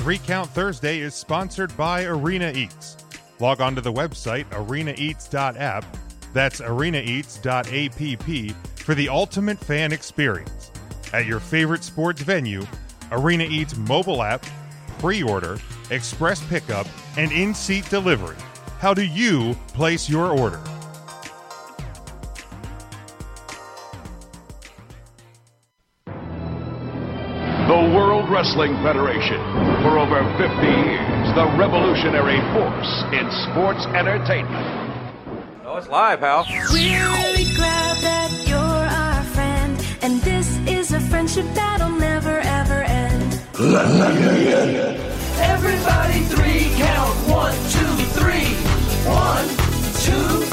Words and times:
Three 0.00 0.16
Count 0.16 0.48
Thursday 0.52 1.00
is 1.00 1.14
sponsored 1.14 1.76
by 1.76 2.04
Arena 2.04 2.50
Eats. 2.52 2.96
Log 3.38 3.60
on 3.60 3.74
to 3.74 3.82
the 3.82 3.92
website 3.92 4.46
arenaeats.app. 4.46 5.84
That's 6.32 6.62
arenaeats.app 6.62 8.78
for 8.78 8.94
the 8.94 9.10
ultimate 9.10 9.58
fan 9.58 9.92
experience. 9.92 10.70
At 11.12 11.26
your 11.26 11.38
favorite 11.38 11.84
sports 11.84 12.22
venue, 12.22 12.66
Arena 13.12 13.44
Eats 13.44 13.76
mobile 13.76 14.22
app, 14.22 14.46
pre 14.98 15.22
order, 15.22 15.58
express 15.90 16.42
pickup, 16.48 16.86
and 17.18 17.30
in 17.30 17.52
seat 17.52 17.84
delivery. 17.90 18.36
How 18.78 18.94
do 18.94 19.04
you 19.04 19.52
place 19.74 20.08
your 20.08 20.28
order? 20.28 20.62
Wrestling 28.50 28.82
Federation. 28.82 29.38
For 29.80 29.96
over 29.96 30.26
50 30.34 30.66
years, 30.66 31.34
the 31.36 31.46
revolutionary 31.56 32.40
force 32.50 33.04
in 33.14 33.30
sports 33.46 33.86
entertainment. 33.94 34.66
Oh, 35.64 35.76
it's 35.76 35.86
live, 35.86 36.18
pal. 36.18 36.44
We're 36.50 36.66
really 36.74 37.44
glad 37.54 37.98
that 38.02 38.48
you're 38.48 38.58
our 38.58 39.22
friend, 39.22 39.78
and 40.02 40.20
this 40.22 40.58
is 40.66 40.92
a 40.92 40.98
friendship 40.98 41.46
that'll 41.54 41.90
never 41.90 42.40
ever 42.40 42.82
end. 42.82 43.40
Everybody 45.38 46.24
three 46.24 46.74
count. 46.76 47.14
One, 47.30 47.54
two, 47.70 47.94
three. 48.18 48.50
One, 49.06 49.46
two, 50.02 50.49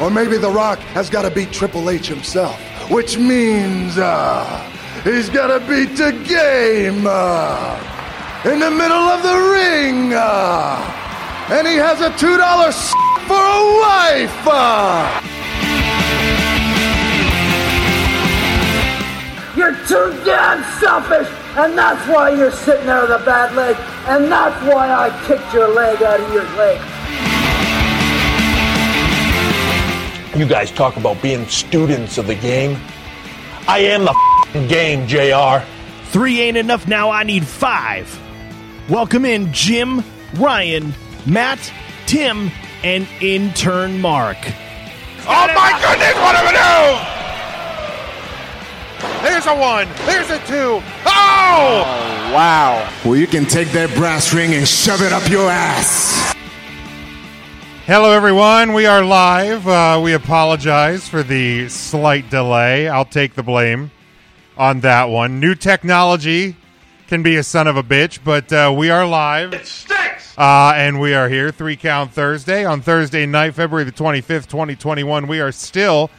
Or 0.00 0.10
maybe 0.10 0.36
The 0.36 0.50
Rock 0.50 0.78
has 0.92 1.08
got 1.08 1.22
to 1.22 1.30
beat 1.30 1.50
Triple 1.52 1.88
H 1.88 2.06
himself, 2.08 2.60
which 2.90 3.16
means 3.18 3.96
uh, 3.96 4.44
he's 5.04 5.30
got 5.30 5.46
to 5.48 5.58
beat 5.66 5.96
the 5.96 6.12
game 6.28 7.06
uh, 7.08 8.42
in 8.44 8.58
the 8.60 8.70
middle 8.70 9.06
of 9.16 9.22
the 9.22 9.36
ring. 9.52 10.12
Uh, 10.12 10.92
and 11.48 11.66
he 11.66 11.76
has 11.76 12.00
a 12.02 12.10
$2 12.10 12.38
s- 12.68 12.92
for 13.26 13.40
a 13.40 13.62
wife. 13.80 14.46
Uh. 14.46 15.22
You're 19.56 19.72
too 19.86 20.12
damn 20.26 20.62
selfish, 20.78 21.28
and 21.56 21.76
that's 21.78 22.06
why 22.12 22.30
you're 22.36 22.52
sitting 22.52 22.84
there 22.84 23.00
with 23.00 23.10
a 23.22 23.24
bad 23.24 23.54
leg, 23.56 23.74
and 24.06 24.30
that's 24.30 24.62
why 24.70 24.90
I 24.92 25.08
kicked 25.26 25.54
your 25.54 25.68
leg 25.68 26.02
out 26.02 26.20
of 26.20 26.30
your 26.34 26.44
leg. 26.58 26.78
You 30.36 30.46
guys 30.46 30.70
talk 30.70 30.98
about 30.98 31.22
being 31.22 31.46
students 31.46 32.18
of 32.18 32.26
the 32.26 32.34
game. 32.34 32.78
I 33.66 33.78
am 33.78 34.04
the 34.04 34.10
f***ing 34.10 34.68
game, 34.68 35.06
JR. 35.06 35.64
Three 36.10 36.42
ain't 36.42 36.58
enough 36.58 36.86
now, 36.86 37.08
I 37.08 37.22
need 37.22 37.46
five. 37.46 38.20
Welcome 38.90 39.24
in 39.24 39.50
Jim, 39.50 40.04
Ryan, 40.34 40.92
Matt, 41.24 41.72
Tim, 42.04 42.50
and 42.84 43.08
intern 43.22 43.98
Mark. 44.02 44.36
Oh 45.26 45.48
my 45.54 45.72
goodness, 45.80 46.14
what 46.20 46.36
do 46.36 46.44
we 46.44 46.52
do? 46.52 47.16
There's 49.22 49.46
a 49.46 49.56
one, 49.56 49.88
there's 50.04 50.28
a 50.28 50.38
two. 50.46 50.82
Oh! 51.06 51.82
oh 51.86 52.34
wow. 52.34 52.92
Well, 53.06 53.16
you 53.16 53.26
can 53.26 53.46
take 53.46 53.68
that 53.68 53.88
brass 53.96 54.34
ring 54.34 54.52
and 54.52 54.68
shove 54.68 55.00
it 55.00 55.14
up 55.14 55.26
your 55.30 55.48
ass. 55.50 56.35
Hello, 57.86 58.10
everyone. 58.10 58.72
We 58.72 58.86
are 58.86 59.04
live. 59.04 59.68
Uh, 59.68 60.00
we 60.02 60.12
apologize 60.12 61.08
for 61.08 61.22
the 61.22 61.68
slight 61.68 62.28
delay. 62.30 62.88
I'll 62.88 63.04
take 63.04 63.34
the 63.34 63.44
blame 63.44 63.92
on 64.58 64.80
that 64.80 65.04
one. 65.04 65.38
New 65.38 65.54
technology 65.54 66.56
can 67.06 67.22
be 67.22 67.36
a 67.36 67.44
son 67.44 67.68
of 67.68 67.76
a 67.76 67.84
bitch, 67.84 68.18
but 68.24 68.52
uh, 68.52 68.74
we 68.76 68.90
are 68.90 69.06
live. 69.06 69.54
It 69.54 69.66
stinks! 69.68 70.36
Uh, 70.36 70.72
and 70.74 70.98
we 70.98 71.14
are 71.14 71.28
here, 71.28 71.52
Three 71.52 71.76
Count 71.76 72.10
Thursday. 72.10 72.64
On 72.64 72.80
Thursday 72.82 73.24
night, 73.24 73.54
February 73.54 73.84
the 73.84 73.92
25th, 73.92 74.48
2021, 74.48 75.28
we 75.28 75.38
are 75.38 75.52
still 75.52 76.10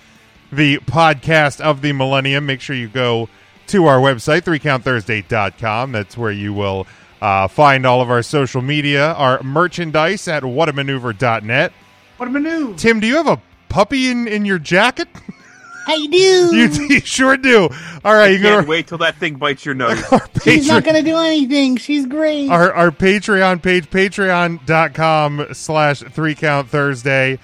the 0.53 0.77
podcast 0.77 1.59
of 1.59 1.81
the 1.81 1.91
millennium. 1.91 2.45
Make 2.45 2.61
sure 2.61 2.77
you 2.77 2.87
go 2.87 3.27
to 3.67 3.87
our 3.87 3.99
website, 3.99 4.43
threecounthursday.com. 4.43 5.91
That's 5.91 6.17
where 6.17 6.31
you 6.31 6.53
will 6.53 6.87
uh, 7.21 7.47
find 7.47 7.85
all 7.85 8.01
of 8.01 8.09
our 8.09 8.21
social 8.21 8.61
media, 8.61 9.13
our 9.13 9.41
merchandise 9.43 10.27
at 10.27 10.43
whatamaneuver.net. 10.43 11.73
What 12.17 12.27
a 12.27 12.31
maneuver. 12.31 12.77
Tim, 12.77 12.99
do 12.99 13.07
you 13.07 13.15
have 13.15 13.27
a 13.27 13.41
puppy 13.69 14.09
in, 14.09 14.27
in 14.27 14.45
your 14.45 14.59
jacket? 14.59 15.07
I 15.87 16.07
do. 16.07 16.17
you, 16.55 16.87
you 16.89 16.99
sure 16.99 17.37
do. 17.37 17.69
All 18.03 18.13
right, 18.13 18.31
you 18.31 18.39
Can't 18.39 18.65
go 18.65 18.69
wait 18.69 18.87
till 18.87 18.97
that 18.99 19.17
thing 19.17 19.35
bites 19.35 19.65
your 19.65 19.75
nose. 19.75 20.03
our 20.11 20.21
She's 20.43 20.67
not 20.67 20.83
going 20.83 20.97
to 20.97 21.03
do 21.03 21.17
anything. 21.17 21.77
She's 21.77 22.05
great. 22.05 22.49
our, 22.49 22.73
our 22.73 22.91
Patreon 22.91 23.61
page, 23.61 23.89
patreon.com 23.89 25.47
slash 25.53 25.99
three 25.99 26.35
count 26.35 26.69
Thursday. 26.69 27.39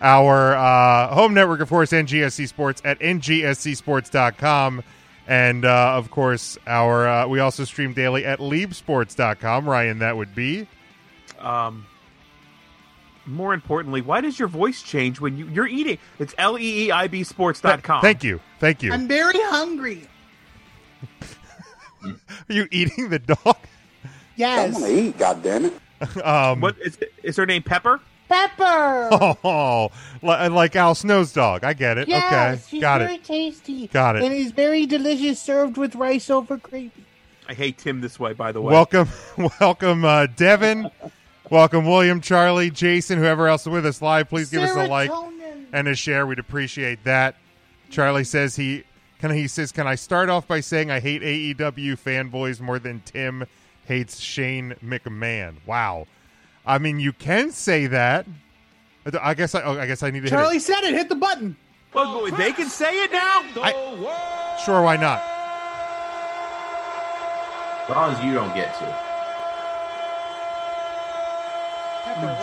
Our 0.00 0.54
uh, 0.54 1.14
home 1.14 1.32
network, 1.32 1.60
of 1.60 1.70
course, 1.70 1.90
NGSC 1.90 2.48
Sports 2.48 2.82
at 2.84 2.98
ngscsports.com. 3.00 4.82
And 5.28 5.64
uh, 5.64 5.94
of 5.96 6.10
course, 6.10 6.56
our 6.66 7.08
uh, 7.08 7.26
we 7.26 7.40
also 7.40 7.64
stream 7.64 7.92
daily 7.94 8.24
at 8.24 8.38
leapsports.com. 8.38 9.68
Ryan, 9.68 9.98
that 9.98 10.16
would 10.16 10.34
be. 10.34 10.68
um, 11.40 11.86
more 13.28 13.52
importantly, 13.52 14.02
why 14.02 14.20
does 14.20 14.38
your 14.38 14.46
voice 14.46 14.82
change 14.82 15.20
when 15.20 15.36
you, 15.36 15.48
you're 15.48 15.66
eating? 15.66 15.98
It's 16.20 16.32
L 16.38 16.56
E 16.56 16.86
E 16.86 16.90
I 16.92 17.08
B 17.08 17.24
sports 17.24 17.60
dot 17.60 17.82
com. 17.82 18.00
Thank 18.00 18.22
you. 18.22 18.40
Thank 18.60 18.84
you. 18.84 18.92
I'm 18.92 19.08
very 19.08 19.34
hungry. 19.40 20.06
Are 22.04 22.12
you 22.48 22.68
eating 22.70 23.08
the 23.10 23.18
dog? 23.18 23.56
Yes. 24.36 24.68
I 24.76 24.78
want 24.78 24.84
to 24.92 25.00
eat, 25.00 25.18
goddammit. 25.18 25.72
Um, 26.24 26.60
What 26.60 26.76
is 26.78 26.98
is 27.24 27.36
her 27.38 27.46
name? 27.46 27.62
Pepper? 27.62 28.00
Pepper. 28.28 29.10
Oh, 29.44 29.90
li- 30.22 30.48
like 30.48 30.74
Al 30.76 30.94
Snow's 30.94 31.32
dog. 31.32 31.62
I 31.64 31.72
get 31.72 31.98
it. 31.98 32.08
Yes, 32.08 32.24
okay, 32.58 32.62
she's 32.68 32.80
got 32.80 33.00
very 33.00 33.14
it. 33.16 33.24
tasty. 33.24 33.86
Got 33.88 34.16
it. 34.16 34.22
And 34.24 34.32
it's 34.32 34.50
very 34.50 34.86
delicious 34.86 35.40
served 35.40 35.76
with 35.76 35.94
rice 35.94 36.30
over 36.30 36.56
gravy. 36.56 37.04
I 37.48 37.54
hate 37.54 37.78
Tim 37.78 38.00
this 38.00 38.18
way. 38.18 38.32
By 38.32 38.50
the 38.52 38.60
way, 38.60 38.72
Welcome, 38.72 39.08
welcome, 39.60 40.04
uh, 40.04 40.26
Devin. 40.26 40.90
welcome, 41.50 41.86
William, 41.86 42.20
Charlie, 42.20 42.70
Jason, 42.70 43.18
whoever 43.18 43.46
else 43.48 43.62
is 43.62 43.68
with 43.68 43.86
us 43.86 44.02
live. 44.02 44.28
Please 44.28 44.50
give 44.50 44.62
us 44.62 44.74
a 44.76 44.86
like 44.88 45.10
and 45.72 45.86
a 45.86 45.94
share. 45.94 46.26
We'd 46.26 46.38
appreciate 46.40 47.04
that. 47.04 47.36
Charlie 47.90 48.24
says 48.24 48.56
he 48.56 48.82
can. 49.20 49.30
He 49.30 49.46
says, 49.46 49.70
"Can 49.70 49.86
I 49.86 49.94
start 49.94 50.28
off 50.28 50.48
by 50.48 50.58
saying 50.60 50.90
I 50.90 50.98
hate 50.98 51.22
AEW 51.22 51.96
fanboys 51.98 52.60
more 52.60 52.78
than 52.80 53.00
Tim 53.04 53.46
hates 53.84 54.18
Shane 54.18 54.74
McMahon?" 54.84 55.56
Wow. 55.66 56.06
I 56.66 56.78
mean, 56.78 56.98
you 57.00 57.12
can 57.12 57.50
say 57.52 57.86
that. 57.86 58.26
I 59.20 59.34
guess 59.34 59.54
I. 59.54 59.62
Oh, 59.62 59.78
I 59.78 59.86
guess 59.86 60.02
I 60.02 60.10
need 60.10 60.20
to 60.20 60.24
hit 60.24 60.30
Charlie 60.30 60.56
it. 60.56 60.62
said 60.62 60.82
it. 60.82 60.92
Hit 60.94 61.08
the 61.08 61.14
button. 61.14 61.56
Well, 61.94 62.28
they 62.32 62.52
can 62.52 62.68
say 62.68 63.04
it 63.04 63.12
now. 63.12 63.42
Sure, 64.64 64.82
why 64.82 64.96
not? 64.96 65.22
As 67.84 67.90
long 67.94 68.12
as 68.12 68.24
you 68.24 68.34
don't 68.34 68.52
get 68.54 68.74
to. 68.78 69.06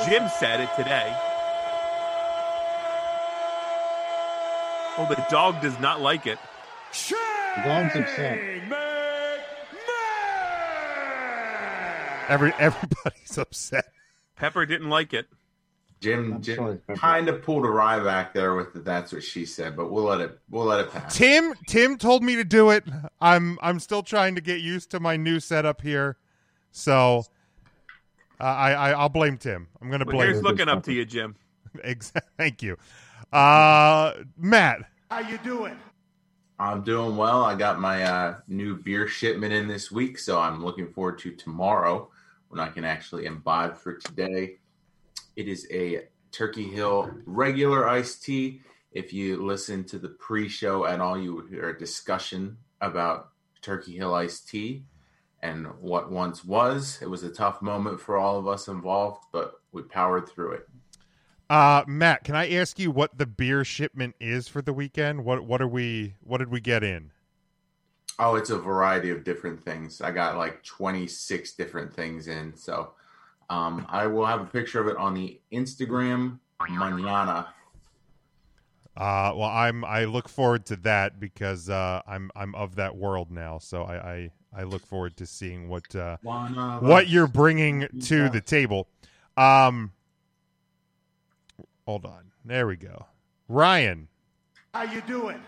Jim 0.07 0.29
said 0.29 0.59
it 0.61 0.69
today. 0.75 1.11
Well, 4.97 5.07
the 5.07 5.25
dog 5.29 5.61
does 5.61 5.77
not 5.79 6.01
like 6.01 6.27
it. 6.27 6.37
Dog's 7.63 7.95
upset. 7.95 8.39
Every 12.29 12.53
everybody's 12.59 13.37
upset. 13.37 13.92
Pepper 14.43 14.65
didn't 14.65 14.89
like 14.89 15.13
it. 15.13 15.27
Jim, 16.01 16.41
Jim 16.41 16.81
kind 16.97 17.29
of 17.29 17.41
pulled 17.43 17.63
a 17.63 17.69
Ryback 17.69 18.33
there 18.33 18.55
with 18.55 18.73
the 18.73 18.81
"That's 18.81 19.13
what 19.13 19.23
she 19.23 19.45
said," 19.45 19.77
but 19.77 19.89
we'll 19.89 20.03
let 20.03 20.19
it. 20.19 20.37
We'll 20.49 20.65
let 20.65 20.81
it 20.81 20.91
pass. 20.91 21.15
Tim 21.15 21.53
Tim 21.65 21.97
told 21.97 22.23
me 22.23 22.35
to 22.35 22.43
do 22.43 22.69
it. 22.71 22.83
I'm 23.21 23.57
I'm 23.61 23.79
still 23.79 24.03
trying 24.03 24.35
to 24.35 24.41
get 24.41 24.59
used 24.59 24.91
to 24.91 24.99
my 24.99 25.15
new 25.15 25.39
setup 25.39 25.79
here, 25.79 26.17
so 26.73 27.23
uh, 28.37 28.43
I, 28.43 28.71
I 28.73 28.91
I'll 28.91 29.07
blame 29.07 29.37
Tim. 29.37 29.69
I'm 29.81 29.87
going 29.87 30.01
to 30.01 30.05
Well, 30.05 30.17
blame. 30.17 30.27
here's 30.27 30.39
him. 30.39 30.43
looking 30.43 30.67
up 30.67 30.83
to 30.83 30.91
you, 30.91 31.05
Jim. 31.05 31.37
Exa- 31.77 32.19
Thank 32.37 32.61
you, 32.61 32.75
uh, 33.31 34.11
Matt. 34.35 34.81
How 35.09 35.19
you 35.21 35.37
doing? 35.37 35.79
I'm 36.59 36.83
doing 36.83 37.15
well. 37.15 37.45
I 37.45 37.55
got 37.55 37.79
my 37.79 38.03
uh, 38.03 38.35
new 38.49 38.75
beer 38.75 39.07
shipment 39.07 39.53
in 39.53 39.69
this 39.69 39.89
week, 39.89 40.17
so 40.17 40.37
I'm 40.37 40.65
looking 40.65 40.91
forward 40.91 41.19
to 41.19 41.31
tomorrow 41.31 42.09
when 42.53 42.61
I 42.61 42.69
can 42.69 42.85
actually 42.85 43.25
imbibe 43.25 43.75
for 43.77 43.95
today. 43.95 44.57
It 45.35 45.47
is 45.47 45.67
a 45.71 46.03
Turkey 46.31 46.65
Hill 46.65 47.09
regular 47.25 47.89
iced 47.89 48.23
tea. 48.23 48.61
If 48.91 49.11
you 49.11 49.43
listen 49.43 49.83
to 49.85 49.97
the 49.97 50.09
pre-show 50.09 50.85
at 50.85 51.01
all, 51.01 51.17
you 51.19 51.33
would 51.33 51.49
hear 51.49 51.69
a 51.69 51.77
discussion 51.77 52.57
about 52.79 53.29
Turkey 53.63 53.97
Hill 53.97 54.13
iced 54.13 54.47
tea 54.47 54.83
and 55.41 55.65
what 55.79 56.11
once 56.11 56.45
was. 56.45 56.99
It 57.01 57.09
was 57.09 57.23
a 57.23 57.31
tough 57.31 57.59
moment 57.63 57.99
for 57.99 58.17
all 58.17 58.37
of 58.37 58.47
us 58.47 58.67
involved, 58.67 59.23
but 59.31 59.55
we 59.71 59.81
powered 59.81 60.29
through 60.29 60.51
it. 60.51 60.69
Uh, 61.49 61.83
Matt, 61.87 62.23
can 62.23 62.35
I 62.35 62.51
ask 62.53 62.77
you 62.77 62.91
what 62.91 63.17
the 63.17 63.25
beer 63.25 63.65
shipment 63.65 64.15
is 64.19 64.47
for 64.47 64.61
the 64.61 64.73
weekend? 64.73 65.25
What 65.25 65.43
what 65.43 65.59
are 65.59 65.67
we? 65.67 66.13
What 66.21 66.37
did 66.37 66.49
we 66.49 66.61
get 66.61 66.83
in? 66.83 67.11
Oh, 68.19 68.35
it's 68.35 68.51
a 68.51 68.57
variety 68.57 69.09
of 69.09 69.23
different 69.23 69.63
things. 69.63 70.01
I 70.01 70.11
got 70.11 70.37
like 70.37 70.63
26 70.63 71.53
different 71.53 71.93
things 71.93 72.27
in. 72.27 72.55
So 72.55 72.93
um, 73.49 73.85
I 73.89 74.07
will 74.07 74.25
have 74.25 74.41
a 74.41 74.45
picture 74.45 74.79
of 74.79 74.87
it 74.87 74.97
on 74.97 75.13
the 75.13 75.39
Instagram 75.51 76.39
mañana. 76.59 77.47
Uh, 78.95 79.33
well, 79.35 79.49
I'm 79.49 79.83
I 79.83 80.05
look 80.05 80.29
forward 80.29 80.67
to 80.67 80.75
that 80.77 81.19
because 81.19 81.69
uh, 81.69 82.01
I'm 82.05 82.29
I'm 82.35 82.53
of 82.53 82.75
that 82.75 82.95
world 82.95 83.31
now. 83.31 83.57
So 83.57 83.83
I 83.83 83.95
I, 83.95 84.31
I 84.55 84.63
look 84.63 84.85
forward 84.85 85.17
to 85.17 85.25
seeing 85.25 85.67
what 85.67 85.95
uh, 85.95 86.17
what 86.21 87.07
you're 87.07 87.27
bringing 87.27 87.87
to 88.01 88.29
the 88.29 88.41
table. 88.41 88.87
Um, 89.35 89.93
hold 91.87 92.05
on, 92.05 92.25
there 92.45 92.67
we 92.67 92.75
go. 92.75 93.07
Ryan, 93.47 94.09
How 94.75 94.83
you 94.83 95.01
doing? 95.01 95.41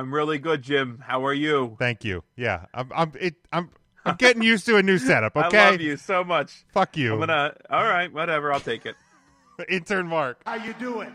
I'm 0.00 0.14
really 0.14 0.38
good, 0.38 0.62
Jim. 0.62 1.04
How 1.06 1.26
are 1.26 1.34
you? 1.34 1.76
thank 1.78 2.04
you. 2.04 2.24
Yeah, 2.34 2.64
I'm 2.72 2.90
I'm 2.94 3.12
it, 3.20 3.34
I'm 3.52 3.68
I'm 4.06 4.16
getting 4.16 4.42
used 4.42 4.64
to 4.64 4.76
a 4.76 4.82
new 4.82 4.96
setup. 4.96 5.36
Okay, 5.36 5.58
I 5.58 5.70
love 5.72 5.80
you 5.82 5.98
so 5.98 6.24
much. 6.24 6.64
fuck 6.72 6.96
you, 6.96 7.12
I'm 7.12 7.20
gonna. 7.20 7.54
All 7.68 7.84
right, 7.84 8.10
whatever. 8.10 8.50
I'll 8.50 8.60
take 8.60 8.86
it. 8.86 8.96
intern 9.68 10.06
Mark. 10.06 10.40
How 10.46 10.54
you 10.54 10.72
doing? 10.72 11.12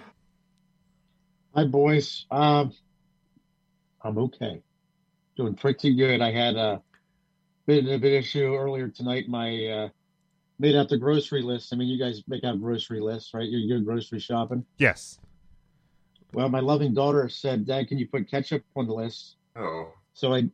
Hi, 1.55 1.65
boys. 1.65 2.27
Um, 2.29 2.73
I'm 4.03 4.19
okay. 4.19 4.61
Doing 5.35 5.55
pretty 5.55 5.95
good. 5.95 6.21
I 6.21 6.31
had 6.31 6.55
a 6.55 6.83
bit 7.65 7.87
a 7.87 7.97
bit 7.97 8.13
issue 8.13 8.53
earlier 8.53 8.87
tonight. 8.89 9.27
My 9.27 9.65
uh, 9.65 9.89
made 10.59 10.75
out 10.75 10.89
the 10.89 10.97
grocery 10.99 11.41
list. 11.41 11.73
I 11.73 11.75
mean, 11.75 11.87
you 11.87 11.97
guys 11.97 12.21
make 12.27 12.43
out 12.43 12.61
grocery 12.61 12.99
lists, 12.99 13.33
right? 13.33 13.49
You're, 13.49 13.61
you're 13.61 13.79
grocery 13.79 14.19
shopping. 14.19 14.63
Yes. 14.77 15.17
Well, 16.35 16.49
my 16.49 16.59
loving 16.59 16.93
daughter 16.93 17.29
said, 17.29 17.65
"Dad, 17.65 17.87
can 17.87 17.97
you 17.97 18.09
put 18.09 18.29
ketchup 18.29 18.61
on 18.75 18.87
the 18.87 18.93
list?" 18.93 19.37
Oh, 19.55 19.93
So 20.13 20.33
I, 20.33 20.49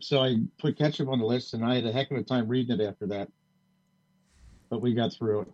so 0.00 0.22
I 0.24 0.36
put 0.58 0.78
ketchup 0.78 1.06
on 1.08 1.18
the 1.18 1.26
list, 1.26 1.52
and 1.52 1.62
I 1.62 1.74
had 1.74 1.84
a 1.84 1.92
heck 1.92 2.10
of 2.10 2.16
a 2.16 2.22
time 2.22 2.48
reading 2.48 2.80
it 2.80 2.82
after 2.82 3.06
that. 3.08 3.28
But 4.70 4.80
we 4.80 4.94
got 4.94 5.12
through 5.12 5.42
it. 5.42 5.48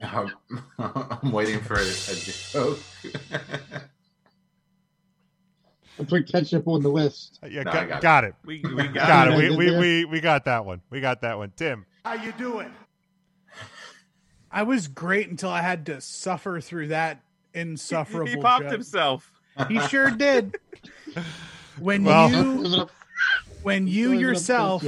I'm, 0.04 0.30
I'm 0.78 1.32
waiting 1.32 1.58
for 1.58 1.74
a, 1.74 1.80
a 1.82 2.14
joke. 2.52 2.78
I 5.98 6.04
put 6.04 6.28
ketchup 6.28 6.68
on 6.68 6.84
the 6.84 6.88
list. 6.90 7.40
Uh, 7.42 7.48
yeah, 7.48 7.64
No, 7.64 7.72
got, 7.72 7.88
got 7.88 8.00
got, 8.02 8.24
it. 8.24 8.28
it. 8.28 8.34
We 8.46 8.62
we 8.76 8.86
got, 8.86 8.94
Got 9.08 9.28
it. 9.32 9.40
it. 9.44 9.50
We, 9.50 9.70
we, 9.70 9.76
we, 9.76 10.04
we 10.04 10.20
got 10.20 10.44
that 10.44 10.64
one. 10.64 10.82
We 10.88 11.00
got 11.00 11.22
that 11.22 11.36
one. 11.36 11.52
Tim. 11.56 11.84
How 12.04 12.14
you 12.14 12.30
doing? 12.30 12.70
I 14.52 14.62
was 14.62 14.86
great 14.86 15.28
until 15.28 15.50
I 15.50 15.62
had 15.62 15.84
to 15.86 16.00
suffer 16.00 16.60
through 16.60 16.86
that 16.88 17.22
insufferable. 17.54 18.26
He 18.30 18.36
popped 18.36 18.64
joke. 18.64 18.72
himself. 18.72 19.32
He 19.68 19.80
sure 19.80 20.10
did. 20.10 20.56
When 21.78 22.04
Well- 22.04 22.30
you 22.30 22.88
when 23.62 23.86
you 23.86 24.08
Those 24.08 24.12
are 24.12 24.16
the 24.16 24.20
yourself 24.20 24.84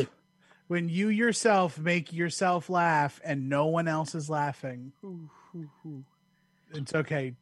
when 0.68 0.88
you 0.88 1.08
yourself 1.08 1.78
make 1.78 2.12
yourself 2.12 2.70
laugh 2.70 3.20
and 3.24 3.48
no 3.48 3.66
one 3.66 3.88
else 3.88 4.14
is 4.14 4.30
laughing. 4.30 4.92
It's 6.72 6.94
okay. 6.94 7.34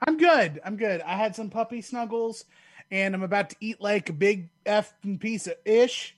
I'm 0.00 0.16
good. 0.16 0.60
I'm 0.64 0.76
good. 0.76 1.00
I 1.02 1.16
had 1.16 1.34
some 1.34 1.50
puppy 1.50 1.80
snuggles 1.82 2.44
and 2.90 3.14
I'm 3.14 3.24
about 3.24 3.50
to 3.50 3.56
eat 3.60 3.80
like 3.80 4.08
a 4.08 4.12
big 4.12 4.50
F 4.64 4.94
piece 5.18 5.48
of 5.48 5.54
ish 5.64 6.16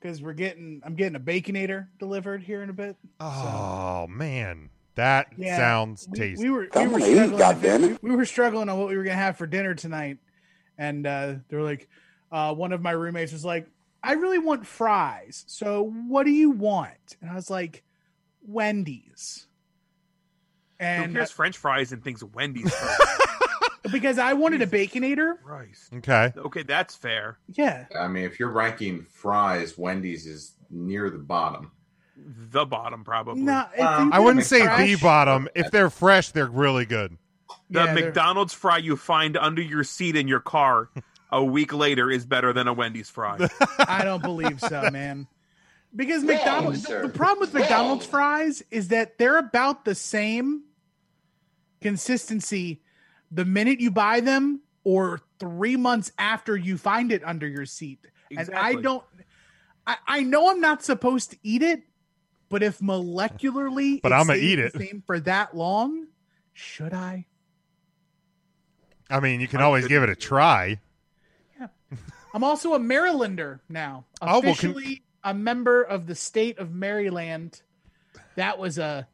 because 0.00 0.22
we're 0.22 0.34
getting 0.34 0.80
I'm 0.84 0.94
getting 0.94 1.16
a 1.16 1.20
baconator 1.20 1.88
delivered 1.98 2.42
here 2.42 2.62
in 2.62 2.70
a 2.70 2.74
bit. 2.74 2.96
Oh 3.18 4.06
man, 4.08 4.70
that 4.96 5.28
Yeah, 5.36 5.56
sounds 5.56 6.06
we, 6.10 6.18
tasty. 6.18 6.44
we 6.44 6.50
were 6.50 6.68
we 6.74 6.86
were 6.86 7.00
struggling. 7.00 7.98
We 8.02 8.16
were 8.16 8.24
struggling 8.24 8.68
on 8.68 8.78
what 8.78 8.88
we 8.88 8.96
were 8.96 9.04
gonna 9.04 9.16
have 9.16 9.36
for 9.36 9.46
dinner 9.46 9.74
tonight, 9.74 10.18
and 10.78 11.06
uh, 11.06 11.34
they 11.48 11.56
were 11.56 11.62
like, 11.62 11.88
uh, 12.32 12.54
one 12.54 12.72
of 12.72 12.80
my 12.82 12.92
roommates 12.92 13.32
was 13.32 13.44
like, 13.44 13.66
"I 14.02 14.12
really 14.14 14.38
want 14.38 14.66
fries. 14.66 15.44
So 15.46 15.82
what 15.82 16.24
do 16.24 16.30
you 16.32 16.50
want?" 16.50 17.16
And 17.20 17.30
I 17.30 17.34
was 17.34 17.50
like, 17.50 17.82
"Wendy's." 18.42 19.46
Who 20.80 20.84
And 20.86 21.12
cares 21.14 21.30
French 21.30 21.56
fries 21.56 21.92
and 21.92 22.02
thinks 22.02 22.22
Wendy's 22.22 22.74
because 23.92 24.18
I 24.18 24.32
wanted 24.34 24.60
a 24.60 24.66
baconator, 24.66 25.40
Christ. 25.42 25.92
okay. 25.94 26.32
Okay, 26.36 26.62
that's 26.64 26.94
fair. 26.96 27.38
yeah, 27.48 27.86
I 27.98 28.08
mean, 28.08 28.24
if 28.24 28.38
you're 28.40 28.50
ranking 28.50 29.04
fries, 29.04 29.78
Wendy's 29.78 30.26
is 30.26 30.56
near 30.70 31.10
the 31.10 31.18
bottom. 31.18 31.70
The 32.16 32.64
bottom, 32.64 33.04
probably. 33.04 33.42
no, 33.42 33.66
Um, 33.78 34.12
I 34.12 34.20
wouldn't 34.20 34.44
say 34.46 34.62
fresh- 34.62 34.86
the 34.86 34.96
bottom. 34.96 35.48
If 35.54 35.70
they're 35.70 35.90
fresh, 35.90 36.30
they're 36.30 36.46
really 36.46 36.86
good. 36.86 37.16
the 37.70 37.80
yeah, 37.80 37.94
they're- 37.94 38.04
McDonald's 38.06 38.54
fry 38.54 38.78
you 38.78 38.96
find 38.96 39.36
under 39.36 39.62
your 39.62 39.84
seat 39.84 40.14
in 40.16 40.28
your 40.28 40.40
car 40.40 40.90
a 41.32 41.42
week 41.44 41.72
later 41.72 42.10
is 42.10 42.24
better 42.24 42.52
than 42.52 42.68
a 42.68 42.72
Wendy's 42.72 43.10
fry. 43.10 43.48
I 43.78 44.04
don't 44.04 44.22
believe 44.22 44.60
so, 44.60 44.88
man. 44.92 45.26
Because 45.96 46.22
McDonald's, 46.24 46.82
the, 46.84 47.00
the 47.02 47.08
problem 47.08 47.40
with 47.40 47.54
McDonald's 47.54 48.06
fries 48.06 48.62
is 48.70 48.88
that 48.88 49.18
they're 49.18 49.38
about 49.38 49.84
the 49.84 49.94
same 49.94 50.62
consistency 51.80 52.82
the 53.30 53.44
minute 53.44 53.80
you 53.80 53.90
buy 53.90 54.20
them 54.20 54.60
or 54.84 55.20
three 55.38 55.76
months 55.76 56.12
after 56.18 56.56
you 56.56 56.76
find 56.78 57.10
it 57.12 57.22
under 57.24 57.46
your 57.46 57.66
seat. 57.66 57.98
And 58.36 58.50
I 58.54 58.74
don't, 58.74 59.04
I, 59.86 59.96
I 60.06 60.20
know 60.22 60.50
I'm 60.50 60.60
not 60.60 60.82
supposed 60.84 61.30
to 61.32 61.36
eat 61.42 61.62
it, 61.62 61.82
but 62.54 62.62
if 62.62 62.78
molecularly, 62.78 64.00
But 64.00 64.12
it 64.12 64.14
I'ma 64.14 64.34
eat 64.34 64.60
it. 64.60 64.72
same 64.74 65.02
for 65.04 65.18
that 65.18 65.56
long. 65.56 66.06
Should 66.52 66.94
I? 66.94 67.26
I 69.10 69.18
mean, 69.18 69.40
you 69.40 69.48
can 69.48 69.60
always 69.60 69.88
give 69.88 70.04
it 70.04 70.08
a 70.08 70.14
try. 70.14 70.78
Yeah, 71.58 71.66
I'm 72.32 72.44
also 72.44 72.74
a 72.74 72.78
Marylander 72.78 73.58
now. 73.68 74.04
Oh, 74.22 74.26
well, 74.26 74.40
con- 74.42 74.50
Officially 74.70 75.02
a 75.24 75.34
member 75.34 75.82
of 75.82 76.06
the 76.06 76.14
state 76.14 76.58
of 76.60 76.72
Maryland. 76.72 77.60
That 78.36 78.56
was 78.60 78.78
a 78.78 79.08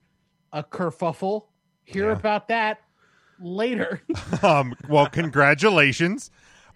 a 0.53 0.63
kerfuffle. 0.63 1.45
Hear 1.85 2.09
Yeah. 2.11 2.17
about 2.19 2.49
that 2.49 2.83
later. 3.41 4.03
Um, 4.43 4.75
well, 4.87 5.07
congratulations. 5.07 6.31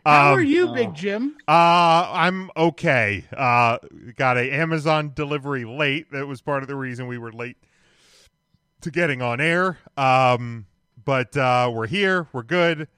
How 0.04 0.32
Um, 0.32 0.38
are 0.38 0.42
you, 0.42 0.72
Big 0.74 0.94
Jim? 0.94 1.36
Uh, 1.48 2.10
I'm 2.12 2.50
okay. 2.56 3.24
Uh, 3.34 3.78
got 4.16 4.36
a 4.36 4.52
Amazon 4.52 5.12
delivery 5.14 5.64
late. 5.64 6.10
That 6.12 6.26
was 6.26 6.40
part 6.42 6.62
of 6.62 6.68
the 6.68 6.76
reason 6.76 7.06
we 7.06 7.16
were 7.18 7.32
late 7.32 7.56
to 8.82 8.90
getting 8.90 9.22
on 9.22 9.40
air. 9.40 9.78
Um, 9.96 10.66
but 11.02 11.36
uh, 11.36 11.70
we're 11.74 11.86
here. 11.86 12.28
We're 12.32 12.42
good. 12.42 12.88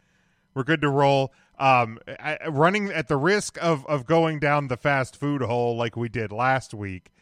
We're 0.55 0.65
good 0.65 0.81
to 0.83 0.89
roll. 0.89 1.33
Um, 1.59 1.99
I, 2.19 2.39
I- 2.45 2.49
running 2.49 2.91
at 2.91 3.09
the 3.09 3.17
risk 3.17 3.57
of 3.63 3.87
of 3.87 4.05
going 4.07 4.41
down 4.41 4.69
the 4.69 4.77
fast 4.77 5.17
food 5.17 5.43
hole 5.43 5.77
like 5.77 5.97
we 5.97 6.09
did 6.09 6.33
last 6.33 6.75
week. 6.75 7.13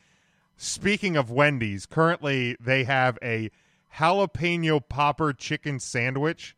Speaking 0.57 1.17
of 1.17 1.31
Wendy's, 1.31 1.85
currently 1.85 2.57
they 2.61 2.85
have 2.85 3.19
a 3.23 3.51
jalapeno 3.97 4.81
popper 4.89 5.33
chicken 5.33 5.79
sandwich 5.79 6.57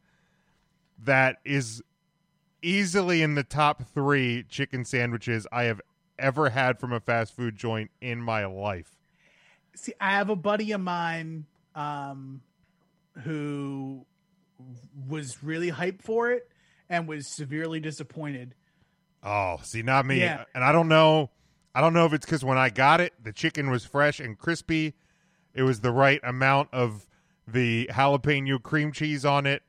that 1.02 1.36
is 1.44 1.82
easily 2.66 3.22
in 3.22 3.36
the 3.36 3.44
top 3.44 3.84
three 3.94 4.42
chicken 4.48 4.84
sandwiches 4.84 5.46
I 5.52 5.64
have 5.64 5.80
ever 6.18 6.50
had 6.50 6.80
from 6.80 6.92
a 6.92 7.00
fast 7.00 7.34
food 7.34 7.56
joint 7.56 7.90
in 8.00 8.20
my 8.20 8.44
life. 8.44 8.96
See, 9.76 9.92
I 10.00 10.12
have 10.12 10.30
a 10.30 10.36
buddy 10.36 10.72
of 10.72 10.80
mine 10.80 11.46
um, 11.74 12.40
who 13.22 14.04
was 15.08 15.42
really 15.44 15.70
hyped 15.70 16.02
for 16.02 16.30
it 16.30 16.48
and 16.88 17.06
was 17.06 17.28
severely 17.36 17.78
disappointed. 17.78 18.54
Oh, 19.22 19.58
see, 19.62 19.82
not 19.82 20.04
me. 20.06 20.20
Yeah. 20.20 20.44
And 20.54 20.64
I 20.64 20.72
don't 20.72 20.88
know. 20.88 21.30
I 21.74 21.80
don't 21.80 21.92
know 21.92 22.06
if 22.06 22.14
it's 22.14 22.24
because 22.24 22.44
when 22.44 22.58
I 22.58 22.70
got 22.70 23.00
it, 23.00 23.12
the 23.22 23.32
chicken 23.32 23.70
was 23.70 23.84
fresh 23.84 24.18
and 24.18 24.38
crispy. 24.38 24.94
It 25.54 25.62
was 25.62 25.80
the 25.80 25.92
right 25.92 26.20
amount 26.24 26.70
of 26.72 27.06
the 27.46 27.88
jalapeno 27.92 28.62
cream 28.62 28.92
cheese 28.92 29.24
on 29.24 29.46
it, 29.46 29.62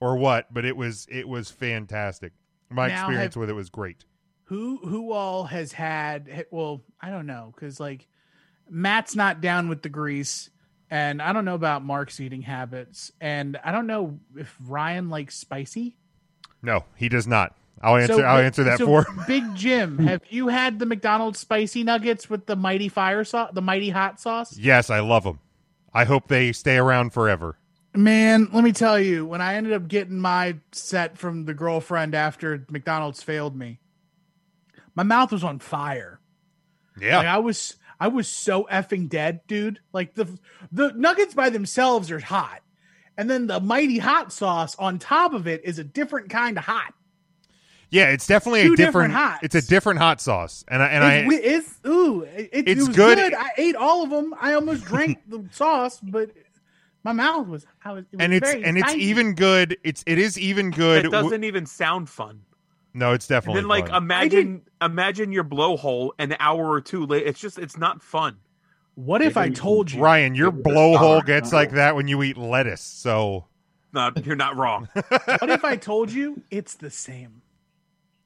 or 0.00 0.16
what. 0.16 0.52
But 0.52 0.64
it 0.64 0.76
was 0.76 1.06
it 1.10 1.28
was 1.28 1.50
fantastic. 1.50 2.32
My 2.70 2.88
Now 2.88 2.94
experience 3.06 3.34
have- 3.34 3.40
with 3.40 3.50
it 3.50 3.54
was 3.54 3.70
great. 3.70 4.04
Who 4.44 4.78
who 4.78 5.12
all 5.12 5.44
has 5.44 5.72
had? 5.72 6.46
Well, 6.50 6.82
I 7.00 7.10
don't 7.10 7.26
know 7.26 7.52
because 7.54 7.80
like 7.80 8.06
Matt's 8.70 9.16
not 9.16 9.40
down 9.40 9.68
with 9.68 9.82
the 9.82 9.88
grease, 9.88 10.50
and 10.90 11.20
I 11.20 11.32
don't 11.32 11.44
know 11.44 11.54
about 11.54 11.84
Mark's 11.84 12.20
eating 12.20 12.42
habits, 12.42 13.10
and 13.20 13.58
I 13.64 13.72
don't 13.72 13.86
know 13.88 14.20
if 14.36 14.56
Ryan 14.64 15.08
likes 15.10 15.36
spicy. 15.36 15.96
No, 16.62 16.84
he 16.96 17.08
does 17.08 17.26
not. 17.26 17.56
I'll 17.82 17.96
answer. 17.96 18.14
So, 18.14 18.22
I'll 18.22 18.42
answer 18.42 18.64
that 18.64 18.78
so, 18.78 18.86
for. 18.86 19.06
Big 19.26 19.42
Jim. 19.54 19.98
Have 19.98 20.22
you 20.30 20.48
had 20.48 20.78
the 20.78 20.86
McDonald's 20.86 21.38
spicy 21.38 21.84
nuggets 21.84 22.30
with 22.30 22.46
the 22.46 22.56
mighty 22.56 22.88
fire 22.88 23.24
sauce, 23.24 23.50
the 23.52 23.62
mighty 23.62 23.90
hot 23.90 24.20
sauce? 24.20 24.56
Yes, 24.56 24.90
I 24.90 25.00
love 25.00 25.24
them. 25.24 25.40
I 25.92 26.04
hope 26.04 26.28
they 26.28 26.52
stay 26.52 26.76
around 26.76 27.10
forever. 27.12 27.58
Man, 27.96 28.48
let 28.52 28.64
me 28.64 28.72
tell 28.72 28.98
you, 29.00 29.26
when 29.26 29.40
I 29.40 29.54
ended 29.54 29.72
up 29.72 29.88
getting 29.88 30.18
my 30.18 30.56
set 30.72 31.16
from 31.18 31.44
the 31.44 31.54
girlfriend 31.54 32.14
after 32.14 32.64
McDonald's 32.70 33.22
failed 33.22 33.56
me, 33.56 33.80
my 34.94 35.02
mouth 35.02 35.32
was 35.32 35.44
on 35.44 35.58
fire. 35.58 36.20
Yeah. 37.00 37.18
Like 37.18 37.26
I 37.26 37.38
was 37.38 37.76
I 38.00 38.08
was 38.08 38.28
so 38.28 38.64
effing 38.70 39.08
dead, 39.08 39.40
dude. 39.46 39.80
Like 39.92 40.14
the 40.14 40.38
the 40.72 40.92
nuggets 40.92 41.34
by 41.34 41.50
themselves 41.50 42.10
are 42.10 42.18
hot, 42.20 42.62
and 43.16 43.28
then 43.30 43.46
the 43.46 43.60
mighty 43.60 43.98
hot 43.98 44.32
sauce 44.32 44.74
on 44.76 44.98
top 44.98 45.32
of 45.34 45.46
it 45.46 45.62
is 45.64 45.78
a 45.78 45.84
different 45.84 46.30
kind 46.30 46.58
of 46.58 46.64
hot. 46.64 46.94
Yeah, 47.90 48.10
it's 48.10 48.26
definitely 48.26 48.62
Two 48.62 48.72
a 48.72 48.76
different 48.76 49.12
different. 49.12 49.38
it's 49.42 49.54
a 49.54 49.62
different 49.62 50.00
hot 50.00 50.20
sauce, 50.20 50.64
and 50.68 50.82
I 50.82 50.86
and 50.88 51.04
I 51.04 51.14
It's, 51.16 51.34
it's 51.78 51.86
ooh, 51.86 52.22
it, 52.22 52.50
it 52.52 52.68
It's 52.68 52.86
was 52.88 52.96
good. 52.96 53.16
good. 53.18 53.34
I 53.34 53.50
ate 53.56 53.76
all 53.76 54.02
of 54.02 54.10
them. 54.10 54.34
I 54.40 54.54
almost 54.54 54.84
drank 54.84 55.18
the 55.28 55.44
sauce, 55.52 56.00
but 56.00 56.30
my 57.06 57.12
mouth 57.12 57.46
was. 57.46 57.66
I 57.84 57.92
was. 57.92 58.04
It 58.12 58.16
was 58.16 58.24
and 58.24 58.34
it's 58.34 58.50
very 58.50 58.64
and 58.64 58.76
it's 58.78 58.88
spicy. 58.90 59.04
even 59.04 59.34
good. 59.34 59.76
It's 59.84 60.02
it 60.06 60.18
is 60.18 60.38
even 60.38 60.70
good. 60.70 61.06
It 61.06 61.10
doesn't 61.10 61.44
even 61.44 61.64
sound 61.66 62.08
fun. 62.10 62.42
no, 62.94 63.12
it's 63.12 63.26
And 63.30 63.36
definitely 63.36 63.62
then 63.62 63.68
like 63.68 63.88
fun. 63.88 64.02
imagine 64.02 64.62
imagine 64.82 65.32
your 65.32 65.44
blowhole 65.44 66.10
an 66.18 66.36
hour 66.40 66.68
or 66.70 66.80
two 66.80 67.06
late. 67.06 67.26
It's 67.26 67.40
just 67.40 67.58
it's 67.58 67.76
not 67.78 68.02
fun. 68.02 68.36
What 68.96 69.22
if 69.22 69.36
I 69.36 69.50
told 69.50 69.92
you, 69.92 70.00
Ryan, 70.02 70.34
your 70.34 70.50
blowhole 70.50 71.24
gets 71.24 71.52
like 71.52 71.72
that 71.72 71.94
when 71.96 72.08
you 72.08 72.22
eat 72.22 72.36
lettuce. 72.38 72.80
So 72.82 73.44
Not 73.92 74.24
you're 74.26 74.36
not 74.36 74.56
wrong. 74.56 74.88
What 74.94 75.50
if 75.50 75.64
I 75.64 75.76
told 75.76 76.10
you 76.10 76.42
it's 76.50 76.74
the 76.74 76.90
same? 76.90 77.42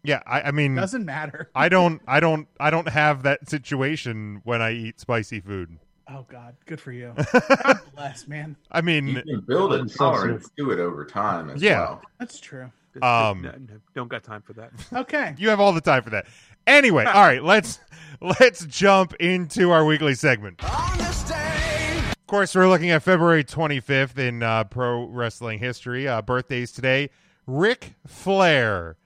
yeah, 0.02 0.22
I, 0.26 0.42
I 0.42 0.50
mean, 0.52 0.76
Doesn't 0.76 1.04
matter. 1.04 1.50
I 1.54 1.68
don't, 1.68 2.00
I 2.08 2.20
don't, 2.20 2.48
I 2.58 2.70
don't 2.70 2.88
have 2.88 3.24
that 3.24 3.50
situation 3.50 4.40
when 4.44 4.62
I 4.62 4.72
eat 4.72 4.98
spicy 5.00 5.40
food. 5.40 5.78
Oh 6.12 6.26
God, 6.28 6.56
good 6.66 6.80
for 6.80 6.92
you. 6.92 7.12
God 7.64 7.80
bless, 7.94 8.26
man. 8.26 8.56
I 8.72 8.80
mean, 8.80 9.06
You 9.06 9.22
can 9.22 9.40
build 9.42 9.72
a 9.72 9.76
Unsensitive. 9.76 9.98
tolerance 9.98 10.50
to 10.58 10.70
it 10.72 10.80
over 10.80 11.04
time 11.04 11.50
as 11.50 11.62
Yeah. 11.62 11.80
well. 11.80 12.02
That's 12.18 12.40
true. 12.40 12.70
Um, 13.00 13.42
No, 13.42 13.50
no, 13.52 13.80
don't 13.94 14.08
got 14.08 14.24
time 14.24 14.42
for 14.42 14.52
that. 14.54 14.72
Okay. 14.92 15.34
you 15.38 15.48
have 15.50 15.60
all 15.60 15.72
the 15.72 15.80
time 15.80 16.02
for 16.02 16.10
that. 16.10 16.26
Anyway, 16.66 17.04
all 17.04 17.22
right, 17.22 17.42
let's 17.42 17.78
let's 18.20 18.66
jump 18.66 19.14
into 19.20 19.70
our 19.70 19.84
weekly 19.84 20.14
segment. 20.14 20.60
Of 20.64 22.16
course, 22.26 22.54
we're 22.54 22.68
looking 22.68 22.90
at 22.90 23.02
February 23.02 23.44
25th 23.44 24.18
in 24.18 24.42
uh, 24.42 24.64
pro 24.64 25.04
wrestling 25.06 25.58
history. 25.60 26.06
Uh, 26.08 26.22
birthdays 26.22 26.72
today. 26.72 27.10
Ric 27.46 27.94
Flair 28.06 28.96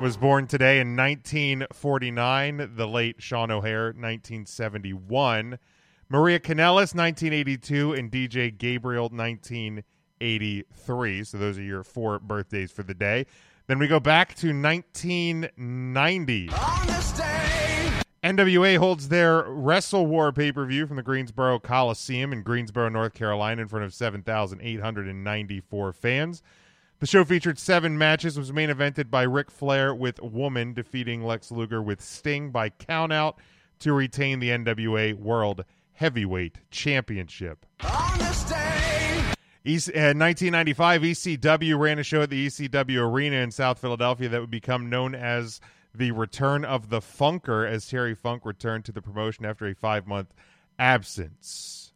was 0.00 0.16
born 0.16 0.46
today 0.46 0.80
in 0.80 0.96
1949. 0.96 2.76
The 2.76 2.88
late 2.88 3.22
Sean 3.22 3.50
O'Haire, 3.50 3.86
1971. 3.86 5.58
Maria 6.08 6.38
Kanellis, 6.38 6.94
1982, 6.94 7.92
and 7.94 8.10
DJ 8.10 8.56
Gabriel, 8.56 9.10
1983. 9.10 11.24
So 11.24 11.36
those 11.38 11.58
are 11.58 11.62
your 11.62 11.84
four 11.84 12.18
birthdays 12.18 12.70
for 12.70 12.82
the 12.82 12.94
day. 12.94 13.26
Then 13.66 13.78
we 13.78 13.86
go 13.86 14.00
back 14.00 14.34
to 14.36 14.48
1990. 14.48 16.48
NWA 18.22 18.76
holds 18.76 19.08
their 19.08 19.42
Wrestle 19.44 20.06
War 20.06 20.32
pay 20.32 20.52
per 20.52 20.64
view 20.64 20.86
from 20.86 20.96
the 20.96 21.02
Greensboro 21.02 21.58
Coliseum 21.58 22.32
in 22.32 22.42
Greensboro, 22.42 22.88
North 22.88 23.14
Carolina, 23.14 23.62
in 23.62 23.68
front 23.68 23.84
of 23.84 23.92
7,894 23.92 25.92
fans. 25.92 26.42
The 27.02 27.08
show 27.08 27.24
featured 27.24 27.58
seven 27.58 27.98
matches, 27.98 28.38
was 28.38 28.52
main 28.52 28.70
evented 28.70 29.10
by 29.10 29.24
Ric 29.24 29.50
Flair 29.50 29.92
with 29.92 30.22
Woman 30.22 30.72
defeating 30.72 31.24
Lex 31.24 31.50
Luger 31.50 31.82
with 31.82 32.00
Sting 32.00 32.52
by 32.52 32.70
countout 32.70 33.38
to 33.80 33.92
retain 33.92 34.38
the 34.38 34.50
NWA 34.50 35.14
World 35.14 35.64
Heavyweight 35.94 36.58
Championship. 36.70 37.66
E- 37.82 37.86
uh, 39.90 40.14
1995, 40.14 41.02
ECW 41.02 41.76
ran 41.76 41.98
a 41.98 42.04
show 42.04 42.22
at 42.22 42.30
the 42.30 42.46
ECW 42.46 43.04
Arena 43.04 43.38
in 43.38 43.50
South 43.50 43.80
Philadelphia 43.80 44.28
that 44.28 44.40
would 44.40 44.48
become 44.48 44.88
known 44.88 45.16
as 45.16 45.60
the 45.92 46.12
Return 46.12 46.64
of 46.64 46.88
the 46.88 47.00
Funker 47.00 47.68
as 47.68 47.88
Terry 47.88 48.14
Funk 48.14 48.46
returned 48.46 48.84
to 48.84 48.92
the 48.92 49.02
promotion 49.02 49.44
after 49.44 49.66
a 49.66 49.74
five 49.74 50.06
month 50.06 50.32
absence. 50.78 51.94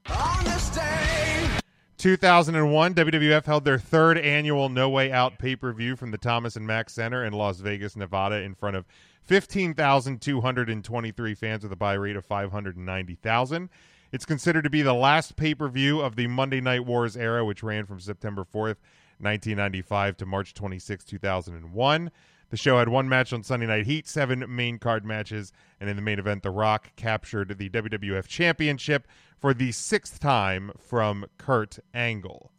2001, 1.98 2.94
WWF 2.94 3.44
held 3.46 3.64
their 3.64 3.78
third 3.78 4.18
annual 4.18 4.68
No 4.68 4.90
Way 4.90 5.10
Out 5.10 5.38
pay 5.38 5.56
per 5.56 5.72
view 5.72 5.96
from 5.96 6.10
the 6.10 6.18
Thomas 6.18 6.54
and 6.54 6.66
Mack 6.66 6.90
Center 6.90 7.24
in 7.24 7.32
Las 7.32 7.58
Vegas, 7.58 7.96
Nevada, 7.96 8.36
in 8.36 8.54
front 8.54 8.76
of 8.76 8.84
15,223 9.22 11.34
fans 11.34 11.62
with 11.62 11.72
a 11.72 11.76
buy 11.76 11.94
rate 11.94 12.16
of 12.16 12.26
590,000. 12.26 13.70
It's 14.12 14.26
considered 14.26 14.62
to 14.62 14.70
be 14.70 14.82
the 14.82 14.94
last 14.94 15.36
pay 15.36 15.54
per 15.54 15.68
view 15.68 16.00
of 16.00 16.16
the 16.16 16.26
Monday 16.26 16.60
Night 16.60 16.84
Wars 16.84 17.16
era, 17.16 17.44
which 17.44 17.62
ran 17.62 17.86
from 17.86 18.00
September 18.00 18.42
4th, 18.42 18.76
1995 19.18 20.18
to 20.18 20.26
March 20.26 20.52
26, 20.52 21.04
2001. 21.04 22.10
The 22.50 22.56
show 22.56 22.78
had 22.78 22.88
one 22.88 23.08
match 23.08 23.32
on 23.32 23.42
Sunday 23.42 23.66
Night 23.66 23.86
Heat, 23.86 24.06
seven 24.06 24.44
main 24.48 24.78
card 24.78 25.04
matches, 25.04 25.52
and 25.80 25.90
in 25.90 25.96
the 25.96 26.02
main 26.02 26.18
event, 26.18 26.44
The 26.44 26.50
Rock 26.50 26.94
captured 26.94 27.58
the 27.58 27.68
WWF 27.68 28.28
Championship 28.28 29.08
for 29.36 29.52
the 29.52 29.72
sixth 29.72 30.20
time 30.20 30.70
from 30.78 31.26
Kurt 31.38 31.80
Angle. 31.92 32.52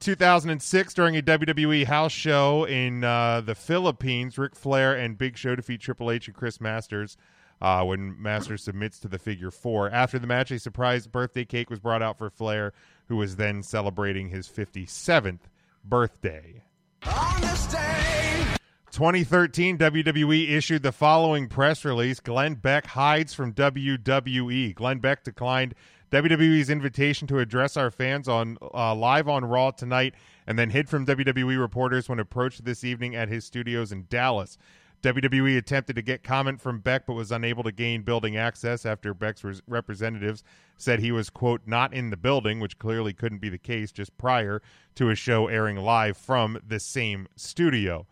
2006, 0.00 0.94
during 0.94 1.16
a 1.16 1.22
WWE 1.22 1.84
house 1.84 2.12
show 2.12 2.64
in 2.64 3.04
uh, 3.04 3.42
the 3.42 3.54
Philippines, 3.54 4.38
Ric 4.38 4.54
Flair 4.56 4.94
and 4.94 5.16
Big 5.18 5.36
Show 5.36 5.54
defeat 5.54 5.80
Triple 5.80 6.10
H 6.10 6.26
and 6.26 6.36
Chris 6.36 6.60
Masters 6.60 7.16
uh, 7.60 7.84
when 7.84 8.20
Masters 8.20 8.62
submits 8.62 8.98
to 9.00 9.08
the 9.08 9.18
figure 9.18 9.50
four. 9.50 9.90
After 9.90 10.18
the 10.18 10.26
match, 10.26 10.50
a 10.50 10.58
surprise 10.58 11.06
birthday 11.06 11.44
cake 11.44 11.70
was 11.70 11.80
brought 11.80 12.02
out 12.02 12.18
for 12.18 12.28
Flair, 12.28 12.72
who 13.08 13.16
was 13.16 13.36
then 13.36 13.62
celebrating 13.62 14.28
his 14.28 14.48
57th 14.48 15.40
birthday. 15.84 16.62
2013, 18.94 19.76
WWE 19.78 20.50
issued 20.50 20.82
the 20.84 20.92
following 20.92 21.48
press 21.48 21.84
release 21.84 22.20
Glenn 22.20 22.54
Beck 22.54 22.86
hides 22.86 23.34
from 23.34 23.52
WWE. 23.52 24.74
Glenn 24.74 25.00
Beck 25.00 25.24
declined 25.24 25.74
WWE's 26.12 26.70
invitation 26.70 27.26
to 27.26 27.40
address 27.40 27.76
our 27.76 27.90
fans 27.90 28.28
on 28.28 28.56
uh, 28.72 28.94
live 28.94 29.28
on 29.28 29.44
Raw 29.44 29.72
tonight 29.72 30.14
and 30.46 30.56
then 30.56 30.70
hid 30.70 30.88
from 30.88 31.04
WWE 31.06 31.58
reporters 31.58 32.08
when 32.08 32.20
approached 32.20 32.64
this 32.64 32.84
evening 32.84 33.16
at 33.16 33.28
his 33.28 33.44
studios 33.44 33.90
in 33.90 34.06
Dallas. 34.08 34.56
WWE 35.04 35.58
attempted 35.58 35.96
to 35.96 36.02
get 36.02 36.22
comment 36.22 36.62
from 36.62 36.80
Beck 36.80 37.06
but 37.06 37.12
was 37.12 37.30
unable 37.30 37.62
to 37.62 37.72
gain 37.72 38.02
building 38.02 38.38
access 38.38 38.86
after 38.86 39.12
Beck's 39.12 39.44
res- 39.44 39.60
representatives 39.66 40.42
said 40.78 40.98
he 40.98 41.12
was, 41.12 41.28
quote, 41.28 41.60
not 41.66 41.92
in 41.92 42.08
the 42.08 42.16
building, 42.16 42.58
which 42.58 42.78
clearly 42.78 43.12
couldn't 43.12 43.42
be 43.42 43.50
the 43.50 43.58
case 43.58 43.92
just 43.92 44.16
prior 44.16 44.62
to 44.94 45.10
a 45.10 45.14
show 45.14 45.46
airing 45.46 45.76
live 45.76 46.16
from 46.16 46.58
the 46.66 46.80
same 46.80 47.28
studio. 47.36 48.06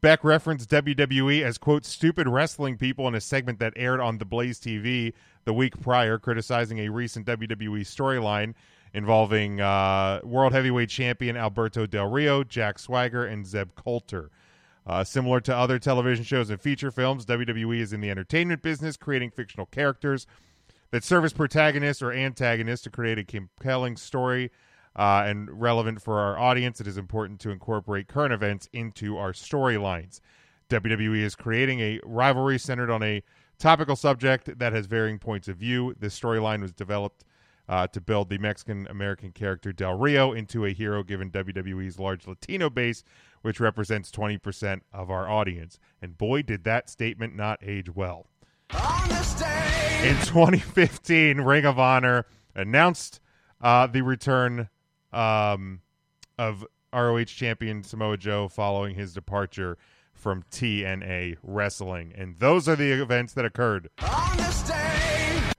Beck 0.00 0.22
referenced 0.22 0.70
WWE 0.70 1.42
as, 1.42 1.58
quote, 1.58 1.84
stupid 1.84 2.28
wrestling 2.28 2.78
people 2.78 3.08
in 3.08 3.16
a 3.16 3.20
segment 3.20 3.58
that 3.58 3.72
aired 3.74 4.00
on 4.00 4.18
The 4.18 4.24
Blaze 4.24 4.60
TV 4.60 5.12
the 5.44 5.52
week 5.52 5.80
prior, 5.80 6.18
criticizing 6.18 6.78
a 6.78 6.88
recent 6.88 7.26
WWE 7.26 7.80
storyline 7.80 8.54
involving 8.94 9.60
uh, 9.60 10.20
World 10.22 10.52
Heavyweight 10.52 10.88
Champion 10.88 11.36
Alberto 11.36 11.84
Del 11.84 12.06
Rio, 12.06 12.44
Jack 12.44 12.78
Swagger, 12.78 13.26
and 13.26 13.44
Zeb 13.44 13.74
Colter. 13.74 14.30
Uh, 14.88 15.04
similar 15.04 15.38
to 15.38 15.54
other 15.54 15.78
television 15.78 16.24
shows 16.24 16.48
and 16.48 16.60
feature 16.60 16.90
films, 16.90 17.26
WWE 17.26 17.78
is 17.78 17.92
in 17.92 18.00
the 18.00 18.10
entertainment 18.10 18.62
business, 18.62 18.96
creating 18.96 19.30
fictional 19.30 19.66
characters 19.66 20.26
that 20.92 21.04
serve 21.04 21.26
as 21.26 21.34
protagonists 21.34 22.02
or 22.02 22.10
antagonists 22.10 22.80
to 22.80 22.90
create 22.90 23.18
a 23.18 23.24
compelling 23.24 23.98
story 23.98 24.50
uh, 24.96 25.24
and 25.26 25.60
relevant 25.60 26.00
for 26.00 26.18
our 26.18 26.38
audience. 26.38 26.80
It 26.80 26.86
is 26.86 26.96
important 26.96 27.38
to 27.40 27.50
incorporate 27.50 28.08
current 28.08 28.32
events 28.32 28.66
into 28.72 29.18
our 29.18 29.32
storylines. 29.32 30.20
WWE 30.70 31.22
is 31.22 31.34
creating 31.34 31.80
a 31.80 32.00
rivalry 32.02 32.58
centered 32.58 32.90
on 32.90 33.02
a 33.02 33.22
topical 33.58 33.94
subject 33.96 34.58
that 34.58 34.72
has 34.72 34.86
varying 34.86 35.18
points 35.18 35.48
of 35.48 35.56
view. 35.58 35.94
This 35.98 36.18
storyline 36.18 36.62
was 36.62 36.72
developed 36.72 37.24
uh, 37.68 37.86
to 37.88 38.00
build 38.00 38.30
the 38.30 38.38
Mexican 38.38 38.86
American 38.88 39.32
character 39.32 39.72
Del 39.72 39.98
Rio 39.98 40.32
into 40.32 40.64
a 40.64 40.70
hero 40.70 41.02
given 41.02 41.30
WWE's 41.30 41.98
large 41.98 42.26
Latino 42.26 42.70
base, 42.70 43.04
which 43.42 43.60
represents 43.60 44.10
20% 44.10 44.80
of 44.92 45.10
our 45.10 45.28
audience. 45.28 45.78
And 46.00 46.16
boy, 46.16 46.42
did 46.42 46.64
that 46.64 46.88
statement 46.88 47.36
not 47.36 47.60
age 47.62 47.94
well. 47.94 48.26
In 48.70 50.16
2015, 50.24 51.40
Ring 51.40 51.64
of 51.64 51.78
Honor 51.78 52.26
announced 52.54 53.20
uh, 53.60 53.86
the 53.86 54.02
return 54.02 54.68
um, 55.12 55.80
of 56.38 56.64
ROH 56.92 57.24
champion 57.24 57.82
Samoa 57.82 58.16
Joe 58.16 58.48
following 58.48 58.94
his 58.94 59.12
departure 59.12 59.76
from 60.14 60.42
TNA 60.50 61.36
Wrestling. 61.42 62.12
And 62.16 62.36
those 62.38 62.68
are 62.68 62.76
the 62.76 62.90
events 62.92 63.34
that 63.34 63.44
occurred 63.44 63.88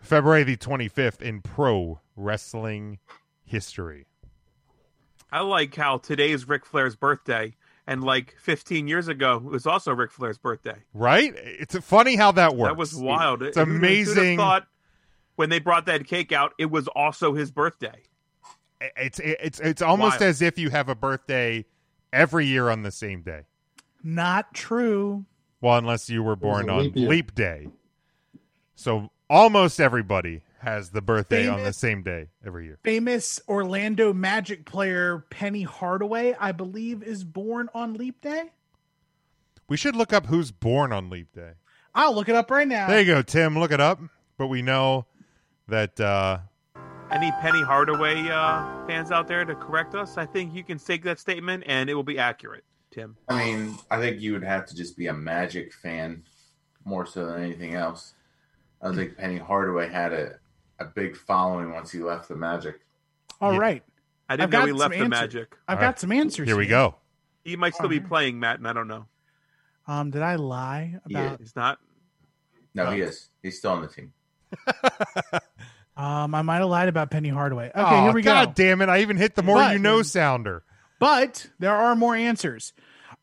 February 0.10 0.44
the 0.44 0.58
25th 0.58 1.22
in 1.22 1.40
pro 1.42 2.00
wrestling 2.16 2.98
history. 3.46 4.08
I 5.32 5.42
like 5.42 5.76
how 5.76 6.00
today 6.00 6.32
is 6.32 6.48
Ric 6.48 6.66
Flair's 6.66 6.96
birthday, 6.96 7.56
and 7.86 8.04
like 8.04 8.36
15 8.42 8.88
years 8.88 9.08
ago, 9.08 9.36
it 9.38 9.44
was 9.44 9.68
also 9.68 9.94
Ric 9.94 10.12
Flair's 10.12 10.40
birthday. 10.40 10.78
Right? 10.96 11.32
It's 11.38 11.78
funny 11.86 12.16
how 12.16 12.32
that 12.32 12.56
works. 12.56 12.72
That 12.72 12.78
was 12.78 12.96
wild. 12.96 13.44
It's 13.44 13.56
Who- 13.56 13.66
who'd 13.66 13.76
amazing. 13.76 14.38
thought 14.38 14.66
when 15.36 15.50
they 15.50 15.60
brought 15.60 15.86
that 15.86 16.08
cake 16.08 16.32
out, 16.32 16.54
it 16.58 16.72
was 16.72 16.88
also 16.90 17.36
his 17.36 17.52
birthday. 17.52 18.02
It's 18.98 19.20
it's 19.20 19.60
it's 19.60 19.82
almost 19.84 20.14
Wild. 20.22 20.24
as 20.24 20.42
if 20.42 20.58
you 20.58 20.70
have 20.72 20.90
a 20.90 20.96
birthday 20.96 21.66
every 22.12 22.48
year 22.48 22.70
on 22.70 22.82
the 22.82 22.92
same 22.92 23.22
day. 23.22 23.42
Not 24.04 24.54
true. 24.54 25.26
Well, 25.62 25.78
unless 25.78 26.10
you 26.10 26.24
were 26.24 26.36
born 26.38 26.70
a 26.70 26.74
on 26.74 26.80
leap 26.84 26.96
year. 26.96 27.10
leap 27.10 27.36
day. 27.36 27.68
So 28.76 29.12
almost 29.30 29.80
everybody 29.80 30.42
has 30.60 30.90
the 30.90 31.02
birthday 31.02 31.48
on 31.48 31.64
the 31.64 31.72
same 31.72 32.04
day 32.04 32.28
every 32.46 32.66
year. 32.66 32.78
Famous 32.84 33.40
Orlando 33.48 34.12
Magic 34.14 34.66
player 34.66 35.26
Penny 35.30 35.64
Hardaway, 35.64 36.36
I 36.40 36.52
believe, 36.52 37.02
is 37.02 37.24
born 37.24 37.70
on 37.74 37.94
Leap 37.94 38.22
Day. 38.22 38.52
We 39.70 39.78
should 39.78 39.96
look 39.96 40.12
up 40.12 40.26
who's 40.26 40.52
born 40.52 40.92
on 40.92 41.10
Leap 41.10 41.34
Day. 41.34 41.52
I'll 41.96 42.14
look 42.14 42.28
it 42.30 42.36
up 42.36 42.52
right 42.52 42.68
now. 42.68 42.88
There 42.88 43.00
you 43.00 43.06
go, 43.06 43.22
Tim. 43.22 43.58
Look 43.58 43.72
it 43.72 43.80
up. 43.80 44.00
But 44.38 44.48
we 44.48 44.62
know 44.62 45.06
that 45.68 46.00
uh, 46.00 46.40
Any 47.12 47.32
Penny 47.42 47.62
Hardaway 47.62 48.28
uh, 48.30 48.86
fans 48.88 49.12
out 49.12 49.28
there 49.28 49.46
to 49.46 49.56
correct 49.56 49.96
us? 49.96 50.18
I 50.18 50.26
think 50.26 50.54
you 50.54 50.64
can 50.64 50.80
take 50.80 51.04
that 51.04 51.20
statement 51.20 51.64
and 51.68 51.90
it 51.90 51.94
will 51.94 52.04
be 52.04 52.18
accurate, 52.20 52.64
Tim. 52.92 53.18
I 53.28 53.46
mean, 53.46 53.78
I 53.92 54.00
think 54.00 54.22
you 54.22 54.34
would 54.34 54.44
have 54.44 54.66
to 54.68 54.76
just 54.76 54.98
be 54.98 55.08
a 55.08 55.14
Magic 55.14 55.74
fan 55.74 56.24
more 56.86 57.06
so 57.06 57.26
than 57.26 57.44
anything 57.44 57.76
else. 57.76 58.14
I 58.82 58.88
don't 58.88 58.96
think 58.96 59.18
Penny 59.18 59.38
Hardaway 59.38 59.90
had 59.90 60.14
a, 60.14 60.36
a 60.80 60.86
big 60.86 61.16
following 61.18 61.72
once 61.74 61.92
he 61.92 62.00
left 62.00 62.28
the 62.30 62.36
Magic. 62.36 62.80
All 63.42 63.58
right. 63.58 63.84
I 64.30 64.34
I've 64.34 64.40
didn't 64.40 64.52
know 64.52 64.60
got 64.60 64.68
he 64.68 64.74
left 64.74 64.94
some 64.94 65.00
the 65.10 65.16
answer- 65.16 65.22
Magic. 65.26 65.56
I've 65.68 65.78
All 65.78 65.82
got 65.82 65.86
right. 65.88 66.00
some 66.00 66.12
answers. 66.12 66.48
here 66.48 66.58
we 66.58 66.68
go. 66.68 66.96
He 67.44 67.56
might 67.56 67.74
still 67.76 67.90
be 67.90 68.00
playing, 68.00 68.40
Matt, 68.40 68.60
and 68.60 68.68
I 68.68 68.74
don't 68.74 68.88
know. 68.88 69.06
Um, 69.88 70.12
did 70.12 70.22
I 70.22 70.36
lie 70.36 71.00
Yeah. 71.08 71.20
about? 71.28 71.40
He's 71.40 71.56
not. 71.56 71.80
No, 72.76 72.92
he 72.92 73.02
is. 73.02 73.30
He's 73.42 73.58
still 73.58 73.72
on 73.72 73.82
the 73.82 73.88
team. 73.88 74.14
Um, 75.98 76.34
I 76.34 76.42
might 76.44 76.60
have 76.60 76.70
lied 76.70 76.88
about 76.88 77.12
Penny 77.12 77.28
Hardaway. 77.28 77.72
Okay, 77.72 77.82
Aw, 77.82 78.04
here 78.04 78.14
we 78.14 78.22
God 78.22 78.56
go. 78.56 78.64
damn 78.64 78.82
it! 78.82 78.88
I 78.88 79.02
even 79.02 79.18
hit 79.18 79.36
the 79.36 79.44
more 79.44 79.58
But- 79.58 79.74
you 79.74 79.80
know 79.80 80.02
sounder. 80.02 80.64
But 80.98 81.48
there 81.60 81.76
are 81.76 81.94
more 81.94 82.16
answers. 82.16 82.72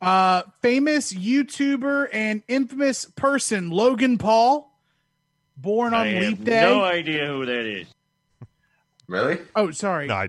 Uh, 0.02 0.42
famous 0.60 1.14
YouTuber 1.14 2.08
and 2.12 2.42
infamous 2.48 3.06
person 3.06 3.70
Logan 3.70 4.18
Paul, 4.18 4.75
born 5.56 5.94
on 5.94 6.00
I 6.06 6.08
have 6.08 6.22
Leap 6.22 6.44
Day. 6.44 6.60
no 6.62 6.84
idea 6.84 7.26
who 7.26 7.46
that 7.46 7.64
is. 7.66 7.86
Really? 9.08 9.38
Oh, 9.54 9.70
sorry. 9.70 10.06
No, 10.08 10.14
I, 10.14 10.28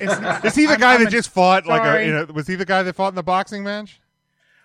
It's 0.00 0.20
not- 0.20 0.44
is 0.44 0.54
he 0.54 0.64
the 0.66 0.72
I'm- 0.72 0.80
guy 0.80 0.94
I'm 0.94 1.00
that 1.04 1.08
a- 1.08 1.10
just 1.10 1.30
fought 1.30 1.66
like 1.66 1.82
a? 1.82 2.04
You 2.04 2.12
know, 2.12 2.24
was 2.32 2.46
he 2.46 2.54
the 2.54 2.64
guy 2.66 2.82
that 2.82 2.94
fought 2.94 3.08
in 3.08 3.14
the 3.14 3.22
boxing 3.22 3.64
match? 3.64 4.00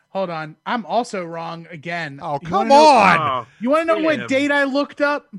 Hold 0.09 0.29
on. 0.31 0.55
I'm 0.65 0.85
also 0.87 1.23
wrong 1.23 1.67
again. 1.69 2.19
Oh, 2.21 2.39
You 2.41 2.47
come 2.47 2.69
wanna 2.69 2.69
know- 2.69 2.87
on! 2.87 3.19
Oh, 3.19 3.47
You 3.59 3.69
want 3.69 3.81
to 3.81 3.85
know 3.85 3.95
Damn. 3.95 4.03
what 4.21 4.27
date 4.27 4.51
I 4.51 4.63
looked 4.63 5.01
up? 5.01 5.33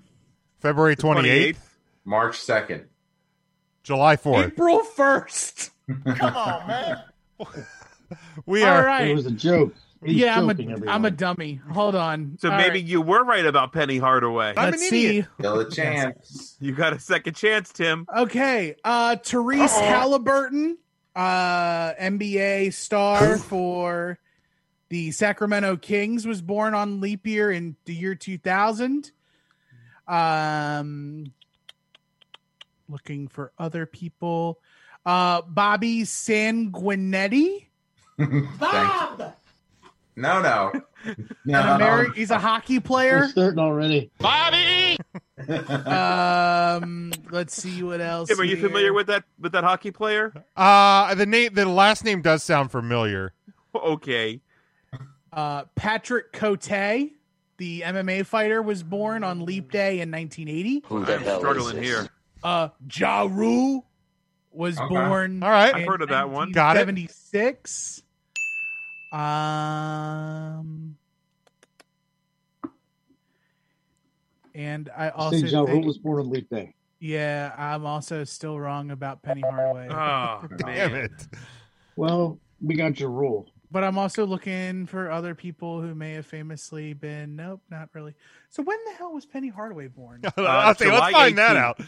February 0.61 0.95
twenty 0.97 1.28
eighth, 1.28 1.76
March 2.04 2.38
2nd. 2.38 2.85
July 3.83 4.16
fourth. 4.16 4.47
April 4.47 4.80
1st. 4.97 5.71
Come 6.19 6.37
on, 6.37 6.66
man. 6.69 7.02
We 8.47 8.64
All 8.64 8.71
are. 8.71 8.85
right. 8.85 9.09
It 9.09 9.14
was 9.14 9.26
a 9.26 9.30
joke. 9.30 9.73
He's 10.04 10.16
yeah, 10.16 10.38
I'm 10.38 10.49
joking, 10.49 10.71
a, 10.71 10.73
everyone. 10.73 10.95
I'm 10.95 11.04
a 11.04 11.11
dummy. 11.11 11.61
Hold 11.73 11.95
on. 11.95 12.38
So 12.40 12.50
All 12.50 12.57
maybe 12.57 12.78
right. 12.78 12.85
you 12.85 13.02
were 13.02 13.23
right 13.23 13.45
about 13.45 13.73
Penny 13.73 13.99
Hardaway. 13.99 14.54
I'm 14.57 14.71
Let's 14.71 14.83
an 14.83 14.88
see. 14.88 15.07
idiot. 15.07 15.26
Still 15.38 15.61
a 15.61 15.71
chance. 15.71 16.57
You 16.59 16.73
got 16.73 16.95
a 16.95 16.99
second 16.99 17.35
chance, 17.35 17.71
Tim. 17.71 18.07
Okay. 18.16 18.76
Uh 18.83 19.16
Tyrese 19.16 19.78
Haliburton, 19.78 20.76
uh 21.14 21.92
NBA 22.00 22.73
star 22.73 23.37
for 23.37 24.19
the 24.88 25.11
Sacramento 25.11 25.76
Kings 25.76 26.26
was 26.26 26.40
born 26.40 26.73
on 26.75 27.00
leap 27.02 27.26
year 27.26 27.50
in 27.50 27.76
the 27.85 27.95
year 27.95 28.14
2000. 28.14 29.12
Um 30.09 31.26
looking 32.88 33.28
for 33.28 33.52
other 33.59 33.85
people. 33.85 34.61
Uh 35.04 35.42
Bobby 35.42 36.02
Sanguinetti, 36.04 37.66
Bob! 38.59 39.35
No, 40.20 40.40
no. 40.42 40.72
No. 41.46 41.58
Ameri- 41.62 42.14
he's 42.14 42.30
a 42.30 42.38
hockey 42.38 42.78
player. 42.78 43.20
We're 43.20 43.28
starting 43.28 43.58
already. 43.58 44.10
Um 45.48 47.12
let's 47.30 47.54
see 47.54 47.82
what 47.82 48.00
else. 48.00 48.28
Tim, 48.28 48.38
are 48.40 48.44
you 48.44 48.56
here. 48.56 48.68
familiar 48.68 48.92
with 48.92 49.06
that 49.06 49.24
with 49.38 49.52
that 49.52 49.64
hockey 49.64 49.90
player? 49.90 50.33
Uh 50.56 51.14
the 51.14 51.24
name, 51.26 51.54
the 51.54 51.64
last 51.66 52.04
name 52.04 52.20
does 52.22 52.42
sound 52.42 52.70
familiar. 52.70 53.33
Okay. 53.74 54.40
Uh, 55.33 55.64
Patrick 55.76 56.33
Cote, 56.33 56.62
the 57.56 57.80
MMA 57.83 58.26
fighter, 58.26 58.61
was 58.61 58.83
born 58.83 59.22
on 59.22 59.44
Leap 59.44 59.70
Day 59.70 60.00
in 60.00 60.11
1980. 60.11 60.83
Who 60.87 61.04
the 61.04 61.14
I'm 61.14 61.22
hell 61.22 61.38
struggling 61.38 61.76
is 61.76 61.80
this? 61.83 61.88
here. 61.88 62.09
Uh, 62.42 62.68
Ja 62.92 63.28
Rule 63.30 63.87
was 64.50 64.76
Okay. 64.78 64.88
born. 64.88 65.40
All 65.42 65.50
right. 65.50 65.72
I've 65.74 65.87
heard 65.87 66.02
of 66.02 66.09
that 66.09 66.30
one. 66.30 66.50
Got 66.50 66.76
it. 66.76 66.80
76. 66.80 68.02
Um, 69.12 70.96
and 74.55 74.90
I 74.96 75.11
also 75.11 75.38
Say 75.38 75.46
Ja 75.49 75.61
Rule 75.61 75.66
think, 75.68 75.87
was 75.87 75.99
born 75.99 76.20
on 76.20 76.31
Leap 76.31 76.49
Day. 76.49 76.75
yeah, 77.01 77.53
I'm 77.57 77.87
also 77.87 78.25
still 78.25 78.59
wrong 78.59 78.90
about 78.90 79.23
Penny 79.23 79.42
Hardaway. 79.42 79.88
Oh, 79.90 80.46
Damn 80.59 80.94
it! 80.94 81.29
Well, 81.96 82.38
we 82.61 82.75
got 82.77 82.99
your 83.01 83.11
rule. 83.11 83.49
But 83.73 83.85
I'm 83.85 83.99
also 83.99 84.27
looking 84.27 84.87
for 84.87 85.12
other 85.12 85.35
people 85.37 85.81
who 85.81 85.94
may 85.94 86.12
have 86.14 86.27
famously 86.27 86.92
been. 86.92 87.37
Nope, 87.37 87.62
not 87.70 87.88
really. 87.92 88.14
So 88.49 88.64
when 88.64 88.77
the 88.87 88.92
hell 88.94 89.12
was 89.12 89.27
Penny 89.27 89.49
Hardaway 89.49 89.87
born? 89.87 90.23
I'll 90.37 90.75
say, 90.75 90.87
let's 90.87 90.96
July 90.96 91.12
find 91.12 91.38
that 91.38 91.57
out. 91.57 91.81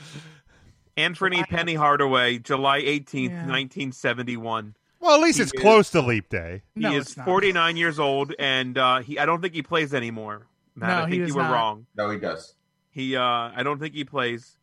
Anthony 0.97 1.43
Penny 1.43 1.75
Hardaway, 1.75 2.39
July 2.39 2.83
18th, 2.83 3.31
Yeah. 3.31 3.47
1971. 3.47 4.77
Well, 5.03 5.17
at 5.17 5.21
least 5.21 5.39
He 5.39 5.43
it's 5.43 5.53
is- 5.53 5.61
close 5.61 5.91
to 5.91 6.01
leap 6.01 6.29
day. 6.29 6.63
He 6.75 6.81
No, 6.83 6.93
is 6.93 7.13
49 7.13 7.77
years 7.77 7.99
old, 7.99 8.35
and 8.39 8.79
uh, 8.79 9.01
he 9.01 9.19
I 9.19 9.27
don't 9.27 9.43
think 9.43 9.53
he 9.53 9.63
plays 9.63 9.93
anymore. 9.93 10.47
Matt, 10.77 10.89
No, 10.99 11.05
I 11.05 11.11
think 11.11 11.29
you 11.29 11.35
were 11.35 11.43
not. 11.43 11.53
wrong. 11.53 11.87
No, 11.97 12.09
he 12.09 12.19
does. 12.19 12.55
He, 12.91 13.17
uh, 13.17 13.23
I 13.23 13.63
don't 13.65 13.79
think 13.81 13.95
he 13.95 14.05
plays. 14.05 14.57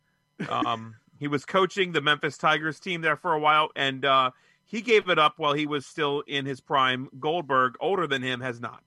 Um, 0.48 0.96
he 1.18 1.28
was 1.28 1.44
coaching 1.44 1.92
the 1.92 2.00
Memphis 2.00 2.38
Tigers 2.38 2.80
team 2.80 3.02
there 3.02 3.16
for 3.16 3.32
a 3.34 3.38
while, 3.38 3.68
and 3.76 4.04
uh, 4.04 4.30
he 4.64 4.80
gave 4.80 5.08
it 5.10 5.18
up 5.18 5.34
while 5.36 5.52
he 5.52 5.66
was 5.66 5.84
still 5.84 6.22
in 6.26 6.46
his 6.46 6.60
prime. 6.60 7.08
Goldberg, 7.20 7.74
older 7.78 8.06
than 8.06 8.22
him, 8.22 8.40
has 8.40 8.60
not. 8.60 8.82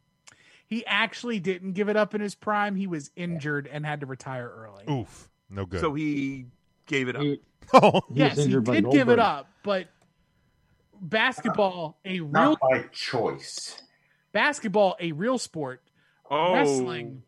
He 0.65 0.83
actually 0.87 1.39
didn't 1.39 1.73
give 1.73 1.87
it 1.87 1.95
up 1.95 2.15
in 2.15 2.21
his 2.21 2.33
prime. 2.33 2.75
He 2.75 2.87
was 2.87 3.11
injured 3.15 3.67
and 3.71 3.85
had 3.85 3.99
to 3.99 4.05
retire 4.07 4.49
early. 4.49 4.85
Oof, 4.91 5.29
no 5.49 5.65
good. 5.67 5.81
So 5.81 5.93
he 5.93 6.47
gave 6.87 7.09
it 7.09 7.15
up. 7.15 7.21
He, 7.71 7.79
oh, 7.81 8.01
he 8.09 8.15
yes, 8.19 8.35
he 8.35 8.43
injured 8.43 8.65
by 8.65 8.81
did 8.81 8.91
give 8.91 9.07
it 9.07 9.19
up, 9.19 9.47
but 9.63 9.87
basketball, 11.09 11.99
a 12.05 12.19
real 12.21 12.29
Not 12.31 12.59
by 12.59 12.85
choice. 12.91 13.81
basketball, 14.31 14.95
a 14.99 15.11
real 15.11 15.37
sport. 15.37 15.81
Oh, 16.29 16.53
Wrestling, 16.53 17.23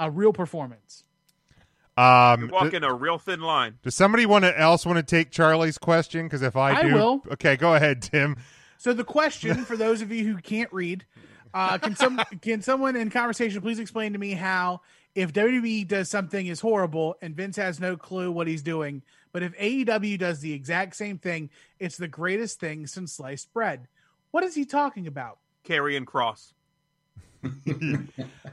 a 0.00 0.10
real 0.10 0.32
performance. 0.32 1.04
um, 1.96 2.40
You're 2.40 2.48
th- 2.48 2.62
walking 2.62 2.82
a 2.84 2.92
real 2.94 3.18
thin 3.18 3.40
line. 3.40 3.78
does 3.82 3.94
somebody 3.94 4.26
want 4.26 4.44
to 4.44 4.58
else 4.58 4.86
want 4.86 4.96
to 4.96 5.02
take 5.02 5.30
Charlie's 5.30 5.78
question? 5.78 6.26
Because 6.26 6.42
if 6.42 6.56
I 6.56 6.72
I 6.78 6.82
do, 6.82 6.94
will. 6.94 7.22
okay, 7.32 7.56
go 7.56 7.74
ahead, 7.74 8.02
Tim. 8.02 8.36
So 8.78 8.92
the 8.94 9.04
question 9.04 9.64
for 9.64 9.76
those 9.76 10.00
of 10.00 10.10
you 10.10 10.24
who 10.24 10.38
can't 10.40 10.72
read, 10.72 11.04
uh, 11.52 11.76
can 11.78 11.94
some 11.94 12.20
can 12.40 12.62
someone 12.62 12.96
in 12.96 13.10
conversation 13.10 13.60
please 13.60 13.78
explain 13.78 14.14
to 14.14 14.18
me 14.18 14.32
how 14.32 14.80
if 15.14 15.32
WWE 15.32 15.86
does 15.86 16.08
something 16.08 16.46
is 16.46 16.60
horrible 16.60 17.16
and 17.20 17.36
Vince 17.36 17.56
has 17.56 17.78
no 17.78 17.96
clue 17.96 18.32
what 18.32 18.46
he's 18.46 18.62
doing, 18.62 19.02
but 19.32 19.42
if 19.42 19.56
AEW 19.58 20.18
does 20.18 20.40
the 20.40 20.52
exact 20.52 20.96
same 20.96 21.18
thing, 21.18 21.50
it's 21.78 21.96
the 21.96 22.08
greatest 22.08 22.60
thing 22.60 22.86
since 22.86 23.12
sliced 23.12 23.52
bread. 23.52 23.88
What 24.30 24.44
is 24.44 24.54
he 24.54 24.64
talking 24.64 25.06
about? 25.06 25.38
Carry 25.64 25.96
and 25.96 26.06
cross. 26.06 26.54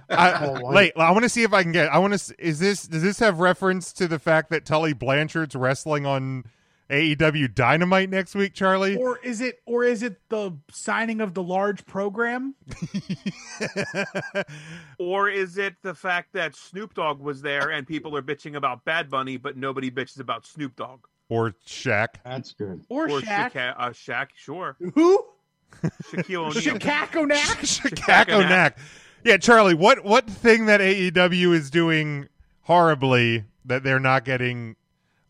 I, 0.10 0.46
Oh, 0.46 0.72
wait, 0.72 0.94
I 0.96 1.12
want 1.12 1.24
to 1.24 1.30
see 1.30 1.44
if 1.44 1.54
I 1.54 1.64
can 1.64 1.72
get. 1.72 1.92
I 1.92 1.98
want 1.98 2.18
to. 2.18 2.36
Is 2.40 2.60
this 2.60 2.88
does 2.88 3.04
this 3.04 3.20
have 3.20 3.40
reference 3.40 3.92
to 3.94 4.08
the 4.08 4.20
fact 4.20 4.50
that 4.52 4.66
Tully 4.66 4.94
Blanchard's 4.94 5.56
wrestling 5.56 6.06
on 6.06 6.46
AEW 6.90 7.54
Dynamite 7.54 8.10
next 8.10 8.34
week, 8.36 8.54
Charlie? 8.54 8.96
Or 8.96 9.18
is 9.20 9.42
it 9.42 9.60
or 9.66 9.84
is 9.84 10.04
it 10.04 10.18
the 10.30 10.54
signing 10.72 11.20
of 11.22 11.34
the 11.34 11.44
large 11.44 11.86
program? 11.86 12.56
Or 15.00 15.30
is 15.30 15.58
it 15.58 15.76
the 15.84 15.94
fact 15.94 16.34
that 16.34 16.56
Snoop 16.56 16.94
Dogg 16.96 17.20
was 17.20 17.42
there 17.42 17.70
and 17.72 17.86
people 17.88 18.16
are 18.18 18.22
bitching 18.22 18.56
about 18.56 18.84
Bad 18.84 19.10
Bunny, 19.10 19.38
but 19.38 19.56
nobody 19.56 19.92
bitches 19.92 20.20
about 20.20 20.46
Snoop 20.46 20.76
Dogg? 20.76 21.06
or 21.30 21.54
Shaq? 21.68 22.08
That's 22.24 22.54
good. 22.54 22.86
Or, 22.90 23.10
Or 23.10 23.22
Shaq? 23.22 23.52
Shaq, 23.52 23.76
uh, 23.78 23.90
Shaq 23.90 24.28
sure. 24.36 24.78
Who? 24.96 25.26
Shaquille 25.84 26.48
O'Neal. 26.48 26.76
Shaq 26.76 27.16
O'Nac? 28.30 28.78
Yeah, 29.24 29.36
Charlie. 29.38 29.74
What 29.74 30.06
what 30.06 30.30
thing 30.30 30.68
that 30.68 30.80
AEW 30.80 31.54
is 31.54 31.70
doing 31.70 32.30
horribly 32.62 33.44
that 33.66 33.84
they're 33.84 34.00
not 34.00 34.24
getting? 34.24 34.78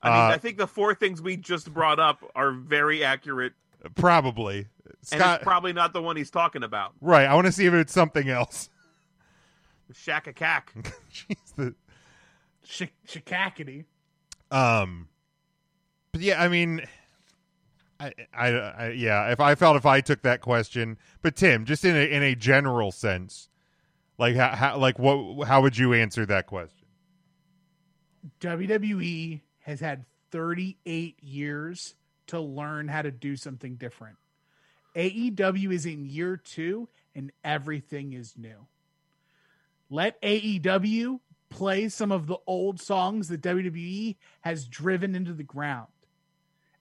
I 0.01 0.09
mean, 0.09 0.31
uh, 0.31 0.35
I 0.35 0.37
think 0.37 0.57
the 0.57 0.67
four 0.67 0.93
things 0.93 1.21
we 1.21 1.37
just 1.37 1.73
brought 1.73 1.99
up 1.99 2.23
are 2.35 2.51
very 2.51 3.03
accurate, 3.03 3.53
probably 3.95 4.67
and 5.11 5.21
it's 5.21 5.43
probably 5.43 5.73
not 5.73 5.93
the 5.93 6.01
one 6.01 6.15
he's 6.15 6.31
talking 6.31 6.63
about. 6.63 6.93
right. 7.01 7.25
I 7.25 7.33
want 7.33 7.47
to 7.47 7.51
see 7.51 7.65
if 7.65 7.73
it's 7.73 7.93
something 7.93 8.29
else. 8.29 8.69
Shaq 9.93 10.27
a 10.27 10.33
cack. 10.33 10.73
Jeez, 11.13 11.55
the, 11.55 11.75
Sh- 12.63 12.83
Shakakity. 13.07 13.85
Um, 14.51 15.07
but 16.11 16.21
yeah, 16.21 16.41
I 16.41 16.47
mean, 16.47 16.81
I, 17.99 18.11
I, 18.33 18.47
I, 18.47 18.89
yeah. 18.89 19.31
If 19.31 19.39
I 19.39 19.55
felt 19.55 19.77
if 19.77 19.85
I 19.85 20.01
took 20.01 20.21
that 20.23 20.41
question, 20.41 20.97
but 21.21 21.35
Tim, 21.35 21.65
just 21.65 21.85
in 21.85 21.95
a 21.95 22.05
in 22.05 22.23
a 22.23 22.35
general 22.35 22.91
sense, 22.91 23.49
like 24.17 24.35
how, 24.35 24.55
how 24.55 24.77
like 24.77 24.99
what 24.99 25.45
how 25.47 25.61
would 25.61 25.77
you 25.77 25.93
answer 25.93 26.25
that 26.25 26.47
question? 26.47 26.87
WWE 28.41 29.41
has 29.67 29.81
had 29.81 30.05
38 30.31 31.21
years 31.21 31.93
to 32.27 32.39
learn 32.39 32.87
how 32.87 33.01
to 33.01 33.11
do 33.11 33.35
something 33.35 33.75
different. 33.75 34.15
AEW 34.95 35.71
is 35.71 35.85
in 35.85 36.05
year 36.05 36.37
two 36.37 36.87
and 37.13 37.31
everything 37.43 38.13
is 38.13 38.33
new. 38.37 38.65
Let 39.89 40.21
AEW 40.21 41.19
play 41.49 41.89
some 41.89 42.11
of 42.11 42.27
the 42.27 42.37
old 42.47 42.79
songs 42.79 43.27
that 43.27 43.41
WWE 43.41 44.15
has 44.41 44.65
driven 44.65 45.15
into 45.15 45.33
the 45.33 45.43
ground. 45.43 45.87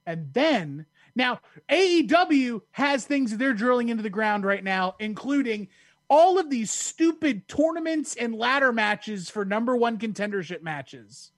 And 0.06 0.32
then, 0.32 0.86
now 1.16 1.40
AEW 1.68 2.62
has 2.70 3.04
things 3.04 3.32
that 3.32 3.38
they're 3.38 3.52
drilling 3.52 3.88
into 3.88 4.04
the 4.04 4.10
ground 4.10 4.44
right 4.44 4.62
now, 4.62 4.94
including 5.00 5.68
all 6.08 6.38
of 6.38 6.50
these 6.50 6.70
stupid 6.70 7.48
tournaments 7.48 8.14
and 8.14 8.36
ladder 8.36 8.72
matches 8.72 9.28
for 9.28 9.44
number 9.44 9.76
one 9.76 9.98
contendership 9.98 10.62
matches 10.62 11.32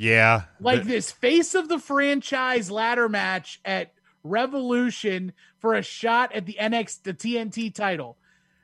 Yeah. 0.00 0.44
like 0.60 0.84
The- 0.84 0.88
this 0.88 1.12
face 1.12 1.54
of 1.54 1.68
the 1.68 1.78
franchise 1.78 2.70
ladder 2.70 3.06
match 3.08 3.60
at 3.66 3.92
Revolution 4.24 5.32
for 5.58 5.74
a 5.74 5.82
shot 5.82 6.32
at 6.34 6.46
the 6.46 6.56
NX 6.58 7.02
the 7.02 7.12
TNT 7.12 7.70
title. 7.74 8.16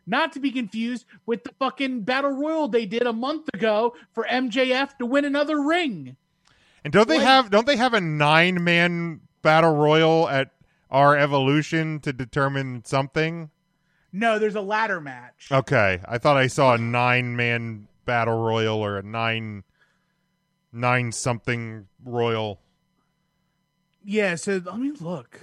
Not 0.07 0.33
to 0.33 0.40
be 0.40 0.51
confused 0.51 1.05
with 1.27 1.44
the 1.44 1.53
fucking 1.59 2.03
battle 2.03 2.31
royal 2.31 2.68
they 2.68 2.87
did 2.87 3.03
a 3.03 3.12
month 3.12 3.49
ago 3.53 3.94
for 4.14 4.25
MJF 4.25 4.96
to 4.99 5.05
win 5.07 5.25
another 5.27 5.61
ring. 5.61 6.16
And 6.85 6.92
don't 6.92 7.09
they 7.09 7.18
Like- 7.18 7.27
have 7.27 7.51
don't 7.51 7.66
they 7.66 7.77
have 7.77 7.92
a 7.94 8.01
nine 8.01 8.62
man 8.64 9.20
battle 9.42 9.75
royal 9.75 10.29
at 10.31 10.53
Revolution 10.90 12.01
to 12.01 12.12
determine 12.14 12.83
something? 12.85 13.51
No, 14.12 14.38
there's 14.38 14.55
a 14.55 14.61
ladder 14.62 15.01
match. 15.03 15.49
Okay, 15.53 16.01
I 16.09 16.16
thought 16.18 16.37
I 16.38 16.46
saw 16.46 16.75
a 16.75 16.79
nine 16.79 17.37
man 17.37 17.88
battle 18.07 18.42
royal 18.42 18.79
or 18.79 18.96
a 18.99 19.03
nine 19.03 19.64
nine 20.77 21.11
something 21.12 21.89
royal. 22.05 22.61
Yeah, 24.05 24.37
so 24.37 24.61
let 24.65 24.79
me 24.79 24.93
look. 25.01 25.41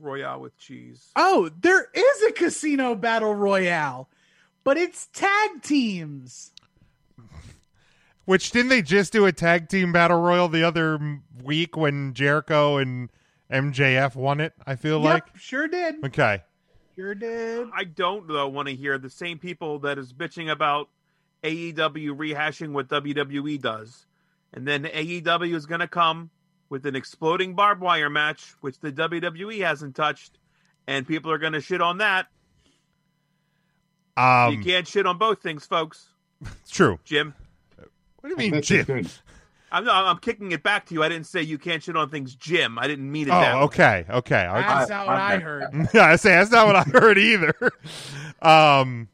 Royale 0.00 0.40
with 0.40 0.58
cheese. 0.58 1.10
Oh, 1.16 1.50
there 1.60 1.88
is 1.94 2.22
a 2.28 2.32
casino 2.32 2.94
battle 2.94 3.34
royale, 3.34 4.08
but 4.64 4.76
it's 4.76 5.06
tag 5.12 5.62
teams. 5.62 6.52
Which 8.24 8.50
didn't 8.50 8.70
they 8.70 8.82
just 8.82 9.12
do 9.12 9.26
a 9.26 9.32
tag 9.32 9.68
team 9.68 9.92
battle 9.92 10.20
royal 10.20 10.48
the 10.48 10.64
other 10.64 11.20
week 11.42 11.76
when 11.76 12.14
Jericho 12.14 12.78
and 12.78 13.10
MJF 13.52 14.14
won 14.16 14.40
it? 14.40 14.54
I 14.66 14.76
feel 14.76 15.00
Yep, 15.02 15.12
like. 15.12 15.36
sure 15.36 15.68
did. 15.68 16.02
Okay. 16.04 16.42
Sure 16.96 17.14
did. 17.14 17.68
I 17.74 17.84
don't 17.84 18.26
though 18.26 18.48
want 18.48 18.68
to 18.68 18.74
hear 18.74 18.96
the 18.98 19.10
same 19.10 19.38
people 19.38 19.80
that 19.80 19.98
is 19.98 20.12
bitching 20.12 20.50
about 20.50 20.88
AEW 21.44 22.16
rehashing 22.16 22.72
what 22.72 22.88
WWE 22.88 23.60
does, 23.60 24.06
and 24.52 24.66
then 24.66 24.84
AEW 24.84 25.54
is 25.54 25.66
going 25.66 25.80
to 25.80 25.88
come 25.88 26.30
with 26.70 26.86
an 26.86 26.96
exploding 26.96 27.54
barbed 27.54 27.80
wire 27.82 28.10
match, 28.10 28.54
which 28.60 28.80
the 28.80 28.90
WWE 28.90 29.64
hasn't 29.64 29.94
touched, 29.94 30.38
and 30.86 31.06
people 31.06 31.30
are 31.30 31.38
going 31.38 31.52
to 31.52 31.60
shit 31.60 31.80
on 31.80 31.98
that. 31.98 32.26
Um, 34.16 34.54
you 34.54 34.62
can't 34.62 34.86
shit 34.86 35.06
on 35.06 35.18
both 35.18 35.42
things, 35.42 35.66
folks. 35.66 36.06
It's 36.62 36.70
true. 36.72 36.98
Jim. 37.04 37.34
What 38.20 38.36
do 38.36 38.42
you 38.44 38.50
mean, 38.52 38.62
Jim? 38.62 39.06
I'm 39.70 39.84
not, 39.84 40.04
I'm 40.06 40.18
kicking 40.18 40.52
it 40.52 40.62
back 40.62 40.86
to 40.86 40.94
you. 40.94 41.02
I 41.02 41.08
didn't 41.08 41.26
say 41.26 41.42
you 41.42 41.58
can't 41.58 41.82
shit 41.82 41.96
on 41.96 42.08
things, 42.08 42.34
Jim. 42.36 42.78
I 42.78 42.86
didn't 42.86 43.10
mean 43.10 43.26
it. 43.26 43.32
Oh, 43.32 43.40
that 43.40 43.54
way. 43.56 43.60
okay, 43.62 44.04
okay. 44.08 44.36
I- 44.46 44.60
That's 44.78 44.90
not 44.90 45.06
what 45.08 45.16
I 45.16 45.38
heard. 45.38 45.64
yeah, 45.94 46.04
I 46.06 46.16
say 46.16 46.30
that's 46.30 46.50
not 46.52 46.66
what 46.66 46.76
I 46.76 46.82
heard 46.84 47.18
either. 47.18 47.54
um, 48.40 49.08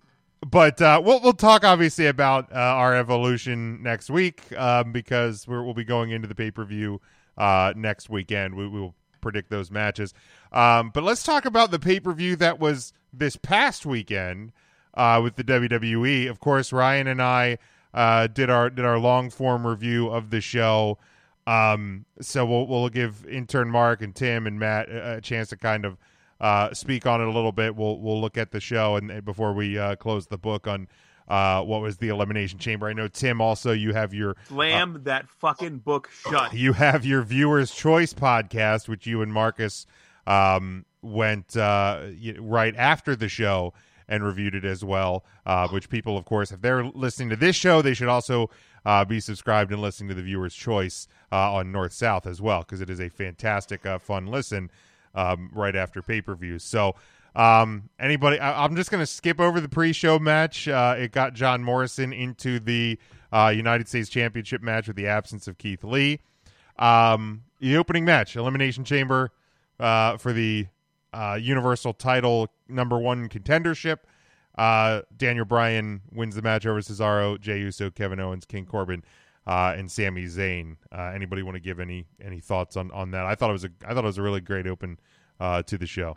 but 0.46 0.80
uh, 0.80 1.00
we'll 1.04 1.20
we'll 1.20 1.32
talk 1.32 1.64
obviously 1.64 2.06
about 2.06 2.50
uh, 2.52 2.88
Revolution 2.90 3.82
next 3.82 4.10
week 4.10 4.42
um, 4.56 4.92
because 4.92 5.46
we're, 5.46 5.62
we'll 5.62 5.74
be 5.74 5.84
going 5.84 6.10
into 6.10 6.28
the 6.28 6.34
pay 6.34 6.50
per 6.50 6.64
view 6.64 7.00
uh, 7.36 7.72
next 7.76 8.08
weekend. 8.08 8.54
We, 8.54 8.66
we 8.66 8.80
will 8.80 8.94
predict 9.20 9.50
those 9.50 9.70
matches. 9.70 10.14
Um, 10.52 10.90
but 10.94 11.02
let's 11.02 11.22
talk 11.22 11.44
about 11.44 11.70
the 11.70 11.78
pay 11.78 12.00
per 12.00 12.12
view 12.12 12.36
that 12.36 12.58
was 12.58 12.92
this 13.12 13.36
past 13.36 13.84
weekend 13.84 14.52
uh, 14.94 15.20
with 15.22 15.36
the 15.36 15.44
WWE. 15.44 16.28
Of 16.28 16.40
course, 16.40 16.72
Ryan 16.72 17.06
and 17.06 17.20
I 17.22 17.58
uh, 17.92 18.26
did 18.26 18.50
our 18.50 18.70
did 18.70 18.84
our 18.84 18.98
long 18.98 19.30
form 19.30 19.66
review 19.66 20.08
of 20.08 20.30
the 20.30 20.40
show. 20.40 20.98
Um, 21.46 22.04
so 22.20 22.46
we'll 22.46 22.66
we'll 22.66 22.88
give 22.88 23.26
intern 23.26 23.70
Mark 23.70 24.02
and 24.02 24.14
Tim 24.14 24.46
and 24.46 24.58
Matt 24.58 24.88
a, 24.88 25.16
a 25.16 25.20
chance 25.20 25.48
to 25.50 25.56
kind 25.56 25.84
of 25.84 25.98
uh, 26.40 26.72
speak 26.72 27.06
on 27.06 27.20
it 27.20 27.26
a 27.26 27.30
little 27.32 27.52
bit. 27.52 27.76
We'll 27.76 27.98
we'll 27.98 28.20
look 28.20 28.38
at 28.38 28.50
the 28.50 28.60
show 28.60 28.96
and, 28.96 29.10
and 29.10 29.24
before 29.24 29.52
we 29.52 29.78
uh, 29.78 29.96
close 29.96 30.26
the 30.26 30.38
book 30.38 30.66
on 30.66 30.88
uh, 31.28 31.62
what 31.62 31.80
was 31.80 31.98
the 31.98 32.08
elimination 32.08 32.58
chamber. 32.58 32.88
I 32.88 32.92
know 32.92 33.06
Tim 33.08 33.40
also 33.40 33.72
you 33.72 33.92
have 33.92 34.12
your 34.12 34.36
Slam 34.48 35.02
that 35.04 35.28
fucking 35.28 35.78
book 35.78 36.10
shut. 36.28 36.52
you 36.54 36.72
have 36.72 37.04
your 37.04 37.22
viewers 37.22 37.70
choice 37.72 38.12
podcast 38.12 38.88
which 38.88 39.06
you 39.06 39.22
and 39.22 39.32
marcus 39.32 39.86
um, 40.26 40.84
went 41.02 41.56
uh, 41.56 42.02
right 42.38 42.74
after 42.76 43.14
the 43.14 43.28
show 43.28 43.72
and 44.08 44.24
reviewed 44.24 44.54
it 44.56 44.64
as 44.64 44.84
well 44.84 45.24
uh, 45.46 45.68
which 45.68 45.88
people 45.88 46.16
of 46.18 46.24
course 46.24 46.50
if 46.50 46.60
they're 46.60 46.84
listening 46.84 47.28
to 47.30 47.36
this 47.36 47.54
show 47.54 47.80
they 47.80 47.94
should 47.94 48.08
also 48.08 48.50
uh, 48.84 49.04
be 49.04 49.20
subscribed 49.20 49.70
and 49.72 49.80
listening 49.80 50.08
to 50.08 50.14
the 50.14 50.22
viewers 50.22 50.54
choice 50.54 51.06
uh, 51.30 51.54
on 51.54 51.70
north 51.70 51.92
south 51.92 52.26
as 52.26 52.40
well 52.42 52.60
because 52.60 52.80
it 52.80 52.90
is 52.90 53.00
a 53.00 53.08
fantastic 53.08 53.86
uh, 53.86 53.98
fun 53.98 54.26
listen 54.26 54.68
um, 55.14 55.50
right 55.52 55.76
after 55.76 56.02
pay-per-views 56.02 56.62
so 56.62 56.94
um, 57.34 57.88
anybody 57.98 58.38
I, 58.38 58.64
i'm 58.64 58.76
just 58.76 58.90
going 58.90 59.02
to 59.02 59.06
skip 59.06 59.40
over 59.40 59.60
the 59.60 59.68
pre-show 59.68 60.18
match. 60.18 60.68
Uh, 60.68 60.96
it 60.98 61.12
got 61.12 61.34
john 61.34 61.62
morrison 61.62 62.12
into 62.12 62.60
the 62.60 62.98
uh, 63.32 63.52
united 63.54 63.88
states 63.88 64.08
championship 64.08 64.62
match 64.62 64.86
with 64.86 64.96
the 64.96 65.06
absence 65.06 65.46
of 65.48 65.58
keith 65.58 65.84
lee. 65.84 66.20
Um, 66.80 67.42
the 67.60 67.76
opening 67.76 68.04
match, 68.04 68.34
Elimination 68.36 68.84
Chamber, 68.84 69.30
uh, 69.78 70.16
for 70.16 70.32
the 70.32 70.66
uh, 71.12 71.38
Universal 71.40 71.94
Title 71.94 72.48
number 72.68 72.98
one 72.98 73.28
contendership. 73.28 73.98
Uh, 74.56 75.02
Daniel 75.16 75.44
Bryan 75.44 76.00
wins 76.12 76.34
the 76.34 76.42
match 76.42 76.66
over 76.66 76.80
Cesaro, 76.80 77.38
Jey 77.40 77.60
Uso, 77.60 77.90
Kevin 77.90 78.18
Owens, 78.18 78.44
King 78.44 78.66
Corbin, 78.66 79.04
uh, 79.50 79.74
and 79.76 79.90
Sami 79.90 80.26
Zayn. 80.26 80.76
Uh, 80.92 81.10
anybody 81.12 81.42
want 81.42 81.56
to 81.56 81.60
give 81.60 81.80
any 81.80 82.06
any 82.24 82.38
thoughts 82.38 82.76
on, 82.76 82.90
on 82.92 83.10
that? 83.10 83.26
I 83.26 83.34
thought 83.34 83.50
it 83.50 83.54
was 83.54 83.64
a 83.64 83.70
I 83.84 83.92
thought 83.92 84.04
it 84.04 84.06
was 84.06 84.18
a 84.18 84.22
really 84.22 84.40
great 84.40 84.68
open 84.68 84.98
uh, 85.40 85.62
to 85.64 85.76
the 85.76 85.86
show. 85.86 86.16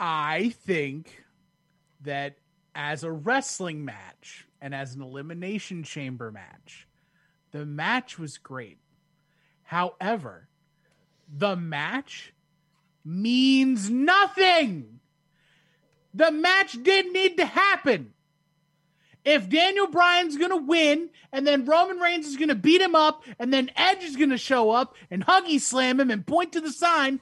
I 0.00 0.52
think 0.64 1.24
that 2.02 2.38
as 2.74 3.04
a 3.04 3.10
wrestling 3.10 3.84
match 3.84 4.46
and 4.60 4.74
as 4.74 4.96
an 4.96 5.00
elimination 5.00 5.84
chamber 5.84 6.32
match, 6.32 6.88
the 7.52 7.64
match 7.64 8.18
was 8.18 8.36
great. 8.36 8.78
However, 9.62 10.48
the 11.32 11.54
match 11.54 12.34
means 13.04 13.88
nothing. 13.90 14.98
The 16.12 16.32
match 16.32 16.82
didn't 16.82 17.12
need 17.12 17.36
to 17.36 17.46
happen. 17.46 18.12
If 19.26 19.50
Daniel 19.50 19.88
Bryan's 19.88 20.36
going 20.36 20.52
to 20.52 20.56
win 20.56 21.10
and 21.32 21.44
then 21.44 21.64
Roman 21.64 21.98
Reigns 21.98 22.26
is 22.26 22.36
going 22.36 22.48
to 22.48 22.54
beat 22.54 22.80
him 22.80 22.94
up 22.94 23.24
and 23.40 23.52
then 23.52 23.72
Edge 23.74 24.04
is 24.04 24.14
going 24.14 24.30
to 24.30 24.38
show 24.38 24.70
up 24.70 24.94
and 25.10 25.26
huggy 25.26 25.60
slam 25.60 25.98
him 25.98 26.12
and 26.12 26.24
point 26.24 26.52
to 26.52 26.60
the 26.60 26.70
sign, 26.70 27.18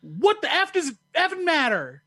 what 0.00 0.40
the 0.42 0.52
F 0.52 0.72
does 0.72 0.90
it 0.90 0.96
effing 1.12 1.44
matter? 1.44 2.04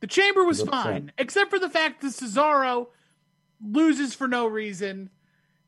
The 0.00 0.06
chamber 0.08 0.44
was 0.44 0.58
Good 0.58 0.70
point. 0.70 0.84
fine, 0.84 1.12
except 1.16 1.48
for 1.48 1.58
the 1.58 1.70
fact 1.70 2.02
that 2.02 2.08
Cesaro 2.08 2.88
loses 3.66 4.14
for 4.14 4.28
no 4.28 4.46
reason. 4.46 5.08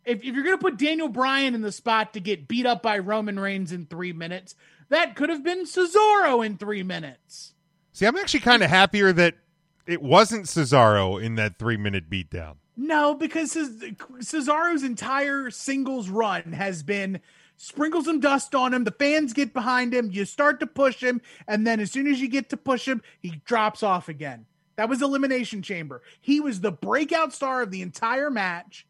If, 0.05 0.19
if 0.19 0.35
you're 0.35 0.45
going 0.45 0.59
to 0.59 0.63
put 0.63 0.77
Daniel 0.77 1.09
Bryan 1.09 1.55
in 1.55 1.63
the 1.63 1.73
spot 1.73 2.13
to 2.13 2.21
get 2.21 2.47
beat 2.47 2.67
up 2.67 2.83
by 2.83 2.99
Roman 2.99 3.41
Reigns 3.41 3.73
in 3.73 3.87
three 3.87 4.13
minutes, 4.13 4.55
that 4.91 5.17
could 5.17 5.31
have 5.31 5.43
been 5.43 5.65
Cesaro 5.65 6.45
in 6.45 6.59
three 6.59 6.83
minutes. 6.83 7.55
See, 7.95 8.05
I'm 8.05 8.19
actually 8.19 8.41
kind 8.41 8.63
of 8.63 8.69
happier 8.69 9.15
that 9.15 9.37
it 9.87 10.03
wasn't 10.03 10.47
Cesaro 10.47 11.23
in 11.23 11.37
that 11.37 11.59
three 11.59 11.77
minute 11.77 12.11
beatdown. 12.11 12.57
No, 12.77 13.15
because 13.15 13.55
Cesaro's 13.55 14.83
entire 14.83 15.51
singles 15.51 16.09
run 16.11 16.53
has 16.53 16.83
been 16.83 17.21
sprinkle 17.57 18.05
some 18.05 18.21
dust 18.21 18.55
on 18.55 18.75
him. 18.75 18.85
The 18.85 18.91
fans 18.91 19.33
get 19.33 19.55
behind 19.55 19.95
him. 19.95 20.11
You 20.11 20.27
start 20.27 20.61
to 20.61 20.67
push 20.67 21.03
him, 21.03 21.23
and 21.49 21.67
then 21.67 21.81
as 21.81 21.91
soon 21.91 22.07
as 22.07 22.21
you 22.21 22.29
get 22.29 22.51
to 22.51 22.57
push 22.57 22.87
him, 22.87 23.03
he 23.21 23.41
drops 23.47 23.83
off 23.83 24.09
again. 24.11 24.45
That 24.77 24.91
was 24.91 25.01
Elimination 25.01 25.63
Chamber. 25.63 26.03
He 26.21 26.39
was 26.41 26.61
the 26.61 26.71
breakout 26.73 27.33
star 27.33 27.63
of 27.63 27.71
the 27.71 27.81
entire 27.81 28.31
match, 28.31 28.87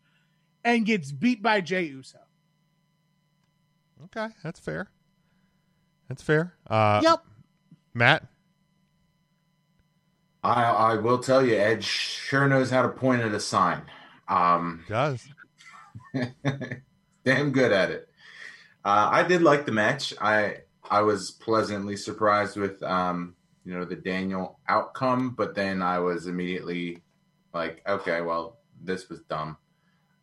and 0.65 0.85
gets 0.85 1.13
beat 1.13 1.41
by 1.41 1.61
Jey 1.61 1.85
Uso. 1.85 2.19
Okay, 4.07 4.35
that's 4.43 4.59
fair. 4.59 4.89
That's 6.09 6.23
fair. 6.23 6.55
Uh, 6.67 7.01
Yep. 7.05 7.25
Matt. 7.95 8.25
I 10.47 10.93
I 10.93 10.95
will 10.97 11.19
tell 11.19 11.45
you, 11.45 11.57
Edge 11.57 11.85
sure 11.85 12.47
knows 12.49 12.71
how 12.71 12.83
to 12.83 12.89
point 12.89 13.23
at 13.23 13.33
a 13.33 13.41
sign. 13.41 13.83
Um, 14.29 14.85
Does 14.89 15.27
damn 17.25 17.51
good 17.51 17.73
at 17.73 17.91
it. 17.91 18.09
Uh, 18.85 19.09
I 19.11 19.23
did 19.25 19.43
like 19.43 19.67
the 19.67 19.73
match. 19.73 20.15
I 20.21 20.59
I 20.89 21.03
was 21.03 21.33
pleasantly 21.33 21.97
surprised 21.97 22.57
with 22.57 22.81
um, 22.83 23.35
you 23.65 23.75
know 23.75 23.85
the 23.85 23.97
Daniel 23.97 24.61
outcome, 24.69 25.31
but 25.31 25.55
then 25.55 25.83
I 25.83 25.99
was 25.99 26.29
immediately 26.29 27.03
Like, 27.53 27.83
okay, 27.89 28.21
well, 28.21 28.59
this 28.83 29.09
was 29.09 29.21
dumb. 29.23 29.57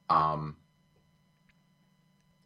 Um, 0.09 0.55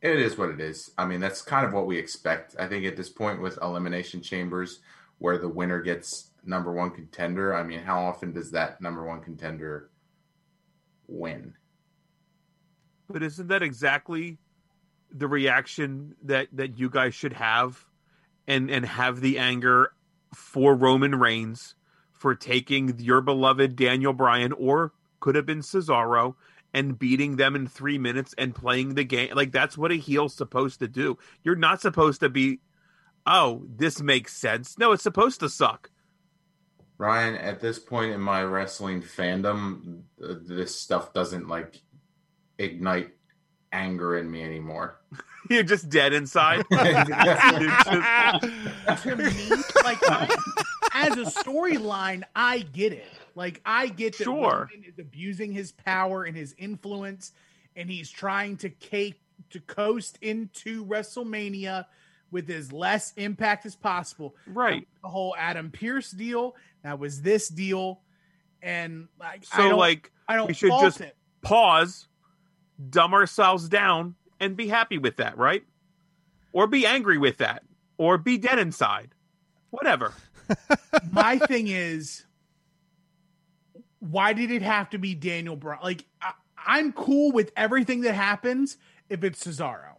it 0.02 0.20
is 0.20 0.38
what 0.38 0.50
it 0.50 0.60
is. 0.60 0.92
I 0.98 1.06
mean, 1.06 1.20
that's 1.20 1.42
kind 1.42 1.66
of 1.66 1.74
what 1.74 1.86
we 1.86 1.98
expect. 1.98 2.56
I 2.58 2.68
think 2.68 2.86
at 2.86 2.96
this 2.96 3.10
point 3.10 3.42
with 3.42 3.60
elimination 3.62 4.22
chambers, 4.22 4.80
where 5.20 5.38
the 5.38 5.50
winner 5.50 5.82
gets 5.82 6.32
number 6.48 6.72
one 6.72 6.92
contender. 6.92 7.54
I 7.54 7.64
mean, 7.64 7.80
how 7.80 8.06
often 8.06 8.34
does 8.34 8.52
that 8.52 8.82
number 8.82 9.06
one 9.06 9.22
contender 9.22 9.90
win? 11.08 11.54
But 13.10 13.24
isn't 13.24 13.48
that 13.48 13.64
exactly 13.64 14.38
the 15.12 15.28
reaction 15.28 16.16
that 16.24 16.48
that 16.54 16.78
you 16.78 16.90
guys 16.90 17.14
should 17.16 17.34
have, 17.34 17.86
and 18.48 18.70
and 18.70 18.86
have 18.86 19.22
the 19.22 19.40
anger 19.40 19.92
for 20.34 20.76
Roman 20.76 21.16
Reigns 21.16 21.76
for 22.12 22.36
taking 22.36 23.00
your 23.00 23.22
beloved 23.22 23.76
Daniel 23.76 24.14
Bryan 24.14 24.52
or 24.54 24.94
could 25.20 25.36
have 25.36 25.46
been 25.46 25.62
Cesaro 25.62 26.36
and 26.74 27.00
beating 27.00 27.38
them 27.38 27.56
in 27.56 27.68
three 27.68 27.98
minutes 27.98 28.34
and 28.38 28.54
playing 28.54 28.96
the 28.96 29.04
game 29.04 29.32
like 29.36 29.52
that's 29.52 29.78
what 29.78 29.92
a 29.92 29.96
heel's 29.96 30.34
supposed 30.34 30.80
to 30.80 30.88
do. 30.88 31.18
You're 31.44 31.56
not 31.56 31.82
supposed 31.82 32.20
to 32.22 32.30
be, 32.30 32.60
oh, 33.26 33.64
this 33.68 34.02
makes 34.02 34.36
sense. 34.36 34.78
No, 34.78 34.92
it's 34.92 35.04
supposed 35.04 35.40
to 35.40 35.50
suck. 35.50 35.90
Ryan, 36.98 37.36
at 37.36 37.60
this 37.60 37.78
point 37.78 38.12
in 38.14 38.22
my 38.22 38.44
wrestling 38.44 39.02
fandom, 39.02 40.02
uh, 40.24 40.36
this 40.42 40.80
stuff 40.80 41.14
doesn't 41.14 41.48
like 41.48 41.82
ignite 42.58 43.12
anger 43.72 44.18
in 44.18 44.30
me 44.30 44.44
anymore. 44.44 45.00
You're 45.50 45.64
just 45.64 45.90
dead 45.90 46.14
inside. 46.14 46.66
to 46.72 46.76
me, 49.16 49.50
like 49.84 50.00
I, 50.04 50.36
as 50.94 51.14
a 51.14 51.26
storyline, 51.26 52.24
I 52.36 52.60
get 52.60 52.94
it. 52.94 53.06
Like 53.36 53.62
I 53.66 53.88
get 53.88 54.18
that 54.18 54.24
Sure. 54.26 54.68
Roman 54.72 54.84
is 54.86 55.00
abusing 55.00 55.52
his 55.54 55.72
power 55.72 56.24
and 56.24 56.36
his 56.36 56.56
influence, 56.58 57.32
and 57.76 57.90
he's 57.90 58.10
trying 58.10 58.58
to 58.58 58.70
cake 58.70 59.22
to 59.52 59.60
coast 59.62 60.18
into 60.22 60.84
WrestleMania 60.86 61.86
with 62.32 62.50
as 62.50 62.72
less 62.72 63.14
impact 63.18 63.66
as 63.66 63.76
possible. 63.76 64.36
Right. 64.48 64.88
The 65.04 65.10
whole 65.10 65.36
Adam 65.38 65.72
Pearce 65.72 66.12
deal. 66.12 66.56
That 66.84 67.00
was 67.00 67.22
this 67.22 67.48
deal, 67.50 68.02
and 68.62 69.08
like 69.20 69.46
I 69.52 69.58
So 69.58 69.70
don't, 69.70 69.80
like 69.80 70.12
I 70.28 70.36
don't 70.36 70.48
we 70.48 70.54
should 70.54 70.72
just 70.82 71.02
it. 71.02 71.16
pause, 71.42 72.08
dumb 72.90 73.14
ourselves 73.14 73.68
down, 73.68 74.16
and 74.40 74.56
be 74.56 74.68
happy 74.68 74.98
with 74.98 75.18
that, 75.18 75.38
right? 75.38 75.64
Or 76.54 76.68
be 76.68 76.86
angry 76.86 77.18
with 77.18 77.38
that, 77.38 77.64
or 77.98 78.18
be 78.18 78.38
dead 78.38 78.60
inside, 78.60 79.10
whatever. 79.72 80.14
my 81.12 81.38
thing 81.40 81.68
is 81.68 82.26
why 84.00 84.32
did 84.34 84.50
it 84.52 84.62
have 84.62 84.90
to 84.92 84.98
be 84.98 85.14
daniel 85.14 85.56
bryan 85.58 85.82
like 85.84 86.06
I, 86.22 86.32
i'm 86.66 86.94
cool 86.94 87.32
with 87.34 87.52
everything 87.58 88.02
that 88.02 88.14
happens 88.14 88.78
if 89.10 89.24
it's 89.26 89.44
cesaro 89.46 89.97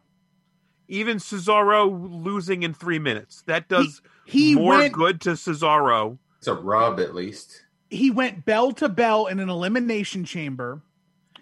Even 0.88 1.18
Cesaro 1.18 2.08
losing 2.24 2.62
in 2.62 2.72
three 2.74 2.98
minutes 2.98 3.42
that 3.46 3.68
does 3.68 4.00
he 4.24 4.54
more 4.54 4.78
went- 4.78 4.92
good 4.94 5.20
to 5.22 5.30
Cesaro. 5.30 6.18
It's 6.38 6.46
a 6.46 6.54
rub, 6.54 6.98
at 7.00 7.14
least. 7.14 7.62
he 7.90 8.10
went 8.10 8.44
bell 8.44 8.72
to 8.72 8.88
bell 8.88 9.26
in 9.26 9.40
an 9.40 9.48
elimination 9.48 10.24
chamber 10.24 10.82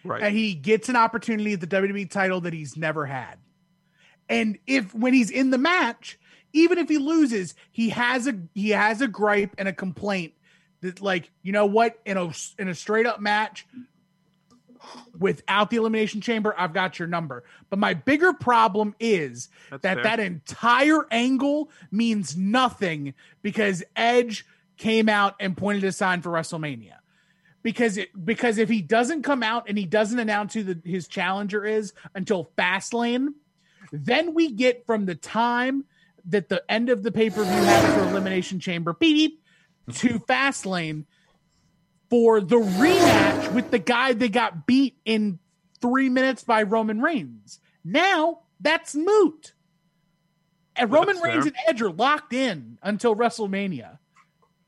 Right. 0.04 0.22
and 0.22 0.36
he 0.36 0.54
gets 0.54 0.88
an 0.88 0.94
opportunity 0.96 1.52
at 1.54 1.60
the 1.60 1.66
WWE 1.66 2.08
title 2.10 2.40
that 2.42 2.52
he's 2.52 2.76
never 2.76 3.06
had. 3.06 3.36
And 4.28 4.58
if 4.66 4.94
when 4.94 5.12
he's 5.12 5.30
in 5.30 5.50
the 5.50 5.58
match, 5.58 6.18
even 6.52 6.78
if 6.78 6.88
he 6.88 6.98
loses, 6.98 7.54
he 7.72 7.88
has 7.90 8.26
a 8.26 8.34
he 8.54 8.70
has 8.70 9.00
a 9.00 9.08
gripe 9.08 9.54
and 9.58 9.68
a 9.68 9.72
complaint 9.72 10.32
that 10.80 11.00
like, 11.00 11.30
you 11.42 11.52
know 11.52 11.66
what, 11.66 11.98
in 12.04 12.16
a 12.16 12.30
in 12.58 12.68
a 12.68 12.74
straight 12.74 13.06
up 13.06 13.20
match 13.20 13.66
without 15.18 15.70
the 15.70 15.76
elimination 15.76 16.20
chamber, 16.20 16.54
I've 16.56 16.72
got 16.72 16.98
your 16.98 17.08
number. 17.08 17.44
But 17.70 17.78
my 17.78 17.94
bigger 17.94 18.32
problem 18.32 18.94
is 19.00 19.48
That's 19.70 19.82
that 19.82 19.94
fair. 19.96 20.02
that 20.04 20.20
entire 20.20 21.06
angle 21.10 21.70
means 21.90 22.36
nothing 22.36 23.14
because 23.42 23.82
Edge 23.94 24.46
came 24.76 25.08
out 25.08 25.34
and 25.40 25.56
pointed 25.56 25.84
a 25.84 25.92
sign 25.92 26.22
for 26.22 26.30
WrestleMania 26.30 26.96
because 27.66 27.96
it 27.96 28.10
because 28.24 28.58
if 28.58 28.68
he 28.68 28.80
doesn't 28.80 29.22
come 29.22 29.42
out 29.42 29.68
and 29.68 29.76
he 29.76 29.86
doesn't 29.86 30.20
announce 30.20 30.54
who 30.54 30.62
the, 30.62 30.80
his 30.88 31.08
challenger 31.08 31.64
is 31.64 31.92
until 32.14 32.50
Fastlane, 32.56 33.28
then 33.90 34.34
we 34.34 34.52
get 34.52 34.86
from 34.86 35.06
the 35.06 35.16
time 35.16 35.84
that 36.26 36.48
the 36.48 36.62
end 36.70 36.90
of 36.90 37.02
the 37.02 37.10
pay 37.10 37.28
per 37.28 37.42
view 37.42 37.52
happens 37.52 37.94
for 37.94 38.10
Elimination 38.10 38.60
Chamber 38.60 38.92
beep 38.92 39.42
to 39.94 40.20
Fastlane 40.20 41.06
for 42.10 42.40
the 42.40 42.56
rematch 42.56 43.52
with 43.52 43.70
the 43.70 43.78
guy 43.78 44.12
they 44.12 44.28
got 44.28 44.66
beat 44.66 44.96
in 45.04 45.38
three 45.80 46.08
minutes 46.08 46.44
by 46.44 46.62
Roman 46.62 47.00
Reigns. 47.00 47.60
Now 47.84 48.40
that's 48.60 48.94
moot. 48.94 49.52
And 50.76 50.90
Roman 50.92 51.16
that's 51.16 51.22
Reigns 51.24 51.44
fair. 51.44 51.52
and 51.56 51.56
Edge 51.68 51.82
are 51.82 51.90
locked 51.90 52.32
in 52.32 52.78
until 52.82 53.16
WrestleMania. 53.16 53.98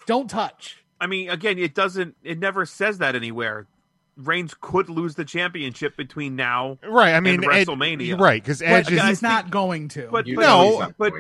Don't 0.07 0.29
touch. 0.29 0.83
I 1.01 1.07
mean, 1.07 1.29
again, 1.31 1.59
it 1.59 1.75
doesn't. 1.75 2.17
It 2.23 2.39
never 2.39 2.65
says 2.67 2.99
that 2.99 3.15
anywhere. 3.15 3.67
Reigns 4.17 4.55
could 4.61 4.89
lose 4.89 5.15
the 5.15 5.25
championship 5.25 5.97
between 5.97 6.35
now, 6.35 6.79
Right, 6.85 7.15
I 7.15 7.21
mean, 7.21 7.35
and 7.37 7.45
Ed- 7.45 7.69
WrestleMania, 7.69 8.19
right, 8.19 8.43
'cause 8.43 8.61
Edge 8.61 8.87
But 8.87 8.93
is- 8.95 9.03
he's 9.03 9.23
not 9.23 9.51
going 9.51 9.87
to. 9.91 10.09
But, 10.11 10.27
You 10.27 10.35
but 10.37 10.43
know 10.43 10.71
he's 10.71 10.79
not 10.81 10.95
but. 10.99 11.13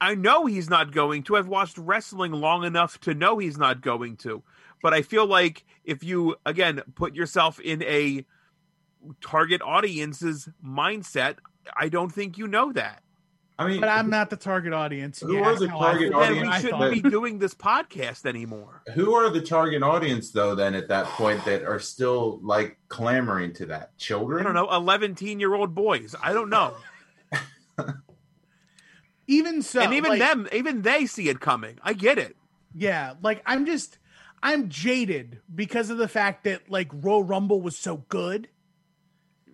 I 0.00 0.14
know 0.14 0.46
he's 0.46 0.70
not 0.70 0.92
going 0.92 1.24
to. 1.24 1.36
I've 1.36 1.48
watched 1.48 1.76
wrestling 1.76 2.32
long 2.32 2.64
enough 2.64 2.98
to 3.00 3.12
know 3.12 3.36
he's 3.36 3.58
not 3.58 3.82
going 3.82 4.16
to. 4.18 4.42
But 4.82 4.94
I 4.94 5.02
feel 5.02 5.26
like 5.26 5.64
if 5.84 6.02
you 6.04 6.36
again 6.46 6.82
put 6.94 7.14
yourself 7.14 7.60
in 7.60 7.82
a 7.82 8.24
target 9.22 9.60
audience's 9.62 10.48
mindset, 10.64 11.36
I 11.76 11.88
don't 11.88 12.10
think 12.10 12.38
you 12.38 12.46
know 12.46 12.72
that. 12.72 13.02
I 13.58 13.66
mean, 13.68 13.80
but 13.80 13.90
I'm 13.90 14.08
not 14.08 14.30
the 14.30 14.36
target 14.36 14.72
audience. 14.72 15.20
Who 15.20 15.34
Yeah, 15.34 15.42
are 15.42 15.54
the 15.54 15.68
how 15.68 15.80
I 15.80 15.92
target. 15.92 16.12
Then 16.12 16.22
audience 16.22 16.54
we 16.64 16.70
shouldn't 16.70 17.02
be 17.02 17.10
doing 17.10 17.38
this 17.38 17.54
podcast 17.54 18.24
anymore. 18.24 18.82
who 18.94 19.12
are 19.14 19.28
the 19.28 19.42
target 19.42 19.82
audience 19.82 20.30
though? 20.30 20.54
Then 20.54 20.74
at 20.74 20.88
that 20.88 21.04
point, 21.06 21.44
that 21.44 21.64
are 21.64 21.78
still 21.78 22.40
like 22.42 22.78
clamoring 22.88 23.52
to 23.54 23.66
that 23.66 23.94
children. 23.98 24.40
I 24.40 24.44
don't 24.44 24.54
know, 24.54 24.72
11, 24.74 25.14
year 25.38 25.54
old 25.54 25.74
boys. 25.74 26.14
I 26.22 26.32
don't 26.32 26.48
know. 26.48 26.74
Even 29.26 29.62
so, 29.62 29.80
and 29.80 29.94
even 29.94 30.10
like- 30.10 30.18
them, 30.18 30.48
even 30.52 30.82
they 30.82 31.06
see 31.06 31.28
it 31.28 31.38
coming. 31.40 31.78
I 31.82 31.92
get 31.92 32.18
it. 32.18 32.36
Yeah, 32.74 33.14
like 33.22 33.42
I'm 33.46 33.64
just 33.66 33.98
I'm 34.42 34.68
jaded 34.68 35.40
because 35.54 35.90
of 35.90 35.98
the 35.98 36.08
fact 36.08 36.44
that 36.44 36.70
like 36.70 36.88
Royal 36.92 37.22
Rumble 37.24 37.60
was 37.60 37.76
so 37.76 38.04
good 38.08 38.48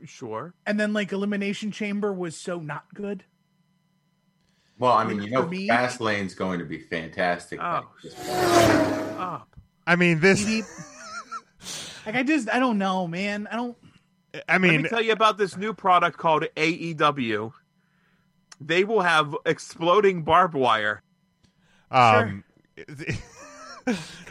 Sure. 0.04 0.54
and 0.66 0.78
then 0.78 0.92
like 0.92 1.10
Elimination 1.12 1.72
Chamber 1.72 2.12
was 2.12 2.36
so 2.36 2.60
not 2.60 2.84
good. 2.94 3.24
Well, 4.78 4.92
I 4.92 5.04
mean, 5.04 5.22
you 5.22 5.30
know, 5.30 5.42
For 5.44 5.48
me- 5.48 5.68
Fastlane's 5.68 6.34
going 6.34 6.58
to 6.58 6.64
be 6.66 6.78
fantastic. 6.78 7.58
Oh, 7.62 7.88
up. 9.18 9.48
I 9.86 9.96
mean, 9.96 10.20
this. 10.20 10.44
Like 12.04 12.14
I 12.14 12.22
just 12.22 12.48
I 12.48 12.60
don't 12.60 12.78
know, 12.78 13.08
man. 13.08 13.48
I 13.50 13.56
don't 13.56 13.76
I 14.48 14.52
Let 14.52 14.60
mean, 14.60 14.82
me 14.82 14.88
tell 14.88 15.02
you 15.02 15.10
about 15.10 15.38
this 15.38 15.56
new 15.56 15.74
product 15.74 16.16
called 16.16 16.44
AEW. 16.56 17.52
They 18.60 18.84
will 18.84 19.00
have 19.00 19.34
exploding 19.44 20.22
barbed 20.22 20.54
wire. 20.54 21.02
um, 21.90 22.44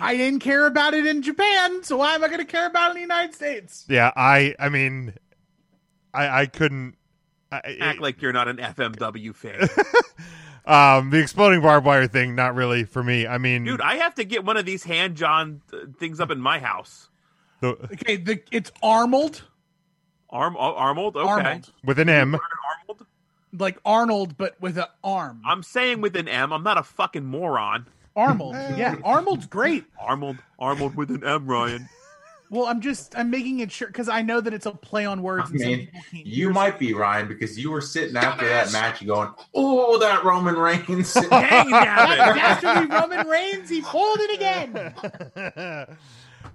I 0.01 0.17
didn't 0.17 0.39
care 0.39 0.65
about 0.65 0.93
it 0.93 1.05
in 1.05 1.21
Japan, 1.21 1.83
so 1.83 1.97
why 1.97 2.15
am 2.15 2.23
I 2.23 2.27
going 2.27 2.39
to 2.39 2.45
care 2.45 2.67
about 2.67 2.87
it 2.87 2.89
in 2.91 2.95
the 2.95 3.01
United 3.01 3.33
States? 3.33 3.85
yeah, 3.87 4.11
I, 4.15 4.55
I 4.59 4.69
mean, 4.69 5.13
I, 6.13 6.41
I 6.41 6.45
couldn't. 6.45 6.95
I, 7.51 7.77
Act 7.79 8.01
like 8.01 8.21
you're 8.21 8.33
not 8.33 8.47
an 8.47 8.57
FMW 8.57 9.33
fan. 9.33 9.69
um, 10.65 11.09
the 11.09 11.19
exploding 11.19 11.61
barbed 11.61 11.85
wire 11.85 12.07
thing, 12.07 12.35
not 12.35 12.55
really 12.55 12.83
for 12.83 13.03
me. 13.03 13.27
I 13.27 13.37
mean, 13.37 13.63
Dude, 13.63 13.81
I 13.81 13.95
have 13.95 14.15
to 14.15 14.25
get 14.25 14.43
one 14.43 14.57
of 14.57 14.65
these 14.65 14.83
hand 14.83 15.15
John 15.15 15.61
uh, 15.71 15.77
things 15.97 16.19
up 16.19 16.31
in 16.31 16.41
my 16.41 16.59
house. 16.59 17.09
the, 17.61 17.77
Okay, 17.93 18.17
the 18.17 18.41
it's 18.51 18.71
Arnold, 18.83 19.43
Arm 20.29 20.57
oh, 20.59 20.73
Arnold? 20.75 21.15
Okay. 21.15 21.29
Arnold, 21.29 21.71
with 21.83 21.99
an 21.99 22.09
M. 22.09 22.35
Arnold? 22.35 23.05
like 23.57 23.79
Arnold, 23.85 24.37
but 24.37 24.59
with 24.59 24.77
an 24.77 24.85
arm. 25.03 25.41
I'm 25.45 25.63
saying 25.63 26.01
with 26.01 26.15
an 26.15 26.27
M. 26.27 26.51
I'm 26.51 26.63
not 26.63 26.77
a 26.77 26.83
fucking 26.83 27.25
moron. 27.25 27.87
Arnold, 28.15 28.55
yeah, 28.77 28.95
Arnold's 29.03 29.45
great. 29.47 29.85
Arnold 29.99 30.37
Arnold 30.59 30.95
with 30.95 31.11
an 31.11 31.23
M, 31.23 31.45
Ryan. 31.47 31.89
Well, 32.51 32.67
I'm 32.67 32.79
just 32.79 33.17
I'm 33.17 33.29
making 33.31 33.59
it 33.59 33.71
sure 33.71 33.87
because 33.87 34.07
I 34.07 34.21
know 34.21 34.39
that 34.39 34.53
it's 34.53 34.67
a 34.67 34.71
play 34.71 35.03
on 35.05 35.23
words. 35.23 35.49
I 35.49 35.55
mean, 35.57 35.89
you 36.11 36.51
might 36.51 36.77
be 36.77 36.93
Ryan 36.93 37.27
because 37.27 37.57
you 37.57 37.71
were 37.71 37.81
sitting 37.81 38.15
after 38.15 38.47
that 38.47 38.71
match 38.71 39.05
going, 39.05 39.29
"Oh, 39.53 39.97
that 39.99 40.23
Roman 40.23 40.55
Reigns." 40.55 41.13
Dang 41.13 41.29
That 41.29 41.67
nabbit. 41.67 42.35
dastardly 42.35 42.85
Roman 42.95 43.27
Reigns, 43.27 43.69
he 43.69 43.81
pulled 43.81 44.19
it 44.21 44.35
again. 44.35 45.97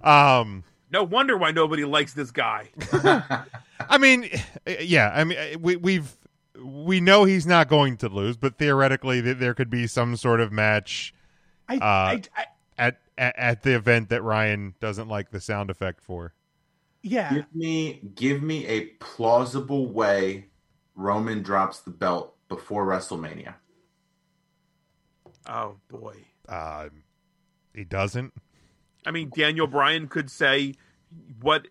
um, 0.03 0.63
No 0.91 1.03
wonder 1.03 1.37
why 1.37 1.51
nobody 1.51 1.83
likes 1.83 2.13
this 2.13 2.31
guy. 2.31 2.69
I 3.89 3.97
mean, 3.99 4.29
yeah, 4.79 5.11
I 5.13 5.23
mean, 5.25 5.61
we 5.61 5.75
we've 5.75 6.15
we 6.63 7.01
know 7.01 7.25
he's 7.25 7.45
not 7.45 7.67
going 7.67 7.97
to 7.97 8.07
lose, 8.09 8.37
but 8.37 8.57
theoretically, 8.57 9.19
there 9.19 9.53
could 9.53 9.69
be 9.69 9.87
some 9.87 10.15
sort 10.15 10.39
of 10.39 10.51
match 10.53 11.13
I, 11.71 11.75
Uh, 11.77 11.79
I, 11.81 12.23
I 12.35 12.45
at 12.77 12.99
at, 13.17 13.37
at 13.37 13.63
the 13.63 13.75
event 13.75 14.09
that 14.09 14.23
Ryan 14.23 14.75
doesn't 14.79 15.07
like 15.07 15.31
the 15.31 15.39
sound 15.39 15.69
effect 15.69 16.01
for. 16.01 16.33
Yeah. 17.03 17.33
Give 17.33 17.55
me 17.55 18.01
give 18.15 18.43
me 18.43 18.65
a 18.67 18.85
plausible 18.99 19.87
way 19.87 20.47
Roman 20.95 21.41
drops 21.41 21.79
the 21.79 21.91
belt 21.91 22.35
before 22.47 22.85
WrestleMania. 22.85 23.55
Oh 25.47 25.77
boy. 25.87 26.15
Uh, 26.47 26.89
he 27.73 27.83
doesn't. 27.83 28.33
I 29.05 29.11
mean, 29.11 29.31
Daniel 29.35 29.67
Bryan 29.67 30.07
could 30.07 30.29
say 30.29 30.75
what 31.41 31.67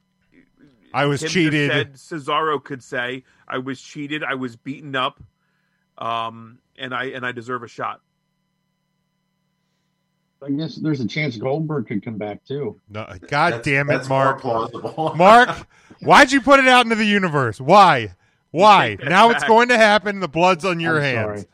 I 0.93 1.07
was 1.07 1.21
Tim 1.21 1.31
cheated. 1.31 1.71
Said 1.71 1.93
Cesaro 1.95 2.63
could 2.63 2.83
say, 2.83 3.25
"I 3.47 3.59
was 3.59 3.81
cheated. 3.81 4.25
I 4.25 4.35
was 4.35 4.57
beaten 4.57 4.97
up, 4.97 5.23
um, 5.99 6.59
and 6.77 6.95
I 6.95 7.07
and 7.07 7.25
I 7.25 7.33
deserve 7.33 7.63
a 7.63 7.69
shot." 7.69 8.01
I 10.43 10.51
guess 10.51 10.77
there's 10.77 11.01
a 11.01 11.07
chance 11.07 11.37
Goldberg 11.37 11.87
could 11.89 12.03
come 12.05 12.17
back 12.17 12.45
too. 12.45 12.81
No, 12.89 13.05
God 13.29 13.53
That's- 13.53 13.65
damn 13.65 13.91
it, 13.91 13.93
that's 13.95 14.09
more 14.09 14.25
Mark. 14.25 14.41
plausible. 14.41 15.13
Mark, 15.17 15.67
why'd 16.01 16.33
you 16.33 16.41
put 16.41 16.61
it 16.61 16.69
out 16.69 16.87
into 16.87 16.97
the 16.97 17.05
universe? 17.05 17.61
Why? 17.61 18.15
Why? 18.51 18.89
Take 18.97 19.01
that 19.01 19.09
Now 19.11 19.31
it's 19.31 19.45
going 19.45 19.69
to 19.69 19.77
happen. 19.77 20.21
The 20.21 20.29
blood's 20.29 20.65
on 20.65 20.81
your 20.81 20.97
I'm 20.97 21.03
hands. 21.03 21.41
sorry. 21.43 21.45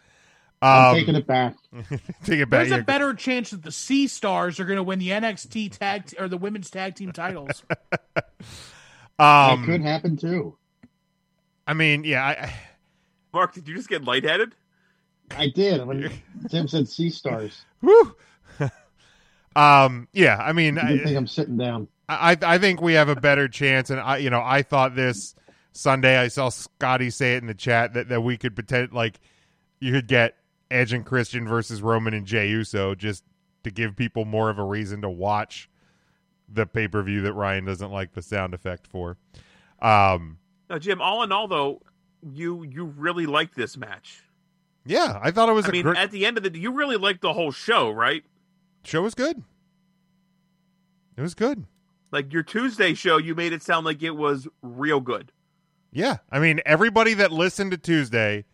I'm 0.63 0.91
Um, 0.91 0.95
taking 0.97 1.17
it 1.17 1.27
back. 1.27 1.55
take 2.25 2.41
it 2.41 2.49
back. 2.49 2.61
There's 2.61 2.71
Yeah, 2.71 2.77
a 2.79 2.83
better 2.85 3.13
chance 3.13 3.51
that 3.51 3.63
the 3.63 3.73
Sea 3.73 4.07
Stars 4.07 4.59
are 4.61 4.65
going 4.65 4.79
to 4.79 4.83
win 4.83 4.99
the 4.99 5.09
NXT 5.11 5.77
tag 5.79 6.15
or 6.19 6.29
the 6.29 6.39
women's 6.39 6.71
tag 6.71 6.95
team 6.95 7.13
titles. 7.13 7.63
um, 9.19 9.63
it 9.63 9.67
could 9.67 9.83
happen 9.83 10.17
too. 10.17 10.57
I 11.67 11.75
mean, 11.75 12.05
yeah. 12.05 12.25
I, 12.25 12.31
I- 12.47 12.55
Mark, 13.33 13.53
did 13.55 13.69
you 13.69 13.75
just 13.75 13.89
get 13.89 14.05
lightheaded? 14.05 14.55
I 15.37 15.49
did 15.49 15.85
when 15.85 16.11
Tim 16.49 16.69
said 16.69 16.89
Sea 16.89 17.11
Stars. 17.11 17.63
whew. 17.81 18.15
Um, 19.57 20.09
yeah. 20.13 20.37
I 20.37 20.53
mean, 20.53 20.79
I 20.79 20.99
think 20.99 21.07
I, 21.09 21.15
I'm 21.17 21.27
sitting 21.27 21.57
down. 21.57 21.89
I, 22.09 22.37
I 22.41 22.59
think 22.59 22.81
we 22.81 22.93
have 22.95 23.09
a 23.09 23.17
better 23.17 23.49
chance. 23.49 23.91
And 23.91 23.99
I, 24.01 24.19
you 24.19 24.31
know, 24.31 24.43
I 24.45 24.63
thought 24.63 24.95
this 24.95 25.35
Sunday. 25.73 26.17
I 26.19 26.29
saw 26.29 26.51
Scotty 26.51 27.11
say 27.11 27.35
it 27.35 27.39
in 27.39 27.47
the 27.47 27.55
chat 27.55 27.95
that 27.95 28.09
that 28.11 28.21
we 28.23 28.37
could 28.37 28.55
pretend 28.55 28.93
like 28.93 29.19
you 29.81 29.93
could 29.93 30.07
get 30.07 30.37
Edge 30.71 30.93
and 30.93 31.05
Christian 31.05 31.47
versus 31.49 31.83
Roman 31.83 32.15
and 32.15 32.27
Jey 32.27 32.49
Uso 32.51 32.95
just 32.95 33.25
to 33.65 33.71
give 33.71 33.97
people 33.97 34.25
more 34.25 34.51
of 34.51 34.59
a 34.59 34.65
reason 34.65 35.03
to 35.03 35.11
watch 35.11 35.69
the 36.49 36.67
pay 36.67 36.87
per 36.87 37.03
view 37.03 37.23
that 37.23 37.33
Ryan 37.33 37.65
doesn't 37.65 37.91
like 37.91 38.13
the 38.13 38.23
sound 38.23 38.55
effect 38.55 38.87
for. 38.87 39.17
Um, 39.83 40.39
Now, 40.71 40.79
Jim. 40.79 41.01
All 41.03 41.23
in 41.25 41.33
all, 41.33 41.49
though, 41.49 41.83
you 42.23 42.63
you 42.63 42.85
really 42.85 43.27
liked 43.27 43.57
this 43.57 43.77
match. 43.77 44.23
yeah, 44.85 45.19
I 45.23 45.31
thought 45.33 45.49
it 45.49 45.53
was 45.53 45.67
I 45.67 45.69
a 45.69 45.73
mean, 45.73 45.83
great 45.83 45.99
at 45.99 46.11
the 46.13 46.25
end 46.25 46.37
of 46.39 46.45
the, 46.45 46.57
you 46.57 46.71
really 46.73 46.97
liked 46.97 47.21
the 47.21 47.33
whole 47.33 47.51
show, 47.51 47.91
right? 47.91 48.23
Show. 48.87 49.03
Was 49.03 49.15
good. 49.15 49.43
It 51.17 51.23
was 51.23 51.35
good. 51.35 51.67
Like 52.13 52.33
your 52.33 52.43
Tuesday 52.43 52.95
show, 52.95 53.19
you 53.19 53.35
made 53.35 53.53
it 53.53 53.63
sound 53.63 53.85
like 53.87 54.03
it 54.03 54.13
was 54.13 54.47
real 54.63 55.01
good. 55.01 55.33
Yeah, 55.93 56.19
I 56.31 56.39
mean, 56.39 56.61
everybody 56.67 57.15
that 57.15 57.33
listened 57.33 57.71
to 57.71 57.79
Tuesday 57.79 58.45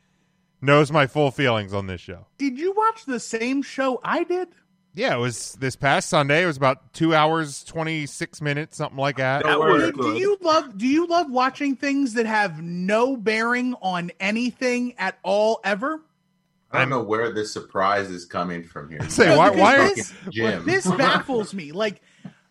knows 0.61 0.93
my 0.93 1.07
full 1.07 1.31
feelings 1.31 1.75
on 1.75 1.87
this 1.87 2.01
show. 2.01 2.27
Did 2.39 2.59
you 2.59 2.73
watch 2.73 3.05
the 3.05 3.19
same 3.21 3.63
show 3.63 4.01
I 4.05 4.25
did? 4.25 4.49
Yeah, 4.95 5.15
it 5.15 5.19
was 5.19 5.55
this 5.55 5.75
past 5.75 6.11
Sunday. 6.11 6.43
It 6.43 6.47
was 6.47 6.57
about 6.57 6.93
two 6.93 7.15
hours, 7.15 7.65
twenty 7.65 8.07
six 8.07 8.41
minutes, 8.43 8.77
something 8.77 8.99
like 8.99 9.17
that. 9.17 9.43
That 9.43 9.59
was 9.59 9.91
Do, 9.91 9.93
do 9.93 10.19
you 10.19 10.37
love 10.41 10.77
do 10.77 10.87
you 10.87 11.07
love 11.07 11.31
watching 11.31 11.77
things 11.77 12.15
that 12.15 12.27
have 12.27 12.63
no 12.63 13.17
bearing 13.17 13.75
on 13.81 14.13
anything 14.21 14.95
at 14.99 15.19
all 15.23 15.61
ever? 15.65 16.03
I 16.73 16.79
don't 16.81 16.91
know 16.91 17.03
where 17.03 17.33
this 17.33 17.53
surprise 17.53 18.11
is 18.11 18.25
coming 18.25 18.63
from 18.65 18.89
here. 18.91 19.07
Say, 19.09 19.27
No, 19.27 19.39
why- 19.39 19.51
because 19.51 19.61
why 19.61 19.95
this, 19.95 20.15
Jim? 20.31 20.65
this 20.67 20.87
baffles 20.87 21.53
me. 21.55 21.73
Like 21.73 22.03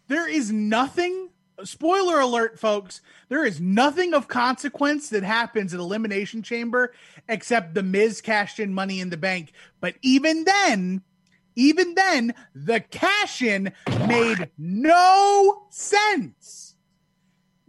there 0.08 0.28
is 0.28 0.52
nothing 0.52 1.30
spoiler 1.64 2.20
alert 2.20 2.60
folks, 2.60 3.02
there 3.30 3.46
is 3.46 3.60
nothing 3.60 4.14
of 4.14 4.28
consequence 4.28 5.10
that 5.10 5.24
happens 5.24 5.74
at 5.74 5.80
Elimination 5.80 6.42
Chamber 6.44 6.94
except 7.28 7.74
the 7.74 7.84
Miz 7.84 8.22
cashed 8.22 8.60
in 8.60 8.74
money 8.74 9.00
in 9.00 9.10
the 9.10 9.18
bank. 9.18 9.54
But 9.80 9.96
even 10.02 10.44
then, 10.44 11.02
even 11.56 11.96
then, 11.96 12.34
the 12.56 12.80
cash 12.80 13.42
in 13.42 13.72
made 14.08 14.50
no 14.58 15.64
sense. 15.70 16.71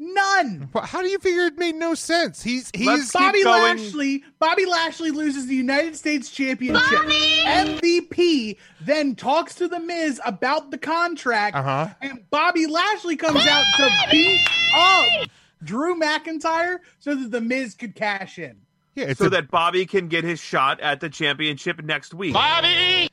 None. 0.04 0.68
How 0.82 1.00
do 1.00 1.08
you 1.08 1.18
figure 1.20 1.44
it 1.44 1.56
made 1.58 1.76
no 1.76 1.94
sense? 1.94 2.42
He's 2.42 2.70
he's 2.74 2.86
Let's 2.86 3.12
Bobby. 3.12 3.44
Lashley. 3.44 4.24
Bobby 4.40 4.66
Lashley 4.66 5.12
loses 5.12 5.46
the 5.46 5.54
United 5.54 5.94
States 5.94 6.28
Championship. 6.28 6.98
MVP 7.44 8.56
then 8.80 9.14
talks 9.14 9.54
to 9.56 9.68
the 9.68 9.78
Miz 9.78 10.20
about 10.24 10.70
the 10.72 10.78
contract, 10.78 11.54
Uh-huh. 11.56 11.88
and 12.00 12.28
Bobby 12.30 12.66
Lashley 12.66 13.14
comes 13.16 13.46
out 13.46 13.64
to 13.76 13.90
beat 14.10 14.40
up 14.74 15.28
Drew 15.62 15.98
McIntyre 15.98 16.78
so 16.98 17.14
that 17.14 17.30
the 17.30 17.40
Miz 17.40 17.74
could 17.74 17.94
cash 17.94 18.38
in. 18.38 18.56
yeah, 18.96 19.12
so 19.12 19.26
a- 19.26 19.30
that 19.30 19.50
Bobby 19.50 19.86
can 19.86 20.08
get 20.08 20.24
his 20.24 20.40
shot 20.40 20.80
at 20.80 20.98
the 21.00 21.08
championship 21.08 21.82
next 21.84 22.12
week. 22.12 22.32
Bobby. 22.34 23.08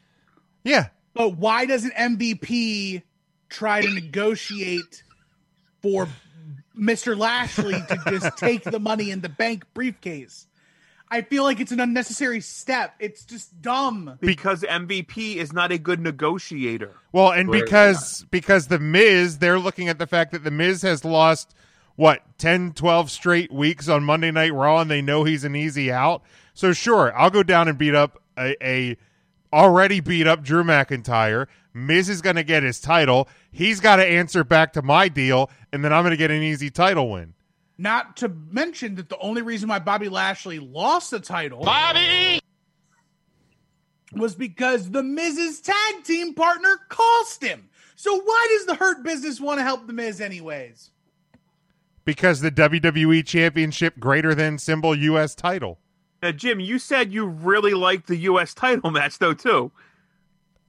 Yeah. 0.63 0.88
But 1.13 1.38
why 1.38 1.65
doesn't 1.65 1.93
MVP 1.93 3.04
try 3.49 3.82
to 3.82 3.93
negotiate 3.93 5.04
for 5.82 6.08
Mr. 6.80 7.18
Lashley 7.18 7.82
to 7.89 8.02
just 8.08 8.38
take 8.38 8.63
the 8.63 8.80
money 8.80 9.12
in 9.12 9.22
the 9.22 9.30
bank 9.30 9.65
briefcase? 9.74 10.48
I 11.12 11.22
feel 11.22 11.44
like 11.44 11.60
it's 11.60 11.72
an 11.72 11.80
unnecessary 11.80 12.39
step. 12.39 12.94
It's 13.00 13.26
just 13.26 13.62
dumb. 13.62 14.18
because 14.22 14.62
MVP 14.62 15.38
is 15.38 15.52
not 15.52 15.72
a 15.72 15.80
good 15.80 16.00
negotiator. 16.00 16.94
Well, 17.12 17.32
and 17.32 17.52
because 17.52 18.26
because 18.30 18.68
the 18.68 18.78
Miz, 18.78 19.39
they're 19.39 19.58
looking 19.58 19.89
at 19.89 19.98
the 19.98 20.06
fact 20.06 20.32
that 20.34 20.44
the 20.44 20.52
Miz 20.52 20.84
has 20.84 21.04
lost 21.04 21.56
what 21.96 22.22
10, 22.38 22.74
12 22.74 23.10
straight 23.12 23.52
weeks 23.52 23.89
on 23.89 24.04
Monday 24.04 24.32
Night 24.32 24.54
Raw, 24.54 24.80
and 24.80 24.89
they 24.89 25.02
know 25.02 25.24
he's 25.24 25.44
an 25.44 25.56
easy 25.56 25.92
out. 25.92 26.22
So 26.54 26.74
sure, 26.74 27.13
I'll 27.18 27.32
go 27.32 27.44
down 27.44 27.68
and 27.68 27.78
beat 27.78 27.96
up 27.96 28.22
a, 28.38 28.56
a 28.65 28.98
already 29.52 30.00
beat 30.00 30.28
up 30.28 30.44
Drew 30.44 30.63
McIntyre. 30.63 31.48
Miz 31.74 32.10
is 32.10 32.22
going 32.22 32.36
to 32.36 32.44
get 32.44 32.63
his 32.63 32.80
title. 32.80 33.28
He's 33.52 33.80
got 33.80 33.98
to 33.98 34.06
answer 34.06 34.44
back 34.44 34.74
to 34.74 34.82
my 34.82 35.08
deal, 35.08 35.50
and 35.71 35.84
then 35.84 35.93
I'm 35.93 36.03
going 36.03 36.12
to 36.12 36.17
get 36.17 36.32
an 36.32 36.41
easy 36.41 36.69
title 36.69 37.10
win. 37.10 37.34
Not 37.77 38.17
to 38.17 38.29
mention 38.29 38.95
that 38.95 39.10
the 39.10 39.17
only 39.19 39.41
reason 39.41 39.69
why 39.69 39.79
Bobby 39.79 40.10
Lashley 40.10 40.60
lost 40.60 41.12
the 41.12 41.19
title 41.19 41.63
Bobby 41.63 42.41
was 44.13 44.36
because 44.36 44.91
the 44.91 45.03
Miz's 45.03 45.62
tag 45.62 46.03
team 46.03 46.34
partner 46.34 46.77
cost 46.89 47.43
him. 47.43 47.69
So 47.95 48.19
why 48.19 48.47
does 48.51 48.65
the 48.65 48.75
Hurt 48.75 49.03
Business 49.03 49.39
want 49.39 49.60
to 49.60 49.63
help 49.63 49.88
the 49.88 49.93
Miz 49.93 50.19
anyways? 50.19 50.91
Because 52.05 52.41
the 52.41 52.51
WWE 52.51 53.25
Championship 53.25 53.99
greater 53.99 54.34
than 54.34 54.58
symbol 54.58 54.95
U.S. 54.95 55.36
title. 55.36 55.79
Now, 56.23 56.32
Jim, 56.32 56.60
you 56.60 56.79
said 56.79 57.13
you 57.13 57.25
really 57.25 57.73
liked 57.73 58.08
the 58.08 58.15
U.S. 58.17 58.53
title 58.53 58.91
match, 58.91 59.19
though, 59.19 59.34
too. 59.34 59.71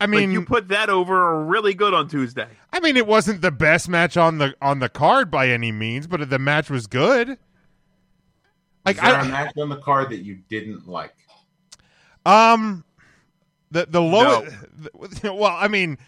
I 0.00 0.06
mean, 0.06 0.30
like 0.30 0.32
you 0.32 0.44
put 0.44 0.68
that 0.68 0.88
over 0.88 1.44
really 1.44 1.74
good 1.74 1.92
on 1.92 2.08
Tuesday. 2.08 2.48
I 2.72 2.80
mean, 2.80 2.96
it 2.96 3.06
wasn't 3.06 3.42
the 3.42 3.50
best 3.50 3.88
match 3.88 4.16
on 4.16 4.38
the 4.38 4.54
on 4.62 4.78
the 4.78 4.88
card 4.88 5.30
by 5.30 5.48
any 5.48 5.72
means, 5.72 6.06
but 6.06 6.28
the 6.30 6.38
match 6.38 6.70
was 6.70 6.86
good. 6.86 7.38
Like 8.86 8.96
Is 8.96 9.02
there 9.02 9.16
I, 9.16 9.26
a 9.26 9.28
match 9.28 9.52
on 9.58 9.68
the 9.68 9.76
card 9.76 10.10
that 10.10 10.20
you 10.20 10.38
didn't 10.48 10.88
like? 10.88 11.14
Um, 12.24 12.84
the 13.70 13.86
the 13.86 14.00
low. 14.00 14.46
well, 15.22 15.56
I 15.56 15.68
mean, 15.68 15.98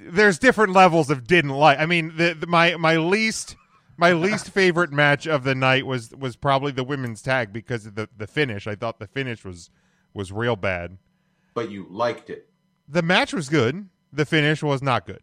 there's 0.00 0.38
different 0.38 0.72
levels 0.72 1.10
of 1.10 1.26
didn't 1.26 1.50
like. 1.50 1.78
I 1.78 1.86
mean, 1.86 2.12
the, 2.16 2.34
the 2.34 2.46
my 2.46 2.76
my 2.76 2.96
least 2.96 3.56
my 3.96 4.12
least 4.12 4.50
favorite 4.54 4.92
match 4.92 5.26
of 5.26 5.44
the 5.44 5.54
night 5.54 5.84
was 5.84 6.12
was 6.12 6.36
probably 6.36 6.72
the 6.72 6.84
women's 6.84 7.22
tag 7.22 7.52
because 7.52 7.86
of 7.86 7.96
the 7.96 8.08
the 8.16 8.26
finish. 8.26 8.66
I 8.66 8.76
thought 8.76 8.98
the 8.98 9.08
finish 9.08 9.44
was 9.44 9.70
was 10.14 10.32
real 10.32 10.56
bad. 10.56 10.98
But 11.54 11.70
you 11.70 11.86
liked 11.90 12.30
it. 12.30 12.47
The 12.88 13.02
match 13.02 13.32
was 13.32 13.48
good. 13.48 13.88
The 14.12 14.24
finish 14.24 14.62
was 14.62 14.82
not 14.82 15.06
good. 15.06 15.20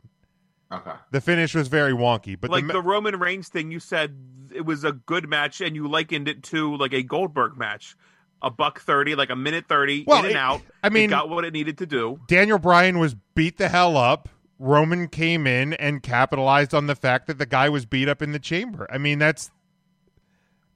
Okay. 0.71 0.91
The 1.11 1.21
finish 1.21 1.55
was 1.55 1.67
very 1.67 1.93
wonky. 1.93 2.39
But 2.39 2.49
like 2.49 2.67
the, 2.67 2.73
the, 2.73 2.81
Roman 2.81 3.17
Reigns 3.17 3.49
thing, 3.49 3.71
you 3.71 3.79
said 3.79 4.15
it 4.53 4.65
was 4.65 4.83
a 4.83 4.91
good 4.91 5.27
match, 5.29 5.61
and 5.61 5.75
you 5.75 5.87
likened 5.87 6.27
it 6.27 6.43
to 6.43 6.75
like 6.77 6.93
a 6.93 7.03
Goldberg 7.03 7.57
match, 7.57 7.95
a 8.41 8.49
buck 8.49 8.79
thirty, 8.81 9.15
like 9.15 9.29
a 9.29 9.35
minute 9.35 9.65
thirty, 9.67 10.03
Well, 10.07 10.19
in 10.19 10.31
and 10.31 10.37
out. 10.37 10.61
I 10.83 10.89
mean- 10.89 11.05
it 11.09 11.13
got 11.13 11.29
what 11.29 11.45
it 11.45 11.53
needed 11.53 11.77
to 11.79 11.85
do. 11.85 12.19
Daniel 12.27 12.59
Bryan 12.59 12.99
was 12.99 13.15
beat 13.35 13.57
the 13.57 13.69
hell 13.69 13.97
up. 13.97 14.29
Roman 14.57 15.07
came 15.09 15.45
in 15.47 15.73
and 15.73 16.01
capitalized 16.01 16.73
on 16.73 16.87
the 16.87 16.95
fact 16.95 17.27
that 17.27 17.37
the 17.37 17.45
guy 17.45 17.67
was 17.69 17.85
beat 17.85 18.07
up 18.07 18.21
in 18.21 18.31
the 18.31 18.39
chamber. 18.39 18.87
I 18.89 18.97
mean, 18.97 19.19
that's 19.19 19.51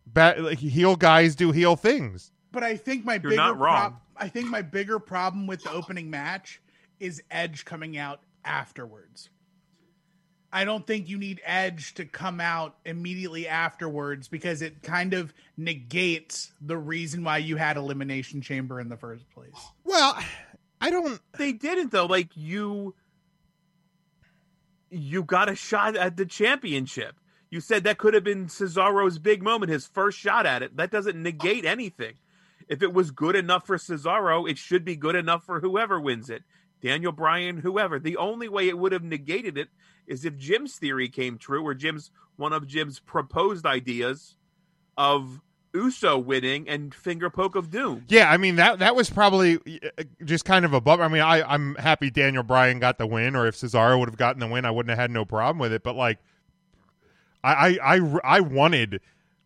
bad. 0.06 0.42
Like, 0.42 0.60
heel 0.60 0.96
guys 0.98 1.36
do 1.36 1.52
heel 1.52 1.76
things. 1.76 2.32
But 2.52 2.64
I 2.64 2.76
think 2.76 3.06
my 3.06 3.14
You're 3.14 3.22
bigger 3.32 3.36
not 3.36 3.58
wrong. 3.58 3.76
prob- 3.76 4.02
I 4.18 4.28
think 4.28 4.48
my 4.48 4.62
bigger 4.62 5.00
problem 5.00 5.48
with 5.48 5.64
the 5.64 5.72
opening 5.72 6.10
match 6.10 6.62
is 7.00 7.22
Edge 7.30 7.66
coming 7.66 7.98
out 7.98 8.22
afterwards. 8.44 9.30
I 10.52 10.66
don't 10.66 10.86
think 10.86 11.08
you 11.10 11.18
need 11.18 11.42
Edge 11.46 11.94
to 11.96 12.06
come 12.06 12.42
out 12.42 12.76
immediately 12.84 13.48
afterwards 13.48 14.28
because 14.28 14.62
it 14.62 14.82
kind 14.82 15.14
of 15.14 15.34
negates 15.58 16.52
the 16.60 16.78
reason 16.78 17.24
why 17.24 17.38
you 17.38 17.56
had 17.56 17.78
Elimination 17.78 18.42
Chamber 18.42 18.80
in 18.80 18.90
the 18.90 18.98
first 18.98 19.30
place. 19.30 19.54
Well, 19.84 20.18
I 20.82 20.90
don't. 20.90 21.22
They 21.38 21.52
didn't 21.52 21.92
though. 21.92 22.08
Like 22.08 22.36
you, 22.36 22.96
you 24.90 25.24
got 25.24 25.50
a 25.50 25.56
shot 25.56 25.96
at 25.96 26.18
the 26.18 26.26
championship. 26.26 27.16
You 27.52 27.62
said 27.62 27.84
that 27.84 27.98
could 27.98 28.14
have 28.14 28.24
been 28.24 28.48
Cesaro's 28.48 29.20
big 29.20 29.44
moment, 29.44 29.72
his 29.72 29.88
first 29.88 30.18
shot 30.18 30.46
at 30.46 30.64
it. 30.64 30.78
That 30.78 30.92
doesn't 30.92 31.22
negate 31.22 31.66
anything. 31.66 32.14
If 32.68 32.84
it 32.84 32.94
was 32.94 33.10
good 33.10 33.36
enough 33.36 33.66
for 33.66 33.78
Cesaro, 33.78 34.50
it 34.50 34.60
should 34.60 34.86
be 34.86 34.96
good 34.96 35.16
enough 35.16 35.44
for 35.44 35.60
whoever 35.60 36.00
wins 36.00 36.30
it. 36.30 36.44
Daniel 36.82 37.12
Bryan, 37.12 37.58
whoever. 37.58 38.00
The 38.00 38.18
only 38.18 38.48
way 38.48 38.68
it 38.68 38.78
would 38.78 38.92
have 38.92 39.04
negated 39.04 39.58
it 39.58 39.70
is 40.08 40.26
if 40.26 40.38
Jim's 40.38 40.76
theory 40.78 41.10
came 41.10 41.38
true, 41.38 41.64
or 41.66 41.74
Jim's 41.74 42.12
one 42.38 42.54
of 42.54 42.68
Jim's 42.68 43.00
proposed 43.00 43.66
ideas 43.66 44.36
of 44.98 45.42
Uso 45.74 46.18
winning 46.18 46.68
and 46.68 46.94
finger 46.96 47.30
poke 47.30 47.56
of 47.56 47.70
doom. 47.70 48.06
Yeah, 48.08 48.32
I 48.32 48.38
mean 48.38 48.56
that 48.56 48.80
that 48.80 48.96
was 48.96 49.10
probably 49.10 49.58
uh, 49.98 50.04
just 50.26 50.46
kind 50.46 50.66
of 50.66 50.74
a 50.74 50.82
bummer. 50.82 51.04
I 51.04 51.08
mean, 51.10 51.22
I 51.22 51.44
I'm 51.44 51.76
happy 51.76 52.10
Daniel 52.10 52.44
Bryan 52.44 52.80
got 52.80 52.98
the 52.98 53.06
win, 53.06 53.36
or 53.36 53.46
if 53.46 53.56
Cesaro 53.56 54.00
would 54.00 54.10
have 54.10 54.18
gotten 54.18 54.40
the 54.40 54.48
win, 54.48 54.66
I 54.66 54.72
wouldn't 54.72 54.90
have 54.90 54.98
had 54.98 55.12
no 55.12 55.26
problem 55.26 55.60
with 55.60 55.72
it. 55.72 55.84
But 55.84 55.96
like, 55.96 56.18
I 57.44 57.78
I 57.80 57.96
I, 57.96 58.20
I 58.24 58.40
wanted 58.40 59.02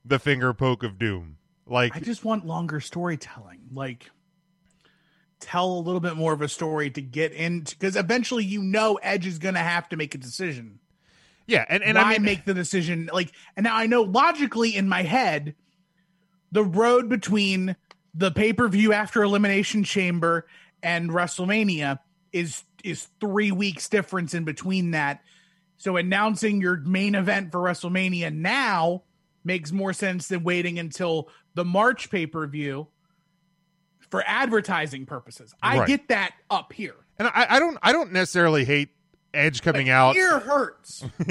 the 0.06 0.20
finger 0.20 0.54
poke 0.54 0.84
of 0.84 0.98
doom. 0.98 1.38
Like, 1.66 1.96
I 1.96 2.00
just 2.00 2.24
want 2.24 2.46
longer 2.46 2.80
storytelling. 2.80 3.60
Like, 3.74 4.10
tell 5.44 5.72
a 5.72 5.82
little 5.82 6.00
bit 6.00 6.16
more 6.16 6.34
of 6.34 6.42
a 6.42 6.48
story 6.48 6.90
to 6.92 7.02
get 7.02 7.32
into 7.34 7.76
because 7.76 7.96
eventually 7.96 8.44
you 8.44 8.62
know 8.62 8.96
Edge 8.96 9.28
is 9.28 9.40
going 9.40 9.56
to 9.56 9.60
have 9.60 9.90
to 9.90 9.98
make 9.98 10.16
a 10.16 10.18
decision. 10.18 10.80
yeah, 11.48 11.66
and 11.68 11.84
and 11.84 11.98
Why 11.98 12.04
I 12.04 12.14
mean, 12.14 12.24
make 12.24 12.46
the 12.46 12.54
decision? 12.54 13.10
Like, 13.12 13.32
and 13.56 13.66
now 13.66 13.76
I 13.76 13.86
know 13.86 14.04
logically 14.04 14.76
in 14.76 14.88
my 14.88 15.04
head, 15.04 15.56
the 16.52 16.64
road 16.64 17.10
between 17.10 17.76
the 18.14 18.32
pay 18.32 18.54
per 18.54 18.68
view 18.68 18.94
after 18.94 19.24
Elimination 19.24 19.84
Chamber 19.84 20.48
and 20.82 21.10
WrestleMania 21.10 22.00
is 22.32 22.64
is 22.84 23.08
three 23.20 23.52
weeks 23.52 23.90
difference 23.90 24.34
in 24.34 24.44
between 24.44 24.92
that. 24.92 25.22
So 25.78 25.98
announcing 25.98 26.62
your 26.62 26.78
main 26.78 27.16
event 27.16 27.52
for 27.52 27.60
WrestleMania 27.60 28.34
now 28.34 29.04
makes 29.44 29.72
more 29.72 29.94
sense 29.94 30.28
than 30.28 30.44
waiting 30.44 30.80
until 30.80 31.30
the 31.56 31.66
March 31.66 32.10
pay 32.10 32.26
per 32.26 32.48
view 32.48 32.88
for 34.14 34.24
advertising 34.28 35.08
purposes. 35.08 35.56
I 35.64 35.80
Right. 35.80 35.88
get 35.88 36.10
that 36.10 36.36
up 36.52 36.72
here. 36.72 36.94
and 37.18 37.28
I, 37.30 37.48
I 37.50 37.60
don't 37.60 37.80
I 37.82 37.92
don't 37.92 38.12
necessarily 38.12 38.64
hate 38.64 38.90
Edge 39.34 39.64
coming 39.64 39.90
out. 39.90 40.14
Here 40.14 40.38
hurts. 40.38 41.04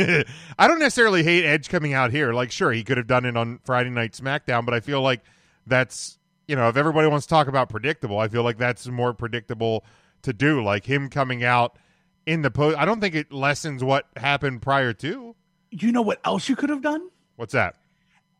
I 0.59 0.67
don't 0.67 0.81
necessarily 0.81 1.23
hate 1.23 1.45
Edge 1.45 1.69
coming 1.69 1.93
out 1.93 2.11
here. 2.11 2.33
Like, 2.33 2.51
sure, 2.51 2.73
he 2.73 2.83
could 2.83 2.97
have 2.97 3.07
done 3.07 3.25
it 3.25 3.37
on 3.37 3.61
Friday 3.65 3.91
Night 3.91 4.15
SmackDown, 4.15 4.65
but 4.65 4.75
I 4.75 4.81
feel 4.81 5.01
like 5.01 5.21
that's 5.65 6.19
you 6.49 6.57
know, 6.57 6.69
if 6.69 6.77
everybody 6.77 7.07
wants 7.07 7.27
to 7.27 7.31
talk 7.31 7.47
about 7.47 7.69
predictable, 7.69 8.19
I 8.19 8.27
feel 8.27 8.43
like 8.43 8.59
that's 8.59 8.89
more 8.89 9.15
predictable 9.15 9.85
to 10.23 10.33
do. 10.33 10.61
Like 10.61 10.85
him 10.85 11.09
coming 11.09 11.45
out 11.45 11.79
in 12.27 12.43
the 12.43 12.51
post. 12.51 12.77
I 12.79 12.85
don't 12.85 13.01
think 13.01 13.15
it 13.15 13.33
lessens 13.33 13.85
what 13.85 14.07
happened 14.17 14.61
prior 14.61 14.93
to. 14.95 15.37
You 15.71 15.93
know 15.93 16.03
what 16.03 16.21
else 16.25 16.49
you 16.49 16.57
could 16.57 16.71
have 16.71 16.83
done? 16.83 17.09
What's 17.37 17.53
that? 17.53 17.77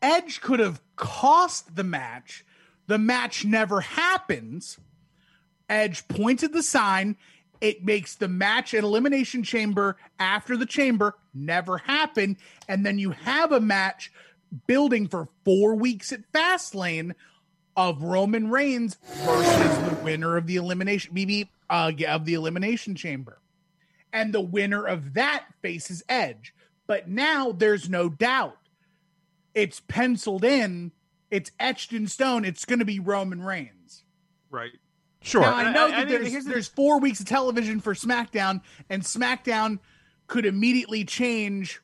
Edge 0.01 0.41
could 0.41 0.59
have 0.59 0.81
cost 0.97 1.77
the 1.77 1.85
match. 1.85 2.43
The 2.87 2.97
match 2.97 3.45
never 3.45 3.81
happens. 3.81 4.77
Edge 5.69 6.07
pointed 6.07 6.53
the 6.53 6.63
sign. 6.63 7.15
It 7.61 7.85
makes 7.85 8.15
the 8.15 8.27
match 8.27 8.73
at 8.73 8.83
Elimination 8.83 9.43
Chamber 9.43 9.95
after 10.19 10.57
the 10.57 10.65
chamber 10.65 11.15
never 11.33 11.77
happen. 11.77 12.37
And 12.67 12.85
then 12.85 12.99
you 12.99 13.11
have 13.11 13.51
a 13.51 13.61
match 13.61 14.11
building 14.67 15.07
for 15.07 15.29
four 15.45 15.75
weeks 15.75 16.11
at 16.11 16.31
Fastlane 16.33 17.13
of 17.75 18.03
Roman 18.03 18.49
Reigns 18.49 18.97
versus 19.23 19.77
the 19.89 20.03
winner 20.03 20.37
of 20.37 20.45
the 20.45 20.57
elimination, 20.57 21.13
maybe 21.13 21.49
uh, 21.69 21.91
of 22.07 22.25
the 22.25 22.33
Elimination 22.33 22.95
Chamber. 22.95 23.39
And 24.11 24.33
the 24.33 24.41
winner 24.41 24.85
of 24.85 25.13
that 25.15 25.45
faces 25.61 26.03
Edge. 26.07 26.53
But 26.85 27.09
now 27.09 27.51
there's 27.51 27.89
no 27.89 28.09
doubt 28.09 28.57
it's 29.55 29.79
penciled 29.79 30.43
in, 30.43 30.91
it's 31.33 31.51
etched 31.59 31.93
in 31.93 32.07
stone. 32.07 32.45
It's 32.45 32.63
going 32.65 32.79
to 32.79 32.85
be 32.85 32.99
Roman 32.99 33.41
Reigns. 33.41 34.03
Right. 34.51 34.71
Sure. 35.21 35.41
Now, 35.41 35.53
I 35.55 35.71
know 35.73 35.85
I- 35.85 35.87
I 35.87 35.89
that 35.91 35.97
mean, 35.99 36.07
there's, 36.09 36.31
here's 36.31 36.45
the- 36.45 36.51
there's 36.51 36.67
four 36.67 36.99
weeks 36.99 37.19
of 37.19 37.25
television 37.25 37.79
for 37.79 37.93
SmackDown, 37.93 38.61
and 38.89 39.01
SmackDown 39.01 39.79
could 40.27 40.45
immediately 40.45 41.03
change. 41.05 41.81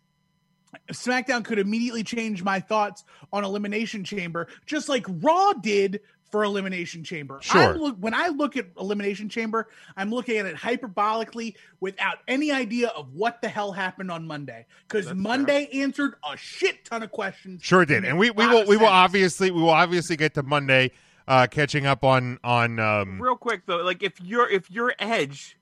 SmackDown 0.91 1.43
could 1.43 1.57
immediately 1.57 2.03
change 2.03 2.43
my 2.43 2.59
thoughts 2.59 3.03
on 3.33 3.43
Elimination 3.43 4.03
Chamber, 4.03 4.47
just 4.67 4.87
like 4.87 5.05
Raw 5.07 5.53
did 5.53 6.01
for 6.29 6.43
Elimination 6.43 7.03
Chamber. 7.03 7.39
Sure. 7.41 7.73
I'm 7.73 7.77
look, 7.77 7.97
when 7.99 8.13
I 8.13 8.27
look 8.27 8.55
at 8.57 8.67
Elimination 8.79 9.29
Chamber, 9.29 9.67
I'm 9.97 10.11
looking 10.11 10.37
at 10.37 10.45
it 10.45 10.55
hyperbolically 10.55 11.55
without 11.79 12.17
any 12.27 12.51
idea 12.51 12.89
of 12.89 13.13
what 13.13 13.41
the 13.41 13.49
hell 13.49 13.71
happened 13.71 14.11
on 14.11 14.27
Monday. 14.27 14.65
Because 14.87 15.13
Monday 15.13 15.67
answered 15.73 16.15
a 16.29 16.37
shit 16.37 16.85
ton 16.85 17.03
of 17.03 17.11
questions. 17.11 17.63
Sure 17.63 17.85
did, 17.85 18.05
and 18.05 18.17
we, 18.17 18.29
we 18.31 18.47
will 18.47 18.65
we 18.65 18.77
will 18.77 18.87
obviously 18.87 19.51
we 19.51 19.61
will 19.61 19.69
obviously 19.69 20.15
get 20.15 20.33
to 20.35 20.43
Monday, 20.43 20.91
uh, 21.27 21.47
catching 21.49 21.85
up 21.85 22.03
on 22.03 22.39
on 22.43 22.79
um, 22.79 23.21
Real 23.21 23.35
quick 23.35 23.63
though, 23.65 23.77
like 23.77 24.03
if 24.03 24.21
you're 24.21 24.49
if 24.49 24.69
you're 24.69 24.93
Edge, 24.99 25.57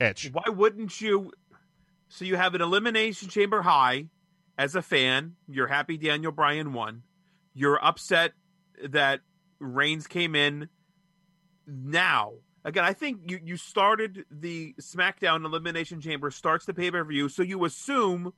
Edge. 0.00 0.30
why 0.32 0.44
wouldn't 0.48 1.00
you? 1.00 1.32
So 2.08 2.24
you 2.24 2.36
have 2.36 2.54
an 2.54 2.62
elimination 2.62 3.28
chamber 3.28 3.62
high 3.62 4.06
as 4.58 4.74
a 4.74 4.82
fan. 4.82 5.36
You're 5.48 5.68
happy 5.68 5.96
Daniel 5.96 6.32
Bryan 6.32 6.72
won. 6.72 7.02
You're 7.54 7.82
upset 7.84 8.32
that 8.82 9.20
Reigns 9.60 10.06
came 10.06 10.34
in. 10.34 10.68
Now, 11.66 12.32
again, 12.64 12.84
I 12.84 12.92
think 12.92 13.30
you 13.30 13.38
you 13.42 13.56
started 13.56 14.24
the 14.30 14.74
SmackDown 14.80 15.44
elimination 15.44 16.00
chamber 16.00 16.30
starts 16.30 16.66
the 16.66 16.74
pay 16.74 16.90
per 16.90 17.04
view, 17.04 17.28
so 17.28 17.42
you 17.42 17.64
assume 17.64 18.32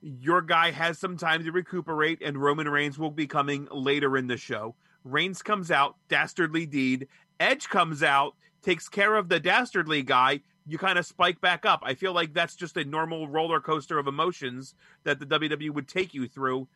your 0.00 0.42
guy 0.42 0.70
has 0.70 0.98
some 0.98 1.16
time 1.16 1.44
to 1.44 1.52
recuperate, 1.52 2.22
and 2.22 2.36
Roman 2.36 2.68
Reigns 2.68 2.98
will 2.98 3.10
be 3.10 3.26
coming 3.26 3.66
later 3.70 4.16
in 4.16 4.26
the 4.26 4.36
show. 4.36 4.74
Reigns 5.02 5.42
comes 5.42 5.70
out, 5.70 5.96
dastardly 6.08 6.66
deed. 6.66 7.08
Edge 7.40 7.68
comes 7.68 8.02
out, 8.02 8.34
takes 8.62 8.88
care 8.88 9.16
of 9.16 9.28
the 9.28 9.40
dastardly 9.40 10.02
guy. 10.02 10.40
You 10.66 10.78
kind 10.78 10.98
of 10.98 11.06
spike 11.06 11.40
back 11.40 11.66
up. 11.66 11.80
I 11.82 11.94
feel 11.94 12.12
like 12.12 12.32
that's 12.32 12.56
just 12.56 12.76
a 12.76 12.84
normal 12.84 13.28
roller 13.28 13.60
coaster 13.60 13.98
of 13.98 14.06
emotions 14.06 14.74
that 15.04 15.20
the 15.20 15.26
WWE 15.26 15.70
would 15.70 15.88
take 15.88 16.14
you 16.14 16.26
through 16.26 16.68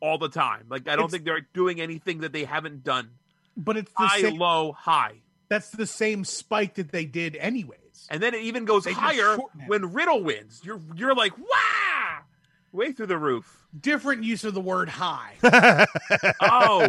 all 0.00 0.18
the 0.18 0.28
time. 0.28 0.66
Like 0.68 0.82
I 0.88 0.92
don't 0.96 1.06
It's- 1.06 1.10
think 1.12 1.24
they're 1.24 1.46
doing 1.54 1.80
anything 1.80 2.20
that 2.20 2.32
they 2.32 2.44
haven't 2.44 2.84
done. 2.84 3.10
But 3.56 3.76
it's 3.76 3.90
the 3.98 4.06
High, 4.06 4.20
same, 4.22 4.38
low, 4.38 4.72
high. 4.72 5.16
that's 5.48 5.70
the 5.70 5.86
same 5.86 6.24
spike 6.24 6.74
that 6.74 6.92
they 6.92 7.04
did 7.04 7.36
anyways. 7.36 7.78
And 8.08 8.22
then 8.22 8.32
it 8.34 8.42
even 8.42 8.64
goes 8.64 8.84
They 8.84 8.92
higher 8.92 9.36
when 9.66 9.92
Riddle 9.92 10.22
wins. 10.22 10.60
You're 10.64 10.80
you're 10.94 11.14
like, 11.14 11.36
wow, 11.36 12.18
way 12.72 12.92
through 12.92 13.06
the 13.06 13.18
roof. 13.18 13.56
Different 13.78 14.24
use 14.24 14.42
of 14.44 14.54
the 14.54 14.60
word 14.60 14.88
high. 14.88 15.36
Oh, 16.40 16.88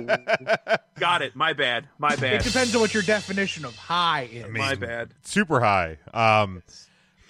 got 0.99 1.21
it. 1.21 1.35
My 1.35 1.53
bad. 1.53 1.87
My 1.99 2.15
bad. 2.15 2.35
it 2.35 2.43
depends 2.43 2.73
on 2.75 2.81
what 2.81 2.93
your 2.93 3.03
definition 3.03 3.65
of 3.65 3.75
high 3.75 4.29
is. 4.31 4.47
My 4.49 4.75
bad. 4.75 5.13
super 5.23 5.59
high. 5.59 5.97
Um, 6.13 6.63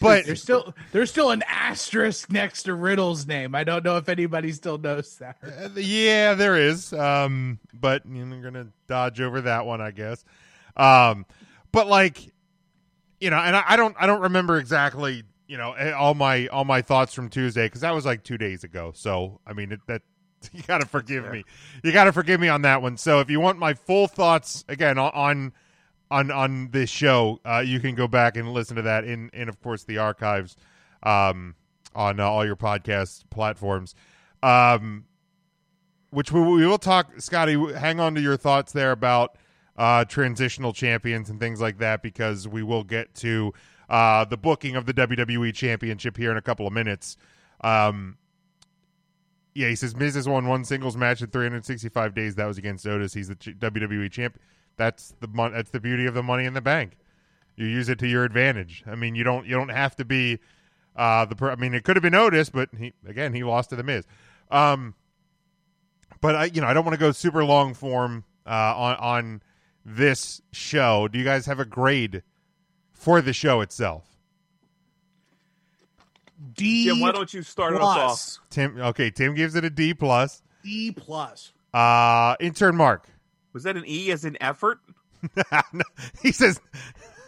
but 0.01 0.25
There's 0.25 0.41
still 0.41 0.73
there's 0.91 1.09
still 1.09 1.29
an 1.29 1.43
asterisk 1.47 2.31
next 2.31 2.63
to 2.63 2.73
Riddle's 2.73 3.27
name. 3.27 3.53
I 3.53 3.63
don't 3.63 3.85
know 3.85 3.97
if 3.97 4.09
anybody 4.09 4.51
still 4.51 4.77
knows 4.77 5.15
that. 5.17 5.37
Uh, 5.43 5.69
yeah, 5.75 6.33
there 6.33 6.57
is. 6.57 6.91
Um, 6.91 7.59
but 7.73 8.05
you 8.05 8.25
know, 8.25 8.35
you're 8.35 8.43
gonna 8.43 8.69
dodge 8.87 9.21
over 9.21 9.41
that 9.41 9.65
one, 9.65 9.79
I 9.79 9.91
guess. 9.91 10.25
Um, 10.75 11.25
but 11.71 11.87
like, 11.87 12.33
you 13.19 13.29
know, 13.29 13.37
and 13.37 13.55
I, 13.55 13.63
I 13.67 13.75
don't, 13.75 13.95
I 13.99 14.07
don't 14.07 14.21
remember 14.21 14.57
exactly, 14.57 15.23
you 15.47 15.57
know, 15.57 15.73
eh, 15.73 15.91
all 15.91 16.15
my 16.15 16.47
all 16.47 16.65
my 16.65 16.81
thoughts 16.81 17.13
from 17.13 17.29
Tuesday 17.29 17.67
because 17.67 17.81
that 17.81 17.93
was 17.93 18.05
like 18.05 18.23
two 18.23 18.37
days 18.37 18.63
ago. 18.63 18.91
So 18.95 19.39
I 19.45 19.53
mean, 19.53 19.71
it, 19.71 19.79
that 19.87 20.01
you 20.51 20.63
gotta 20.63 20.87
forgive 20.87 21.31
me. 21.31 21.43
You 21.83 21.91
gotta 21.91 22.11
forgive 22.11 22.39
me 22.39 22.47
on 22.47 22.63
that 22.63 22.81
one. 22.81 22.97
So 22.97 23.19
if 23.19 23.29
you 23.29 23.39
want 23.39 23.59
my 23.59 23.75
full 23.75 24.07
thoughts 24.07 24.65
again 24.67 24.97
on. 24.97 25.53
On 26.11 26.29
on 26.29 26.69
this 26.71 26.89
show, 26.89 27.39
uh, 27.45 27.63
you 27.65 27.79
can 27.79 27.95
go 27.95 28.07
back 28.07 28.37
and 28.37 28.51
listen 28.51 28.75
to 28.75 28.83
that 28.83 29.05
in 29.05 29.29
in 29.33 29.49
of 29.49 29.59
course 29.61 29.83
the 29.83 29.97
archives 29.97 30.55
um, 31.01 31.55
on 31.95 32.19
uh, 32.19 32.25
all 32.25 32.45
your 32.45 32.55
podcast 32.55 33.23
platforms. 33.31 33.95
Um, 34.43 35.05
which 36.11 36.31
we, 36.31 36.41
we 36.41 36.67
will 36.67 36.77
talk, 36.77 37.19
Scotty. 37.19 37.55
Hang 37.73 37.99
on 37.99 38.15
to 38.15 38.21
your 38.21 38.37
thoughts 38.37 38.73
there 38.73 38.91
about 38.91 39.37
uh, 39.77 40.03
transitional 40.05 40.73
champions 40.73 41.29
and 41.29 41.39
things 41.39 41.61
like 41.61 41.77
that 41.79 42.03
because 42.03 42.47
we 42.47 42.61
will 42.61 42.83
get 42.83 43.15
to 43.15 43.53
uh, 43.89 44.25
the 44.25 44.37
booking 44.37 44.75
of 44.75 44.85
the 44.85 44.93
WWE 44.93 45.53
Championship 45.53 46.17
here 46.17 46.31
in 46.31 46.37
a 46.37 46.41
couple 46.41 46.67
of 46.67 46.73
minutes. 46.73 47.17
Um, 47.61 48.17
yeah, 49.53 49.69
he 49.69 49.75
says 49.75 49.95
Miz 49.95 50.15
has 50.15 50.27
won 50.27 50.47
one 50.47 50.65
singles 50.65 50.97
match 50.97 51.21
in 51.21 51.27
365 51.27 52.13
days. 52.13 52.35
That 52.35 52.45
was 52.45 52.57
against 52.57 52.85
Otis. 52.85 53.13
He's 53.13 53.27
the 53.27 53.35
WWE 53.35 54.11
champ. 54.11 54.39
That's 54.77 55.13
the 55.19 55.27
mon- 55.27 55.53
that's 55.53 55.71
the 55.71 55.79
beauty 55.79 56.05
of 56.05 56.13
the 56.13 56.23
Money 56.23 56.45
in 56.45 56.53
the 56.53 56.61
Bank. 56.61 56.97
You 57.55 57.65
use 57.65 57.89
it 57.89 57.99
to 57.99 58.07
your 58.07 58.23
advantage. 58.23 58.83
I 58.87 58.95
mean, 58.95 59.15
you 59.15 59.23
don't 59.23 59.45
you 59.45 59.55
don't 59.55 59.69
have 59.69 59.95
to 59.97 60.05
be 60.05 60.39
uh, 60.95 61.25
the. 61.25 61.35
Per- 61.35 61.51
I 61.51 61.55
mean, 61.55 61.73
it 61.73 61.83
could 61.83 61.95
have 61.95 62.03
been 62.03 62.15
Otis, 62.15 62.49
but 62.49 62.69
he 62.77 62.93
again 63.07 63.33
he 63.33 63.43
lost 63.43 63.69
to 63.69 63.75
the 63.75 63.83
Miz. 63.83 64.05
Um, 64.49 64.95
but 66.21 66.35
I 66.35 66.45
you 66.45 66.61
know 66.61 66.67
I 66.67 66.73
don't 66.73 66.85
want 66.85 66.93
to 66.93 66.99
go 66.99 67.11
super 67.11 67.43
long 67.43 67.73
form 67.73 68.23
uh, 68.45 68.49
on 68.75 68.95
on 68.95 69.41
this 69.85 70.41
show. 70.51 71.07
Do 71.07 71.19
you 71.19 71.25
guys 71.25 71.45
have 71.45 71.59
a 71.59 71.65
grade 71.65 72.23
for 72.91 73.21
the 73.21 73.33
show 73.33 73.61
itself? 73.61 74.05
D. 76.53 76.85
Jim, 76.85 76.99
why 76.99 77.11
don't 77.11 77.31
you 77.33 77.43
start 77.43 77.75
us 77.75 77.81
off? 77.81 78.37
Tim. 78.49 78.77
Okay, 78.79 79.11
Tim 79.11 79.35
gives 79.35 79.55
it 79.55 79.63
a 79.63 79.69
D 79.69 79.93
plus. 79.93 80.41
D 80.63 80.91
plus. 80.91 81.51
Uh, 81.73 82.35
intern 82.39 82.75
Mark. 82.75 83.07
Was 83.53 83.63
that 83.63 83.77
an 83.77 83.83
E 83.87 84.11
as 84.11 84.25
in 84.25 84.37
effort? 84.41 84.79
he 86.21 86.31
says 86.31 86.59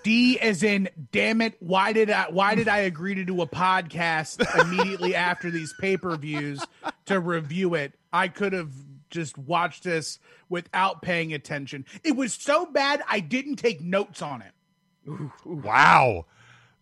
D 0.04 0.40
as 0.40 0.64
in 0.64 0.90
damn 1.12 1.42
it, 1.42 1.56
why 1.60 1.94
did 1.94 2.10
I 2.10 2.26
why 2.30 2.56
did 2.56 2.68
I 2.68 2.80
agree 2.80 3.16
to 3.16 3.24
do 3.24 3.42
a 3.42 3.48
podcast 3.48 4.44
immediately 4.62 5.16
after 5.16 5.50
these 5.50 5.74
pay-per-views 5.80 6.66
to 7.06 7.20
review 7.20 7.76
it? 7.76 7.94
I 8.12 8.28
could 8.28 8.54
have 8.54 8.72
just 9.10 9.38
watched 9.38 9.84
this 9.84 10.20
without 10.50 11.02
paying 11.02 11.34
attention. 11.34 11.86
It 12.04 12.16
was 12.16 12.34
so 12.34 12.66
bad 12.66 13.02
I 13.08 13.20
didn't 13.20 13.58
take 13.58 13.82
notes 13.82 14.22
on 14.22 14.42
it. 14.42 14.52
Wow. 15.46 16.26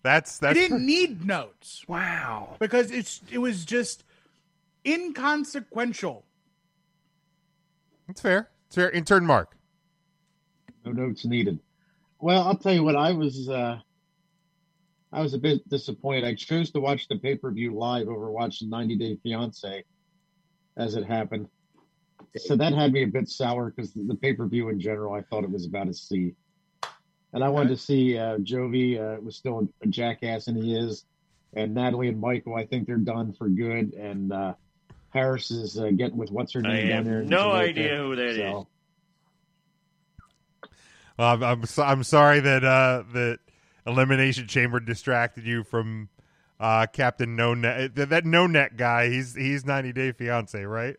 That's 0.03 0.41
I 0.41 0.53
didn't 0.53 0.85
need 0.85 1.25
notes. 1.25 1.83
Wow. 1.87 2.55
Because 2.59 2.89
it's 2.91 3.21
it 3.31 3.37
was 3.37 3.65
just 3.65 4.03
inconsequential. 4.85 6.25
that's 8.07 8.21
fair. 8.21 8.49
Intern 8.77 9.25
Mark. 9.25 9.55
No 10.85 10.91
notes 10.91 11.25
needed. 11.25 11.59
Well, 12.19 12.43
I'll 12.43 12.57
tell 12.57 12.73
you 12.73 12.83
what. 12.83 12.95
I 12.95 13.11
was 13.11 13.49
uh, 13.49 13.79
I 15.11 15.21
was 15.21 15.33
a 15.33 15.37
bit 15.37 15.67
disappointed. 15.69 16.23
I 16.23 16.35
chose 16.35 16.71
to 16.71 16.79
watch 16.79 17.07
the 17.07 17.17
pay 17.17 17.35
per 17.35 17.51
view 17.51 17.75
live 17.75 18.07
over 18.07 18.31
watching 18.31 18.69
90 18.69 18.95
Day 18.95 19.17
Fiance 19.21 19.83
as 20.77 20.95
it 20.95 21.05
happened. 21.05 21.47
So 22.37 22.55
that 22.55 22.73
had 22.73 22.93
me 22.93 23.03
a 23.03 23.07
bit 23.07 23.27
sour 23.27 23.71
because 23.71 23.93
the, 23.93 24.03
the 24.03 24.15
pay 24.15 24.33
per 24.33 24.47
view 24.47 24.69
in 24.69 24.79
general, 24.79 25.13
I 25.13 25.21
thought 25.21 25.43
it 25.43 25.51
was 25.51 25.65
about 25.65 25.89
a 25.89 25.93
C. 25.93 26.33
And 27.33 27.43
I 27.43 27.49
wanted 27.49 27.69
to 27.69 27.77
see 27.77 28.17
uh, 28.17 28.37
Jovi 28.37 28.99
uh, 28.99 29.21
was 29.21 29.35
still 29.35 29.67
a 29.81 29.87
jackass, 29.87 30.47
and 30.47 30.57
he 30.57 30.75
is. 30.75 31.05
And 31.53 31.73
Natalie 31.73 32.07
and 32.07 32.19
Michael, 32.19 32.55
I 32.55 32.65
think 32.65 32.87
they're 32.87 32.97
done 32.97 33.33
for 33.33 33.49
good. 33.49 33.93
And 33.93 34.31
uh, 34.31 34.53
Harris 35.11 35.51
is 35.51 35.77
uh, 35.79 35.91
getting 35.91 36.17
with 36.17 36.31
what's 36.31 36.53
her 36.53 36.61
I 36.65 36.69
name 36.69 36.87
down 36.87 37.05
have 37.05 37.05
there. 37.05 37.23
no 37.23 37.51
Jamaica. 37.51 37.69
idea 37.69 37.97
who 37.97 38.15
that 38.15 38.37
is. 38.37 38.37
So, 38.37 38.67
Well, 41.17 41.27
I'm 41.33 41.43
I'm, 41.43 41.65
so, 41.65 41.83
I'm 41.83 42.03
sorry 42.03 42.39
that 42.39 42.63
uh 42.63 43.03
that 43.13 43.39
elimination 43.85 44.47
chamber 44.47 44.79
distracted 44.79 45.45
you 45.45 45.63
from 45.63 46.09
uh 46.59 46.87
Captain 46.91 47.35
No 47.35 47.53
Net. 47.53 47.95
That, 47.95 48.09
that 48.09 48.25
No 48.25 48.47
Net 48.47 48.77
guy. 48.77 49.09
He's 49.09 49.35
he's 49.35 49.65
90 49.65 49.93
Day 49.93 50.11
Fiance, 50.11 50.63
right? 50.63 50.95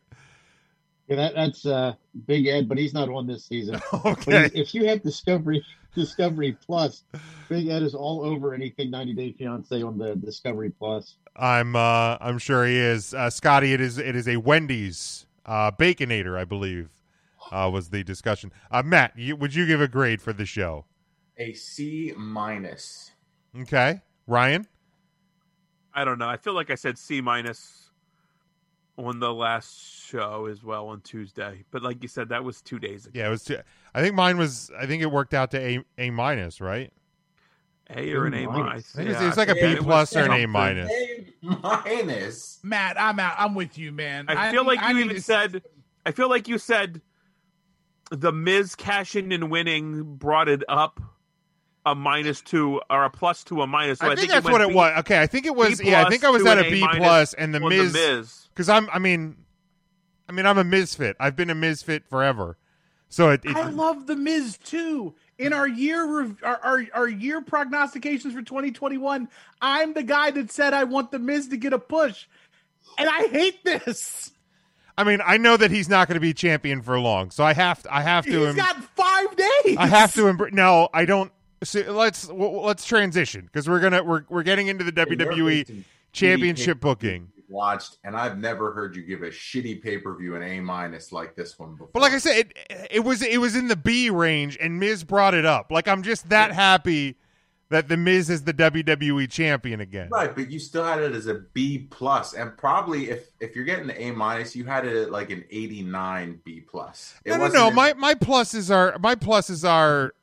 Yeah, 1.08 1.16
that, 1.16 1.34
that's 1.34 1.66
uh, 1.66 1.94
Big 2.26 2.46
Ed, 2.46 2.68
but 2.68 2.78
he's 2.78 2.94
not 2.94 3.08
on 3.08 3.26
this 3.26 3.44
season. 3.44 3.80
Okay. 4.04 4.50
If 4.54 4.72
you 4.74 4.86
have 4.86 5.02
Discovery 5.02 5.64
Discovery 5.94 6.56
Plus, 6.66 7.04
Big 7.48 7.68
Ed 7.68 7.82
is 7.82 7.94
all 7.94 8.24
over 8.24 8.54
anything 8.54 8.90
90 8.90 9.14
Day 9.14 9.32
Fiance 9.32 9.82
on 9.82 9.98
the 9.98 10.16
Discovery 10.16 10.70
Plus. 10.70 11.16
I'm 11.36 11.76
uh 11.76 12.16
I'm 12.20 12.38
sure 12.38 12.66
he 12.66 12.76
is. 12.76 13.14
Uh, 13.14 13.30
Scotty, 13.30 13.72
it 13.72 13.80
is 13.80 13.98
it 13.98 14.16
is 14.16 14.28
a 14.28 14.36
Wendy's 14.36 15.26
uh 15.46 15.70
Baconator, 15.70 16.38
I 16.38 16.44
believe. 16.44 16.90
Uh, 17.50 17.68
was 17.68 17.90
the 17.90 18.02
discussion. 18.02 18.50
Uh, 18.70 18.82
Matt, 18.82 19.12
you, 19.14 19.36
would 19.36 19.54
you 19.54 19.66
give 19.66 19.78
a 19.78 19.88
grade 19.88 20.22
for 20.22 20.32
the 20.32 20.46
show? 20.46 20.86
A 21.36 21.52
C 21.52 22.14
minus. 22.16 23.10
Okay, 23.60 24.00
Ryan. 24.26 24.66
I 25.94 26.06
don't 26.06 26.18
know. 26.18 26.28
I 26.28 26.38
feel 26.38 26.54
like 26.54 26.70
I 26.70 26.76
said 26.76 26.96
C 26.96 27.20
minus 27.20 27.90
on 28.98 29.18
the 29.20 29.32
last 29.32 30.04
show 30.04 30.46
as 30.46 30.62
well 30.62 30.88
on 30.88 31.00
Tuesday. 31.00 31.64
But 31.70 31.82
like 31.82 32.02
you 32.02 32.08
said, 32.08 32.28
that 32.30 32.44
was 32.44 32.60
two 32.62 32.78
days 32.78 33.06
ago. 33.06 33.18
Yeah, 33.18 33.28
it 33.28 33.30
was. 33.30 33.44
Two, 33.44 33.58
I 33.94 34.02
think 34.02 34.14
mine 34.14 34.38
was. 34.38 34.70
I 34.78 34.86
think 34.86 35.02
it 35.02 35.10
worked 35.10 35.34
out 35.34 35.50
to 35.52 35.58
a 35.60 35.84
a 35.98 36.10
minus, 36.10 36.60
right? 36.60 36.92
A 37.94 38.12
or 38.14 38.26
an 38.26 38.34
A 38.34 38.46
minus. 38.46 38.94
minus. 38.94 38.94
I 38.94 38.96
think 38.98 39.08
it 39.08 39.12
was- 39.12 39.20
Yeah, 39.20 39.24
it 39.24 39.28
was 39.28 39.36
like 39.36 39.48
a 39.48 39.56
yeah, 39.56 39.74
B 39.74 39.80
plus 39.80 40.16
or 40.16 40.20
an 40.24 40.32
A 40.32 40.46
minus. 40.46 40.90
A 40.90 41.26
minus. 41.42 42.58
Matt, 42.62 42.98
I'm 43.00 43.18
out. 43.18 43.34
I'm 43.38 43.54
with 43.54 43.76
you, 43.76 43.92
man. 43.92 44.26
I 44.28 44.50
feel 44.50 44.64
like 44.64 44.80
you 44.88 44.98
even 44.98 45.16
to- 45.16 45.22
said. 45.22 45.62
I 46.06 46.12
feel 46.12 46.28
like 46.28 46.48
you 46.48 46.58
said 46.58 47.00
the 48.10 48.32
Miz 48.32 48.74
cashing 48.74 49.32
and 49.32 49.50
winning 49.50 50.16
brought 50.16 50.48
it 50.48 50.62
up 50.68 51.00
a 51.86 51.94
minus 51.94 52.40
two 52.40 52.80
or 52.90 53.04
a 53.04 53.10
plus 53.10 53.42
to 53.44 53.62
a 53.62 53.66
minus. 53.66 53.98
So 54.00 54.06
I, 54.06 54.14
think, 54.14 54.28
you 54.28 54.34
that's 54.34 54.44
went 54.44 54.52
what 54.52 54.60
it 54.62 54.68
B- 54.68 54.74
was. 54.74 54.98
Okay, 55.00 55.20
I 55.20 55.26
think 55.26 55.46
it 55.46 55.54
was. 55.54 55.80
B 55.80 55.90
yeah, 55.90 56.04
I 56.04 56.08
think 56.10 56.24
I 56.24 56.30
was 56.30 56.44
at 56.46 56.58
an 56.58 56.64
a 56.64 56.68
A 56.68 56.70
B 56.70 56.80
minus 56.80 56.98
plus, 56.98 57.34
and 57.34 57.54
the 57.54 57.62
on 57.62 57.70
the 57.70 57.76
Miz. 57.84 58.41
Miz. 58.52 58.66
Because 58.66 58.68
I'm. 58.68 58.88
I 58.92 58.98
mean, 58.98 59.36
I 60.28 60.32
mean, 60.32 60.46
I'm 60.46 60.58
a 60.58 60.64
Mizfit. 60.64 61.14
I've 61.20 61.36
been 61.36 61.50
a 61.50 61.54
Mizfit 61.54 62.06
forever. 62.08 62.56
So 63.08 63.30
it. 63.30 63.44
it 63.44 63.56
I 63.56 63.68
love 63.68 64.06
the 64.06 64.16
Miz 64.16 64.58
too. 64.58 65.14
In 65.38 65.52
our 65.52 65.66
year 65.66 66.20
rev- 66.20 66.36
our, 66.42 66.60
our 66.62 66.84
our 66.94 67.08
year 67.08 67.40
prognostications 67.40 68.32
for 68.32 68.42
2021, 68.42 69.28
I'm 69.60 69.92
the 69.92 70.02
guy 70.02 70.30
that 70.30 70.52
said 70.52 70.72
I 70.72 70.84
want 70.84 71.10
the 71.10 71.18
Miz 71.18 71.48
to 71.48 71.56
get 71.56 71.72
a 71.72 71.78
push, 71.78 72.26
and 72.96 73.08
I 73.08 73.28
hate 73.28 73.64
this. 73.64 74.30
I 74.96 75.04
mean, 75.04 75.20
I 75.24 75.36
know 75.38 75.56
that 75.56 75.70
he's 75.70 75.88
not 75.88 76.06
going 76.06 76.16
to 76.16 76.20
be 76.20 76.34
champion 76.34 76.82
for 76.82 76.98
long, 76.98 77.30
so 77.30 77.44
I 77.44 77.54
have 77.54 77.82
to. 77.82 77.94
I 77.94 78.02
have 78.02 78.24
to. 78.24 78.30
He's 78.30 78.48
em- 78.48 78.56
got 78.56 78.76
five 78.94 79.36
days. 79.36 79.76
I 79.78 79.86
have 79.86 80.14
to. 80.14 80.22
Embr- 80.22 80.52
no, 80.52 80.88
I 80.92 81.04
don't. 81.04 81.32
So 81.64 81.80
let's 81.92 82.26
w- 82.28 82.60
let's 82.60 82.84
transition 82.84 83.46
because 83.46 83.68
we're 83.68 83.80
gonna 83.80 84.02
we're 84.02 84.24
we're 84.28 84.42
getting 84.42 84.68
into 84.68 84.84
the 84.84 84.92
WWE 84.92 85.84
Championship 86.12 86.80
booking. 86.80 87.31
Watched, 87.52 87.98
and 88.04 88.16
I've 88.16 88.38
never 88.38 88.72
heard 88.72 88.96
you 88.96 89.02
give 89.02 89.22
a 89.22 89.28
shitty 89.28 89.82
pay 89.82 89.98
per 89.98 90.16
view 90.16 90.34
an 90.36 90.42
A 90.42 90.60
minus 90.60 91.12
like 91.12 91.36
this 91.36 91.58
one 91.58 91.72
before. 91.72 91.90
But 91.92 92.00
like 92.02 92.12
I 92.12 92.18
said, 92.18 92.52
it, 92.70 92.88
it 92.90 93.00
was 93.00 93.22
it 93.22 93.38
was 93.40 93.54
in 93.54 93.68
the 93.68 93.76
B 93.76 94.08
range, 94.10 94.56
and 94.60 94.80
Miz 94.80 95.04
brought 95.04 95.34
it 95.34 95.44
up. 95.44 95.70
Like 95.70 95.86
I'm 95.86 96.02
just 96.02 96.28
that 96.30 96.52
happy 96.52 97.16
that 97.68 97.88
the 97.88 97.96
Miz 97.96 98.28
is 98.28 98.44
the 98.44 98.52
WWE 98.52 99.30
champion 99.30 99.80
again. 99.80 100.08
Right, 100.10 100.34
but 100.34 100.50
you 100.50 100.58
still 100.58 100.84
had 100.84 101.00
it 101.00 101.12
as 101.14 101.26
a 101.26 101.34
B 101.54 101.86
plus, 101.90 102.32
and 102.34 102.56
probably 102.56 103.10
if 103.10 103.28
if 103.40 103.54
you're 103.54 103.64
getting 103.64 103.86
the 103.86 104.00
A 104.02 104.10
minus, 104.12 104.56
you 104.56 104.64
had 104.64 104.86
it 104.86 104.96
at 104.96 105.10
like 105.10 105.30
an 105.30 105.44
eighty 105.50 105.82
nine 105.82 106.40
B 106.44 106.60
plus. 106.60 107.14
It 107.24 107.30
No, 107.30 107.36
no, 107.36 107.42
wasn't 107.44 107.62
no. 107.62 107.68
in- 107.68 107.74
My 107.74 107.92
my 107.94 108.14
pluses 108.14 108.74
are 108.74 108.98
my 108.98 109.14
pluses 109.14 109.68
are 109.68 110.14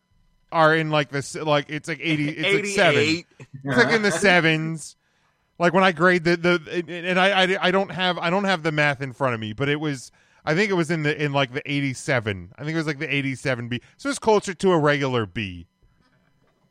are 0.52 0.76
in 0.76 0.90
like 0.90 1.10
this 1.10 1.36
like 1.36 1.70
it's 1.70 1.88
like 1.88 2.00
eighty. 2.02 2.30
It's 2.30 2.56
like 2.56 2.66
seven. 2.68 3.02
88. 3.02 3.26
It's 3.64 3.78
like 3.78 3.94
in 3.94 4.02
the 4.02 4.12
sevens. 4.12 4.96
Like 5.60 5.74
when 5.74 5.84
I 5.84 5.92
grade 5.92 6.24
the 6.24 6.38
the 6.38 6.86
and 6.88 7.20
I, 7.20 7.44
I 7.44 7.68
I 7.68 7.72
don't 7.72 7.92
have 7.92 8.18
I 8.18 8.30
don't 8.30 8.46
have 8.46 8.64
the 8.64 8.72
math 8.72 9.02
in 9.02 9.12
front 9.12 9.34
of 9.34 9.42
me, 9.42 9.52
but 9.52 9.68
it 9.68 9.80
was 9.80 10.12
I 10.46 10.56
think 10.56 10.72
it 10.72 10.76
was 10.76 10.90
in 10.90 11.04
the 11.04 11.22
in 11.22 11.34
like 11.34 11.54
the 11.54 11.62
eighty 11.70 11.94
seven. 11.94 12.54
I 12.58 12.64
think 12.64 12.74
it 12.74 12.78
was 12.78 12.88
like 12.88 13.00
the 13.00 13.14
eighty 13.14 13.36
seven 13.36 13.68
B. 13.68 13.82
So 13.98 14.10
it's 14.10 14.20
closer 14.20 14.54
to 14.54 14.72
a 14.72 14.80
regular 14.80 15.26
B. 15.26 15.68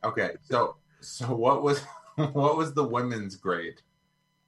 Okay, 0.02 0.30
so 0.42 0.76
so 1.00 1.26
what 1.34 1.62
was 1.62 1.80
what 2.16 2.56
was 2.56 2.72
the 2.72 2.84
women's 2.84 3.36
grade? 3.36 3.82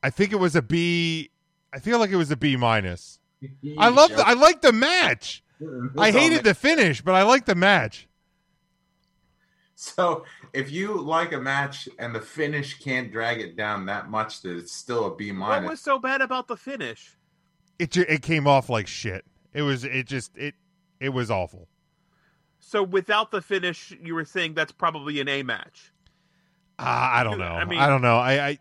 I 0.03 0.09
think 0.09 0.32
it 0.32 0.36
was 0.36 0.57
a 0.57 0.62
B. 0.62 1.30
I 1.72 1.78
feel 1.78 1.99
like 1.99 2.11
it 2.11 2.16
was 2.16 2.30
a 2.30 2.36
B 2.36 2.57
minus. 2.57 3.18
I 3.78 3.91
love 3.91 4.11
the, 4.11 4.26
I 4.26 4.32
like 4.32 4.62
the 4.62 4.72
match. 4.72 5.45
Mm-hmm. 5.61 6.01
I 6.01 6.11
hated 6.11 6.45
the 6.45 6.55
finish, 6.55 7.03
but 7.03 7.14
I 7.14 7.22
like 7.22 7.45
the 7.45 7.55
match. 7.55 8.09
So 9.81 10.24
if 10.53 10.70
you 10.70 11.01
like 11.01 11.33
a 11.33 11.41
match 11.41 11.89
and 11.99 12.14
the 12.14 12.20
finish 12.20 12.78
can't 12.81 13.11
drag 13.11 13.41
it 13.41 13.57
down 13.57 13.87
that 13.87 14.11
much, 14.11 14.43
that 14.43 14.55
it's 14.55 14.72
still 14.72 15.07
a 15.07 15.16
B 15.16 15.33
minus. 15.33 15.64
What 15.64 15.70
was 15.70 15.81
so 15.81 15.99
bad 15.99 16.20
about 16.20 16.49
the 16.49 16.57
finish? 16.57 17.16
It 17.78 17.93
ju- 17.93 18.05
it 18.07 18.20
came 18.20 18.47
off 18.47 18.68
like 18.68 18.87
shit. 18.87 19.24
It 19.55 19.62
was 19.62 19.85
it 19.85 20.07
just 20.07 20.37
it 20.37 20.55
it 21.01 21.09
was 21.09 21.31
awful. 21.31 21.66
So 22.59 22.83
without 22.83 23.31
the 23.31 23.41
finish, 23.41 23.97
you 24.03 24.14
were 24.14 24.26
saying 24.26 24.53
that's 24.53 24.70
probably 24.70 25.18
an 25.18 25.28
A 25.28 25.43
match. 25.43 25.95
Uh, 26.78 26.83
I 26.87 27.22
don't 27.24 27.39
know. 27.39 27.47
I 27.47 27.62
I, 27.62 27.89
don't 27.89 28.03
know. 28.03 28.18
I, 28.18 28.49
I 28.49 28.59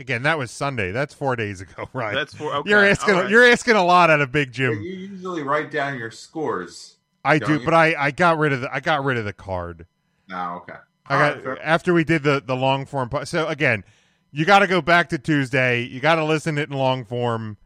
again 0.00 0.24
that 0.24 0.36
was 0.36 0.50
Sunday. 0.50 0.90
That's 0.90 1.14
four 1.14 1.36
days 1.36 1.60
ago, 1.60 1.88
right? 1.92 2.12
That's 2.12 2.34
for 2.34 2.52
okay. 2.56 2.70
you're 2.70 2.84
asking 2.84 3.14
all 3.14 3.20
right. 3.20 3.30
you're 3.30 3.46
asking 3.46 3.76
a 3.76 3.84
lot 3.84 4.10
out 4.10 4.20
of 4.20 4.32
Big 4.32 4.50
Jim. 4.50 4.82
You 4.82 4.90
usually 4.90 5.44
write 5.44 5.70
down 5.70 5.96
your 5.96 6.10
scores. 6.10 6.96
I 7.24 7.38
don't 7.38 7.48
do, 7.48 7.58
you? 7.60 7.64
but 7.64 7.72
I 7.72 7.94
I 7.96 8.10
got 8.10 8.36
rid 8.36 8.52
of 8.52 8.62
the 8.62 8.74
I 8.74 8.80
got 8.80 9.04
rid 9.04 9.16
of 9.16 9.24
the 9.24 9.32
card. 9.32 9.86
No, 10.30 10.62
okay. 10.62 10.78
I 11.06 11.18
got 11.18 11.44
right, 11.44 11.58
after 11.62 11.92
we 11.92 12.04
did 12.04 12.22
the 12.22 12.40
the 12.44 12.56
long 12.56 12.86
form. 12.86 13.08
po- 13.08 13.24
So 13.24 13.46
again, 13.48 13.84
you 14.30 14.44
got 14.44 14.60
to 14.60 14.66
go 14.68 14.80
back 14.80 15.08
to 15.10 15.18
Tuesday. 15.18 15.82
You 15.82 16.00
got 16.00 16.14
to 16.14 16.24
listen 16.24 16.54
to 16.54 16.62
it 16.62 16.70
in 16.70 16.76
long 16.76 17.04
form 17.04 17.56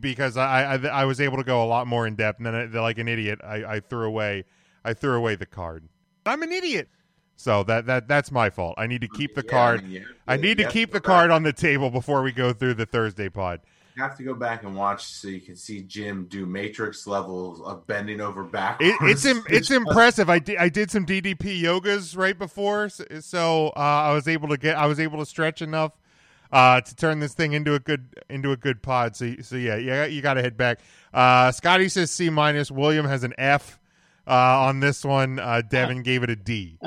because 0.00 0.36
I, 0.36 0.74
I 0.74 0.86
I 0.86 1.04
was 1.04 1.20
able 1.20 1.36
to 1.36 1.44
go 1.44 1.62
a 1.62 1.66
lot 1.66 1.86
more 1.86 2.06
in 2.06 2.14
depth. 2.16 2.38
And 2.38 2.46
then, 2.46 2.54
I, 2.74 2.80
like 2.80 2.98
an 2.98 3.08
idiot, 3.08 3.40
I, 3.44 3.64
I 3.76 3.80
threw 3.80 4.06
away 4.06 4.44
I 4.84 4.94
threw 4.94 5.16
away 5.16 5.34
the 5.36 5.46
card. 5.46 5.88
I'm 6.24 6.42
an 6.42 6.52
idiot. 6.52 6.88
So 7.36 7.62
that 7.64 7.84
that 7.86 8.08
that's 8.08 8.32
my 8.32 8.48
fault. 8.48 8.76
I 8.78 8.86
need 8.86 9.02
to 9.02 9.08
keep 9.08 9.34
the 9.34 9.42
Yeah, 9.44 9.50
card. 9.50 9.80
I 9.80 9.82
mean, 9.82 9.92
you 9.92 10.00
have 10.00 10.08
I 10.26 10.36
to- 10.36 10.42
need 10.42 10.58
to 10.58 10.68
keep 10.70 10.92
the 10.92 11.00
card 11.00 11.30
on 11.30 11.42
the 11.42 11.52
table 11.52 11.90
before 11.90 12.22
we 12.22 12.32
go 12.32 12.52
through 12.54 12.74
the 12.74 12.86
Thursday 12.86 13.28
pod. 13.28 13.60
You 13.96 14.02
have 14.02 14.16
to 14.18 14.22
go 14.24 14.34
back 14.34 14.62
and 14.62 14.76
watch 14.76 15.04
so 15.06 15.28
you 15.28 15.40
can 15.40 15.56
see 15.56 15.80
Jim 15.80 16.26
do 16.28 16.44
matrix 16.44 17.06
levels 17.06 17.62
of 17.62 17.86
bending 17.86 18.20
over 18.20 18.44
backwards. 18.44 18.92
It, 18.92 18.96
it's 19.08 19.24
im- 19.24 19.42
it's 19.48 19.70
impressive. 19.70 20.28
I 20.28 20.38
did 20.38 20.58
I 20.58 20.68
did 20.68 20.90
some 20.90 21.06
DDP 21.06 21.62
yogas 21.62 22.14
right 22.14 22.38
before, 22.38 22.90
so, 22.90 23.04
so 23.20 23.68
uh, 23.68 23.80
I 23.80 24.12
was 24.12 24.28
able 24.28 24.48
to 24.48 24.58
get 24.58 24.76
I 24.76 24.84
was 24.84 25.00
able 25.00 25.18
to 25.20 25.24
stretch 25.24 25.62
enough 25.62 25.92
uh, 26.52 26.82
to 26.82 26.94
turn 26.94 27.20
this 27.20 27.32
thing 27.32 27.54
into 27.54 27.72
a 27.72 27.78
good 27.78 28.04
into 28.28 28.52
a 28.52 28.56
good 28.58 28.82
pod. 28.82 29.16
So 29.16 29.34
so 29.40 29.56
yeah, 29.56 29.76
yeah, 29.76 30.04
you 30.04 30.20
got 30.20 30.34
to 30.34 30.42
head 30.42 30.58
back. 30.58 30.80
Uh, 31.14 31.50
Scotty 31.52 31.88
says 31.88 32.10
C 32.10 32.28
minus. 32.28 32.70
William 32.70 33.06
has 33.06 33.24
an 33.24 33.32
F 33.38 33.80
uh, 34.26 34.30
on 34.34 34.80
this 34.80 35.06
one. 35.06 35.38
Uh, 35.38 35.62
Devin 35.66 36.02
gave 36.02 36.22
it 36.22 36.28
a 36.28 36.36
D. 36.36 36.78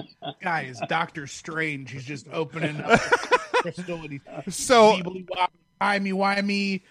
Guy 0.44 0.66
is 0.66 0.80
Doctor 0.88 1.26
Strange. 1.26 1.90
He's 1.90 2.06
just 2.06 2.28
opening 2.32 2.80
up 2.82 3.00
Crystal 3.00 3.96
and 4.02 4.12
he's 4.46 4.56
So- 4.56 4.94
feebly 4.98 5.26
why 5.80 5.98
me, 5.98 6.12
why 6.14 6.40
me? 6.42 6.84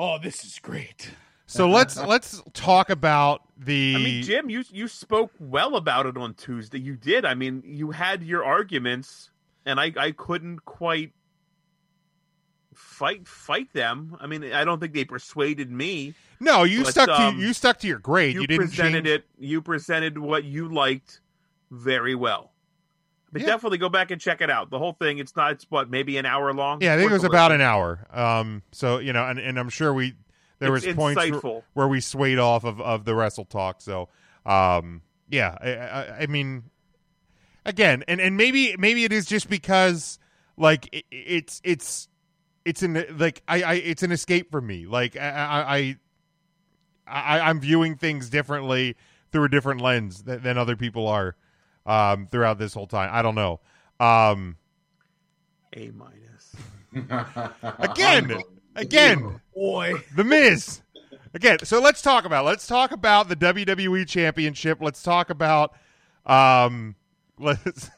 Oh, 0.00 0.16
this 0.16 0.44
is 0.44 0.60
great. 0.60 1.10
So 1.46 1.68
let's 1.68 1.96
let's 2.06 2.40
talk 2.52 2.88
about 2.88 3.42
the. 3.58 3.94
I 3.96 3.98
mean, 3.98 4.22
Jim, 4.22 4.48
you 4.48 4.62
you 4.70 4.86
spoke 4.86 5.32
well 5.40 5.74
about 5.74 6.06
it 6.06 6.16
on 6.16 6.34
Tuesday. 6.34 6.78
You 6.78 6.94
did. 6.96 7.24
I 7.24 7.34
mean, 7.34 7.62
you 7.66 7.90
had 7.90 8.22
your 8.22 8.44
arguments, 8.44 9.30
and 9.66 9.80
I 9.80 9.92
I 9.98 10.12
couldn't 10.12 10.64
quite 10.64 11.12
fight 12.72 13.26
fight 13.26 13.72
them. 13.72 14.16
I 14.20 14.28
mean, 14.28 14.44
I 14.52 14.64
don't 14.64 14.78
think 14.78 14.94
they 14.94 15.04
persuaded 15.04 15.70
me. 15.70 16.14
no, 16.38 16.62
you 16.62 16.84
but, 16.84 16.92
stuck 16.92 17.08
um, 17.08 17.34
to 17.36 17.40
you 17.44 17.52
stuck 17.52 17.80
to 17.80 17.88
your 17.88 17.98
grade. 17.98 18.34
You, 18.34 18.42
You, 18.42 18.46
didn't 18.46 18.68
presented 18.68 19.04
change- 19.04 19.18
it. 19.20 19.24
You 19.38 19.60
presented 19.60 20.16
what 20.16 20.44
you 20.44 20.72
liked 20.72 21.20
very 21.72 22.14
well. 22.14 22.52
But 23.32 23.42
Yeah. 23.42 23.48
definitely 23.48 23.78
go 23.78 23.88
back 23.88 24.10
and 24.10 24.20
check 24.20 24.40
it 24.40 24.50
out. 24.50 24.70
The 24.70 24.78
whole 24.78 24.92
thing. 24.94 25.18
It's 25.18 25.36
not. 25.36 25.52
It's 25.52 25.66
what 25.68 25.90
maybe 25.90 26.16
an 26.16 26.26
hour 26.26 26.52
long. 26.54 26.80
Yeah, 26.80 26.94
I 26.94 26.96
think 26.96 27.10
it 27.10 27.14
was 27.14 27.24
about 27.24 27.50
listen. 27.50 27.60
an 27.60 27.66
hour. 27.66 28.06
Um, 28.10 28.62
so 28.72 28.98
you 28.98 29.12
know, 29.12 29.24
and, 29.26 29.38
and 29.38 29.58
I'm 29.58 29.68
sure 29.68 29.92
we 29.92 30.14
there 30.58 30.74
It's 30.74 30.86
was 30.86 30.94
points 30.94 31.30
where, 31.42 31.62
where 31.74 31.88
we 31.88 32.00
swayed 32.00 32.38
off 32.38 32.64
of, 32.64 32.80
of 32.80 33.04
the 33.04 33.14
wrestle 33.14 33.44
talk. 33.44 33.80
So, 33.80 34.08
um, 34.44 35.02
yeah, 35.28 35.56
I, 35.60 35.70
I, 35.76 36.18
I 36.22 36.26
mean, 36.26 36.64
again, 37.64 38.02
and, 38.08 38.20
and 38.20 38.36
maybe 38.36 38.74
maybe 38.78 39.04
it 39.04 39.12
is 39.12 39.26
just 39.26 39.48
because 39.48 40.18
like 40.56 40.88
it, 40.92 41.04
it's 41.10 41.60
it's 41.64 42.08
it's 42.64 42.82
an 42.82 43.04
like 43.18 43.42
I, 43.46 43.62
I 43.62 43.74
it's 43.74 44.02
an 44.02 44.10
escape 44.10 44.50
for 44.50 44.60
me. 44.60 44.86
Like 44.86 45.16
I 45.16 45.28
I, 45.28 45.76
I 45.76 45.96
I 47.06 47.40
I'm 47.40 47.60
viewing 47.60 47.96
things 47.96 48.30
differently 48.30 48.96
through 49.30 49.44
a 49.44 49.48
different 49.48 49.80
lens 49.80 50.22
than, 50.22 50.42
than 50.42 50.58
other 50.58 50.76
people 50.76 51.06
are 51.06 51.36
um, 51.88 52.26
throughout 52.26 52.58
this 52.58 52.74
whole 52.74 52.86
time. 52.86 53.10
I 53.12 53.22
don't 53.22 53.34
know. 53.34 53.60
Um, 53.98 54.56
A 55.74 55.90
minus. 55.90 56.54
again, 57.78 58.42
again, 58.76 59.40
boy, 59.54 59.94
the 60.14 60.24
Miz. 60.24 60.82
Again, 61.34 61.58
so 61.64 61.80
let's 61.80 62.00
talk 62.00 62.24
about 62.24 62.44
let's 62.44 62.66
talk 62.66 62.92
about 62.92 63.28
the 63.28 63.36
WWE 63.36 64.06
Championship. 64.06 64.78
Let's 64.80 65.02
talk 65.02 65.30
about 65.30 65.74
um, 66.24 66.94
let's 67.38 67.90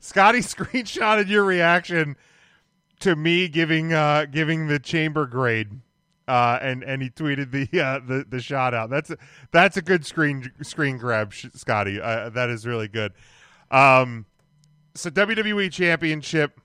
Scotty 0.00 0.40
screenshotted 0.40 1.28
your 1.28 1.44
reaction 1.44 2.16
to 3.00 3.14
me 3.14 3.48
giving 3.48 3.92
uh 3.92 4.26
giving 4.30 4.66
the 4.66 4.78
chamber 4.78 5.26
grade. 5.26 5.80
Uh, 6.28 6.58
and 6.60 6.84
and 6.84 7.00
he 7.00 7.08
tweeted 7.08 7.50
the 7.50 7.80
uh, 7.80 8.00
the 8.06 8.24
the 8.28 8.40
shot 8.40 8.74
out. 8.74 8.90
That's 8.90 9.10
a, 9.10 9.16
that's 9.50 9.78
a 9.78 9.82
good 9.82 10.04
screen 10.04 10.52
screen 10.62 10.98
grab, 10.98 11.32
Scotty. 11.32 12.00
Uh, 12.00 12.28
that 12.28 12.50
is 12.50 12.66
really 12.66 12.86
good. 12.86 13.12
Um, 13.70 14.26
so 14.94 15.10
WWE 15.10 15.72
Championship. 15.72 16.60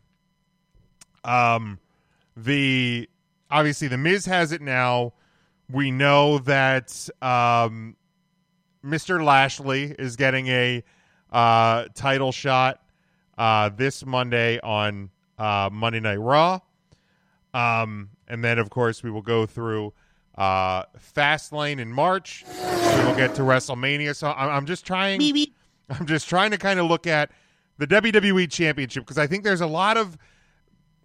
Um, 1.24 1.80
the 2.36 3.10
obviously 3.50 3.88
the 3.88 3.98
Miz 3.98 4.26
has 4.26 4.52
it 4.52 4.62
now. 4.62 5.14
We 5.72 5.92
know 5.92 6.40
that 6.40 7.10
um, 7.22 7.96
Mr. 8.84 9.24
Lashley 9.24 9.96
is 9.98 10.18
getting 10.18 10.48
a 10.48 10.84
uh, 11.32 11.86
title 11.96 12.34
shot 12.34 12.82
uh, 13.38 13.70
this 13.70 14.06
Monday 14.06 14.60
on 14.60 15.10
uh, 15.38 15.70
Monday 15.72 16.02
Night 16.02 16.20
Raw. 16.20 16.60
Um, 17.54 18.10
and 18.34 18.44
then, 18.44 18.58
of 18.58 18.72
course, 18.72 19.04
we 19.04 19.12
will 19.12 19.22
go 19.22 19.46
through 19.46 19.94
uh, 20.36 20.84
Fastlane 21.16 21.80
in 21.80 21.92
March. 21.92 22.44
We 22.48 23.04
will 23.06 23.16
get 23.16 23.36
to 23.36 23.44
WrestleMania. 23.44 24.16
So 24.16 24.28
I'm, 24.32 24.50
I'm 24.50 24.66
just 24.66 24.88
trying. 24.88 25.20
I'm 25.90 26.08
just 26.08 26.28
trying 26.28 26.52
to 26.52 26.58
kind 26.58 26.80
of 26.80 26.88
look 26.88 27.06
at 27.06 27.30
the 27.78 27.86
WWE 27.86 28.50
Championship 28.50 29.04
because 29.04 29.20
I 29.20 29.28
think 29.28 29.44
there's 29.44 29.62
a 29.62 29.68
lot 29.68 29.98
of 29.98 30.18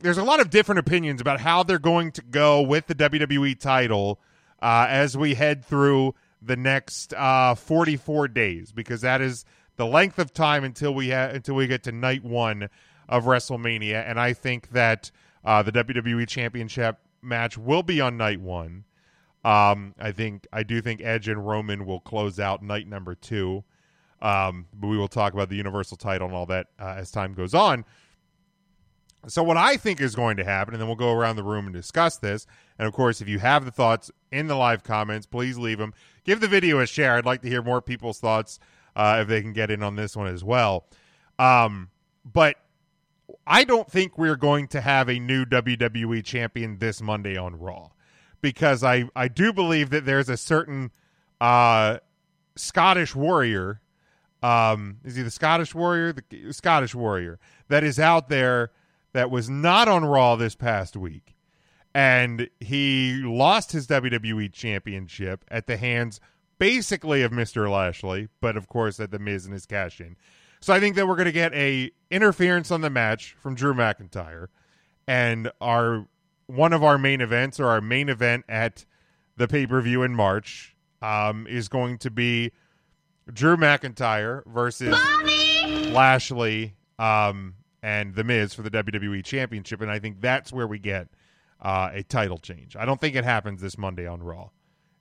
there's 0.01 0.17
a 0.17 0.25
lot 0.25 0.41
of 0.41 0.49
different 0.49 0.79
opinions 0.79 1.21
about 1.21 1.39
how 1.41 1.63
they're 1.63 1.79
going 1.79 2.13
to 2.13 2.23
go 2.23 2.63
with 2.63 2.87
the 2.87 2.95
WWE 2.95 3.59
title 3.61 4.21
uh, 4.63 4.87
as 4.89 5.17
we 5.17 5.35
head 5.35 5.65
through 5.65 6.15
the 6.41 6.57
next 6.57 7.13
uh, 7.15 7.55
44 7.55 8.29
days 8.29 8.73
because 8.73 9.03
that 9.03 9.21
is 9.21 9.45
the 9.77 9.87
length 9.87 10.19
of 10.19 10.33
time 10.33 10.65
until 10.65 10.95
we 10.95 11.11
ha- 11.11 11.31
until 11.33 11.57
we 11.57 11.67
get 11.67 11.83
to 11.83 11.93
night 11.93 12.25
one 12.25 12.71
of 13.09 13.25
WrestleMania, 13.25 14.09
and 14.09 14.19
I 14.19 14.33
think 14.33 14.71
that 14.71 15.11
uh, 15.45 15.63
the 15.63 15.73
WWE 15.73 16.27
Championship 16.29 16.99
match 17.23 17.59
will 17.59 17.83
be 17.83 18.01
on 18.01 18.17
night 18.17 18.41
one. 18.41 18.85
Um, 19.45 19.95
I 19.99 20.13
think 20.13 20.47
I 20.53 20.63
do 20.63 20.81
think 20.81 21.01
Edge 21.03 21.29
and 21.29 21.47
Roman 21.47 21.87
will 21.87 22.01
close 22.01 22.41
out 22.41 22.63
night 22.63 22.87
number 22.87 23.15
two. 23.15 23.65
Um, 24.21 24.67
but 24.75 24.89
we 24.89 24.99
will 24.99 25.09
talk 25.09 25.33
about 25.33 25.49
the 25.49 25.57
Universal 25.57 25.99
title 25.99 26.27
and 26.27 26.37
all 26.37 26.47
that 26.47 26.67
uh, 26.81 26.95
as 26.97 27.11
time 27.11 27.35
goes 27.35 27.55
on. 27.55 27.85
So, 29.27 29.43
what 29.43 29.57
I 29.57 29.77
think 29.77 30.01
is 30.01 30.15
going 30.15 30.37
to 30.37 30.45
happen, 30.45 30.75
and 30.75 30.81
then 30.81 30.89
we'll 30.89 30.97
go 30.97 31.13
around 31.13 31.37
the 31.37 31.43
room 31.43 31.67
and 31.67 31.75
discuss 31.75 32.17
this. 32.17 32.47
And 32.79 32.87
of 32.87 32.95
course, 32.95 33.21
if 33.21 33.29
you 33.29 33.39
have 33.41 33.65
the 33.65 33.71
thoughts 33.71 34.11
in 34.31 34.47
the 34.47 34.55
live 34.55 34.85
comments, 34.85 35.27
please 35.27 35.59
leave 35.59 35.79
them. 35.79 35.93
Give 36.25 36.41
the 36.41 36.49
video 36.49 36.79
a 36.81 36.87
share. 36.87 37.17
I'd 37.17 37.27
like 37.27 37.43
to 37.43 37.49
hear 37.49 37.63
more 37.63 37.83
people's 37.83 38.21
thoughts 38.21 38.59
uh, 38.97 39.19
if 39.23 39.29
they 39.29 39.41
can 39.41 39.53
get 39.53 39.71
in 39.71 39.83
on 39.83 39.97
this 39.97 40.17
one 40.17 40.29
as 40.29 40.45
well. 40.45 40.87
Um, 41.39 41.91
but 42.25 42.57
I 43.47 43.65
don't 43.65 43.91
think 43.91 44.17
we're 44.17 44.37
going 44.37 44.69
to 44.69 44.81
have 44.81 45.09
a 45.09 45.19
new 45.19 45.45
WWE 45.45 46.25
champion 46.25 46.79
this 46.79 47.01
Monday 47.03 47.37
on 47.37 47.59
Raw 47.59 47.91
because 48.41 48.85
I, 48.85 49.09
I 49.15 49.29
do 49.29 49.53
believe 49.53 49.91
that 49.91 50.05
there's 50.05 50.29
a 50.29 50.37
certain 50.37 50.91
uh, 51.41 51.99
Scottish 52.57 53.15
warrior. 53.15 53.81
Um, 54.43 54.99
is 55.05 55.17
he 55.17 55.23
the 55.23 55.31
Scottish 55.31 55.75
warrior? 55.75 56.13
The 56.13 56.53
Scottish 56.53 56.95
warrior 56.95 57.39
that 57.69 57.85
is 57.85 57.99
out 57.99 58.29
there 58.29 58.71
that 59.13 59.31
was 59.31 59.51
not 59.51 59.89
on 59.89 60.05
Raw 60.05 60.37
this 60.37 60.55
past 60.55 60.97
week. 60.97 61.35
And 61.95 62.49
he 62.61 63.15
lost 63.25 63.73
his 63.73 63.87
WWE 63.89 64.53
championship 64.53 65.45
at 65.51 65.67
the 65.67 65.77
hands 65.77 66.21
basically 66.59 67.23
of 67.23 67.33
Mr. 67.33 67.71
Lashley, 67.71 68.29
but 68.41 68.57
of 68.57 68.69
course 68.69 69.01
at 69.01 69.11
the 69.11 69.19
Miz 69.19 69.45
and 69.45 69.55
his 69.55 69.67
cash 69.67 70.01
in. 70.01 70.17
So 70.61 70.75
I 70.75 70.81
think 70.81 70.97
that 70.97 71.07
we're 71.07 71.17
going 71.17 71.27
to 71.27 71.33
get 71.33 71.55
a 71.55 71.91
interference 72.11 72.71
on 72.71 72.81
the 72.81 72.91
match 72.91 73.37
from 73.39 73.55
Drew 73.55 73.75
McIntyre, 73.75 74.49
and 75.07 75.51
our 75.61 76.07
one 76.47 76.73
of 76.73 76.83
our 76.83 76.99
main 76.99 77.21
events 77.21 77.61
or 77.61 77.67
our 77.67 77.81
main 77.81 78.09
event 78.09 78.45
at 78.49 78.85
the 79.37 79.47
pay 79.47 79.67
per 79.67 79.81
view 79.81 80.03
in 80.03 80.15
March 80.15 80.75
um, 81.03 81.47
is 81.47 81.69
going 81.69 81.99
to 81.99 82.11
be 82.11 82.53
Drew 83.33 83.57
McIntyre 83.57 84.45
versus 84.47 84.97
Lashley 85.93 86.75
um, 86.99 87.55
and 87.83 88.15
The 88.15 88.25
Miz 88.25 88.55
for 88.55 88.63
the 88.63 88.71
WWE 88.71 89.25
Championship, 89.25 89.81
and 89.81 89.91
I 89.91 89.99
think 89.99 90.21
that's 90.21 90.53
where 90.53 90.67
we 90.67 90.79
get 90.79 91.09
uh, 91.61 91.91
a 91.93 92.03
title 92.03 92.39
change. 92.39 92.77
I 92.77 92.85
don't 92.85 93.01
think 93.01 93.15
it 93.15 93.25
happens 93.25 93.61
this 93.61 93.79
Monday 93.79 94.07
on 94.07 94.23
Raw. 94.23 94.51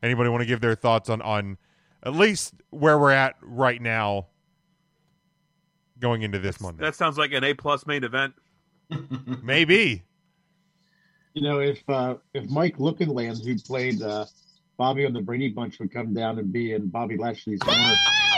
Anybody 0.03 0.29
want 0.29 0.41
to 0.41 0.47
give 0.47 0.61
their 0.61 0.75
thoughts 0.75 1.09
on 1.09 1.21
on 1.21 1.57
at 2.03 2.13
least 2.13 2.53
where 2.69 2.97
we're 2.99 3.11
at 3.11 3.35
right 3.41 3.81
now, 3.81 4.27
going 5.99 6.21
into 6.21 6.39
this 6.39 6.59
Monday? 6.59 6.83
That 6.83 6.95
sounds 6.95 7.17
like 7.17 7.31
an 7.33 7.43
A 7.43 7.53
plus 7.53 7.85
main 7.85 8.03
event. 8.03 8.33
Maybe. 9.43 10.03
You 11.33 11.41
know, 11.41 11.59
if 11.59 11.87
uh, 11.89 12.15
if 12.33 12.49
Mike 12.49 12.77
Lookinland, 12.77 13.45
who 13.45 13.57
played 13.59 14.01
uh, 14.01 14.25
Bobby 14.77 15.05
on 15.05 15.13
the 15.13 15.21
Brady 15.21 15.49
Bunch, 15.49 15.79
would 15.79 15.91
come 15.91 16.13
down 16.13 16.39
and 16.39 16.51
be 16.51 16.73
in 16.73 16.87
Bobby 16.87 17.17
Lashley's 17.17 17.59
corner, 17.59 17.95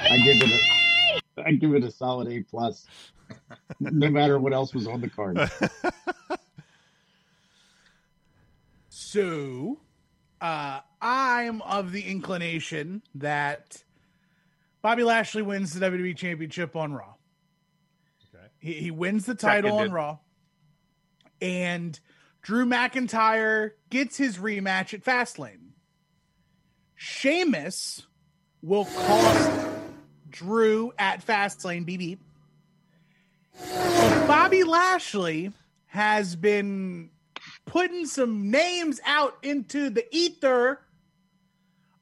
I 0.10 0.18
give 0.24 0.42
it 0.42 0.52
a 0.52 1.44
I 1.46 1.52
give 1.54 1.74
it 1.74 1.84
a 1.84 1.92
solid 1.92 2.28
A 2.28 2.42
plus, 2.44 2.86
no 3.80 4.10
matter 4.10 4.40
what 4.40 4.54
else 4.54 4.74
was 4.74 4.88
on 4.88 5.02
the 5.02 5.10
card. 5.10 5.50
So, 9.12 9.80
uh, 10.40 10.82
I'm 11.02 11.64
of 11.64 11.92
the 11.92 12.04
inclination 12.04 13.02
that 13.16 13.84
Bobby 14.84 15.02
Lashley 15.04 15.42
wins 15.42 15.74
the 15.74 15.84
WWE 15.84 16.16
Championship 16.16 16.76
on 16.76 16.94
Raw. 16.94 17.16
He, 18.60 18.74
he 18.74 18.92
wins 18.92 19.26
the 19.26 19.36
title 19.36 19.72
Seconded. 19.72 19.90
on 19.90 19.94
Raw, 19.94 20.18
and 21.42 22.00
Drew 22.42 22.66
McIntyre 22.66 23.72
gets 23.90 24.18
his 24.18 24.38
rematch 24.38 24.94
at 24.94 25.04
Fastlane. 25.04 25.72
Sheamus 26.96 28.06
will 28.62 28.86
cost 28.86 29.52
Drew 30.30 30.92
at 31.00 31.26
Fastlane. 31.26 31.86
Beep. 31.86 32.20
Bobby 34.28 34.64
Lashley 34.64 35.52
has 35.88 36.36
been 36.36 37.10
putting 37.66 38.06
some 38.06 38.52
names 38.52 39.00
out 39.06 39.38
into 39.44 39.90
the 39.90 40.06
ether 40.16 40.80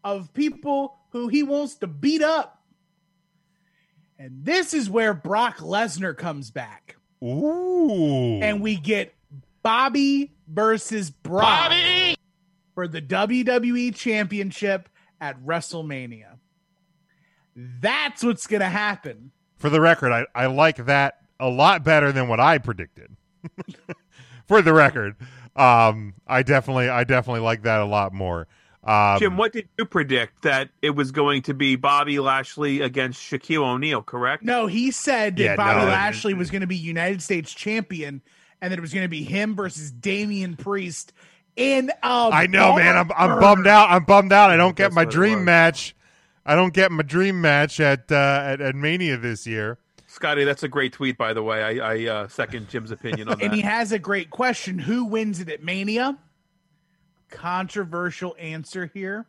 of 0.03 0.33
people 0.33 0.97
who 1.11 1.27
he 1.27 1.43
wants 1.43 1.75
to 1.75 1.87
beat 1.87 2.21
up. 2.21 2.56
And 4.19 4.43
this 4.43 4.73
is 4.73 4.89
where 4.89 5.13
Brock 5.13 5.57
Lesnar 5.57 6.17
comes 6.17 6.49
back. 6.49 6.95
Ooh. 7.23 8.39
And 8.41 8.61
we 8.61 8.75
get 8.75 9.13
Bobby 9.61 10.31
versus 10.47 11.09
Brock 11.09 11.69
Bobby! 11.69 12.15
for 12.73 12.87
the 12.87 13.01
WWE 13.01 13.93
Championship 13.93 14.89
at 15.21 15.39
WrestleMania. 15.43 16.37
That's 17.55 18.23
what's 18.23 18.47
going 18.47 18.61
to 18.61 18.69
happen. 18.69 19.31
For 19.57 19.69
the 19.69 19.81
record, 19.81 20.11
I, 20.11 20.25
I 20.35 20.45
like 20.45 20.85
that 20.85 21.21
a 21.39 21.49
lot 21.49 21.83
better 21.83 22.11
than 22.11 22.27
what 22.27 22.39
I 22.39 22.59
predicted. 22.59 23.15
For 24.47 24.61
the 24.61 24.73
record, 24.73 25.15
um, 25.55 26.13
I 26.25 26.43
definitely, 26.43 26.87
I 26.87 27.03
definitely 27.03 27.41
like 27.41 27.63
that 27.63 27.81
a 27.81 27.85
lot 27.85 28.13
more. 28.13 28.47
Um, 28.87 29.19
Jim, 29.19 29.35
what 29.35 29.51
did 29.51 29.67
you 29.77 29.83
predict 29.83 30.43
that 30.43 30.69
it 30.81 30.91
was 30.91 31.11
going 31.11 31.41
to 31.43 31.53
be 31.53 31.75
Bobby 31.75 32.19
Lashley 32.19 32.79
against 32.79 33.21
Shaquille 33.21 33.61
O'Neal? 33.61 34.01
Correct? 34.01 34.43
No, 34.43 34.67
he 34.67 34.91
said 34.91 35.35
that 35.35 35.43
Yeah, 35.43 35.55
Bobby 35.57 35.81
no. 35.81 35.87
Lashley 35.87 36.33
was 36.33 36.49
going 36.49 36.61
to 36.61 36.67
be 36.67 36.77
United 36.77 37.21
States 37.21 37.53
champion, 37.53 38.21
and 38.61 38.71
that 38.71 38.79
it 38.79 38.81
was 38.81 38.93
going 38.93 39.03
to 39.03 39.09
be 39.09 39.23
him 39.23 39.55
versus 39.55 39.91
Damian 39.91 40.55
Priest. 40.55 41.11
In 41.57 41.91
I 42.03 42.45
know, 42.45 42.75
man. 42.75 42.95
I'm 42.95 43.11
I'm 43.17 43.39
bummed 43.39 43.65
out. 43.65 43.89
I'm 43.89 44.05
bummed 44.05 44.31
out. 44.31 44.51
I 44.51 44.57
don't 44.57 44.75
get 44.75 44.83
That's 44.83 44.95
my 44.95 45.05
dream 45.05 45.43
match. 45.43 45.95
I 46.45 46.55
don't 46.55 46.71
get 46.71 46.91
my 46.91 47.01
dream 47.03 47.41
match 47.41 47.79
at 47.79 48.11
uh, 48.11 48.43
at, 48.45 48.61
at 48.61 48.75
Mania 48.75 49.17
this 49.17 49.47
year. 49.47 49.79
Scotty, 50.05 50.45
that's 50.45 50.63
a 50.63 50.67
great 50.67 50.93
tweet, 50.93 51.17
by 51.17 51.33
the 51.33 51.43
way. 51.43 51.79
I, 51.79 51.93
I 51.93 52.05
uh, 52.05 52.27
second 52.27 52.69
Jim's 52.69 52.91
opinion 52.91 53.27
on 53.27 53.37
that. 53.39 53.45
And 53.45 53.53
he 53.53 53.61
has 53.61 53.91
a 53.91 53.99
great 53.99 54.29
question: 54.29 54.77
Who 54.79 55.05
wins 55.05 55.39
it 55.39 55.49
at 55.49 55.63
Mania? 55.63 56.17
Controversial 57.29 58.35
answer 58.39 58.89
here. 58.93 59.27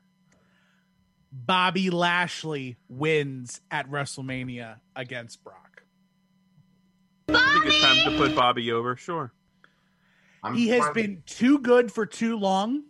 Bobby 1.33 1.91
Lashley 1.91 2.77
wins 2.89 3.61
at 3.71 3.91
WrestleMania 3.91 4.77
against 4.97 5.45
Brock. 5.45 5.83
I 7.29 7.53
think 7.53 7.67
it's 7.67 7.81
time 7.81 8.11
to 8.13 8.17
put 8.19 8.35
Bobby 8.35 8.73
over. 8.73 8.97
Sure. 8.97 9.33
I'm 10.43 10.55
he 10.55 10.69
has 10.69 10.85
fine- 10.85 10.93
been 10.95 11.23
too 11.27 11.59
good 11.59 11.93
for 11.93 12.07
too 12.07 12.39
long. 12.39 12.85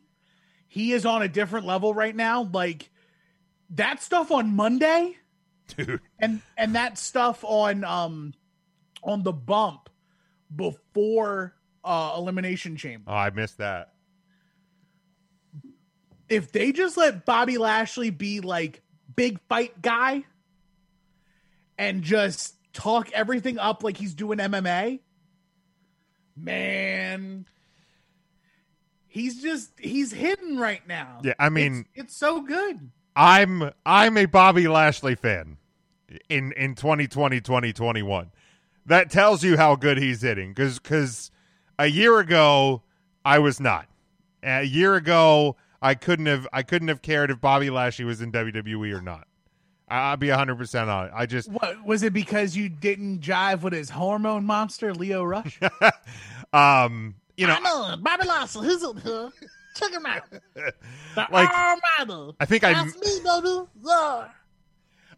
He 0.69 0.93
is 0.93 1.05
on 1.07 1.23
a 1.23 1.29
different 1.29 1.67
level 1.67 1.95
right 1.95 2.15
now. 2.15 2.43
Like 2.53 2.91
that 3.71 4.03
stuff 4.03 4.31
on 4.31 4.55
Monday, 4.55 5.17
Dude. 5.77 6.01
and 6.21 6.41
and 6.57 6.75
that 6.77 6.99
stuff 6.99 7.43
on 7.45 7.83
um 7.85 8.35
on 9.03 9.23
the 9.23 9.33
bump 9.33 9.89
before 10.55 11.55
uh 11.83 12.15
elimination 12.17 12.77
chamber. 12.77 13.11
Oh, 13.11 13.15
I 13.15 13.31
missed 13.31 13.59
that. 13.59 13.95
If 16.29 16.53
they 16.53 16.73
just 16.73 16.97
let 16.97 17.25
Bobby 17.25 17.59
Lashley 17.59 18.11
be 18.11 18.41
like 18.41 18.83
big 19.17 19.41
fight 19.49 19.81
guy 19.81 20.25
and 21.79 22.03
just 22.03 22.55
talk 22.73 23.11
everything 23.13 23.59
up 23.59 23.83
like 23.83 23.97
he's 23.97 24.15
doing 24.15 24.39
MMA, 24.39 25.01
man, 26.37 27.47
he's 29.07 29.43
just 29.43 29.71
he's 29.79 30.13
hidden 30.13 30.59
right 30.59 30.87
now. 30.87 31.21
Yeah, 31.23 31.35
I 31.39 31.49
mean- 31.49 31.87
it's, 31.95 32.07
it's 32.07 32.17
so 32.17 32.43
good. 32.43 32.91
I'm 33.17 33.73
I'm 33.85 34.17
a 34.17 34.27
Bobby 34.27 34.69
Lashley 34.69 35.17
fan 35.17 35.57
in 36.29 36.53
in 36.53 36.75
2020 36.77 37.41
2021. 37.41 38.31
That 38.87 39.11
tells 39.11 39.43
you 39.43 39.57
how 39.57 39.75
good 39.75 39.99
he's 39.99 40.23
hitting 40.23 40.55
cuz 40.55 40.79
cuz 40.79 41.33
a 41.79 41.87
year 41.87 42.19
ago 42.21 42.83
I 43.25 43.41
was 43.41 43.59
not. 43.59 43.89
A 44.45 44.63
year 44.63 44.95
ago 44.95 45.57
I 45.81 45.95
couldn't 45.95 46.27
have 46.27 46.47
I 46.53 46.63
couldn't 46.63 46.89
have 46.89 47.03
cared 47.03 47.31
if 47.31 47.41
Bobby 47.41 47.71
Lashley 47.71 48.05
was 48.05 48.21
in 48.21 48.33
WWE 48.33 48.93
or 48.97 49.01
not. 49.01 49.27
I- 49.89 50.11
I'll 50.11 50.17
be 50.17 50.27
100% 50.29 50.89
on 50.89 51.07
it. 51.07 51.13
I 51.15 51.27
just 51.27 51.51
What 51.51 51.85
was 51.85 52.03
it 52.03 52.13
because 52.13 52.57
you 52.57 52.69
didn't 52.69 53.21
jive 53.21 53.63
with 53.63 53.73
his 53.73 53.91
hormone 53.91 54.45
monster, 54.45 54.93
Lio 54.95 55.23
Rush? 55.25 55.59
um 56.53 57.15
you 57.37 57.47
know 57.47 57.55
I 57.55 57.61
know 57.61 57.97
Bobby 58.01 58.27
Lashley, 58.27 58.69
he's 58.69 58.83
up 58.83 59.01
here. 59.01 59.31
Check 59.77 59.93
him 59.93 60.07
out. 60.07 60.23
The 61.15 61.27
Like, 61.31 61.49
Armada. 61.51 62.33
I 62.41 62.45
think 62.45 62.65
I 62.65 62.73
That's 62.75 62.95
me, 62.97 63.21
baby. 63.25 63.67
Yeah. 63.85 64.29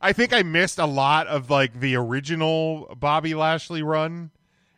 I 0.03 0.13
think 0.13 0.33
I 0.33 0.43
missed 0.43 0.79
a 0.79 0.87
lot 0.87 1.27
of 1.27 1.51
like 1.51 1.79
the 1.81 1.97
original 1.97 2.95
Bobby 2.99 3.35
Lashley 3.35 3.83
run 3.83 4.31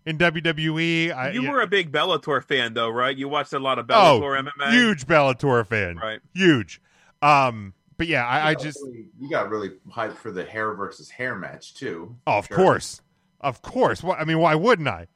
in 0.07 0.19
WWE. 0.19 1.13
I, 1.15 1.31
You 1.31 1.43
yeah. 1.43 1.51
were 1.51 1.61
a 1.61 1.67
big 1.67 1.93
Bellator 1.93 2.43
fan, 2.45 2.75
though, 2.75 2.89
right? 2.89 3.17
You 3.17 3.29
watched 3.29 3.53
a 3.53 3.59
lot 3.59 3.79
of 3.79 3.87
oh, 3.91 3.93
Bellator 4.21 4.45
MMA. 4.49 4.73
huge 4.73 5.07
Bellator 5.07 5.67
fan, 5.67 5.97
Right. 5.97 6.21
Huge. 6.35 6.81
Um, 7.21 7.75
but 7.99 8.07
yeah, 8.09 8.27
I, 8.27 8.51
I 8.51 8.55
just 8.55 8.81
really- 8.83 9.07
you 9.21 9.31
got 9.31 9.49
really 9.51 9.71
hyped 9.91 10.17
for 10.17 10.31
the 10.33 10.45
hair 10.45 10.75
versus 10.75 11.09
hair 11.11 11.37
match 11.37 11.75
too. 11.75 12.17
oh, 12.27 12.39
of 12.39 12.47
Sure. 12.47 12.57
course, 12.57 13.01
of 13.41 13.63
course. 13.63 14.03
Why- 14.03 14.17
I 14.17 14.25
mean, 14.25 14.39
why 14.39 14.55
wouldn't 14.55 14.89
I? 14.89 15.07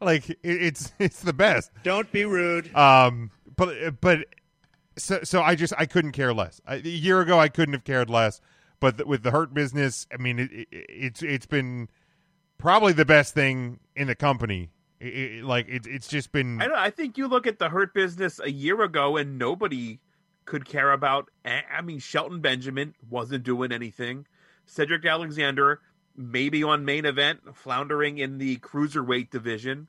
Like, 0.00 0.28
it, 0.30 0.38
it's 0.42 0.92
it's 0.98 1.20
the 1.20 1.32
best. 1.32 1.70
Don't 1.84 2.10
be 2.10 2.24
rude. 2.24 2.74
Um, 2.74 3.30
but 3.56 4.00
but 4.00 4.26
so 4.96 5.20
so 5.22 5.40
I 5.42 5.54
just 5.54 5.72
I 5.78 5.86
couldn't 5.86 6.12
care 6.12 6.34
less. 6.34 6.60
I, 6.66 6.76
a 6.76 6.80
year 6.80 7.20
ago, 7.20 7.38
I 7.38 7.48
couldn't 7.48 7.74
have 7.74 7.84
cared 7.84 8.10
less. 8.10 8.40
But 8.80 8.96
th- 8.96 9.06
with 9.06 9.22
the 9.22 9.30
Hurt 9.30 9.54
business, 9.54 10.08
I 10.12 10.16
mean, 10.20 10.40
it, 10.40 10.50
it, 10.52 10.68
it's 10.72 11.22
it's 11.22 11.46
been 11.46 11.88
probably 12.62 12.92
the 12.92 13.04
best 13.04 13.34
thing 13.34 13.80
in 13.96 14.06
the 14.06 14.14
company. 14.14 14.70
It, 15.00 15.06
it, 15.06 15.44
like 15.44 15.68
it, 15.68 15.84
it's 15.84 16.06
just 16.06 16.30
been 16.30 16.62
I, 16.62 16.68
don't, 16.68 16.78
I 16.78 16.90
think 16.90 17.18
you 17.18 17.26
look 17.26 17.46
at 17.46 17.58
the 17.58 17.68
Hurt 17.68 17.92
business 17.92 18.38
a 18.38 18.50
year 18.50 18.80
ago, 18.82 19.16
and 19.16 19.36
nobody 19.36 19.98
could 20.44 20.64
care 20.64 20.92
about. 20.92 21.28
I 21.44 21.82
mean, 21.82 21.98
Shelton 21.98 22.40
Benjamin 22.40 22.94
wasn't 23.10 23.42
doing 23.42 23.72
anything. 23.72 24.26
Cedric 24.64 25.04
Alexander, 25.04 25.80
maybe 26.16 26.62
on 26.62 26.84
main 26.84 27.04
event, 27.04 27.40
floundering 27.56 28.18
in 28.18 28.38
the 28.38 28.58
cruiserweight 28.58 29.30
division. 29.30 29.88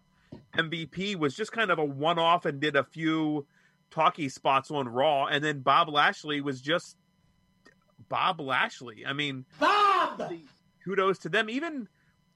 MVP 0.58 1.16
was 1.16 1.36
just 1.36 1.52
kind 1.52 1.70
of 1.70 1.78
a 1.78 1.86
one 1.86 2.18
off 2.18 2.46
and 2.46 2.60
did 2.60 2.76
a 2.76 2.84
few 2.84 3.46
talkie 3.92 4.30
spots 4.30 4.72
on 4.72 4.88
Raw. 4.90 5.28
And 5.28 5.44
then 5.44 5.60
Bob 5.60 5.90
Lashley 5.90 6.42
was 6.42 6.60
just 6.60 6.98
Bob 8.10 8.42
Lashley. 8.42 9.06
I 9.06 9.14
mean, 9.14 9.46
Bob! 9.60 10.34
kudos 10.84 11.20
to 11.20 11.30
them. 11.30 11.52
Even 11.52 11.88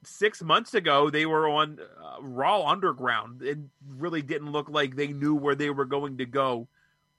six 0.08 0.42
months 0.42 0.74
ago, 0.74 1.10
they 1.10 1.26
were 1.26 1.48
on 1.50 1.80
uh, 1.80 2.22
Raw 2.22 2.64
Underground. 2.66 3.42
It 3.42 3.60
really 3.88 4.22
didn't 4.22 4.52
look 4.52 4.70
like 4.70 4.96
they 4.96 5.08
knew 5.10 5.36
where 5.36 5.56
they 5.56 5.70
were 5.70 5.86
going 5.86 6.18
to 6.18 6.26
go 6.26 6.68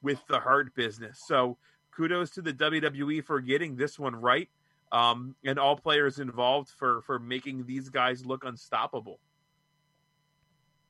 with 0.03 0.18
the 0.28 0.39
Hurt 0.41 0.74
business. 0.74 1.22
So 1.26 1.59
kudos 1.93 2.30
to 2.30 2.43
the 2.43 2.53
WWE 2.53 3.24
for 3.24 3.41
getting 3.41 3.76
this 3.76 3.99
one 3.99 4.16
right, 4.16 4.49
um, 4.93 5.34
and 5.45 5.59
all 5.59 5.76
players 5.76 6.18
involved 6.18 6.70
for 6.70 7.03
for 7.03 7.18
making 7.18 7.66
these 7.66 7.89
guys 7.89 8.24
look 8.24 8.45
unstoppable. 8.45 9.18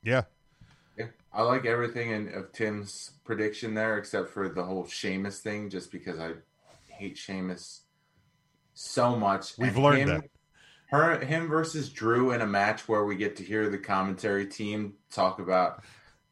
yeah. 0.03 0.23
Yeah, 0.97 1.07
I 1.33 1.43
like 1.43 1.65
everything 1.65 2.11
in, 2.11 2.35
of 2.35 2.53
Tim's 2.53 3.13
prediction 3.25 3.73
there, 3.73 3.99
except 3.99 4.31
for 4.31 4.49
the 4.49 4.65
whole 4.65 4.85
Sheamus 4.85 5.39
thing, 5.39 5.71
just 5.71 5.93
because 5.93 6.19
I 6.19 6.33
hate 6.89 7.17
Sheamus 7.17 7.83
so 8.75 9.15
much. 9.15 9.57
We've 9.59 9.77
And 9.77 9.85
learned 9.85 9.99
him, 9.99 10.09
that. 10.09 10.25
Her, 10.89 11.19
him 11.21 11.49
versus 11.49 11.91
Drew 11.91 12.33
in 12.33 12.41
a 12.41 12.47
match 12.47 12.89
where 12.89 13.05
we 13.05 13.17
get 13.17 13.37
to 13.37 13.43
hear 13.43 13.69
the 13.69 13.79
commentary 13.79 14.47
team 14.47 14.95
talk 15.11 15.39
about 15.39 15.83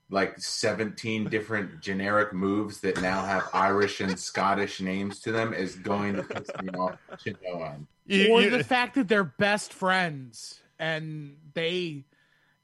like 0.09 0.39
17 0.39 1.29
different 1.29 1.81
generic 1.81 2.33
moves 2.33 2.81
that 2.81 3.03
now 3.03 3.25
have 3.25 3.49
Irish 3.53 4.01
and 4.01 4.19
Scottish 4.19 4.81
names 4.81 5.21
to 5.23 5.33
them 5.33 5.53
is 5.53 5.75
going 5.75 6.15
to 6.15 6.23
piss 6.23 6.49
me 6.63 6.69
off 6.71 6.97
to 7.25 7.35
no 7.45 7.63
end. 7.65 7.87
You- 8.07 8.33
or 8.33 8.41
you- 8.43 8.51
the 8.51 8.63
fact 8.65 8.95
that 8.95 9.09
they're 9.09 9.25
best 9.25 9.73
friends 9.73 10.61
and 10.79 11.37
they 11.55 12.05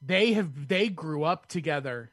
they 0.01 0.32
have 0.34 0.68
they 0.68 0.88
grew 0.88 1.24
up 1.24 1.47
together 1.47 2.12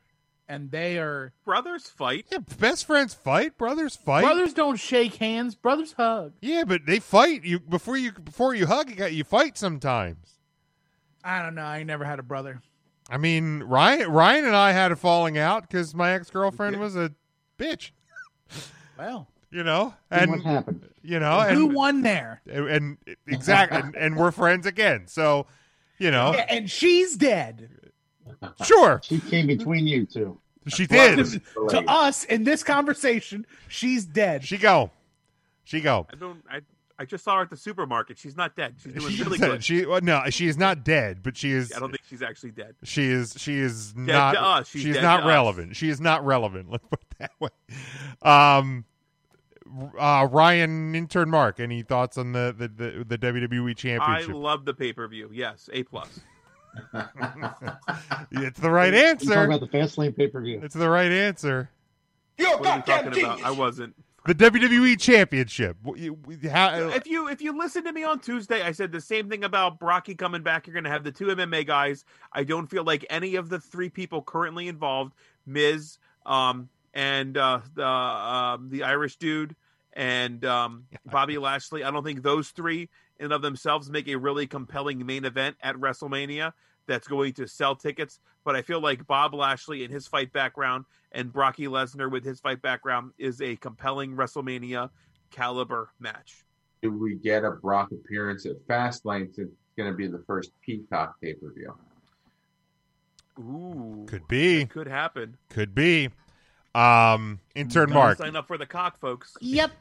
and 0.50 0.72
they 0.72 0.97
are 0.97 1.32
Brothers 1.45 1.84
fight. 1.88 2.26
yeah, 2.32 2.39
best 2.58 2.86
friends 2.86 3.14
fight, 3.14 3.58
brothers 3.58 3.95
fight. 3.95 4.24
brothers 4.24 4.54
don't 4.54 4.78
shake 4.78 5.16
hands 5.16 5.54
brothers 5.56 5.93
hug 5.93 6.34
Yeah, 6.41 6.64
but 6.66 6.82
they 6.88 7.00
fight 7.00 7.43
you 7.45 7.60
before 7.60 7.95
you 7.97 8.12
before 8.12 8.54
you 8.56 8.66
hug. 8.66 8.89
You 8.89 8.95
got 8.95 9.14
you 9.14 9.24
fight 9.24 9.58
sometimes. 9.58 10.39
i 11.24 11.41
don't 11.41 11.56
know 11.56 11.62
i 11.64 11.84
never 11.84 12.04
had 12.04 12.20
a 12.20 12.24
brother 12.24 12.62
I 13.12 13.18
mean, 13.18 13.64
Ryan 13.64 14.12
Ryan 14.12 14.45
and 14.45 14.56
I 14.56 14.72
had 14.72 14.91
a 14.91 14.95
falling 14.95 15.36
out 15.39 15.64
because 15.64 15.95
my 15.95 16.12
ex 16.12 16.30
girlfriend 16.30 16.80
was 16.80 16.95
a 16.95 17.12
bitch. 17.58 17.89
well 19.00 19.28
You 19.50 19.64
know, 19.64 19.95
And 20.12 20.22
and 20.22 20.32
what 20.32 20.41
happened? 20.43 20.88
you 21.02 21.20
know, 21.20 21.41
who 21.41 21.66
and 21.68 21.74
won 21.76 22.02
there 22.04 22.41
and, 22.47 22.68
and 22.68 22.97
exactly, 23.26 23.80
and, 23.80 23.95
and 23.95 24.16
we're 24.16 24.30
friends 24.32 24.68
again. 24.68 25.08
So, 25.08 25.47
you 25.97 26.12
know, 26.12 26.34
Yeah, 26.34 26.45
and 26.50 26.70
she's 26.70 27.18
dead 27.18 27.70
sure, 28.63 29.01
She 29.03 29.19
came 29.19 29.47
between 29.47 29.88
you 29.88 30.05
two. 30.05 30.39
she 30.67 30.86
did. 30.88 31.17
to 31.69 31.84
us 31.88 32.23
in 32.25 32.43
this 32.43 32.63
conversation 32.63 33.45
she's 33.67 34.05
dead 34.05 34.43
She 34.43 34.57
go, 34.57 34.91
she 35.63 35.82
go. 35.82 36.07
I 36.11 36.15
don't. 36.15 36.43
I 36.49 36.61
I 37.01 37.05
just 37.05 37.23
saw 37.23 37.38
her 37.38 37.43
at 37.43 37.49
the 37.49 37.55
supermarket. 37.55 38.17
She's 38.17 38.36
not 38.36 38.57
dead. 38.57 38.75
She's 38.84 38.91
doing 38.91 39.13
She, 39.13 39.23
really 39.23 39.38
good. 39.38 39.63
she 39.63 39.86
well, 39.86 40.01
no, 40.01 40.23
she 40.30 40.47
is 40.47 40.57
not 40.57 40.84
dead, 40.84 41.23
but 41.23 41.38
she 41.38 41.51
is. 41.51 41.71
I 41.73 41.80
don't 41.80 41.91
think 41.91 42.01
she's 42.09 42.21
actually 42.21 42.51
dead. 42.51 42.75
She 42.84 43.05
is. 43.05 43.36
She 43.38 43.55
is 43.57 43.93
Dead 43.93 44.05
not. 44.07 44.32
to 44.34 44.41
us. 44.43 44.67
She's 44.67 44.82
She's 44.82 44.95
dead 44.95 45.03
not 45.03 45.17
to 45.19 45.23
us. 45.23 45.27
relevant. 45.30 45.75
She 45.77 45.88
is 45.88 46.01
not 46.01 46.25
relevant. 46.25 46.69
Let's 46.71 46.86
put 46.89 46.99
it 46.99 47.15
that 47.19 47.32
way. 47.39 47.49
Um, 48.21 48.84
uh, 49.97 50.27
Ryan 50.30 50.93
intern 50.93 51.30
Mark. 51.30 51.61
Any 51.61 51.84
thoughts 51.84 52.17
on 52.17 52.34
the 52.34 52.53
the 52.57 52.67
the, 52.67 53.05
the 53.05 53.17
WWE 53.17 53.77
championship? 53.77 54.30
I 54.30 54.34
love 54.34 54.65
the 54.65 54.73
pay 54.73 54.91
per 54.91 55.07
view. 55.07 55.30
Yes, 55.32 55.69
a 55.71 55.84
plus. 55.84 56.19
It's 58.32 58.59
the 58.59 58.70
right 58.72 58.93
You 58.93 58.99
talking 59.01 59.09
answer. 59.32 59.43
about 59.43 59.59
the 59.59 59.67
Fastlane 59.67 60.15
pay 60.15 60.28
per 60.28 60.41
view? 60.41 60.59
It's 60.63 60.76
the 60.76 60.89
right 60.89 61.11
answer. 61.11 61.70
You're 62.38 62.53
a 62.53 62.57
What 62.57 62.67
are 62.67 62.78
you 62.78 62.84
goddamn 62.86 63.11
talking 63.11 63.24
about? 63.26 63.43
I 63.43 63.51
wasn't. 63.51 63.95
the 64.26 64.36
WWE 64.36 64.99
Championship. 64.99 65.78
W- 65.84 66.03
you- 66.03 66.15
w- 66.15 66.49
how- 66.49 66.89
if 66.89 67.07
you 67.07 67.28
if 67.28 67.41
you 67.41 67.57
listen 67.57 67.84
to 67.86 67.91
me 67.91 68.03
on 68.03 68.20
Tuesday, 68.20 68.61
I 68.61 68.72
said 68.72 68.91
the 68.91 69.01
same 69.01 69.30
thing 69.30 69.43
about 69.43 69.80
Brocky 69.80 70.15
coming 70.15 70.43
back. 70.43 70.67
You're 70.67 70.74
going 70.74 70.84
to 70.84 70.89
have 70.89 71.03
the 71.03 71.11
two 71.11 71.26
MMA 71.28 71.65
guys. 71.65 72.05
I 72.32 72.43
don't 72.43 72.67
feel 72.67 72.84
like 72.84 73.05
any 73.09 73.36
of 73.36 73.49
the 73.49 73.59
three 73.59 73.89
people 73.89 74.22
currently 74.22 74.67
involved, 74.67 75.13
Miz, 75.45 75.97
um, 76.26 76.70
and 76.93 77.38
uh, 77.38 77.61
the 77.76 77.86
um, 77.88 78.70
the 78.70 78.84
Irish 78.84 79.17
dude, 79.17 79.55
and 79.93 80.43
um, 80.45 80.86
Bobby 81.05 81.38
Lashley. 81.38 81.84
I 81.84 81.91
don't 81.91 82.03
think 82.03 82.22
those 82.22 82.49
three 82.49 82.82
in 82.84 82.89
and 83.20 83.34
of 83.34 83.41
themselves 83.41 83.89
make 83.89 84.07
a 84.07 84.15
really 84.15 84.47
compelling 84.47 85.05
main 85.05 85.26
event 85.26 85.55
at 85.61 85.76
WrestleMania 85.76 86.53
that's 86.88 87.07
going 87.07 87.34
to 87.34 87.47
sell 87.47 87.76
tickets. 87.76 88.20
But 88.43 88.55
I 88.55 88.61
feel 88.61 88.82
like 88.82 89.05
Bob 89.05 89.34
Lashley 89.34 89.84
and 89.84 89.93
his 89.93 90.07
fight 90.07 90.34
background 90.34 90.86
and 91.11 91.32
Brocky 91.32 91.67
Lesnar 91.67 92.11
with 92.11 92.26
his 92.26 92.39
fight 92.39 92.61
background 92.61 93.11
is 93.17 93.41
a 93.41 93.55
compelling 93.57 94.15
WrestleMania 94.15 94.89
caliber 95.32 95.89
match. 95.99 96.45
Do 96.82 96.91
we 96.91 97.15
get 97.15 97.43
a 97.43 97.51
Brock 97.51 97.91
appearance 97.91 98.45
at 98.45 98.55
Fastlane? 98.67 99.34
Since 99.36 99.51
it's 99.51 99.76
going 99.78 99.91
to 99.91 99.95
be 99.95 100.07
the 100.07 100.24
first 100.26 100.51
Peacock 100.61 101.15
pay 101.22 101.34
per 101.34 101.53
view. 101.53 101.76
Ooh, 103.39 104.05
could 104.07 104.28
be, 104.28 104.65
could 104.65 104.88
happen. 104.88 105.38
could 105.49 105.74
be. 105.74 106.09
Um, 106.76 107.39
intern 107.55 107.91
Mark, 107.91 108.17
sign 108.17 108.36
up 108.36 108.47
for 108.47 108.57
the 108.57 108.65
cock, 108.65 108.99
folks. 108.99 109.36
Yep. 109.41 109.72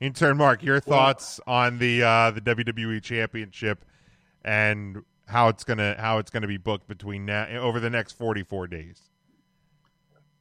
Intern 0.00 0.36
Mark, 0.36 0.62
your 0.62 0.80
thoughts 0.80 1.40
on 1.46 1.78
the 1.78 2.02
uh, 2.02 2.30
the 2.30 2.40
WWE 2.40 3.02
Championship 3.02 3.84
and 4.44 5.02
how 5.26 5.48
it's 5.48 5.64
gonna 5.64 5.96
how 5.98 6.18
it's 6.18 6.30
gonna 6.30 6.46
be 6.46 6.56
booked 6.56 6.88
between 6.88 7.26
now 7.26 7.46
over 7.58 7.80
the 7.80 7.90
next 7.90 8.12
forty 8.12 8.42
four 8.42 8.66
days. 8.66 9.08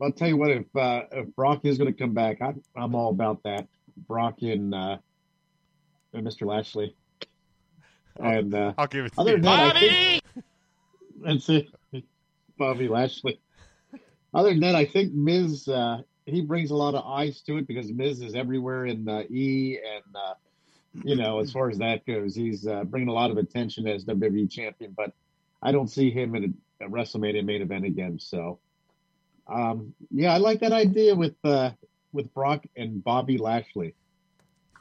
I'll 0.01 0.11
tell 0.11 0.27
you 0.27 0.37
what, 0.37 0.51
if 0.51 0.75
uh, 0.75 1.03
if 1.11 1.35
Brock 1.35 1.61
is 1.63 1.77
going 1.77 1.91
to 1.91 1.97
come 1.97 2.13
back, 2.13 2.41
I'm 2.41 2.61
I'm 2.75 2.93
all 2.93 3.09
about 3.09 3.41
that. 3.43 3.67
Brock 4.07 4.41
and, 4.41 4.73
uh, 4.75 4.97
Mr. 6.13 6.45
Lashley. 6.45 6.95
And 8.19 8.53
uh, 8.53 8.73
I'll 8.77 8.87
give 8.87 9.05
it 9.05 9.13
to 9.13 9.21
other 9.21 9.31
you. 9.31 9.37
than 9.37 9.43
that, 9.43 10.21
that's 11.23 11.49
it. 11.49 11.67
Bobby 12.57 12.87
Lashley. 12.87 13.39
Other 14.33 14.49
than 14.49 14.59
that, 14.61 14.75
I 14.75 14.85
think 14.85 15.13
Miz 15.13 15.67
uh, 15.67 16.01
he 16.27 16.41
brings 16.41 16.71
a 16.71 16.75
lot 16.75 16.93
of 16.93 17.05
eyes 17.05 17.41
to 17.41 17.57
it 17.57 17.67
because 17.67 17.91
Miz 17.91 18.21
is 18.21 18.35
everywhere 18.35 18.85
in 18.85 19.07
uh, 19.07 19.23
E, 19.29 19.79
and 19.79 20.15
uh, 20.15 20.33
you 21.03 21.15
know 21.15 21.39
as 21.39 21.51
far 21.51 21.69
as 21.69 21.77
that 21.77 22.05
goes, 22.05 22.35
he's 22.35 22.67
uh, 22.67 22.83
bringing 22.83 23.07
a 23.07 23.13
lot 23.13 23.31
of 23.31 23.37
attention 23.37 23.87
as 23.87 24.03
WWE 24.05 24.51
champion. 24.51 24.93
But 24.95 25.13
I 25.61 25.71
don't 25.71 25.87
see 25.87 26.11
him 26.11 26.35
in 26.35 26.53
a, 26.81 26.85
a 26.85 26.89
WrestleMania 26.89 27.43
main 27.45 27.61
event 27.61 27.85
again. 27.85 28.19
So, 28.19 28.59
um, 29.47 29.93
yeah, 30.11 30.33
I 30.33 30.37
like 30.37 30.59
that 30.59 30.73
idea 30.73 31.15
with 31.15 31.35
uh, 31.43 31.71
with 32.11 32.33
Brock 32.33 32.65
and 32.75 33.03
Bobby 33.03 33.37
Lashley. 33.37 33.95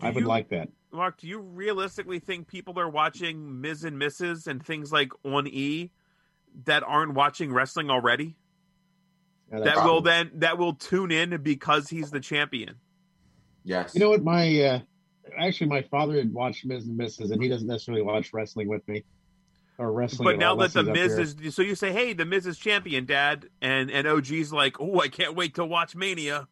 I 0.01 0.11
would 0.11 0.23
you- 0.23 0.29
like 0.29 0.49
that. 0.51 0.69
Mark, 0.93 1.19
do 1.19 1.27
you 1.29 1.39
realistically 1.41 2.19
think 2.19 2.49
people 2.49 2.79
are 2.81 2.89
watching 2.89 3.61
Miz 3.61 3.85
and 3.85 4.01
Mrs. 4.01 4.47
and 4.47 4.65
things 4.65 4.91
like 4.91 5.11
on 5.25 5.47
E 5.47 5.91
that 6.65 6.83
aren't 6.85 7.13
watching 7.13 7.53
wrestling 7.53 7.91
already? 7.91 8.35
Yeah, 9.51 9.59
that 9.59 9.65
that's 9.65 9.85
will 9.85 10.01
then 10.01 10.31
that 10.35 10.59
will 10.59 10.75
tune 10.75 11.13
in 11.13 11.41
because 11.43 11.89
he's 11.89 12.11
the 12.11 12.21
champion. 12.21 12.77
Yes. 13.65 13.95
You 13.95 14.01
know 14.01 14.11
what? 14.11 14.23
My 14.25 14.61
uh, 14.61 14.81
actually, 15.39 15.69
my 15.69 15.83
father 15.83 16.15
had 16.17 16.33
watched 16.33 16.65
Miz 16.65 16.87
and 16.87 16.99
Mrs. 16.99 17.33
and 17.33 17.43
he 17.43 17.49
doesn't 17.49 17.69
necessarily 17.69 18.03
watch 18.03 18.33
wrestling 18.33 18.69
with 18.69 18.87
me 18.89 19.05
or 19.79 19.93
wrestling. 19.93 20.25
But 20.25 20.39
now 20.39 20.51
all, 20.51 20.57
that 20.57 20.73
the 20.73 20.81
unless 20.81 20.95
Miz 20.95 21.13
up 21.13 21.39
here. 21.39 21.49
is 21.49 21.55
so 21.55 21.63
you 21.63 21.75
say, 21.75 21.93
hey, 21.93 22.13
the 22.13 22.25
Miz 22.25 22.47
is 22.47 22.59
champion, 22.59 23.07
Dad, 23.07 23.49
and 23.61 23.91
and 23.91 24.07
OG's 24.07 24.53
like, 24.53 24.81
oh, 24.81 25.01
I 25.01 25.09
can't 25.09 25.35
wait 25.35 25.55
to 25.57 25.65
watch 25.65 25.95
Mania. 25.95 26.49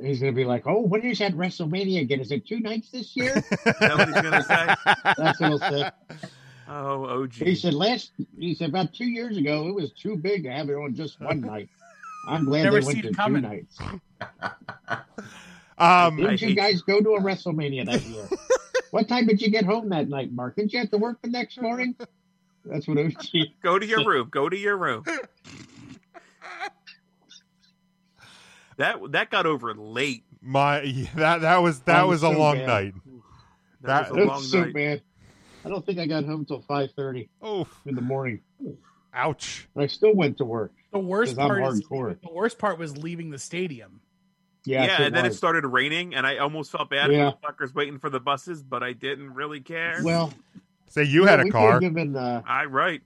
he's 0.00 0.20
going 0.20 0.32
to 0.32 0.36
be 0.36 0.44
like, 0.44 0.66
"Oh, 0.66 0.80
when 0.80 1.02
is 1.02 1.18
that 1.18 1.34
WrestleMania 1.34 2.00
again? 2.02 2.20
Is 2.20 2.32
it 2.32 2.46
two 2.46 2.60
nights 2.60 2.90
this 2.90 3.16
year?" 3.16 3.36
Is 3.50 3.58
that 3.80 3.98
what 3.98 4.08
he's 4.08 4.20
gonna 4.20 4.42
say? 4.42 4.74
That's 5.16 5.40
what 5.40 5.48
he'll 5.48 5.58
say. 5.58 5.90
Oh, 6.66 7.22
OG. 7.22 7.32
He 7.34 7.54
said 7.54 7.74
last. 7.74 8.12
He 8.38 8.54
said 8.54 8.70
about 8.70 8.92
two 8.94 9.04
years 9.06 9.36
ago, 9.36 9.68
it 9.68 9.74
was 9.74 9.92
too 9.92 10.16
big 10.16 10.44
to 10.44 10.50
have 10.50 10.68
it 10.70 10.74
on 10.74 10.94
just 10.94 11.20
one 11.20 11.40
night. 11.52 11.68
I'm 12.26 12.44
glad 12.44 12.64
Never 12.64 12.80
they 12.80 12.86
went 12.86 12.94
seen 12.96 13.02
to 13.02 13.08
it 13.08 13.26
two 13.26 13.40
nights. 13.40 13.78
Um, 15.76 16.16
Didn't 16.18 16.40
you 16.40 16.54
guys 16.54 16.82
go 16.82 17.00
to 17.00 17.14
a 17.16 17.20
WrestleMania 17.22 17.84
that 17.86 18.02
year? 18.04 18.28
what 18.92 19.08
time 19.08 19.26
did 19.26 19.42
you 19.42 19.50
get 19.50 19.64
home 19.64 19.88
that 19.88 20.08
night, 20.08 20.32
Mark? 20.32 20.54
Didn't 20.54 20.72
you 20.72 20.78
have 20.78 20.90
to 20.92 20.98
work 20.98 21.20
the 21.20 21.28
next 21.30 21.60
morning? 21.60 21.96
That's 22.64 22.86
what 22.86 22.96
OG. 22.96 23.16
Go 23.62 23.80
to 23.80 23.84
your 23.84 24.04
room. 24.06 24.28
Go 24.30 24.48
to 24.48 24.56
your 24.56 24.76
room. 24.76 25.02
That 28.76 28.98
that 29.12 29.30
got 29.30 29.46
over 29.46 29.74
late. 29.74 30.24
My 30.40 30.82
yeah, 30.82 31.08
that 31.16 31.40
that 31.42 31.56
was 31.58 31.80
that 31.80 32.04
Oh, 32.04 32.08
was 32.08 32.22
a 32.22 32.26
so 32.32 32.38
long 32.38 32.56
bad. 32.56 32.66
night. 32.66 32.94
That, 33.82 34.10
That- 34.10 34.10
was 34.10 34.10
a 34.10 34.14
long 34.14 34.28
That's 34.28 34.50
so 34.50 34.60
night. 34.64 34.74
bad. 34.74 35.02
I 35.64 35.68
don't 35.70 35.84
think 35.86 35.98
I 35.98 36.06
got 36.06 36.24
home 36.24 36.44
till 36.44 36.62
five 36.62 36.90
thirty. 36.96 37.28
Oh, 37.42 37.66
in 37.86 37.94
the 37.96 38.00
morning. 38.02 38.40
ouch! 39.12 39.66
And 39.74 39.82
I 39.82 39.86
still 39.88 40.14
went 40.14 40.38
to 40.38 40.44
work. 40.44 40.72
The 40.94 41.00
worst 41.00 41.36
'Cause 41.36 41.38
I'm 41.40 41.48
part 41.60 41.72
is 41.74 41.80
the 41.80 42.18
worst 42.32 42.56
part 42.58 42.78
was 42.78 42.96
leaving 42.96 43.30
the 43.30 43.38
stadium. 43.38 44.00
Yes, 44.64 44.88
yeah, 44.98 45.04
and 45.06 45.14
then 45.14 45.26
it 45.26 45.34
started 45.34 45.66
raining, 45.66 46.14
and 46.14 46.24
I 46.26 46.38
almost 46.38 46.70
felt 46.72 46.88
bad 46.88 47.10
Yeah. 47.12 47.32
for 47.32 47.36
the 47.36 47.46
fuckers 47.66 47.74
waiting 47.74 47.98
for 47.98 48.08
the 48.08 48.20
buses, 48.20 48.62
but 48.62 48.82
I 48.82 48.92
didn't 48.94 49.34
really 49.34 49.60
care. 49.60 49.98
Well, 50.02 50.32
Say 50.86 51.02
you 51.04 51.26
had 51.26 51.40
a 51.40 51.50
car. 51.50 51.80
Given, 51.80 52.14
uh, 52.16 52.42
I 52.46 52.66
right. 52.66 53.02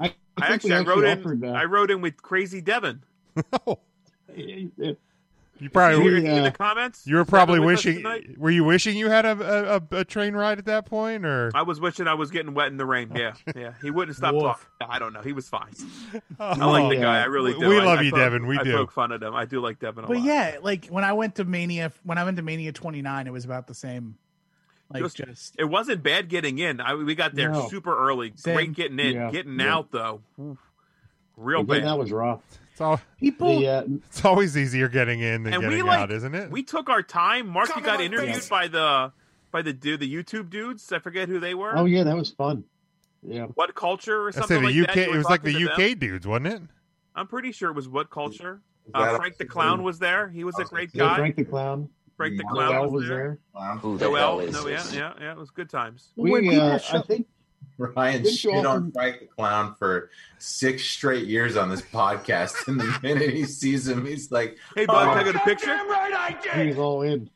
I, 0.00 0.14
I 0.38 0.48
think 0.48 0.64
we 0.64 0.72
actually, 0.72 0.72
I 0.72 0.80
rode 0.80 1.04
in. 1.04 1.18
offered, 1.20 1.44
uh, 1.44 1.48
I 1.48 1.64
rode 1.66 1.90
in 1.90 2.00
with 2.00 2.20
Crazy 2.22 2.60
Devin. 2.62 3.02
You 4.34 4.72
Did 4.76 4.96
you 5.60 5.70
probably 5.70 6.02
hear 6.02 6.12
We, 6.14 6.26
any 6.26 6.38
of 6.38 6.44
uh, 6.44 6.50
the 6.50 6.50
comments? 6.50 7.06
you 7.06 7.16
were 7.16 7.24
probably 7.24 7.60
wishing. 7.60 8.04
Were 8.36 8.50
you 8.50 8.64
wishing 8.64 8.96
you 8.96 9.08
had 9.08 9.24
a, 9.24 9.76
a, 9.76 9.98
a 9.98 10.04
train 10.04 10.34
ride 10.34 10.58
at 10.58 10.64
that 10.66 10.86
point, 10.86 11.24
or 11.24 11.50
I 11.54 11.62
was 11.62 11.80
wishing 11.80 12.06
I 12.08 12.14
was 12.14 12.30
getting 12.30 12.54
wet 12.54 12.68
in 12.68 12.76
the 12.76 12.86
rain. 12.86 13.12
Yeah, 13.14 13.34
yeah. 13.56 13.74
He 13.82 13.90
wouldn't 13.90 14.16
stop 14.16 14.34
Woof. 14.34 14.42
talking. 14.42 14.66
I 14.80 14.98
don't 14.98 15.12
know. 15.12 15.22
He 15.22 15.32
was 15.32 15.48
fine. 15.48 15.72
I 16.40 16.64
like 16.64 16.88
the 16.90 16.96
yeah. 16.96 17.02
guy. 17.02 17.20
I 17.22 17.24
really 17.26 17.54
We- 17.54 17.60
do. 17.60 17.68
we 17.68 17.78
I- 17.78 17.84
love 17.84 17.98
I 18.00 18.02
you, 18.02 18.10
poke- 18.10 18.18
Devin. 18.20 18.46
We 18.46 18.58
I 18.58 18.62
do. 18.64 18.72
poke 18.72 18.90
fun 18.92 19.12
at 19.12 19.22
him. 19.22 19.34
I 19.34 19.44
do 19.44 19.60
like 19.60 19.78
Devin 19.78 20.04
a 20.04 20.06
But 20.08 20.16
lot. 20.16 20.22
But 20.22 20.26
yeah, 20.28 20.56
like 20.62 20.86
when 20.86 21.04
I 21.04 21.12
went 21.12 21.36
to 21.36 21.44
Mania, 21.44 21.92
when 22.02 22.18
I 22.18 22.24
went 22.24 22.36
to 22.38 22.42
Mania 22.42 22.72
29, 22.72 23.26
it 23.26 23.32
was 23.32 23.44
about 23.44 23.66
the 23.66 23.74
same. 23.74 24.16
Like 24.90 25.02
Just- 25.02 25.16
just, 25.16 25.56
It 25.58 25.64
wasn't 25.64 26.02
bad 26.02 26.28
getting 26.28 26.58
in. 26.58 26.80
I, 26.80 26.94
we 26.94 27.14
got 27.14 27.34
there 27.34 27.50
No. 27.50 27.68
super 27.68 27.96
early. 27.96 28.32
Same. 28.36 28.54
Great 28.54 28.72
getting 28.74 28.98
in. 28.98 29.14
Yeah. 29.14 29.30
Getting 29.30 29.58
Yeah. 29.58 29.74
out 29.74 29.90
though, 29.92 30.20
real 31.36 31.60
again, 31.60 31.80
bad. 31.80 31.84
that 31.88 31.98
was 31.98 32.12
rough. 32.12 32.42
It's, 32.74 32.80
all, 32.80 33.00
people. 33.20 33.60
The, 33.60 33.68
uh, 33.68 33.84
it's 34.08 34.24
always 34.24 34.56
easier 34.56 34.88
getting 34.88 35.20
in 35.20 35.44
than 35.44 35.54
and 35.54 35.62
we 35.62 35.68
getting 35.68 35.86
like 35.86 35.98
out, 36.00 36.10
isn't 36.10 36.34
it? 36.34 36.50
we 36.50 36.64
took 36.64 36.88
our 36.90 37.04
time. 37.04 37.46
Mark, 37.46 37.70
you 37.76 37.80
got 37.80 38.00
interviewed 38.00 38.34
face. 38.34 38.48
by 38.48 38.66
the 38.66 39.12
by 39.52 39.62
the 39.62 39.72
dude, 39.72 40.00
the 40.00 40.12
YouTube 40.12 40.50
dudes. 40.50 40.90
I 40.90 40.98
forget 40.98 41.28
who 41.28 41.38
they 41.38 41.54
were. 41.54 41.78
oh 41.78 41.84
yeah, 41.84 42.02
that 42.02 42.16
was 42.16 42.30
fun. 42.30 42.64
Yeah, 43.22 43.46
WhatCulture 43.46 44.08
or 44.08 44.28
I 44.28 44.30
something 44.32 44.56
say 44.56 44.72
the 44.72 44.80
like 44.80 44.88
UK. 44.88 44.94
that? 44.96 45.08
It 45.08 45.16
was 45.16 45.24
like 45.26 45.42
the 45.44 45.52
talking 45.52 45.68
to 45.68 45.76
them? 45.76 45.92
UK 45.92 45.98
dudes, 46.00 46.26
wasn't 46.26 46.46
it? 46.48 46.62
I'm 47.14 47.28
pretty 47.28 47.52
sure 47.52 47.70
it 47.70 47.74
was 47.74 47.86
WhatCulture. 47.86 48.58
Uh, 48.92 49.16
Frank 49.18 49.36
the 49.38 49.44
Clown 49.44 49.84
was 49.84 50.00
there. 50.00 50.28
He 50.28 50.42
was 50.42 50.58
a 50.58 50.64
great 50.64 50.92
guy. 50.92 51.16
Frank 51.16 51.36
the 51.36 51.44
Clown. 51.44 51.88
Frank 52.16 52.36
the 52.38 52.44
Clown 52.44 52.82
was, 52.82 52.90
was 52.90 53.08
there. 53.08 53.16
there. 53.16 53.38
Wow. 53.54 53.78
Who 53.80 53.98
Noel, 53.98 54.50
no, 54.50 54.66
yeah, 54.66 54.84
yeah, 54.92 55.12
yeah. 55.20 55.30
It 55.32 55.38
was 55.38 55.50
good 55.50 55.70
times. 55.70 56.12
We, 56.16 56.30
When 56.30 56.42
people 56.42 56.60
uh, 56.60 56.78
show- 56.78 56.98
I 56.98 57.02
think 57.02 57.28
Ryan 57.78 58.22
Didn't 58.22 58.44
you 58.44 58.52
shit 58.52 58.66
on 58.66 58.82
offer- 58.84 58.90
Frank 58.92 59.20
the 59.20 59.26
Clown 59.26 59.74
for 59.78 60.10
six 60.38 60.84
straight 60.84 61.26
years 61.26 61.56
on 61.56 61.68
this 61.70 61.82
podcast. 61.82 62.68
And 62.68 62.80
the 62.80 62.98
minute 63.02 63.30
he 63.34 63.44
sees 63.44 63.88
him, 63.88 64.06
he's 64.06 64.30
like, 64.30 64.56
Hey, 64.76 64.86
bud, 64.86 65.08
Oh. 65.08 65.10
can 65.12 65.18
I 65.18 65.24
get 65.24 65.36
a 65.36 65.40
picture? 65.40 65.76
he 66.60 66.68
was 66.68 66.78
all 66.78 67.02
in. 67.02 67.30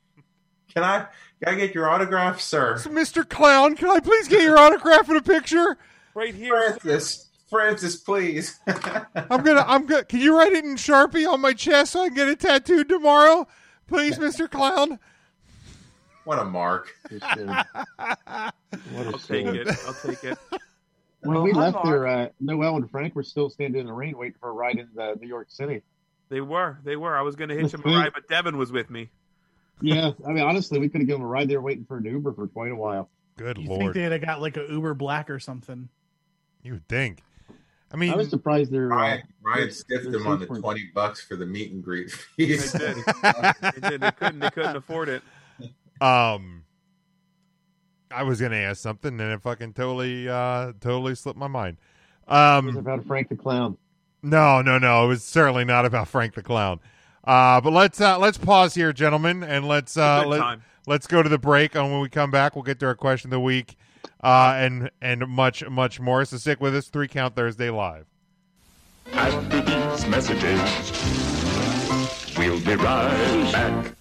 "Can 0.74 0.84
I, 0.84 1.06
can 1.42 1.54
I 1.54 1.58
get 1.58 1.74
your 1.74 1.88
autograph, 1.88 2.40
sir?" 2.40 2.76
So, 2.78 2.90
Mr. 2.90 3.28
Clown, 3.28 3.74
can 3.74 3.88
I 3.90 4.00
please 4.00 4.28
get 4.28 4.42
your 4.42 4.58
autograph 4.58 5.08
and 5.08 5.16
a 5.16 5.22
picture? 5.22 5.76
Right 6.14 6.34
here. 6.34 6.74
Francis, 6.80 7.28
Francis, 7.48 7.96
please. 7.96 8.60
I'm 8.66 9.42
gonna. 9.42 9.64
I'm 9.66 9.86
gonna. 9.86 10.04
Can 10.04 10.20
you 10.20 10.36
write 10.36 10.52
it 10.52 10.64
in 10.64 10.76
Sharpie 10.76 11.26
on 11.26 11.40
my 11.40 11.54
chest 11.54 11.92
so 11.92 12.02
I 12.02 12.08
can 12.08 12.14
get 12.16 12.28
it 12.28 12.40
tattooed 12.40 12.88
tomorrow, 12.88 13.46
please, 13.86 14.18
Mr. 14.18 14.48
Clown? 14.48 14.98
What 16.28 16.38
a 16.38 16.44
mark! 16.44 16.94
Just, 17.08 17.24
uh, 17.24 17.64
what 17.96 19.06
a 19.06 19.10
I'll 19.10 19.12
take 19.18 19.46
it. 19.46 19.66
I'll 19.86 19.94
take 19.94 20.22
it. 20.24 20.36
When 21.22 21.42
we 21.42 21.52
Hi, 21.52 21.58
left 21.60 21.74
Mark. 21.76 21.86
there, 21.86 22.06
uh, 22.06 22.28
Noel 22.38 22.76
and 22.76 22.90
Frank 22.90 23.14
were 23.16 23.22
still 23.22 23.48
standing 23.48 23.80
in 23.80 23.86
the 23.86 23.92
rain 23.94 24.16
waiting 24.18 24.36
for 24.38 24.50
a 24.50 24.52
ride 24.52 24.76
in 24.78 24.88
uh, 25.00 25.14
New 25.18 25.26
York 25.26 25.46
City. 25.50 25.80
They 26.28 26.42
were. 26.42 26.78
They 26.84 26.96
were. 26.96 27.16
I 27.16 27.22
was 27.22 27.34
going 27.34 27.48
to 27.48 27.54
hitch 27.54 27.72
That's 27.72 27.82
him 27.82 27.90
a 27.94 27.96
ride, 27.98 28.12
but 28.12 28.28
Devin 28.28 28.58
was 28.58 28.70
with 28.70 28.90
me. 28.90 29.08
Yeah, 29.80 30.10
I 30.26 30.32
mean, 30.32 30.44
honestly, 30.44 30.78
we 30.78 30.90
could 30.90 31.00
have 31.00 31.08
given 31.08 31.22
them 31.22 31.28
a 31.28 31.32
ride 31.32 31.48
there 31.48 31.62
waiting 31.62 31.86
for 31.86 31.96
an 31.96 32.04
Uber 32.04 32.34
for 32.34 32.46
quite 32.46 32.72
a 32.72 32.76
while. 32.76 33.08
Good 33.38 33.56
You 33.56 33.66
think 33.66 33.80
lord, 33.80 33.94
they'd 33.94 34.12
have 34.12 34.20
got 34.20 34.42
like 34.42 34.58
an 34.58 34.66
Uber 34.68 34.92
Black 34.94 35.30
or 35.30 35.38
something? 35.38 35.88
you 36.62 36.72
would 36.74 36.88
think. 36.88 37.22
I 37.90 37.96
mean, 37.96 38.12
I 38.12 38.16
was 38.16 38.28
surprised 38.28 38.70
they're. 38.70 38.92
Uh, 38.92 38.96
Ryan, 38.96 39.22
Ryan 39.42 39.60
they're- 39.60 39.70
stiffed 39.70 40.06
him 40.14 40.26
on 40.26 40.40
the 40.40 40.46
twenty 40.46 40.90
bucks 40.94 41.24
for 41.24 41.36
the 41.36 41.46
meet 41.46 41.72
and 41.72 41.82
greet 41.82 42.14
They 42.36 42.46
did. 42.48 42.58
they 43.22 43.88
did. 43.88 44.00
They 44.02 44.10
couldn't. 44.10 44.40
They 44.40 44.50
couldn't 44.50 44.76
afford 44.76 45.08
it. 45.08 45.22
Um, 46.00 46.64
I 48.10 48.22
was 48.22 48.40
gonna 48.40 48.56
ask 48.56 48.80
something 48.80 49.20
and 49.20 49.32
it 49.32 49.42
fucking 49.42 49.74
totally, 49.74 50.28
uh, 50.28 50.72
totally 50.80 51.14
slipped 51.14 51.38
my 51.38 51.48
mind. 51.48 51.76
It 52.26 52.30
was 52.30 52.58
Um, 52.58 52.76
about 52.76 53.06
Frank 53.06 53.28
the 53.28 53.36
Clown. 53.36 53.76
no, 54.22 54.62
no, 54.62 54.78
no. 54.78 55.04
It 55.04 55.08
was 55.08 55.24
certainly 55.24 55.64
not 55.64 55.84
about 55.84 56.08
Frank 56.08 56.34
the 56.34 56.42
Clown. 56.42 56.80
Uh, 57.24 57.60
but 57.60 57.72
let's 57.72 58.00
uh, 58.00 58.18
let's 58.18 58.38
pause 58.38 58.74
here, 58.74 58.92
gentlemen, 58.92 59.42
and 59.42 59.68
let's 59.68 59.96
uh, 59.98 60.24
let, 60.26 60.58
let's 60.86 61.06
go 61.06 61.22
to 61.22 61.28
the 61.28 61.38
break. 61.38 61.74
And 61.74 61.90
when 61.92 62.00
we 62.00 62.08
come 62.08 62.30
back, 62.30 62.54
we'll 62.54 62.62
get 62.64 62.80
to 62.80 62.86
our 62.86 62.94
question 62.94 63.28
of 63.28 63.32
the 63.32 63.40
week, 63.40 63.76
uh, 64.22 64.54
and 64.56 64.90
and 65.02 65.26
much 65.28 65.68
much 65.68 66.00
more. 66.00 66.24
So 66.24 66.38
stick 66.38 66.58
with 66.60 66.74
us. 66.74 66.88
Three 66.88 67.08
Count 67.08 67.36
Thursday 67.36 67.68
live. 67.68 68.06
After 69.12 69.60
these 69.60 70.06
messages, 70.06 70.60
we'll 72.38 72.60
be 72.60 72.74
right 72.76 73.52
back. 73.52 73.94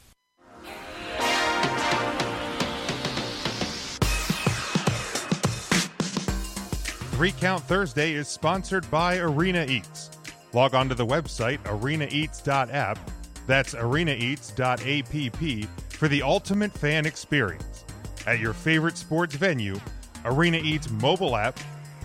Three 7.18 7.32
Count 7.32 7.63
Thursday 7.63 8.13
is 8.13 8.28
sponsored 8.28 8.88
by 8.91 9.18
Arena 9.18 9.65
Eats. 9.68 10.11
Log 10.53 10.76
on 10.76 10.88
to 10.88 10.93
the 10.93 11.03
website 11.03 11.57
arenaeats.app. 11.63 12.99
That's 13.47 13.74
arenaeats.app 13.74 15.68
for 15.93 16.07
the 16.07 16.22
ultimate 16.22 16.72
fan 16.72 17.07
experience. 17.07 17.86
At 18.28 18.38
your 18.38 18.53
favorite 18.53 18.99
sports 18.99 19.34
venue, 19.34 19.80
Arena 20.26 20.59
Eats 20.59 20.91
mobile 20.91 21.36
app, 21.36 21.59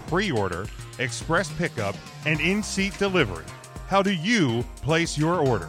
pre 0.06 0.30
order, 0.30 0.66
express 0.98 1.52
pickup, 1.58 1.94
and 2.24 2.40
in 2.40 2.62
seat 2.62 2.96
delivery. 2.98 3.44
How 3.88 4.00
do 4.00 4.14
you 4.14 4.64
place 4.76 5.18
your 5.18 5.46
order? 5.46 5.68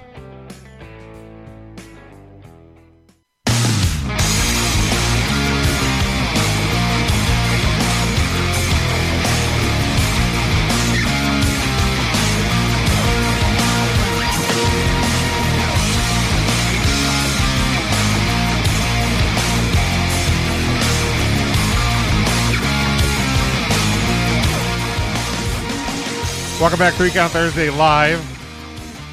Welcome 26.61 26.77
back, 26.77 26.93
Three 26.93 27.09
Count 27.09 27.33
Thursday 27.33 27.71
live. 27.71 28.19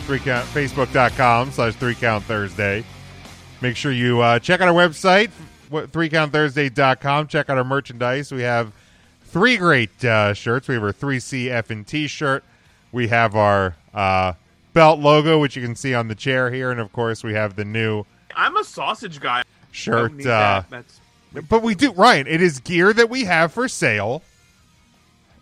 Three 0.04 0.18
Count 0.18 0.46
Facebook.com 0.48 1.50
slash 1.50 1.74
Three 1.76 1.94
Count 1.94 2.22
Thursday. 2.24 2.84
Make 3.62 3.74
sure 3.74 3.90
you 3.90 4.20
uh, 4.20 4.38
check 4.38 4.60
out 4.60 4.68
our 4.68 4.74
website, 4.74 5.30
ThreeCountThursday.com. 5.70 7.26
Check 7.28 7.48
out 7.48 7.56
our 7.56 7.64
merchandise. 7.64 8.30
We 8.30 8.42
have 8.42 8.74
three 9.22 9.56
great 9.56 10.04
uh, 10.04 10.34
shirts. 10.34 10.68
We 10.68 10.74
have 10.74 10.84
our 10.84 10.92
3C 10.92 11.48
F 11.48 11.70
and 11.70 11.86
T 11.86 12.06
shirt. 12.06 12.44
We 12.92 13.08
have 13.08 13.34
our 13.34 13.76
uh, 13.94 14.34
belt 14.74 15.00
logo, 15.00 15.38
which 15.38 15.56
you 15.56 15.62
can 15.62 15.74
see 15.74 15.94
on 15.94 16.08
the 16.08 16.14
chair 16.14 16.50
here, 16.50 16.70
and 16.70 16.78
of 16.78 16.92
course, 16.92 17.24
we 17.24 17.32
have 17.32 17.56
the 17.56 17.64
new 17.64 18.04
I'm 18.36 18.58
a 18.58 18.64
sausage 18.64 19.20
guy. 19.20 19.42
shirt. 19.72 20.12
Uh, 20.20 20.64
that. 20.64 20.66
That's 20.68 21.00
but 21.48 21.62
we 21.62 21.74
do 21.74 21.92
Ryan. 21.92 22.26
It 22.26 22.42
is 22.42 22.60
gear 22.60 22.92
that 22.92 23.08
we 23.08 23.24
have 23.24 23.54
for 23.54 23.68
sale, 23.68 24.22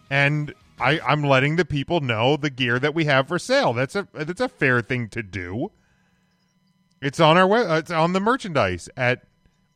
and 0.09 0.55
I, 0.79 1.01
I'm 1.01 1.23
letting 1.23 1.57
the 1.57 1.65
people 1.65 2.01
know 2.01 2.37
the 2.37 2.51
gear 2.51 2.79
that 2.79 2.95
we 2.95 3.05
have 3.07 3.29
for 3.29 3.39
sale. 3.39 3.73
That's 3.73 3.97
a 3.97 4.07
that's 4.13 4.41
a 4.41 4.49
fair 4.49 4.81
thing 4.83 5.09
to 5.11 5.23
do. 5.23 5.71
It's 7.01 7.21
on 7.21 7.37
our 7.37 7.47
web. 7.47 7.71
uh, 7.71 7.75
It's 7.75 7.91
on 7.91 8.13
the 8.13 8.21
merchandise 8.21 8.89
at 8.97 9.23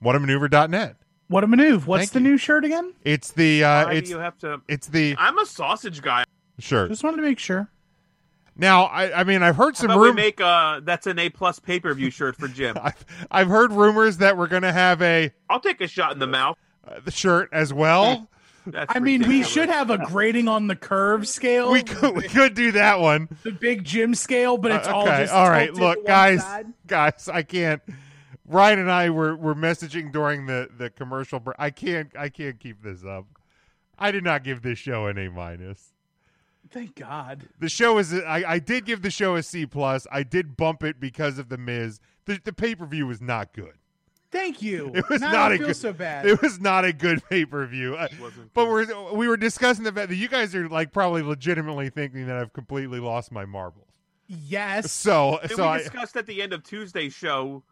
whatamaneuver.net. 0.02 0.96
What 1.28 1.44
a 1.44 1.46
maneuver. 1.46 1.86
What's 1.86 2.00
Thank 2.04 2.12
the 2.12 2.20
new 2.20 2.36
shirt 2.36 2.64
again? 2.64 2.92
It's 3.04 3.30
the 3.32 3.62
uh, 3.64 3.84
why 3.84 3.92
do 3.92 3.96
it's 3.98 4.10
you 4.10 4.18
have 4.18 4.36
to. 4.38 4.60
it's 4.68 4.88
the 4.88 5.14
I'm 5.18 5.38
a 5.38 5.46
sausage 5.46 6.02
guy. 6.02 6.24
Sure. 6.58 6.88
Just 6.88 7.04
wanted 7.04 7.18
to 7.18 7.22
make 7.22 7.38
sure. 7.38 7.70
Now, 8.56 8.84
I, 8.84 9.20
I 9.20 9.24
mean, 9.24 9.42
I've 9.42 9.56
heard 9.56 9.76
How 9.76 9.82
some 9.82 9.90
about 9.92 10.00
we 10.00 10.06
rum- 10.08 10.16
make 10.16 10.40
uh 10.40 10.80
that's 10.82 11.06
an 11.06 11.18
A 11.18 11.28
plus 11.30 11.58
pay 11.60 11.78
per 11.80 11.94
view 11.94 12.10
shirt 12.10 12.36
for 12.36 12.48
Jim. 12.48 12.76
I've, 12.82 13.04
I've 13.30 13.48
heard 13.48 13.72
rumors 13.72 14.16
that 14.18 14.36
we're 14.36 14.48
going 14.48 14.62
to 14.62 14.72
have 14.72 15.00
a 15.02 15.30
I'll 15.48 15.60
take 15.60 15.80
a 15.80 15.86
shot 15.86 16.12
in 16.12 16.18
the 16.18 16.26
mouth. 16.26 16.58
uh, 16.86 16.98
the 17.04 17.10
shirt 17.12 17.48
as 17.52 17.72
well. 17.72 18.28
That's 18.66 18.94
I 18.94 18.98
mean, 18.98 19.26
we 19.26 19.42
should 19.42 19.68
have 19.68 19.90
a 19.90 19.98
grading 19.98 20.46
on 20.48 20.66
the 20.66 20.76
curve 20.76 21.26
scale. 21.26 21.72
we 21.72 21.82
could 21.82 22.14
we 22.14 22.22
could 22.28 22.54
do 22.54 22.72
that 22.72 23.00
one. 23.00 23.28
the 23.42 23.52
big 23.52 23.84
gym 23.84 24.14
scale, 24.14 24.58
but 24.58 24.70
it's 24.72 24.86
Uh, 24.88 24.94
all 24.94 25.06
just 25.06 25.32
all 25.32 25.48
right. 25.48 25.72
Look, 25.72 26.06
guys, 26.06 26.42
side. 26.42 26.66
guys, 26.86 27.28
I 27.32 27.42
can't. 27.42 27.80
Ryan 28.46 28.80
and 28.80 28.90
I 28.90 29.10
were 29.10 29.34
were 29.36 29.54
messaging 29.54 30.12
during 30.12 30.46
the 30.46 30.68
the 30.76 30.90
commercial. 30.90 31.40
Break. 31.40 31.56
I 31.58 31.70
can't. 31.70 32.10
I 32.18 32.28
can't 32.28 32.58
keep 32.60 32.82
this 32.82 33.04
up. 33.04 33.26
I 33.98 34.10
did 34.10 34.24
not 34.24 34.44
give 34.44 34.62
this 34.62 34.78
show 34.78 35.06
an 35.06 35.18
A 35.18 35.30
minus. 35.30 35.92
Thank 36.70 36.94
God. 36.96 37.48
The 37.58 37.68
show 37.68 37.98
is. 37.98 38.12
I, 38.14 38.44
I 38.46 38.58
did 38.58 38.84
give 38.84 39.02
the 39.02 39.10
show 39.10 39.36
a 39.36 39.42
C 39.42 39.66
plus. 39.66 40.06
I 40.12 40.22
did 40.22 40.56
bump 40.56 40.82
it 40.84 41.00
because 41.00 41.38
of 41.38 41.48
the 41.48 41.58
Miz. 41.58 42.00
The, 42.26 42.40
the 42.44 42.52
pay 42.52 42.74
per 42.74 42.86
view 42.86 43.06
was 43.06 43.20
not 43.20 43.52
good. 43.52 43.72
Thank 44.30 44.62
you. 44.62 44.92
It 44.94 45.08
was 45.08 45.20
now 45.20 45.32
not 45.32 45.52
I 45.52 45.54
a 45.54 45.58
feel 45.58 45.66
good. 45.68 45.76
so 45.76 45.92
bad. 45.92 46.26
It 46.26 46.40
was 46.40 46.60
not 46.60 46.84
a 46.84 46.92
good 46.92 47.22
pay 47.28 47.44
per 47.44 47.66
view. 47.66 47.96
But 48.54 48.66
we're 48.68 49.12
we 49.12 49.26
were 49.28 49.36
discussing 49.36 49.84
the 49.84 49.92
fact 49.92 50.08
that 50.10 50.16
you 50.16 50.28
guys 50.28 50.54
are 50.54 50.68
like 50.68 50.92
probably 50.92 51.22
legitimately 51.22 51.90
thinking 51.90 52.26
that 52.26 52.36
I've 52.36 52.52
completely 52.52 53.00
lost 53.00 53.32
my 53.32 53.44
marbles. 53.44 53.88
yes. 54.26 54.92
So 54.92 55.38
And 55.38 55.50
so 55.50 55.62
we 55.64 55.68
I, 55.68 55.78
discussed 55.78 56.16
at 56.16 56.26
the 56.26 56.42
end 56.42 56.52
of 56.52 56.62
Tuesday's 56.62 57.12
show 57.14 57.64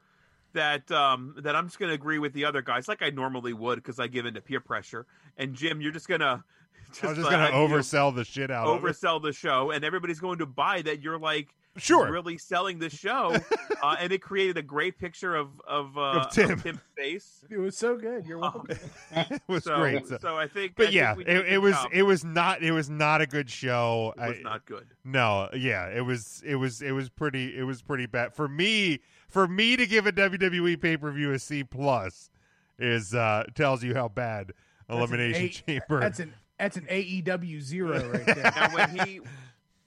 that 0.55 0.91
um 0.91 1.35
that 1.43 1.55
I'm 1.55 1.67
just 1.67 1.79
going 1.79 1.91
to 1.91 1.95
agree 1.95 2.19
with 2.19 2.33
the 2.33 2.45
other 2.47 2.63
guys 2.63 2.89
like 2.89 3.03
I 3.03 3.11
normally 3.11 3.53
would 3.53 3.77
because 3.77 4.01
I 4.01 4.07
give 4.09 4.27
into 4.27 4.41
peer 4.41 4.61
pressure. 4.61 5.07
And 5.37 5.55
Jim, 5.55 5.81
you're 5.81 5.93
just 5.93 6.09
going 6.09 6.21
to 6.23 6.43
just, 6.89 7.05
I 7.05 7.09
was 7.09 7.17
just 7.19 7.29
uh, 7.29 7.31
gonna 7.31 7.47
you 7.47 7.69
know, 7.69 7.77
oversell 7.77 8.15
the 8.15 8.25
shit 8.25 8.51
out 8.51 8.67
of 8.67 8.81
oversell 8.83 9.23
the 9.23 9.33
show, 9.33 9.71
and 9.71 9.85
everybody's 9.85 10.21
going 10.21 10.39
to 10.39 10.47
buy 10.47 10.83
that 10.83 11.03
you're 11.03 11.19
like 11.19 11.55
Sure. 11.79 12.11
really 12.11 12.39
selling 12.39 12.79
the 12.79 12.91
show, 12.91 13.37
uh, 13.83 13.97
and 13.99 14.13
it 14.13 14.21
created 14.23 14.57
a 14.59 14.63
great 14.63 14.99
picture 14.99 15.35
of 15.37 15.49
of, 15.67 15.97
uh, 15.97 16.01
Of 16.27 16.31
Tim. 16.33 16.61
Tim's 16.61 16.81
face. 16.97 17.45
It 17.51 17.59
was 17.59 17.77
so 17.77 17.97
good. 17.97 18.27
You're 18.27 18.39
welcome. 18.39 18.67
it 19.13 19.43
was 19.47 19.65
so, 19.65 19.77
great. 19.79 20.07
So, 20.07 20.37
I 20.37 20.47
think, 20.49 20.75
but 20.77 20.85
think 20.85 20.95
yeah, 20.95 21.15
we 21.15 21.25
it, 21.25 21.47
it 21.47 21.59
was 21.59 21.75
job. 21.75 21.91
it 21.93 22.03
was 22.03 22.25
not 22.25 22.63
it 22.63 22.73
was 22.73 22.89
not 22.91 23.21
a 23.21 23.27
good 23.27 23.49
show. 23.51 24.15
It 24.17 24.21
was 24.29 24.37
I- 24.39 24.43
not 24.43 24.67
good. 24.67 24.87
No, 25.05 25.49
yeah, 25.55 25.87
it 25.89 26.03
was 26.05 26.43
it 26.45 26.57
was 26.57 26.83
it 26.83 26.93
was 26.93 27.09
pretty 27.09 27.57
it 27.57 27.63
was 27.65 27.83
pretty 27.83 28.07
bad 28.07 28.35
for 28.35 28.49
me. 28.49 29.01
For 29.29 29.47
me 29.47 29.77
to 29.77 29.87
give 29.87 30.07
a 30.07 30.13
WWE 30.13 30.81
pay 30.81 30.97
per 30.97 31.11
view 31.11 31.33
a 31.33 31.39
C 31.39 31.63
plus 31.65 32.31
is 32.79 33.15
uh 33.15 33.45
tells 33.55 33.83
you 33.83 33.95
how 33.95 34.09
bad 34.09 34.53
That's 34.89 34.99
Elimination 34.99 35.45
A- 35.45 35.49
Chamber. 35.49 36.01
That's 36.01 36.21
an 36.21 36.33
that's 36.59 36.77
an 36.77 36.87
AEW 36.91 37.61
zero 37.61 38.11
right 38.11 38.27
there. 38.27 38.53
now 38.57 38.75
when 38.75 39.07
he 39.07 39.21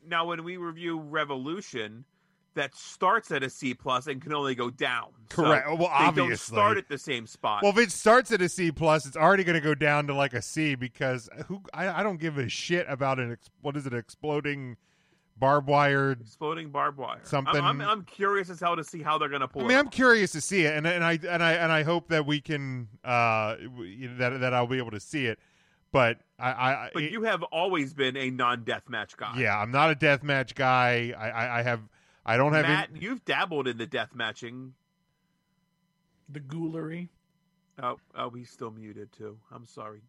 now 0.08 0.26
when 0.26 0.44
we 0.44 0.58
review 0.58 1.00
Revolution, 1.00 2.06
that 2.54 2.76
starts 2.76 3.32
at 3.32 3.44
a 3.44 3.50
C 3.50 3.74
plus 3.74 4.08
and 4.08 4.22
can 4.22 4.34
only 4.34 4.56
go 4.56 4.70
down. 4.70 5.08
So 5.30 5.44
Correct. 5.44 5.68
Well, 5.68 5.78
they 5.78 5.86
obviously. 5.86 6.28
don't 6.30 6.38
start 6.38 6.78
at 6.78 6.90
the 6.90 6.98
same 6.98 7.26
spot. 7.26 7.64
well, 7.64 7.72
if 7.72 7.78
it 7.78 7.92
starts 7.92 8.32
at 8.32 8.42
a 8.42 8.50
C 8.50 8.72
plus, 8.72 9.06
it's 9.06 9.16
already 9.16 9.44
going 9.44 9.56
to 9.56 9.62
go 9.62 9.74
down 9.76 10.08
to 10.08 10.14
like 10.14 10.34
a 10.34 10.42
C 10.42 10.76
because 10.76 11.30
who 11.48 11.62
I, 11.74 12.02
I 12.02 12.04
don't 12.04 12.20
give 12.20 12.38
a 12.38 12.50
shit 12.50 12.86
about 12.90 13.20
an 13.20 13.32
ex, 13.32 13.50
what 13.62 13.78
is 13.78 13.86
it 13.86 13.94
exploding 13.94 14.76
barbed 15.38 15.68
wire. 15.68 16.12
exploding 16.12 16.70
barbed 16.70 16.98
wire. 16.98 17.20
Something- 17.24 17.56
I'm, 17.62 17.82
I'm, 17.82 17.90
I'm 17.90 18.04
curious 18.04 18.50
as 18.50 18.60
hell 18.60 18.76
to 18.76 18.84
see 18.84 19.02
how 19.02 19.18
they're 19.18 19.30
going 19.30 19.42
to 19.42 19.48
pull. 19.48 19.64
I 19.64 19.68
mean, 19.68 19.78
I'm 19.78 19.88
off. 19.88 19.94
curious 19.94 20.32
to 20.34 20.42
see 20.42 20.66
it, 20.66 20.76
and 20.76 20.86
and 20.88 21.04
I 21.04 21.20
and 21.28 21.44
I 21.44 21.54
and 21.54 21.72
I 21.72 21.84
hope 21.84 22.10
that 22.10 22.26
we 22.26 22.40
can 22.40 22.88
uh 23.04 23.56
that 24.18 24.40
that 24.40 24.54
I'll 24.54 24.68
be 24.68 24.78
able 24.78 24.92
to 24.92 25.00
see 25.00 25.26
it. 25.26 25.40
But 25.92 26.20
I, 26.40 26.50
I 26.52 26.90
But 26.94 27.04
it- 27.04 27.12
you 27.12 27.24
have 27.24 27.44
always 27.44 27.94
been 27.94 28.16
a 28.16 28.30
non-death 28.30 28.88
match 28.90 29.18
guy. 29.18 29.38
yeah, 29.40 29.58
I'm 29.60 29.72
not 29.72 29.90
a 29.92 29.96
death 29.96 30.24
match 30.24 30.56
guy. 30.56 31.14
I 31.18 31.30
I, 31.30 31.60
I 31.60 31.62
have 31.64 31.82
I 32.26 32.38
don't 32.38 32.54
have 32.54 32.66
Matt, 32.66 32.90
any- 32.92 33.02
you've 33.02 33.26
dabbled 33.26 33.68
in 33.68 33.78
the 33.78 33.88
death 33.88 34.14
matching. 34.16 34.74
the 36.30 36.40
ghoulery. 36.40 37.10
Oh, 37.82 37.98
oh, 38.16 38.30
he's 38.30 38.50
still 38.50 38.72
muted 38.72 39.12
too. 39.12 39.38
I'm 39.52 39.66
sorry. 39.66 40.02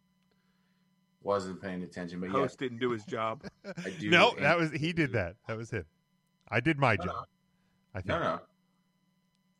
Wasn't 1.21 1.61
paying 1.61 1.83
attention, 1.83 2.19
but 2.19 2.27
yeah, 2.27 2.33
Host 2.33 2.59
didn't 2.59 2.79
do 2.79 2.91
his 2.91 3.03
job. 3.05 3.43
I 3.85 3.89
do. 3.89 4.09
no. 4.09 4.31
and- 4.31 4.43
That 4.45 4.57
was 4.57 4.71
he 4.71 4.93
did 4.93 5.11
that. 5.13 5.35
That 5.47 5.57
was 5.57 5.69
him. 5.71 5.85
I 6.49 6.59
did 6.59 6.77
my 6.77 6.95
No, 6.97 7.05
job. 7.05 7.25
I 7.95 7.99
think. 7.99 8.07
No, 8.07 8.19
no. 8.19 8.39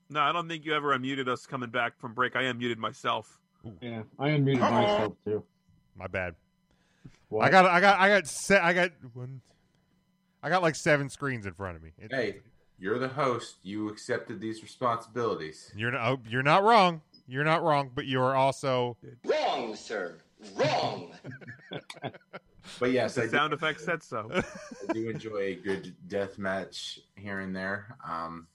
No, 0.10 0.20
I 0.22 0.32
don't 0.32 0.48
think 0.48 0.64
you 0.66 0.74
ever 0.76 0.98
unmuted 0.98 1.28
us 1.28 1.46
coming 1.48 1.70
back 1.70 1.98
from 2.00 2.14
break. 2.14 2.36
I 2.36 2.44
unmuted 2.44 2.78
myself. 2.78 3.40
Yeah, 3.82 4.04
I 4.20 4.30
unmuted 4.30 4.60
myself 4.60 5.14
too. 5.26 5.44
My 5.98 6.08
bad. 6.08 6.36
What? 7.30 7.46
I 7.46 7.50
got 7.50 7.66
I 7.66 7.80
got 7.82 8.00
I 8.00 8.08
got 8.10 8.28
se- 8.28 8.60
I 8.60 8.74
got 8.74 8.92
one 9.14 9.42
I 10.42 10.50
got 10.50 10.62
like 10.62 10.76
seven 10.76 11.10
screens 11.10 11.46
in 11.46 11.54
front 11.54 11.76
of 11.78 11.84
me. 11.84 11.92
It- 11.98 12.12
Hey, 12.14 12.40
you're 12.80 13.00
the 13.00 13.08
host. 13.08 13.58
You 13.64 13.90
accepted 13.90 14.40
these 14.40 14.62
responsibilities. 14.62 15.72
You're 15.76 15.92
not 15.92 16.02
oh, 16.12 16.20
you're 16.28 16.44
not 16.44 16.64
wrong. 16.64 17.02
You're 17.28 17.44
not 17.46 17.64
wrong, 17.64 17.90
but 17.96 18.06
you 18.06 18.22
are 18.22 18.36
also 18.36 18.98
Wrong, 19.26 19.76
sir. 19.76 20.18
Wrong. 20.56 21.12
But 22.80 22.92
yes, 22.92 23.18
I 23.18 23.22
The 23.24 23.28
do, 23.28 23.32
sound 23.38 23.54
effect 23.54 23.82
said 23.82 24.02
so. 24.02 24.30
I 24.90 24.94
do 24.94 25.10
enjoy 25.10 25.38
a 25.38 25.56
good 25.56 25.94
death 26.08 26.38
match 26.38 27.02
here 27.16 27.40
and 27.42 27.54
there. 27.54 27.98
Um, 28.08 28.48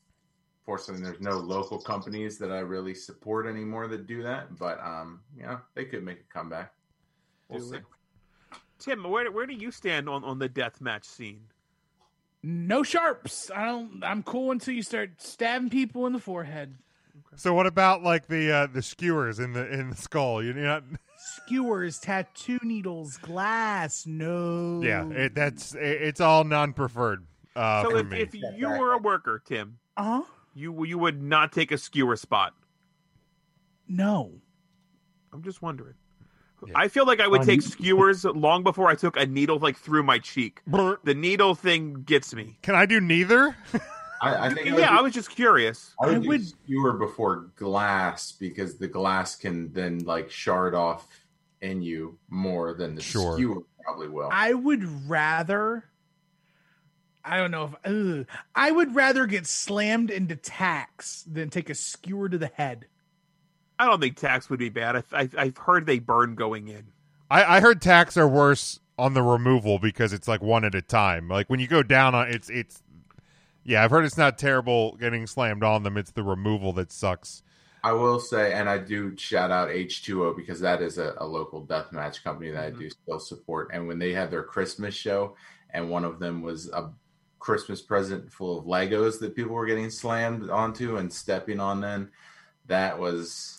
fortunately, 0.64 1.04
there's 1.04 1.20
no 1.20 1.32
local 1.36 1.78
companies 1.78 2.38
that 2.38 2.50
I 2.50 2.60
really 2.60 2.94
support 2.94 3.46
anymore 3.46 3.86
that 3.88 4.06
do 4.06 4.22
that. 4.22 4.56
But 4.58 4.80
um, 4.80 5.20
you 5.36 5.42
know, 5.42 5.60
they 5.74 5.84
could 5.84 6.02
make 6.04 6.20
a 6.20 6.32
comeback. 6.32 6.72
We'll 7.48 7.60
Do 7.60 7.66
see. 7.66 7.76
it. 7.76 7.82
Tim, 8.78 9.04
where 9.04 9.30
where 9.32 9.46
do 9.46 9.54
you 9.54 9.70
stand 9.70 10.08
on, 10.08 10.24
on 10.24 10.38
the 10.38 10.48
death 10.48 10.80
match 10.80 11.04
scene? 11.04 11.40
No 12.42 12.82
sharps. 12.82 13.50
I 13.50 13.64
don't. 13.66 14.02
I'm 14.04 14.22
cool 14.22 14.52
until 14.52 14.74
you 14.74 14.82
start 14.82 15.20
stabbing 15.20 15.70
people 15.70 16.06
in 16.06 16.12
the 16.12 16.20
forehead. 16.20 16.76
So 17.34 17.52
what 17.52 17.66
about 17.66 18.02
like 18.02 18.28
the 18.28 18.52
uh, 18.52 18.66
the 18.66 18.82
skewers 18.82 19.40
in 19.40 19.52
the 19.52 19.68
in 19.68 19.90
the 19.90 19.96
skull? 19.96 20.42
You're 20.42 20.54
not 20.54 20.84
Skewers, 21.18 21.98
tattoo 21.98 22.60
needles, 22.62 23.16
glass. 23.16 24.06
No. 24.06 24.80
Yeah, 24.82 25.08
it, 25.10 25.34
that's 25.34 25.74
it, 25.74 25.80
it's 26.02 26.20
all 26.20 26.44
non-preferred 26.44 27.26
uh, 27.56 27.82
so 27.82 27.90
for 27.90 27.98
if, 27.98 28.06
me. 28.06 28.20
if 28.20 28.34
you 28.34 28.68
were 28.68 28.92
a 28.92 28.98
worker, 28.98 29.42
Tim, 29.44 29.78
uh 29.96 30.02
huh, 30.02 30.22
you 30.54 30.84
you 30.84 30.96
would 30.98 31.20
not 31.20 31.52
take 31.52 31.72
a 31.72 31.78
skewer 31.78 32.16
spot. 32.16 32.54
No. 33.88 34.32
I'm 35.32 35.42
just 35.42 35.60
wondering. 35.60 35.94
I 36.74 36.88
feel 36.88 37.06
like 37.06 37.20
I 37.20 37.28
would 37.28 37.42
take 37.42 37.62
skewers 37.74 38.24
long 38.24 38.62
before 38.62 38.88
I 38.88 38.94
took 38.94 39.16
a 39.16 39.26
needle 39.26 39.58
like 39.58 39.76
through 39.76 40.02
my 40.02 40.18
cheek. 40.18 40.60
The 40.66 41.14
needle 41.16 41.54
thing 41.54 42.02
gets 42.02 42.34
me. 42.34 42.58
Can 42.62 42.74
I 42.74 42.86
do 42.86 43.00
neither? 43.00 43.56
I, 44.20 44.46
I 44.46 44.54
think 44.54 44.66
I 44.72 44.78
yeah, 44.78 44.90
do- 44.90 44.98
I 44.98 45.00
was 45.00 45.14
just 45.14 45.30
curious. 45.30 45.94
I 46.00 46.18
would, 46.18 46.22
do 46.22 46.44
skewer 46.44 46.94
before 46.94 47.50
glass 47.56 48.32
because 48.32 48.76
the 48.76 48.88
glass 48.88 49.36
can 49.36 49.72
then 49.72 50.00
like 50.00 50.30
shard 50.30 50.74
off 50.74 51.06
in 51.60 51.82
you 51.82 52.18
more 52.28 52.74
than 52.74 52.94
the 52.94 53.02
Sure. 53.02 53.34
skewer 53.34 53.62
probably 53.84 54.08
will. 54.08 54.28
I 54.32 54.54
would 54.54 55.08
rather. 55.08 55.84
I 57.24 57.36
don't 57.36 57.50
know 57.50 57.64
if 57.84 58.20
ugh, 58.20 58.26
I 58.54 58.70
would 58.70 58.94
rather 58.94 59.26
get 59.26 59.46
slammed 59.46 60.10
into 60.10 60.34
tacks 60.34 61.24
than 61.30 61.50
take 61.50 61.68
a 61.68 61.74
skewer 61.74 62.28
to 62.28 62.38
the 62.38 62.50
head. 62.54 62.86
I 63.78 63.86
don't 63.86 64.00
think 64.00 64.16
tax 64.16 64.50
would 64.50 64.58
be 64.58 64.70
bad. 64.70 64.96
I, 64.96 65.02
I, 65.12 65.28
I've 65.38 65.56
heard 65.56 65.86
they 65.86 65.98
burn 65.98 66.34
going 66.34 66.68
in. 66.68 66.84
I, 67.30 67.56
I 67.56 67.60
heard 67.60 67.80
tax 67.80 68.16
are 68.16 68.28
worse 68.28 68.80
on 68.98 69.14
the 69.14 69.22
removal 69.22 69.78
because 69.78 70.12
it's 70.12 70.26
like 70.26 70.42
one 70.42 70.64
at 70.64 70.74
a 70.74 70.82
time. 70.82 71.28
Like 71.28 71.48
when 71.48 71.60
you 71.60 71.68
go 71.68 71.82
down 71.82 72.14
on 72.14 72.28
it's 72.28 72.50
it's 72.50 72.82
yeah, 73.64 73.84
I've 73.84 73.90
heard 73.90 74.04
it's 74.04 74.16
not 74.16 74.38
terrible 74.38 74.96
getting 74.96 75.26
slammed 75.26 75.62
on 75.62 75.82
them. 75.82 75.96
It's 75.96 76.10
the 76.10 76.22
removal 76.22 76.72
that 76.74 76.90
sucks. 76.90 77.42
I 77.84 77.92
will 77.92 78.18
say, 78.18 78.54
and 78.54 78.68
I 78.68 78.78
do 78.78 79.16
shout 79.16 79.50
out 79.50 79.68
H2O 79.68 80.36
because 80.36 80.58
that 80.60 80.82
is 80.82 80.98
a, 80.98 81.14
a 81.18 81.26
local 81.26 81.64
deathmatch 81.64 82.24
company 82.24 82.50
that 82.50 82.64
I 82.64 82.70
mm-hmm. 82.70 82.80
do 82.80 82.90
still 82.90 83.20
support. 83.20 83.70
And 83.72 83.86
when 83.86 83.98
they 83.98 84.12
had 84.12 84.30
their 84.30 84.42
Christmas 84.42 84.94
show, 84.94 85.36
and 85.70 85.88
one 85.88 86.04
of 86.04 86.18
them 86.18 86.42
was 86.42 86.70
a 86.70 86.90
Christmas 87.38 87.80
present 87.80 88.32
full 88.32 88.58
of 88.58 88.64
Legos 88.64 89.20
that 89.20 89.36
people 89.36 89.54
were 89.54 89.66
getting 89.66 89.90
slammed 89.90 90.50
onto 90.50 90.96
and 90.96 91.12
stepping 91.12 91.60
on, 91.60 91.80
then 91.80 92.10
that 92.66 92.98
was 92.98 93.57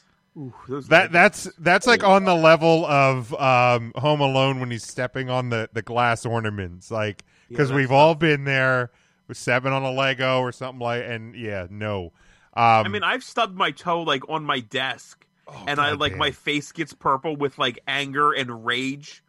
That 0.90 1.12
that's 1.12 1.50
that's 1.58 1.88
like 1.88 2.04
on 2.04 2.26
the 2.26 2.36
level 2.36 2.86
of 2.86 3.34
um, 3.34 3.92
Home 3.96 4.22
Alone 4.22 4.60
when 4.60 4.72
he's 4.72 4.86
stepping 4.86 5.30
on 5.30 5.50
the 5.50 5.70
the 5.74 5.82
glass 5.82 6.26
ornaments, 6.26 6.92
like 6.92 7.24
because 7.50 7.70
that's 7.70 7.76
we've 7.76 7.92
all 7.92 8.16
been 8.16 8.46
there 8.46 8.92
with 9.28 9.38
stepping 9.38 9.72
on 9.72 9.84
a 9.84 9.92
Lego 9.92 10.40
or 10.40 10.52
something 10.52 10.80
like, 10.80 11.04
and 11.06 11.36
yeah, 11.36 11.68
no. 11.70 12.14
Um, 12.54 12.86
I 12.86 12.88
mean, 12.88 13.04
I've 13.04 13.24
stubbed 13.24 13.56
my 13.56 13.72
toe 13.72 14.04
like 14.04 14.28
on 14.30 14.46
my 14.46 14.60
desk, 14.60 15.26
and 15.68 15.80
I 15.80 15.92
like 15.92 16.12
goddamn. 16.12 16.18
my 16.20 16.32
face 16.32 16.72
gets 16.72 16.94
purple 16.94 17.36
with 17.36 17.58
like 17.58 17.80
anger 17.88 18.32
and 18.32 18.66
rage. 18.66 19.24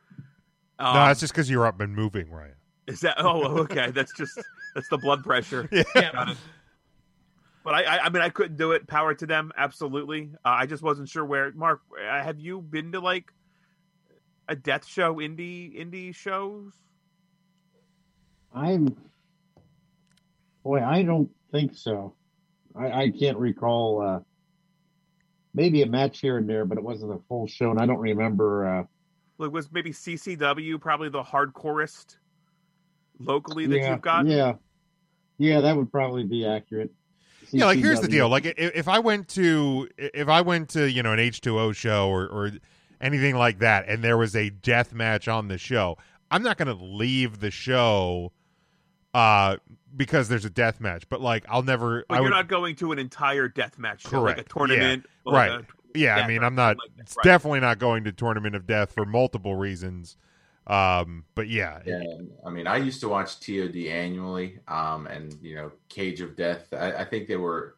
Um, 0.79 0.95
no, 0.95 1.11
it's 1.11 1.21
just 1.21 1.33
because 1.33 1.51
you're 1.51 1.67
up 1.67 1.81
and 1.81 1.95
moving, 1.95 2.31
Ryan. 2.31 2.55
Is 2.87 3.01
that? 3.01 3.17
Oh, 3.19 3.59
okay. 3.59 3.91
That's 3.91 4.13
just 4.17 4.39
that's 4.75 4.89
the 4.89 4.99
blood 4.99 5.25
pressure. 5.25 5.69
Yeah. 5.95 6.35
It. 7.61 7.65
But 7.65 7.75
I, 7.75 7.83
I, 7.83 8.05
I 8.07 8.09
mean, 8.09 8.23
I 8.23 8.29
couldn't 8.29 8.57
do 8.57 8.73
it. 8.73 8.87
Power 8.87 9.15
to 9.15 9.27
them, 9.27 9.53
absolutely. 9.57 10.31
Uh, 10.45 10.49
I 10.49 10.67
just 10.67 10.83
wasn't 10.83 11.09
sure 11.09 11.25
where. 11.25 11.53
Mark, 11.53 11.81
uh, 11.97 12.23
have 12.23 12.41
you 12.41 12.61
been 12.61 12.93
to 12.93 13.01
like 13.01 13.33
a 14.49 14.57
death 14.57 14.87
show, 14.87 15.17
indie 15.17 15.79
indie 15.79 16.15
shows? 16.15 16.73
I'm. 18.55 18.97
Boy, 20.63 20.83
I 20.83 21.03
don't 21.03 21.31
think 21.53 21.75
so. 21.75 22.15
I, 22.75 23.03
I 23.03 23.11
can't 23.11 23.39
recall. 23.39 24.03
Uh, 24.03 24.21
maybe 25.55 25.83
a 25.83 25.87
match 25.87 26.21
here 26.21 26.39
and 26.39 26.49
there, 26.49 26.65
but 26.65 26.79
it 26.79 26.85
wasn't 26.85 27.13
a 27.13 27.19
full 27.29 27.47
show, 27.47 27.71
and 27.71 27.81
I 27.81 27.87
don't 27.87 27.99
remember. 27.99 28.67
Uh, 28.67 28.85
Like, 29.39 29.53
was 29.53 29.71
maybe 29.73 29.91
CCW 29.91 30.81
probably 30.81 31.09
the 31.09 31.23
hardcorest 31.23 32.17
locally 33.19 33.67
that 33.67 33.79
yeah, 33.79 33.91
you've 33.93 34.01
got? 34.01 34.27
yeah, 34.27 34.55
yeah, 35.39 35.61
that 35.61 35.77
would 35.77 35.91
probably 35.91 36.25
be 36.25 36.47
accurate. 36.47 36.93
Yeah, 37.53 37.67
like 37.67 37.79
here's 37.79 38.01
the 38.01 38.09
deal. 38.09 38.29
Like 38.29 38.47
i- 38.47 38.55
if 38.57 38.89
I 38.89 38.99
went 38.99 39.29
to 39.31 39.89
if 39.99 40.29
I 40.29 40.41
went 40.41 40.69
to 40.71 40.89
you 40.91 41.03
know 41.03 41.13
an 41.13 41.19
H 41.19 41.41
two 41.41 41.59
O 41.59 41.73
show 41.73 42.09
or 42.09 42.27
or 42.27 42.51
anything 43.01 43.35
like 43.37 43.59
that, 43.61 43.89
and 43.89 44.03
there 44.05 44.17
was 44.19 44.35
a 44.37 44.51
death 44.51 44.93
match 44.93 45.27
on 45.29 45.49
the 45.49 45.59
show, 45.59 45.97
I'm 46.31 46.43
not 46.43 46.59
going 46.59 46.69
to 46.77 46.85
leave 46.85 47.41
the 47.41 47.51
show 47.51 48.33
uh 49.15 49.57
because 49.97 50.29
there's 50.29 50.45
a 50.45 50.51
death 50.51 50.81
match. 50.81 51.09
But 51.09 51.21
like 51.21 51.45
I'll 51.49 51.63
never. 51.63 52.05
But 52.09 52.15
I 52.15 52.19
you're 52.19 52.25
would, 52.25 52.31
not 52.31 52.49
going 52.49 52.77
to 52.77 52.93
an 52.93 52.99
entire 52.99 53.49
death 53.49 53.79
match 53.79 54.03
show, 54.03 54.11
correct 54.21 54.39
like 54.39 54.47
a 54.47 54.49
tournament, 54.49 55.07
Yeah. 55.27 55.33
right? 55.33 55.51
a 55.53 55.65
yeah, 55.95 56.17
I 56.17 56.29
mean 56.29 56.45
I'm 56.45 56.55
not. 56.55 56.77
like 56.79 56.97
that. 56.97 57.03
it's 57.03 57.17
Right. 57.17 57.25
definitely 57.25 57.61
not 57.61 57.79
going 57.81 58.05
to 58.05 58.13
tournament 58.13 58.55
of 58.55 58.67
death 58.67 58.93
for 58.93 59.05
multiple 59.05 59.57
reasons. 59.57 60.17
Um, 60.67 61.25
but 61.35 61.49
yeah, 61.49 61.81
Yeah, 61.85 62.03
I 62.47 62.51
mean, 62.51 62.67
I 62.67 62.77
used 62.77 63.01
to 63.01 63.09
watch 63.09 63.41
TOD 63.41 63.77
annually, 63.89 64.61
um, 64.69 65.07
and 65.07 65.35
you 65.43 65.55
know, 65.57 65.73
Cage 65.89 66.21
of 66.21 66.37
Death. 66.37 66.73
I, 66.73 66.93
I 66.93 67.05
think 67.05 67.27
they 67.29 67.37
were 67.37 67.77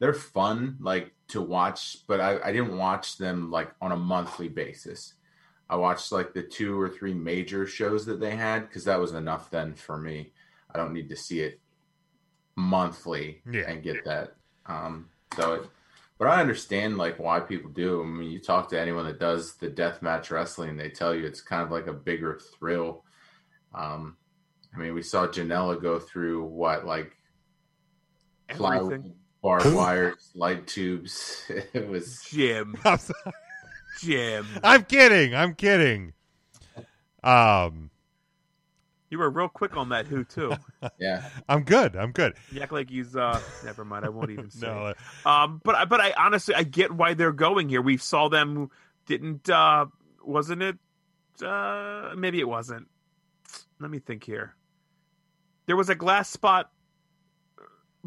they're 0.00 0.14
fun, 0.14 0.76
like 0.80 1.12
to 1.28 1.40
watch, 1.40 1.98
but 2.08 2.20
I, 2.20 2.40
I 2.42 2.52
didn't 2.52 2.76
watch 2.76 3.18
them 3.18 3.50
like 3.50 3.72
on 3.80 3.92
a 3.92 3.96
monthly 3.96 4.48
basis. 4.48 5.14
I 5.70 5.76
watched 5.76 6.12
like 6.12 6.34
the 6.34 6.42
two 6.42 6.78
or 6.78 6.88
three 6.88 7.14
major 7.14 7.66
shows 7.66 8.04
that 8.06 8.20
they 8.20 8.36
had 8.36 8.68
because 8.68 8.84
that 8.84 9.00
was 9.00 9.12
enough 9.14 9.50
then 9.50 9.74
for 9.74 9.96
me. 9.96 10.32
I 10.74 10.78
don't 10.78 10.92
need 10.92 11.08
to 11.10 11.16
see 11.16 11.40
it 11.40 11.60
monthly 12.56 13.42
Yeah. 13.50 13.62
and 13.70 13.82
get 13.82 14.04
that. 14.04 14.34
Um, 14.66 15.08
so, 15.36 15.52
it, 15.54 15.70
but 16.24 16.30
I 16.30 16.40
understand 16.40 16.96
like 16.96 17.18
why 17.18 17.38
people 17.38 17.70
do. 17.70 18.02
I 18.02 18.06
mean, 18.06 18.30
you 18.30 18.38
talk 18.38 18.70
to 18.70 18.80
anyone 18.80 19.04
that 19.04 19.20
does 19.20 19.56
the 19.56 19.68
deathmatch 19.68 20.30
wrestling, 20.30 20.74
they 20.74 20.88
tell 20.88 21.14
you 21.14 21.26
it's 21.26 21.42
kind 21.42 21.62
of 21.62 21.70
like 21.70 21.86
a 21.86 21.92
bigger 21.92 22.40
thrill. 22.58 23.04
Um, 23.74 24.16
I 24.74 24.78
mean, 24.78 24.94
we 24.94 25.02
saw 25.02 25.26
Janela 25.26 25.80
go 25.82 25.98
through 25.98 26.44
what 26.44 26.86
like 26.86 27.14
plywood, 28.48 28.92
Everything. 28.94 29.14
barbed 29.42 29.74
wires, 29.74 30.30
light 30.34 30.66
tubes. 30.66 31.42
It 31.74 31.86
was 31.86 32.22
Jim. 32.30 32.74
I'm, 32.86 32.98
sorry. 32.98 33.34
Jim. 34.00 34.46
I'm 34.62 34.84
kidding. 34.84 35.34
I'm 35.34 35.54
kidding. 35.54 36.14
Um, 37.22 37.90
You 39.14 39.18
were 39.18 39.30
real 39.30 39.48
quick 39.48 39.76
on 39.76 39.90
that 39.90 40.08
who 40.08 40.24
too. 40.24 40.56
yeah. 40.98 41.28
I'm 41.48 41.62
good. 41.62 41.94
I'm 41.94 42.10
good. 42.10 42.34
You 42.50 42.60
act 42.60 42.72
like 42.72 42.90
he's 42.90 43.14
uh 43.14 43.42
never 43.62 43.84
mind, 43.84 44.04
I 44.04 44.08
won't 44.08 44.30
even 44.30 44.50
say. 44.50 44.66
No, 44.66 44.88
it. 44.88 44.96
Um 45.24 45.60
but 45.62 45.76
I 45.76 45.84
but 45.84 46.00
I 46.00 46.12
honestly 46.18 46.52
I 46.52 46.64
get 46.64 46.90
why 46.90 47.14
they're 47.14 47.30
going 47.30 47.68
here. 47.68 47.80
We 47.80 47.96
saw 47.96 48.28
them 48.28 48.70
didn't 49.06 49.48
uh 49.48 49.86
wasn't 50.24 50.62
it 50.62 50.78
uh 51.40 52.14
maybe 52.16 52.40
it 52.40 52.48
wasn't. 52.48 52.88
Let 53.78 53.88
me 53.88 54.00
think 54.00 54.24
here. 54.24 54.56
There 55.66 55.76
was 55.76 55.88
a 55.90 55.94
glass 55.94 56.28
spot 56.28 56.72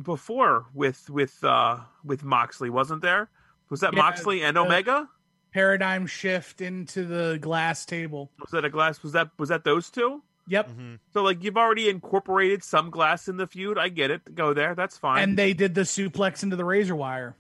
before 0.04 0.66
with 0.74 1.10
with 1.10 1.42
uh 1.42 1.78
with 2.04 2.26
Moxley, 2.26 2.70
wasn't 2.70 3.02
there? 3.02 3.30
Was 3.70 3.80
that 3.80 3.94
Yeah, 3.94 4.02
Moxley 4.02 4.44
and 4.44 4.58
uh, 4.58 4.66
Omega? 4.66 5.08
Paradigm 5.54 6.06
shift 6.06 6.60
into 6.60 7.06
the 7.06 7.38
glass 7.40 7.86
table. 7.86 8.30
Was 8.42 8.52
that 8.52 8.66
a 8.66 8.70
glass 8.70 9.02
was 9.02 9.14
that 9.14 9.30
was 9.40 9.48
that 9.48 9.64
those 9.64 9.90
two? 9.90 10.22
Yep. 10.48 10.72
So 11.14 11.24
like 11.24 11.44
you've 11.44 11.58
already 11.58 11.90
incorporated 11.90 12.64
some 12.64 12.90
glass 12.90 13.28
in 13.28 13.38
the 13.38 13.48
feud. 13.48 13.78
I 13.78 13.90
get 13.90 14.12
it. 14.12 14.34
Go 14.34 14.54
there. 14.54 14.76
That's 14.76 14.98
fine. 14.98 15.24
And 15.24 15.38
they 15.38 15.54
did 15.54 15.76
the 15.76 15.82
suplex 15.82 16.44
into 16.44 16.56
the 16.56 16.66
razor 16.66 16.96
wire. 16.96 17.36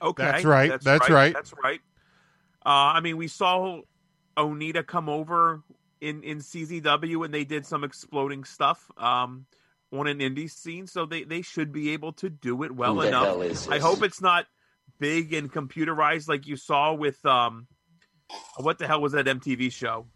Okay, 0.00 0.24
That's 0.24 0.44
right. 0.44 0.80
That's 0.80 1.10
right. 1.10 1.34
That's 1.34 1.52
right. 1.62 1.80
Uh, 2.64 2.96
I 2.96 3.00
mean, 3.00 3.16
we 3.16 3.28
saw 3.28 3.80
Onita 4.36 4.86
come 4.86 5.08
over 5.08 5.62
in 6.00 6.22
in 6.22 6.38
CZW, 6.38 7.24
and 7.24 7.34
they 7.34 7.44
did 7.44 7.66
some 7.66 7.84
exploding 7.84 8.44
stuff. 8.44 8.90
Um, 8.96 9.46
on 9.92 10.06
an 10.08 10.18
indie 10.18 10.50
scene, 10.50 10.86
so 10.86 11.06
they 11.06 11.24
they 11.24 11.42
should 11.42 11.72
be 11.72 11.90
able 11.90 12.12
to 12.14 12.28
do 12.28 12.62
it 12.64 12.72
well 12.72 12.94
Who 12.94 13.02
enough. 13.02 13.70
I 13.70 13.78
hope 13.78 14.02
it's 14.02 14.20
not 14.20 14.46
big 14.98 15.32
and 15.32 15.52
computerized 15.52 16.28
like 16.28 16.46
you 16.46 16.56
saw 16.56 16.92
with 16.94 17.24
um, 17.24 17.66
what 18.56 18.78
the 18.78 18.86
hell 18.86 19.00
was 19.00 19.12
that 19.12 19.26
MTV 19.26 19.72
show? 19.72 20.06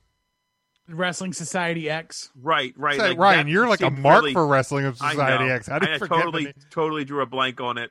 Wrestling 0.88 1.32
Society 1.32 1.88
X. 1.90 2.30
Right, 2.40 2.72
right. 2.76 2.98
Say, 2.98 3.08
like 3.10 3.18
Ryan, 3.18 3.48
you're 3.48 3.68
like 3.68 3.82
a 3.82 3.90
mark 3.90 4.22
really- 4.22 4.32
for 4.32 4.46
Wrestling 4.46 4.84
of 4.86 5.00
I 5.00 5.12
Society 5.12 5.44
know. 5.46 5.54
X. 5.54 5.66
How 5.66 5.78
did 5.78 5.88
I 5.90 5.92
you 5.94 5.98
forget 5.98 6.18
totally, 6.18 6.42
the 6.44 6.48
name? 6.48 6.54
totally 6.70 7.04
drew 7.04 7.22
a 7.22 7.26
blank 7.26 7.60
on 7.60 7.78
it. 7.78 7.90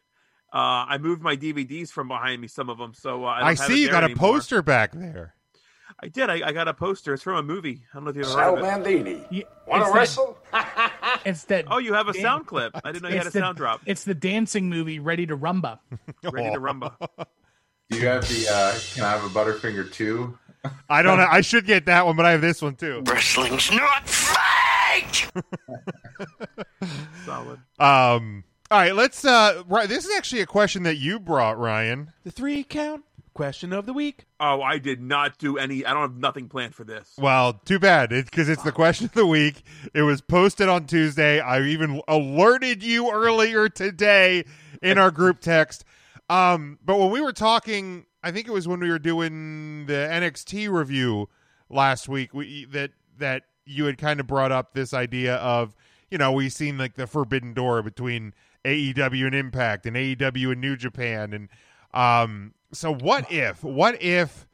Uh, 0.53 0.87
I 0.87 0.97
moved 0.97 1.21
my 1.21 1.35
DVDs 1.35 1.89
from 1.91 2.07
behind 2.07 2.41
me, 2.41 2.47
some 2.47 2.69
of 2.69 2.77
them, 2.77 2.93
so 2.93 3.25
uh, 3.25 3.27
I, 3.27 3.49
I 3.49 3.53
see 3.53 3.81
you 3.81 3.87
there 3.91 4.01
got 4.01 4.11
a 4.11 4.15
poster 4.15 4.61
back 4.61 4.91
there. 4.93 5.33
I 6.01 6.07
did. 6.09 6.29
I, 6.29 6.47
I 6.47 6.51
got 6.51 6.67
a 6.67 6.73
poster. 6.73 7.13
It's 7.13 7.23
from 7.23 7.35
a 7.37 7.43
movie. 7.43 7.81
I 7.91 7.97
don't 7.97 8.03
know 8.05 8.11
if 8.11 8.15
you've 8.17 8.27
ever 8.27 8.35
heard 8.35 8.43
Sal 8.45 8.53
of 8.53 8.59
it. 8.59 8.83
Bandini. 8.83 9.13
Wanna 9.67 9.83
Wanna 9.85 9.93
wrestle? 9.93 10.37
wrestle? 10.53 10.91
It's 11.25 11.43
that. 11.45 11.65
Oh, 11.69 11.79
you 11.79 11.93
have 11.93 12.07
a 12.07 12.13
Dan- 12.13 12.21
sound 12.21 12.47
clip. 12.47 12.71
I 12.85 12.91
didn't 12.91 13.03
know 13.03 13.09
you 13.09 13.17
had 13.17 13.27
a 13.27 13.31
the- 13.31 13.39
sound 13.39 13.57
drop. 13.57 13.81
It's 13.85 14.03
the 14.05 14.13
dancing 14.13 14.69
movie 14.69 14.99
Ready 14.99 15.25
to 15.25 15.35
Rumba. 15.35 15.79
Ready 16.23 16.53
to 16.53 16.59
rumba. 16.61 16.93
Do 17.89 17.97
you 17.97 18.07
have 18.07 18.27
the? 18.27 18.47
uh 18.49 18.77
Can 18.93 19.03
I 19.03 19.11
have 19.11 19.23
a 19.25 19.29
Butterfinger 19.29 19.91
too? 19.91 20.37
I 20.89 21.01
don't 21.01 21.17
know. 21.17 21.27
I 21.29 21.41
should 21.41 21.65
get 21.65 21.85
that 21.85 22.05
one, 22.05 22.15
but 22.15 22.25
I 22.25 22.31
have 22.31 22.41
this 22.41 22.61
one 22.61 22.75
too. 22.75 23.03
Wrestling's 23.05 23.71
not 23.71 24.07
fake. 24.07 25.29
Solid. 27.25 27.59
Um. 27.79 28.43
All 28.69 28.79
right, 28.79 28.93
let's. 28.95 29.23
Uh, 29.23 29.63
right, 29.67 29.87
this 29.87 30.05
is 30.05 30.15
actually 30.17 30.41
a 30.41 30.45
question 30.45 30.83
that 30.83 30.97
you 30.97 31.19
brought, 31.19 31.57
Ryan. 31.57 32.11
The 32.23 32.31
three 32.31 32.63
count 32.63 33.03
question 33.37 33.71
of 33.71 33.85
the 33.85 33.93
week. 33.93 34.25
Oh, 34.39 34.61
I 34.61 34.79
did 34.79 34.99
not 34.99 35.37
do 35.37 35.57
any. 35.57 35.85
I 35.85 35.93
don't 35.93 36.01
have 36.01 36.17
nothing 36.17 36.49
planned 36.49 36.73
for 36.75 36.83
this. 36.83 37.13
Well, 37.19 37.53
too 37.53 37.77
bad. 37.79 38.11
It's 38.11 38.29
because 38.29 38.49
it's 38.49 38.63
the 38.63 38.71
question 38.71 39.05
of 39.05 39.13
the 39.13 39.27
week. 39.27 39.61
It 39.93 40.01
was 40.01 40.21
posted 40.21 40.67
on 40.67 40.85
Tuesday. 40.87 41.39
I 41.39 41.61
even 41.61 42.01
alerted 42.07 42.83
you 42.83 43.11
earlier 43.11 43.69
today 43.69 44.43
in 44.81 44.97
our 44.97 45.11
group 45.11 45.39
text. 45.39 45.85
Um, 46.29 46.79
but 46.83 46.97
when 46.97 47.11
we 47.11 47.21
were 47.21 47.31
talking, 47.31 48.07
I 48.27 48.31
think 48.31 48.45
it 48.45 48.51
was 48.51 48.67
when 48.67 48.81
we 48.81 48.89
were 48.89 48.99
doing 48.99 49.85
the 49.85 49.93
NXT 49.93 50.69
review 50.69 51.29
last 51.69 52.09
week. 52.09 52.33
We 52.33 52.65
that 52.65 52.91
that 53.17 53.43
you 53.65 53.85
had 53.85 53.97
kind 53.97 54.19
of 54.19 54.27
brought 54.27 54.51
up 54.51 54.73
this 54.73 54.93
idea 54.93 55.35
of 55.37 55.73
you 56.11 56.17
know 56.17 56.33
we've 56.33 56.51
seen 56.51 56.77
like 56.77 56.95
the 56.95 57.07
forbidden 57.07 57.53
door 57.53 57.81
between 57.81 58.33
AEW 58.65 59.27
and 59.27 59.33
Impact 59.33 59.85
and 59.85 59.95
AEW 59.95 60.51
and 60.51 60.59
New 60.59 60.75
Japan 60.75 61.31
and 61.31 61.47
um. 61.93 62.53
So 62.73 62.93
what 62.93 63.31
if 63.31 63.63
what 63.63 64.03
if 64.03 64.45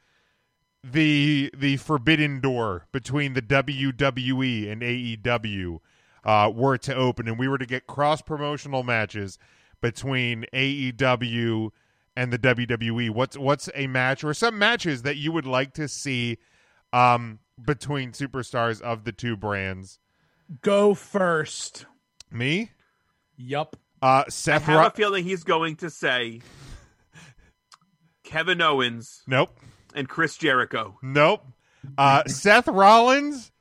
the 0.83 1.49
the 1.57 1.77
forbidden 1.77 2.41
door 2.41 2.85
between 2.91 3.33
the 3.33 3.41
WWE 3.41 4.71
and 4.71 4.83
AEW 4.83 5.79
uh, 6.23 6.51
were 6.53 6.77
to 6.77 6.93
open, 6.93 7.27
and 7.27 7.39
we 7.39 7.47
were 7.47 7.57
to 7.57 7.65
get 7.65 7.87
cross 7.87 8.21
promotional 8.21 8.83
matches 8.83 9.39
between 9.81 10.45
AEW 10.53 11.71
and 12.15 12.31
the 12.33 12.37
WWE. 12.39 13.09
What's 13.09 13.37
what's 13.37 13.69
a 13.75 13.87
match 13.87 14.23
or 14.23 14.33
some 14.33 14.57
matches 14.59 15.01
that 15.03 15.17
you 15.17 15.31
would 15.31 15.45
like 15.45 15.73
to 15.73 15.87
see 15.87 16.37
um, 16.91 17.39
between 17.63 18.11
superstars 18.11 18.81
of 18.81 19.03
the 19.03 19.11
two 19.11 19.35
brands? 19.35 19.99
Go 20.61 20.93
first. 20.93 21.85
Me, 22.31 22.71
Yup. 23.37 23.75
uh, 24.01 24.23
I 24.25 24.29
Seth. 24.29 24.63
have 24.63 24.75
Ro- 24.79 24.87
a 24.87 24.91
feeling 24.91 25.23
he's 25.23 25.43
going 25.43 25.75
to 25.77 25.89
say 25.89 26.41
Kevin 28.23 28.59
Owens 28.61 29.21
nope, 29.27 29.55
and 29.93 30.09
Chris 30.09 30.35
Jericho. 30.37 30.97
nope. 31.03 31.45
Uh, 31.97 32.23
Seth 32.27 32.67
Rollins, 32.67 33.51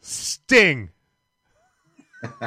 Sting. 0.00 0.90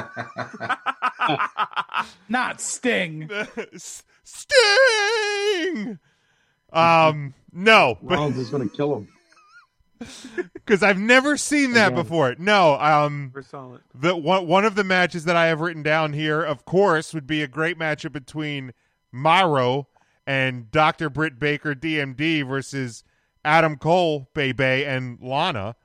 Not 2.28 2.60
Sting. 2.60 3.30
Sting. 4.26 5.98
Um, 6.72 7.34
no, 7.52 7.96
but 8.02 8.16
Rollins 8.16 8.38
is 8.38 8.50
going 8.50 8.68
to 8.68 8.76
kill 8.76 8.96
him. 8.96 9.08
because 10.52 10.82
I've 10.82 10.98
never 10.98 11.36
seen 11.36 11.72
that 11.72 11.92
Again. 11.92 12.02
before. 12.02 12.34
No, 12.38 12.74
um, 12.74 13.32
We're 13.34 13.42
solid. 13.42 13.80
the 13.94 14.14
one 14.16 14.46
one 14.46 14.64
of 14.64 14.74
the 14.74 14.84
matches 14.84 15.24
that 15.24 15.36
I 15.36 15.46
have 15.46 15.60
written 15.60 15.82
down 15.82 16.12
here, 16.12 16.42
of 16.42 16.64
course, 16.64 17.14
would 17.14 17.26
be 17.26 17.42
a 17.42 17.48
great 17.48 17.78
matchup 17.78 18.12
between 18.12 18.72
Miro 19.12 19.88
and 20.26 20.70
Dr. 20.70 21.08
Britt 21.08 21.38
Baker, 21.38 21.74
DMD, 21.74 22.46
versus 22.46 23.04
Adam 23.44 23.76
Cole, 23.76 24.28
Bebe, 24.34 24.84
and 24.84 25.18
Lana. 25.22 25.76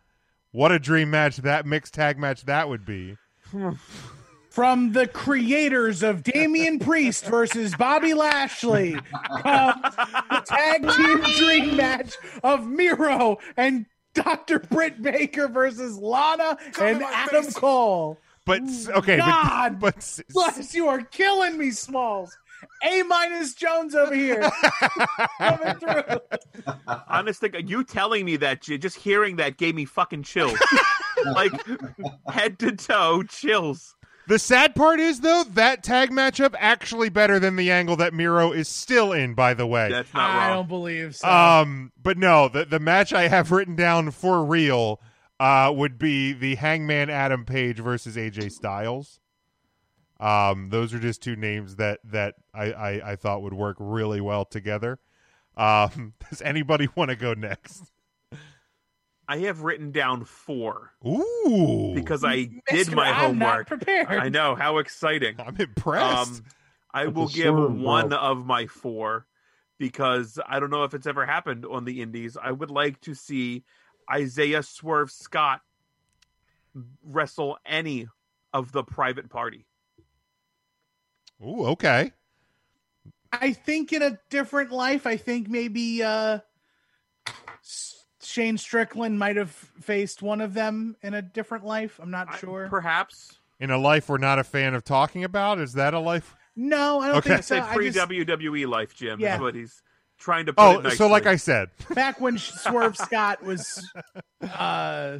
What 0.51 0.71
a 0.73 0.79
dream 0.79 1.09
match 1.11 1.37
that 1.37 1.65
mixed 1.65 1.93
tag 1.93 2.17
match 2.17 2.43
that 2.45 2.67
would 2.67 2.85
be. 2.85 3.17
From 4.51 4.91
the 4.91 5.07
creators 5.07 6.03
of 6.03 6.23
Damian 6.23 6.77
Priest 6.77 7.23
versus 7.23 7.73
Bobby 7.73 8.13
Lashley 8.13 8.97
comes 9.41 9.81
the 9.81 10.43
tag 10.45 10.81
team 10.89 11.21
dream 11.37 11.77
match 11.77 12.15
of 12.43 12.67
Miro 12.67 13.37
and 13.55 13.85
Dr. 14.13 14.59
Britt 14.59 15.01
Baker 15.01 15.47
versus 15.47 15.97
Lana 15.97 16.57
and 16.81 17.01
Adam 17.01 17.45
Cole. 17.53 18.17
But 18.45 18.63
okay, 18.89 19.17
God 19.19 19.79
but, 19.79 19.95
but 19.95 20.21
bless 20.33 20.75
you 20.75 20.89
are 20.89 21.01
killing 21.01 21.57
me, 21.57 21.71
Smalls. 21.71 22.37
A 22.83 23.03
minus 23.03 23.53
Jones 23.53 23.95
over 23.95 24.13
here. 24.13 24.51
Coming 25.37 25.75
through. 25.75 26.19
Honest, 27.07 27.41
you 27.65 27.85
telling 27.85 28.25
me 28.25 28.35
that, 28.35 28.61
just 28.61 28.97
hearing 28.97 29.37
that 29.37 29.55
gave 29.55 29.75
me 29.75 29.85
fucking 29.85 30.23
chills. 30.23 30.59
like 31.33 31.53
head 32.27 32.59
to 32.59 32.73
toe 32.73 33.23
chills. 33.23 33.95
The 34.27 34.39
sad 34.39 34.75
part 34.75 34.99
is 34.99 35.21
though 35.21 35.43
that 35.51 35.83
tag 35.83 36.09
matchup 36.11 36.55
actually 36.57 37.09
better 37.09 37.39
than 37.39 37.55
the 37.55 37.71
angle 37.71 37.95
that 37.97 38.13
Miro 38.13 38.51
is 38.51 38.67
still 38.69 39.11
in. 39.11 39.33
By 39.33 39.53
the 39.53 39.65
way, 39.67 39.89
That's 39.89 40.13
not 40.13 40.29
I 40.29 40.47
wrong. 40.49 40.57
don't 40.57 40.67
believe 40.69 41.15
so. 41.15 41.27
Um, 41.27 41.91
but 42.01 42.17
no, 42.17 42.47
the 42.47 42.65
the 42.65 42.79
match 42.79 43.13
I 43.13 43.27
have 43.27 43.51
written 43.51 43.75
down 43.75 44.11
for 44.11 44.45
real 44.45 45.01
uh 45.39 45.71
would 45.75 45.97
be 45.97 46.33
the 46.33 46.55
Hangman 46.55 47.09
Adam 47.09 47.45
Page 47.45 47.79
versus 47.79 48.15
AJ 48.15 48.51
Styles. 48.51 49.19
Um, 50.19 50.69
those 50.69 50.93
are 50.93 50.99
just 50.99 51.23
two 51.23 51.35
names 51.35 51.77
that 51.77 51.99
that 52.05 52.35
I 52.53 52.71
I, 52.71 53.11
I 53.11 53.15
thought 53.15 53.41
would 53.41 53.53
work 53.55 53.77
really 53.79 54.21
well 54.21 54.45
together. 54.45 54.99
Um, 55.57 56.13
does 56.29 56.41
anybody 56.43 56.87
want 56.95 57.09
to 57.09 57.15
go 57.15 57.33
next? 57.33 57.91
I 59.31 59.37
have 59.37 59.61
written 59.61 59.91
down 59.91 60.25
four 60.25 60.91
Ooh, 61.07 61.93
because 61.95 62.25
I 62.25 62.49
Mister, 62.69 62.89
did 62.89 62.91
my 62.91 63.09
I'm 63.09 63.39
not 63.39 63.49
homework. 63.49 63.67
prepared. 63.67 64.07
I 64.09 64.27
know 64.27 64.55
how 64.55 64.79
exciting. 64.79 65.37
I'm 65.39 65.55
impressed. 65.55 66.39
Um, 66.41 66.45
I 66.93 67.05
That's 67.05 67.15
will 67.15 67.27
a 67.27 67.29
give 67.29 67.55
swerve, 67.55 67.79
one 67.79 68.09
bro. 68.09 68.17
of 68.17 68.45
my 68.45 68.67
four 68.67 69.25
because 69.77 70.37
I 70.45 70.59
don't 70.59 70.69
know 70.69 70.83
if 70.83 70.93
it's 70.93 71.07
ever 71.07 71.25
happened 71.25 71.65
on 71.65 71.85
the 71.85 72.01
Indies. 72.01 72.35
I 72.35 72.51
would 72.51 72.71
like 72.71 72.99
to 73.01 73.13
see 73.13 73.63
Isaiah 74.11 74.63
Swerve 74.63 75.09
Scott 75.09 75.61
wrestle 77.01 77.57
any 77.65 78.09
of 78.51 78.73
the 78.73 78.83
private 78.83 79.29
party. 79.29 79.65
Ooh, 81.41 81.67
okay. 81.67 82.11
I 83.31 83.53
think 83.53 83.93
in 83.93 84.01
a 84.01 84.19
different 84.29 84.73
life, 84.73 85.07
I 85.07 85.15
think 85.15 85.47
maybe 85.47 86.03
uh 86.03 86.39
S- 86.39 86.41
Shane 88.31 88.57
Strickland 88.57 89.19
might 89.19 89.35
have 89.35 89.51
faced 89.51 90.21
one 90.21 90.41
of 90.41 90.53
them 90.53 90.95
in 91.01 91.13
a 91.13 91.21
different 91.21 91.65
life. 91.65 91.99
I'm 92.01 92.11
not 92.11 92.39
sure. 92.39 92.67
Perhaps. 92.69 93.37
In 93.59 93.69
a 93.71 93.77
life 93.77 94.09
we're 94.09 94.17
not 94.17 94.39
a 94.39 94.43
fan 94.43 94.73
of 94.73 94.83
talking 94.83 95.23
about, 95.23 95.59
is 95.59 95.73
that 95.73 95.93
a 95.93 95.99
life? 95.99 96.35
No, 96.55 96.99
I 96.99 97.07
don't 97.09 97.17
Okay. 97.17 97.29
think 97.29 97.43
so. 97.43 97.55
Say 97.55 97.61
I 97.61 97.73
pre 97.75 97.89
just, 97.91 98.09
WWE 98.09 98.67
life, 98.67 98.95
Jim. 98.95 99.19
Yeah. 99.19 99.35
Is 99.35 99.41
what 99.41 99.55
he's 99.55 99.81
trying 100.17 100.45
to 100.47 100.53
put 100.53 100.61
Oh, 100.63 100.79
it 100.79 100.91
so 100.97 101.07
like. 101.07 101.25
I 101.25 101.35
said, 101.35 101.69
back 101.93 102.19
when 102.19 102.37
Swerve 102.39 102.97
Scott 102.97 103.43
was 103.43 103.87
uh 104.41 105.19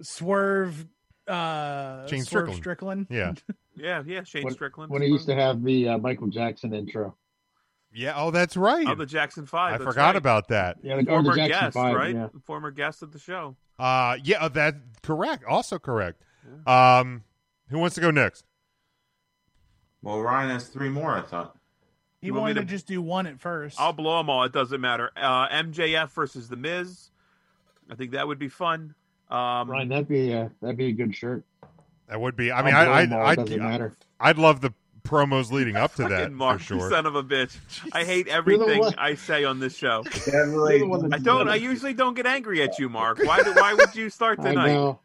Swerve 0.00 0.86
uh 1.26 2.06
Shane 2.06 2.22
Swerve 2.24 2.54
Strickland. 2.54 2.56
Strickland. 2.56 3.06
yeah, 3.10 3.32
Yeah, 3.76 4.02
yeah, 4.06 4.22
Shane 4.24 4.44
When, 4.44 4.54
Strickland. 4.54 4.90
when 4.90 5.02
he 5.02 5.08
used 5.08 5.26
to 5.26 5.34
have 5.34 5.62
the 5.62 5.88
uh, 5.90 5.98
Michael 5.98 6.28
Jackson 6.28 6.72
intro. 6.74 7.16
Yeah. 7.98 8.12
Oh, 8.16 8.30
that's 8.30 8.56
right. 8.56 8.86
Oh, 8.86 8.94
the 8.94 9.06
Jackson 9.06 9.44
Five. 9.46 9.74
I 9.74 9.78
that's 9.78 9.84
forgot 9.88 10.06
right. 10.08 10.16
about 10.16 10.48
that. 10.48 10.76
Yeah, 10.82 10.94
the, 10.96 11.00
or 11.00 11.04
the 11.04 11.10
Former 11.30 11.34
Jackson 11.36 11.60
guest, 11.60 11.74
Five. 11.74 11.94
right? 11.96 12.14
Yeah. 12.14 12.28
Former 12.44 12.70
guest 12.70 13.02
of 13.02 13.12
the 13.12 13.18
show. 13.18 13.56
Uh 13.78 14.16
yeah, 14.24 14.42
uh, 14.42 14.48
that 14.48 14.74
correct. 15.02 15.44
Also 15.44 15.78
correct. 15.78 16.22
Um 16.66 17.24
who 17.70 17.78
wants 17.78 17.94
to 17.96 18.00
go 18.00 18.10
next? 18.10 18.44
Well, 20.02 20.20
Ryan 20.20 20.50
has 20.50 20.68
three 20.68 20.88
more. 20.88 21.16
I 21.16 21.22
thought. 21.22 21.56
He 22.20 22.28
You 22.28 22.34
want 22.34 22.40
me 22.40 22.42
wanted 22.50 22.54
to 22.54 22.66
to- 22.66 22.66
just 22.72 22.86
do 22.86 23.00
one 23.02 23.26
at 23.26 23.38
first. 23.40 23.80
I'll 23.80 23.92
blow 23.92 24.18
them 24.18 24.30
all. 24.30 24.42
It 24.44 24.52
doesn't 24.52 24.80
matter. 24.80 25.10
Uh, 25.16 25.48
MJF 25.48 26.10
versus 26.10 26.48
The 26.48 26.56
Miz. 26.56 27.10
I 27.90 27.94
think 27.94 28.12
that 28.12 28.26
would 28.26 28.38
be 28.38 28.48
fun. 28.48 28.94
Um, 29.30 29.70
Ryan, 29.70 29.88
that'd 29.88 30.08
be 30.08 30.32
a 30.32 30.50
that'd 30.60 30.76
be 30.76 30.86
a 30.86 30.92
good 30.92 31.14
shirt. 31.14 31.44
That 32.08 32.20
would 32.20 32.36
be 32.36 32.50
I 32.50 32.62
mean 32.62 32.74
I'll 32.74 32.90
I 32.92 33.06
blow 33.06 33.18
I 33.24 33.34
them 33.34 33.62
all, 33.62 33.70
I'd. 33.82 33.92
I'd 34.20 34.38
love 34.38 34.60
the 34.60 34.72
promos 35.08 35.50
leading 35.50 35.76
up 35.76 35.94
to 35.94 36.06
that 36.08 36.32
Mark, 36.32 36.58
for 36.60 36.78
sure. 36.78 36.90
son 36.90 37.06
of 37.06 37.14
a 37.14 37.22
bitch. 37.22 37.56
I 37.92 38.04
hate 38.04 38.28
everything 38.28 38.84
I 38.98 39.14
say 39.14 39.44
on 39.44 39.58
this 39.58 39.76
show. 39.76 40.04
You're 40.26 40.46
the 40.78 40.84
one 40.86 41.12
I 41.12 41.18
don't. 41.18 41.48
I 41.48 41.56
usually 41.56 41.94
don't 41.94 42.14
get 42.14 42.26
angry 42.26 42.62
at 42.62 42.78
you, 42.78 42.88
Mark. 42.88 43.18
Why? 43.22 43.42
do- 43.42 43.54
Why 43.54 43.74
would 43.74 43.94
you 43.96 44.10
start 44.10 44.38
I 44.40 44.50
tonight? 44.50 44.72
know. 44.74 45.00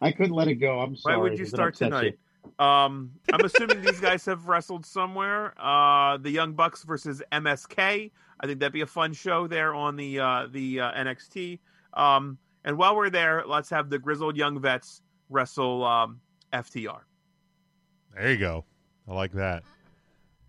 I 0.00 0.12
couldn't 0.12 0.34
let 0.34 0.48
it 0.48 0.56
go. 0.56 0.80
I'm 0.80 0.94
sorry. 0.94 1.16
Why 1.16 1.22
would 1.22 1.38
you 1.38 1.46
start 1.46 1.74
upsets 1.74 1.88
tonight? 1.90 2.18
Um, 2.58 3.12
I'm 3.32 3.44
assuming 3.44 3.82
these 3.82 3.98
guys 4.00 4.24
have 4.26 4.46
wrestled 4.46 4.84
somewhere. 4.86 5.54
Uh, 5.60 6.18
the 6.18 6.30
Young 6.30 6.52
Bucks 6.52 6.84
versus 6.84 7.22
MSK. 7.32 8.10
I 8.38 8.46
think 8.46 8.60
that'd 8.60 8.72
be 8.72 8.82
a 8.82 8.86
fun 8.86 9.14
show 9.14 9.46
there 9.46 9.74
on 9.74 9.96
the 9.96 10.20
uh, 10.20 10.46
the 10.50 10.80
uh, 10.80 10.92
NXT. 10.92 11.58
Um, 11.94 12.38
and 12.64 12.76
while 12.76 12.94
we're 12.94 13.10
there, 13.10 13.44
let's 13.46 13.70
have 13.70 13.88
the 13.90 13.98
grizzled 13.98 14.36
young 14.36 14.60
vets 14.60 15.00
wrestle 15.30 15.82
um, 15.84 16.20
FTR. 16.52 17.00
There 18.14 18.30
you 18.32 18.38
go. 18.38 18.64
I 19.08 19.14
like 19.14 19.32
that. 19.32 19.62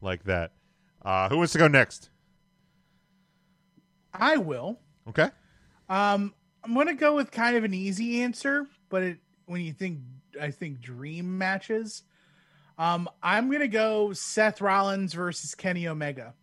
Like 0.01 0.23
that. 0.25 0.51
Uh, 1.03 1.29
who 1.29 1.37
wants 1.37 1.53
to 1.53 1.59
go 1.59 1.67
next? 1.67 2.09
I 4.13 4.37
will. 4.37 4.79
Okay. 5.07 5.29
Um, 5.89 6.33
I'm 6.63 6.73
gonna 6.73 6.93
go 6.95 7.15
with 7.15 7.31
kind 7.31 7.55
of 7.55 7.63
an 7.63 7.73
easy 7.73 8.21
answer, 8.21 8.67
but 8.89 9.03
it, 9.03 9.17
when 9.45 9.61
you 9.61 9.73
think, 9.73 9.99
I 10.41 10.51
think 10.51 10.81
dream 10.81 11.37
matches. 11.37 12.03
Um, 12.77 13.09
I'm 13.23 13.51
gonna 13.51 13.67
go 13.67 14.13
Seth 14.13 14.59
Rollins 14.59 15.13
versus 15.13 15.55
Kenny 15.55 15.87
Omega. 15.87 16.33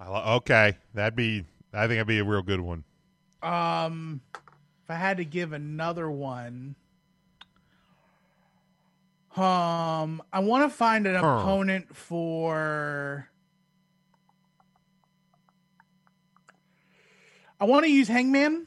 I 0.00 0.34
okay, 0.36 0.76
that'd 0.94 1.16
be. 1.16 1.44
I 1.72 1.82
think 1.82 1.96
that'd 1.96 2.06
be 2.06 2.18
a 2.18 2.24
real 2.24 2.42
good 2.42 2.60
one. 2.60 2.84
Um, 3.42 4.20
if 4.34 4.90
I 4.90 4.94
had 4.94 5.18
to 5.18 5.24
give 5.24 5.52
another 5.52 6.10
one, 6.10 6.76
um, 9.38 10.22
I 10.32 10.40
want 10.40 10.70
to 10.70 10.76
find 10.76 11.06
an 11.06 11.14
Huh. 11.16 11.26
opponent 11.40 11.96
for. 11.96 13.28
I 17.60 17.64
want 17.64 17.84
to 17.84 17.90
use 17.90 18.06
Hangman, 18.08 18.54
and 18.54 18.66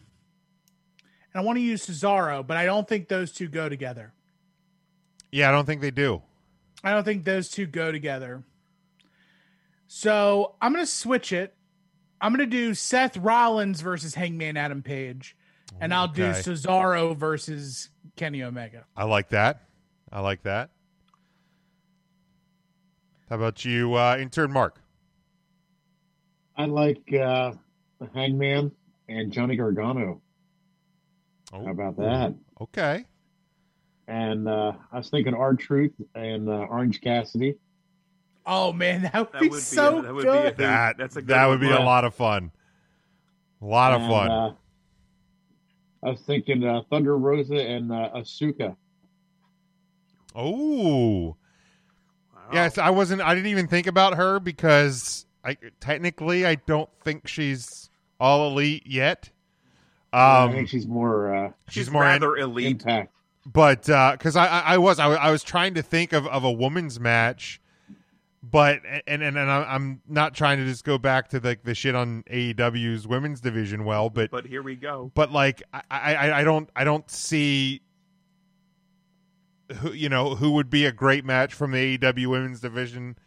I 1.34 1.42
want 1.42 1.58
to 1.58 1.62
use 1.62 1.86
Cesaro, 1.86 2.46
but 2.46 2.58
I 2.58 2.66
don't 2.66 2.88
think 2.88 3.08
those 3.08 3.32
two 3.32 3.48
go 3.48 3.70
together. 3.70 4.14
Yeah, 5.32 5.48
I 5.48 5.52
don't 5.54 5.66
think 5.66 5.80
they 5.82 5.92
do. 5.92 6.22
I 6.84 6.92
don't 6.92 7.06
think 7.06 7.24
those 7.24 7.50
two 7.50 7.66
go 7.68 7.92
together. 7.92 8.44
So 9.88 10.56
I'm 10.62 10.74
going 10.74 10.84
to 10.86 10.92
switch 10.92 11.32
it. 11.32 11.56
I'm 12.20 12.32
going 12.36 12.48
to 12.50 12.54
do 12.58 12.74
Seth 12.74 13.16
Rollins 13.18 13.82
versus 13.82 14.14
Hangman 14.16 14.58
Adam 14.58 14.84
Page, 14.84 15.36
and 15.80 15.94
I'll 15.94 16.08
do 16.10 16.24
Cesaro 16.32 17.16
versus 17.16 17.90
Kenny 18.18 18.44
Omega. 18.44 18.86
I 18.96 19.06
like 19.06 19.30
that. 19.30 19.62
I 20.12 20.20
like 20.20 20.44
that. 20.44 20.70
How 23.30 23.38
about 23.38 23.64
you, 23.64 23.94
uh, 23.94 24.18
intern 24.20 24.52
Mark? 24.52 24.82
I 26.58 26.66
like 26.66 27.02
uh, 27.14 27.54
the 28.00 28.10
Hangman 28.14 28.72
and 29.08 29.32
Johnny 29.32 29.56
Gargano. 29.56 30.22
Oh, 31.54 31.66
How 31.66 31.72
about 31.72 31.98
that? 31.98 32.34
Okay. 32.60 33.06
And 34.08 34.48
uh, 34.50 34.74
I 34.92 34.98
was 34.98 35.10
thinking 35.10 35.34
R 35.34 35.54
Truth 35.54 35.94
and 36.16 36.50
uh, 36.50 36.68
Orange 36.70 37.00
Cassidy. 37.02 37.56
Oh 38.46 38.74
man, 38.74 39.04
that 39.04 39.14
would 39.16 39.32
That 39.34 39.42
be 39.42 39.50
would 39.50 39.56
be 39.58 39.62
so 39.62 40.00
a- 40.00 40.02
that 40.02 40.14
would 40.14 40.24
be 40.24 40.28
a 40.30 40.32
good. 40.34 40.44
good- 40.44 40.58
That 40.58 40.98
that's 40.98 41.16
a 41.16 41.22
good 41.22 41.28
that 41.30 41.46
would 41.46 41.62
one. 41.62 41.70
be 41.70 41.74
a 41.74 41.80
lot 41.80 42.04
of 42.04 42.14
fun. 42.14 42.52
A 43.62 43.66
lot 43.66 43.94
of 43.94 44.02
And, 44.02 44.10
fun. 44.12 44.32
Uh, 44.32 44.54
I 46.04 46.10
was 46.10 46.20
thinking 46.22 46.64
uh, 46.66 46.82
Thunder 46.90 47.18
Rosa 47.18 47.56
and 47.62 47.92
uh, 47.92 48.10
Asuka. 48.16 48.76
Oh. 50.36 51.36
Yes, 52.54 52.78
I 52.78 52.90
wasn't. 52.90 53.22
I 53.22 53.34
didn't 53.34 53.50
even 53.50 53.68
think 53.68 53.88
about 53.88 54.16
her 54.18 54.40
because 54.40 55.26
I 55.44 55.58
technically 55.80 56.46
I 56.46 56.56
don't 56.56 56.90
think 57.04 57.28
she's 57.28 57.90
all 58.20 58.50
elite 58.52 58.84
yet. 58.86 59.30
I 60.12 60.44
Um, 60.44 60.52
think 60.52 60.68
she's 60.68 60.86
more. 60.86 61.34
Uh, 61.34 61.52
she's 61.70 61.90
more 61.90 62.04
in- 62.04 62.10
rather 62.10 62.36
elite. 62.36 62.68
Impact. 62.68 63.14
but 63.46 63.84
because 63.84 64.36
I, 64.36 64.48
I 64.48 64.60
I 64.74 64.78
was 64.80 65.00
I, 65.00 65.08
I 65.14 65.32
was 65.32 65.44
trying 65.44 65.76
to 65.76 65.82
think 65.82 66.12
of, 66.12 66.28
of 66.28 66.44
a 66.44 66.52
woman's 66.52 67.00
match, 67.00 67.62
but 68.44 68.82
and 69.08 69.24
and, 69.24 69.38
and 69.38 69.50
I'm- 69.50 69.66
I'm 69.70 70.02
not 70.10 70.34
trying 70.36 70.58
to 70.58 70.66
just 70.66 70.84
go 70.84 70.98
back 70.98 71.30
to 71.30 71.40
the 71.40 71.58
the 71.64 71.74
shit 71.74 71.96
on 71.96 72.24
AEW's 72.30 73.08
women's 73.08 73.40
division. 73.40 73.86
Well, 73.86 74.10
but 74.10 74.30
But 74.30 74.46
here 74.46 74.62
we 74.62 74.76
go. 74.76 75.10
but 75.16 75.32
like 75.32 75.64
I, 75.74 75.84
I 75.90 76.40
I 76.42 76.44
don't 76.44 76.70
I 76.76 76.84
don't 76.84 77.10
see 77.10 77.82
who 79.76 79.92
you 79.94 80.10
know 80.10 80.36
who 80.36 80.52
would 80.52 80.70
be 80.70 80.86
a 80.86 80.92
great 80.92 81.26
match 81.26 81.54
from 81.54 81.72
the 81.72 81.98
AEW 81.98 82.28
women's 82.28 82.62
division 82.62 83.18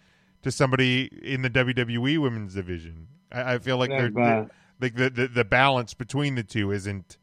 to 0.43 0.51
somebody 0.53 1.09
in 1.23 1.43
the 1.43 1.51
WWE 1.51 2.19
women's 2.19 2.55
division. 2.55 3.09
I, 3.33 3.55
I 3.55 3.59
feel 3.59 3.79
like 3.79 3.91
Yeah, 3.91 3.99
they're, 4.03 4.11
they're- 4.11 4.51
like 4.81 4.95
the, 4.97 5.09
the 5.11 5.29
the 5.29 5.45
balance 5.45 5.95
between 5.95 6.35
the 6.35 6.43
two 6.43 6.71
isn't. 6.73 7.17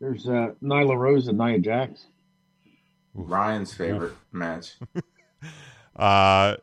There's 0.00 0.28
uh, 0.28 0.50
Nyla 0.62 0.96
Rose 0.98 1.28
and 1.28 1.38
Nia 1.38 1.58
Jax. 1.58 2.06
Ryan's 3.14 3.72
favorite 3.74 4.14
match. 4.32 4.74
Uh, 5.96 6.56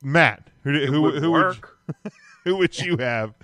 Matt, 0.00 0.48
who 0.62 0.86
who 0.86 1.02
would 1.02 1.14
who 1.20 1.32
would 1.32 1.42
work. 1.46 1.78
who 2.44 2.56
would 2.58 2.78
you 2.78 2.96
have 2.98 3.34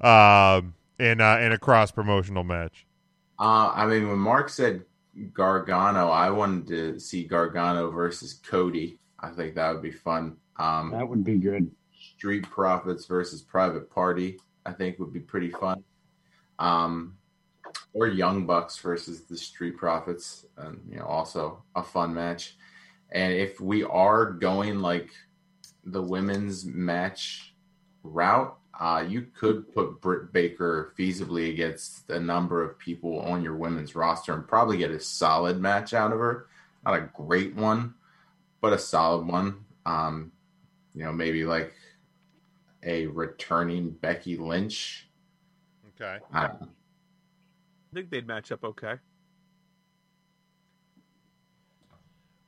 um 0.00 0.72
in 0.98 1.20
uh, 1.20 1.36
in 1.42 1.52
a 1.52 1.58
cross 1.58 1.90
promotional 1.90 2.42
match? 2.42 2.86
Uh, 3.38 3.70
I 3.74 3.84
mean, 3.84 4.08
when 4.08 4.18
Mark 4.18 4.48
said 4.48 4.82
Gargano, 5.32 6.08
I 6.10 6.30
wanted 6.30 6.66
to 6.68 7.00
see 7.00 7.24
Gargano 7.24 7.90
versus 7.90 8.34
Cody. 8.34 8.98
I 9.20 9.30
think 9.30 9.54
that 9.54 9.72
would 9.72 9.82
be 9.82 9.90
fun. 9.90 10.36
Um, 10.58 10.90
That 10.90 11.08
would 11.08 11.24
be 11.24 11.36
good. 11.36 11.70
Street 12.16 12.42
Profits 12.44 13.06
versus 13.06 13.42
Private 13.42 13.90
Party, 13.90 14.38
I 14.64 14.72
think 14.72 14.98
would 14.98 15.12
be 15.12 15.20
pretty 15.20 15.50
fun. 15.50 15.82
Um, 16.58 17.16
or 17.92 18.06
Young 18.06 18.46
Bucks 18.46 18.78
versus 18.78 19.22
the 19.22 19.36
Street 19.36 19.76
Profits, 19.76 20.46
and 20.58 20.80
you 20.88 20.98
know, 20.98 21.06
also 21.06 21.62
a 21.74 21.82
fun 21.82 22.14
match. 22.14 22.56
And 23.10 23.32
if 23.32 23.60
we 23.60 23.84
are 23.84 24.32
going 24.32 24.80
like 24.80 25.10
the 25.84 26.02
women's 26.02 26.64
match 26.64 27.54
route, 28.02 28.56
uh, 28.78 29.04
you 29.06 29.26
could 29.34 29.72
put 29.74 30.00
Britt 30.00 30.32
Baker 30.32 30.92
feasibly 30.98 31.50
against 31.50 32.08
a 32.10 32.20
number 32.20 32.62
of 32.62 32.78
people 32.78 33.20
on 33.20 33.42
your 33.42 33.56
women's 33.56 33.94
roster 33.94 34.34
and 34.34 34.46
probably 34.46 34.76
get 34.76 34.90
a 34.90 35.00
solid 35.00 35.60
match 35.60 35.94
out 35.94 36.12
of 36.12 36.18
her. 36.18 36.46
Not 36.84 36.94
a 36.94 37.10
great 37.14 37.54
one, 37.54 37.94
but 38.60 38.72
a 38.72 38.78
solid 38.78 39.26
one. 39.26 39.64
Um, 39.84 40.32
you 40.94 41.04
know, 41.04 41.12
maybe 41.12 41.44
like 41.44 41.74
a 42.82 43.06
returning 43.06 43.90
Becky 43.90 44.36
Lynch. 44.36 45.08
Okay. 46.00 46.18
I 46.32 46.46
don't 46.46 46.60
know. 46.60 46.68
I 46.68 47.94
think 47.94 48.10
they'd 48.10 48.26
match 48.26 48.52
up 48.52 48.62
okay. 48.64 48.94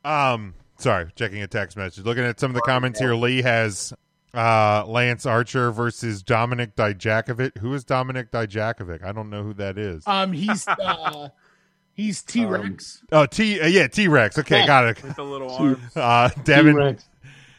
Um, 0.05 0.55
sorry, 0.79 1.11
checking 1.17 1.43
a 1.43 1.47
text 1.47 1.77
message. 1.77 2.05
Looking 2.05 2.25
at 2.25 2.39
some 2.39 2.51
of 2.51 2.55
the 2.55 2.61
comments 2.63 3.01
here, 3.01 3.15
Lee 3.15 3.43
has 3.43 3.93
uh 4.35 4.85
Lance 4.87 5.25
Archer 5.27 5.71
versus 5.73 6.23
Dominik 6.23 6.75
Dijakovic. 6.75 7.59
Who 7.59 7.73
is 7.75 7.85
Dominik 7.85 8.31
Dijakovic? 8.31 9.03
I 9.05 9.13
don't 9.13 9.31
know 9.31 9.43
who 9.43 9.55
that 9.55 9.79
is. 9.79 10.07
Um, 10.07 10.33
he's 10.33 10.67
uh, 10.69 11.29
he's 11.95 12.23
T 12.23 12.45
Rex. 12.45 13.03
Oh, 13.11 13.27
T. 13.27 13.61
Uh, 13.61 13.67
yeah, 13.67 13.87
T 13.89 14.09
Rex. 14.09 14.39
Okay, 14.39 14.61
Yeah. 14.61 14.67
got 14.67 14.87
it. 14.87 15.03
With 15.03 15.17
the 15.17 15.23
little 15.25 15.51
arms. 15.51 15.97
Uh, 15.97 16.29
Devin. 16.45 16.75
T-Rex. 16.77 17.05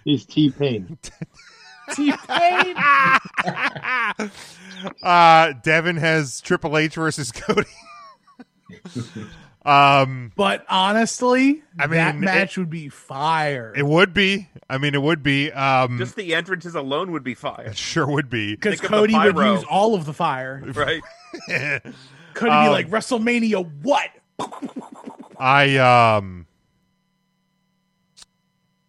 He's 0.06 0.26
T 0.26 0.50
Pain. 0.52 0.98
T 1.96 2.12
Pain. 2.28 2.76
uh, 5.04 5.54
Devin 5.64 5.98
has 5.98 6.40
Triple 6.42 6.78
H 6.78 6.96
versus 6.96 7.32
Cody. 7.32 7.68
Um, 9.70 10.32
But 10.36 10.66
honestly, 10.70 11.62
I 11.78 11.88
mean, 11.88 11.98
that 11.98 12.16
mean, 12.16 12.26
match 12.26 12.58
would 12.58 12.70
be 12.70 12.90
fire. 12.90 13.74
it 13.76 13.86
would 13.86 14.14
be. 14.14 14.50
I 14.70 14.78
mean, 14.78 14.94
it 14.96 15.02
would 15.02 15.22
be. 15.24 15.52
Um, 15.52 15.98
Just 15.98 16.16
the 16.16 16.34
entrances 16.36 16.76
alone 16.76 17.12
would 17.12 17.24
be 17.24 17.34
fire, 17.36 17.68
it 17.68 17.78
sure 17.78 18.08
would 18.08 18.30
be. 18.30 18.56
Because 18.56 18.80
think 18.80 18.84
of 18.86 18.90
the 18.92 18.98
Cody 18.98 19.14
would 19.14 19.36
pyro. 19.36 19.54
use 19.56 19.64
all 19.70 19.96
of 19.96 20.06
the 20.06 20.14
fire. 20.14 20.64
right? 20.76 21.02
Cody 22.34 22.52
Um, 22.52 22.66
be 22.66 22.70
like 22.70 22.90
WrestleMania. 22.90 23.70
What? 23.84 24.10
I 25.38 25.78
um 25.78 26.46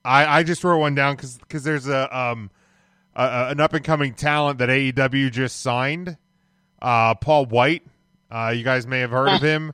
I 0.04 0.38
I 0.38 0.42
just 0.42 0.64
wrote 0.64 0.78
one 0.78 0.94
down 0.94 1.16
because 1.16 1.62
there's 1.64 1.86
a 1.88 2.16
um 2.16 2.50
a, 3.14 3.22
a- 3.24 3.48
an 3.50 3.60
up 3.60 3.72
and 3.74 3.84
coming 3.84 4.14
talent 4.14 4.58
that 4.58 4.68
AEW 4.68 5.30
just 5.30 5.60
signed, 5.60 6.16
uh 6.80 7.14
Paul 7.16 7.46
White. 7.46 7.82
Uh, 8.30 8.52
you 8.56 8.62
guys 8.62 8.86
may 8.86 9.00
have 9.00 9.10
heard 9.10 9.28
of 9.30 9.42
him. 9.42 9.72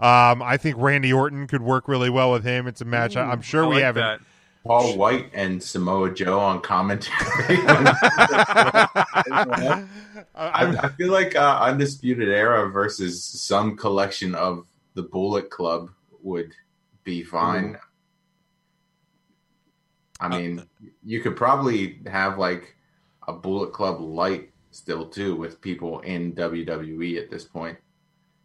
Um, 0.00 0.42
I 0.42 0.56
think 0.56 0.76
Randy 0.78 1.12
Orton 1.12 1.46
could 1.46 1.62
work 1.62 1.88
really 1.88 2.10
well 2.10 2.32
with 2.32 2.44
him. 2.44 2.66
It's 2.66 2.80
a 2.80 2.84
match 2.84 3.16
I, 3.16 3.30
I'm 3.30 3.40
sure 3.40 3.64
I 3.64 3.68
we 3.68 3.74
like 3.76 3.84
haven't. 3.84 4.02
that. 4.02 4.20
Paul 4.64 4.96
White 4.96 5.30
and 5.32 5.62
Samoa 5.62 6.12
Joe 6.12 6.40
on 6.40 6.60
commentary. 6.60 7.14
I, 9.28 9.78
I 10.34 10.88
feel 10.98 11.12
like 11.12 11.36
uh, 11.36 11.58
Undisputed 11.62 12.28
Era 12.28 12.68
versus 12.68 13.22
some 13.22 13.76
collection 13.76 14.34
of 14.34 14.66
the 14.94 15.02
Bullet 15.02 15.50
Club 15.50 15.90
would 16.22 16.52
be 17.04 17.22
fine. 17.22 17.78
I 20.18 20.28
mean, 20.28 20.64
you 21.04 21.20
could 21.20 21.36
probably 21.36 22.00
have 22.06 22.38
like 22.38 22.74
a 23.28 23.32
Bullet 23.32 23.72
Club 23.72 24.00
light 24.00 24.50
still 24.70 25.06
too 25.06 25.36
with 25.36 25.60
people 25.60 26.00
in 26.00 26.32
WWE 26.32 27.18
at 27.18 27.30
this 27.30 27.44
point. 27.44 27.78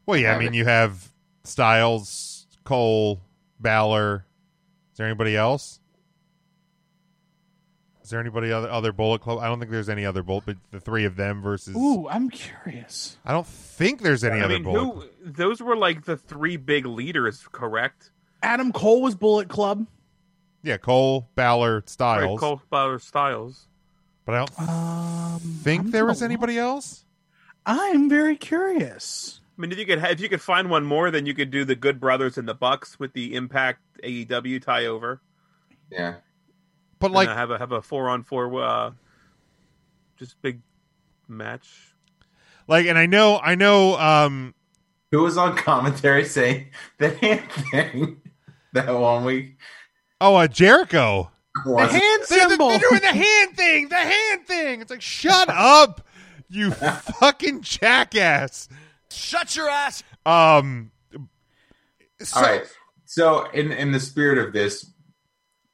Well, 0.06 0.18
yeah, 0.18 0.36
I 0.36 0.40
mean 0.40 0.54
you 0.54 0.66
have 0.66 1.12
Styles, 1.44 2.48
Cole, 2.64 3.22
Balor. 3.60 4.26
Is 4.92 4.98
there 4.98 5.08
anybody 5.08 5.36
else? 5.36 5.80
Is 8.04 8.10
there 8.10 8.20
anybody 8.20 8.52
other 8.52 8.70
other 8.70 8.92
Bullet 8.92 9.22
Club? 9.22 9.40
I 9.40 9.48
don't 9.48 9.60
think 9.60 9.72
there's 9.72 9.88
any 9.90 10.06
other 10.06 10.22
Bullet, 10.24 10.44
but 10.46 10.58
the 10.72 10.80
three 10.80 11.06
of 11.06 11.16
them 11.16 11.42
versus. 11.42 11.76
Ooh, 11.76 12.08
I'm 12.10 12.30
curious. 12.30 13.18
I 13.26 13.32
don't 13.32 13.48
think 13.48 14.02
there's 14.02 14.24
any 14.24 14.42
I 14.42 14.46
other 14.46 14.56
mean, 14.56 14.64
Bullet. 14.64 15.10
who? 15.24 15.32
Those 15.32 15.62
were 15.62 15.78
like 15.78 16.04
the 16.06 16.18
three 16.18 16.58
big 16.58 16.86
leaders, 16.86 17.48
correct? 17.52 18.12
Adam 18.44 18.72
Cole 18.74 19.02
was 19.02 19.16
Bullet 19.16 19.48
Club. 19.50 19.86
Yeah, 20.64 20.78
Cole, 20.78 21.28
Balor, 21.36 21.76
Right, 21.76 21.90
Styles. 21.90 22.40
Cole 22.40 22.62
Balor 22.70 23.00
Styles. 23.00 23.68
But 24.26 24.36
I 24.36 24.38
don't 24.46 24.70
Um, 24.70 25.40
think 25.64 25.82
I'm 25.86 25.92
there 25.92 26.06
was 26.06 26.22
anybody 26.22 26.58
else. 26.58 27.06
I'm 27.66 28.10
very 28.10 28.36
curious. 28.36 29.41
I 29.58 29.62
mean, 29.62 29.72
if 29.72 29.78
you 29.78 29.86
could 29.86 30.00
if 30.04 30.20
you 30.20 30.30
could 30.30 30.42
find 30.42 30.70
one 30.70 30.84
more, 30.86 31.12
then 31.12 31.26
you 31.26 31.34
could 31.34 31.52
do 31.52 31.66
the 31.66 31.76
Good 31.76 32.00
Brothers 32.00 32.38
and 32.38 32.48
the 32.48 32.54
Bucks 32.56 33.00
with 33.00 33.14
the 33.14 33.36
Impact 33.36 33.80
AEW 34.04 34.62
tie 34.64 34.86
over. 34.88 35.22
Yeah. 35.92 36.16
But 37.00 37.08
And, 37.08 37.16
like, 37.16 37.30
uh, 37.30 37.36
have 37.36 37.52
a 37.52 37.58
have 37.60 37.72
a 37.72 37.82
four 37.82 38.10
on 38.10 38.24
four, 38.24 38.62
uh, 38.64 38.92
just 40.18 40.42
big 40.42 40.62
match. 41.28 41.94
like, 42.68 42.86
and 42.88 42.98
I 42.98 43.06
know, 43.06 43.40
I 43.44 43.56
know. 43.56 43.98
Um, 44.00 44.54
Who 45.12 45.24
was 45.24 45.38
on 45.38 45.56
commentary 45.58 46.26
saying 46.26 46.68
the 46.98 47.10
hand 47.10 47.52
thing 47.52 48.22
that 48.74 48.88
one 48.94 49.26
week? 49.26 49.58
oh, 50.22 50.36
uh, 50.36 50.48
Jericho. 50.48 51.30
Was 51.66 51.94
it- 51.94 52.02
Hand 52.02 52.24
They're, 52.30 52.48
symbol. 52.50 52.70
they're 52.70 52.80
doing 52.80 53.02
the 53.02 53.08
hand 53.08 53.58
thing. 53.58 53.90
The 53.90 53.96
hand 53.98 54.48
thing. 54.48 54.82
It's 54.82 54.90
like, 54.92 55.02
shut 55.02 55.50
up, 55.50 56.08
you 56.50 56.72
fucking 57.20 57.62
jackass. 57.62 58.70
Shut 59.12 59.56
your 59.56 59.70
ass. 59.70 60.04
Um. 60.26 60.92
So, 62.20 62.40
All 62.40 62.44
right. 62.44 62.64
So, 63.06 63.50
in 63.52 63.72
in 63.72 63.92
the 63.92 64.00
spirit 64.00 64.38
of 64.38 64.54
this, 64.54 64.92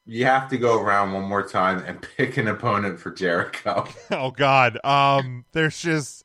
you 0.06 0.26
have 0.26 0.50
to 0.50 0.58
go 0.58 0.82
around 0.82 1.14
one 1.14 1.26
more 1.26 1.48
time 1.48 1.84
and 1.86 2.02
pick 2.18 2.38
an 2.38 2.48
opponent 2.48 3.00
for 3.00 3.12
Jericho. 3.12 3.88
Oh 4.12 4.32
God. 4.32 4.84
Um. 4.84 5.46
There's 5.52 5.80
just. 5.80 6.24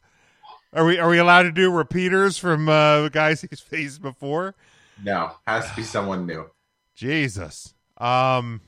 Are 0.74 0.86
we 0.86 0.98
are 0.98 1.08
we 1.08 1.18
allowed 1.18 1.42
to 1.42 1.52
do 1.52 1.70
repeaters 1.70 2.38
from 2.38 2.68
uh, 2.68 3.08
guys 3.08 3.42
he's 3.42 3.60
faced 3.60 4.00
before? 4.00 4.54
No, 5.02 5.32
has 5.46 5.68
to 5.68 5.76
be 5.76 5.82
someone 5.82 6.26
new. 6.26 6.46
Jesus. 6.94 7.74
Um. 7.98 8.62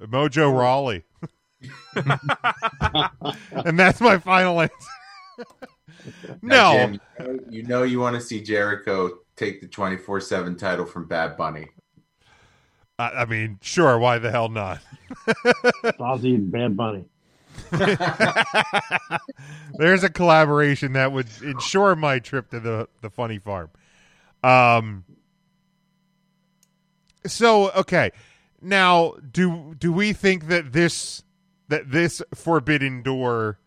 Mojo 0.00 0.56
Rawley. 0.56 1.04
and 3.64 3.78
that's 3.78 4.00
my 4.00 4.18
final 4.18 4.60
answer. 4.60 4.74
Now, 6.42 6.72
no. 6.72 6.78
Jim, 6.78 6.92
you 6.92 7.00
know- 7.26 7.38
you 7.50 7.62
know 7.64 7.82
you 7.82 8.00
want 8.00 8.14
to 8.16 8.20
see 8.20 8.42
Jericho 8.42 9.18
take 9.36 9.60
the 9.60 9.66
twenty 9.68 9.96
four 9.96 10.20
seven 10.20 10.56
title 10.56 10.84
from 10.86 11.06
Bad 11.06 11.36
Bunny. 11.36 11.68
I, 12.98 13.10
I 13.10 13.24
mean, 13.24 13.58
sure. 13.60 13.98
Why 13.98 14.18
the 14.18 14.30
hell 14.30 14.48
not? 14.48 14.80
Ozzy 15.98 16.34
and 16.34 16.50
Bad 16.50 16.76
Bunny. 16.76 17.04
There's 19.78 20.04
a 20.04 20.10
collaboration 20.10 20.92
that 20.94 21.12
would 21.12 21.28
ensure 21.42 21.94
my 21.96 22.18
trip 22.18 22.50
to 22.50 22.60
the 22.60 22.88
the 23.02 23.10
funny 23.10 23.38
farm. 23.38 23.70
Um. 24.42 25.04
So 27.26 27.70
okay, 27.72 28.12
now 28.62 29.14
do 29.32 29.74
do 29.78 29.92
we 29.92 30.12
think 30.12 30.48
that 30.48 30.72
this 30.72 31.22
that 31.68 31.90
this 31.90 32.22
forbidden 32.34 33.02
door 33.02 33.58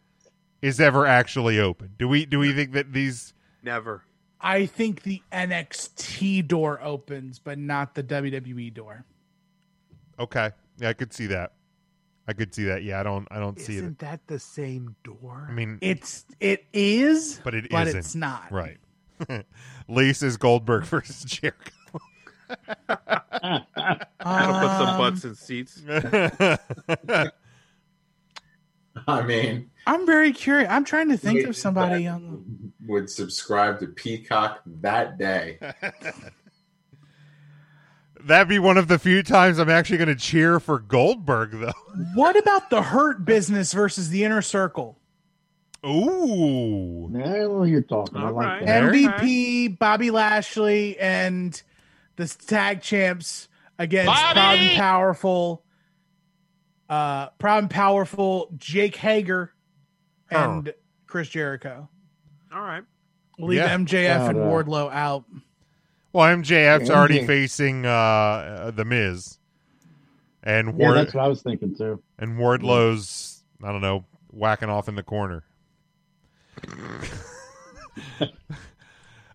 is 0.61 0.79
ever 0.79 1.05
actually 1.05 1.59
open? 1.59 1.93
Do 1.97 2.07
we 2.07 2.25
do 2.25 2.39
we 2.39 2.53
think 2.53 2.73
that 2.73 2.93
these? 2.93 3.33
Never. 3.63 4.03
I 4.41 4.65
think 4.67 5.03
the 5.03 5.21
NXT 5.33 6.47
door 6.47 6.79
opens, 6.81 7.39
but 7.39 7.57
not 7.57 7.93
the 7.95 8.03
WWE 8.03 8.73
door. 8.73 9.03
Okay, 10.17 10.51
yeah, 10.77 10.89
I 10.89 10.93
could 10.93 11.13
see 11.13 11.27
that. 11.27 11.53
I 12.27 12.33
could 12.33 12.53
see 12.53 12.63
that. 12.65 12.83
Yeah, 12.83 12.99
I 12.99 13.03
don't. 13.03 13.27
I 13.31 13.39
don't 13.39 13.59
see 13.59 13.73
it. 13.73 13.77
Isn't 13.79 13.99
that 13.99 14.21
the 14.27 14.39
same 14.39 14.95
door? 15.03 15.47
I 15.49 15.51
mean, 15.51 15.77
It's 15.81 16.25
it 16.39 16.65
is, 16.73 17.41
but 17.43 17.53
it 17.55 17.69
but 17.69 17.87
isn't. 17.87 17.99
it's 17.99 18.15
not. 18.15 18.51
right. 18.51 18.77
Lisa's 19.89 20.37
Goldberg 20.37 20.83
versus 20.85 21.23
Jericho. 21.25 21.71
That'll 22.87 24.59
put 24.59 24.77
some 24.77 24.97
butts 24.97 25.25
in 25.25 25.35
seats. 25.35 25.81
I 29.07 29.21
mean, 29.23 29.69
I'm 29.87 30.05
very 30.05 30.31
curious. 30.31 30.69
I'm 30.69 30.85
trying 30.85 31.09
to 31.09 31.17
think 31.17 31.45
of 31.47 31.55
somebody 31.55 32.07
on. 32.07 32.73
would 32.87 33.09
subscribe 33.09 33.79
to 33.79 33.87
Peacock 33.87 34.61
that 34.65 35.17
day. 35.17 35.59
That'd 38.21 38.49
be 38.49 38.59
one 38.59 38.77
of 38.77 38.87
the 38.89 38.99
few 38.99 39.23
times 39.23 39.59
I'm 39.59 39.69
actually 39.69 39.97
going 39.97 40.09
to 40.09 40.15
cheer 40.15 40.59
for 40.59 40.79
Goldberg, 40.79 41.51
though. 41.51 41.71
What 42.15 42.37
about 42.37 42.69
the 42.69 42.81
Hurt 42.81 43.23
Business 43.25 43.73
versus 43.73 44.09
the 44.09 44.23
Inner 44.23 44.41
Circle? 44.41 44.97
Ooh. 45.85 47.07
now 47.09 47.63
you're 47.63 47.81
talking. 47.81 48.17
I 48.17 48.25
All 48.27 48.33
like 48.33 48.45
right. 48.45 48.65
that. 48.65 48.83
MVP, 48.83 49.79
Bobby 49.79 50.11
Lashley, 50.11 50.99
and 50.99 51.61
the 52.17 52.27
tag 52.27 52.81
champs 52.81 53.47
against 53.77 54.07
Bobby! 54.07 54.33
Proud 54.33 54.57
and 54.59 54.77
Powerful, 54.77 55.63
uh, 56.89 57.29
Proud 57.37 57.63
and 57.63 57.69
Powerful, 57.69 58.49
Jake 58.57 58.95
Hager, 58.95 59.53
and 60.31 60.73
Chris 61.07 61.29
Jericho. 61.29 61.87
All 62.53 62.61
right. 62.61 62.83
Leave 63.37 63.57
Yeah. 63.57 63.75
MJF 63.77 64.29
and 64.29 64.37
God, 64.39 64.45
Wardlow 64.67 64.91
out. 64.91 65.25
Well, 66.11 66.27
MJF's 66.35 66.89
Yeah, 66.89 66.95
already 66.95 67.19
MJ. 67.19 67.27
facing 67.27 67.85
uh, 67.85 67.89
uh, 67.89 68.71
the 68.71 68.83
Miz, 68.85 69.37
and 70.43 70.69
Yeah, 70.69 70.73
Ward 70.87 70.97
that's 70.97 71.13
what 71.13 71.23
I 71.23 71.27
was 71.27 71.41
thinking 71.41 71.75
too. 71.75 72.01
and 72.17 72.37
Wardlow's 72.37 73.43
I 73.63 73.71
don't 73.71 73.81
know 73.81 74.05
whacking 74.31 74.69
off 74.69 74.87
in 74.89 74.95
the 74.95 75.03
corner. 75.03 75.43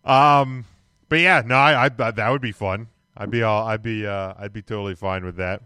um, 0.04 0.64
but 1.08 1.20
yeah, 1.20 1.42
no, 1.44 1.54
I, 1.54 1.84
I 1.84 1.88
that 1.88 2.28
would 2.30 2.42
be 2.42 2.52
fun. 2.52 2.88
I'd 3.16 3.30
be 3.30 3.42
all 3.42 3.66
I'd 3.66 3.82
be 3.82 4.06
uh, 4.06 4.34
I'd 4.38 4.52
be 4.52 4.62
totally 4.62 4.94
fine 4.96 5.24
with 5.24 5.36
that. 5.36 5.62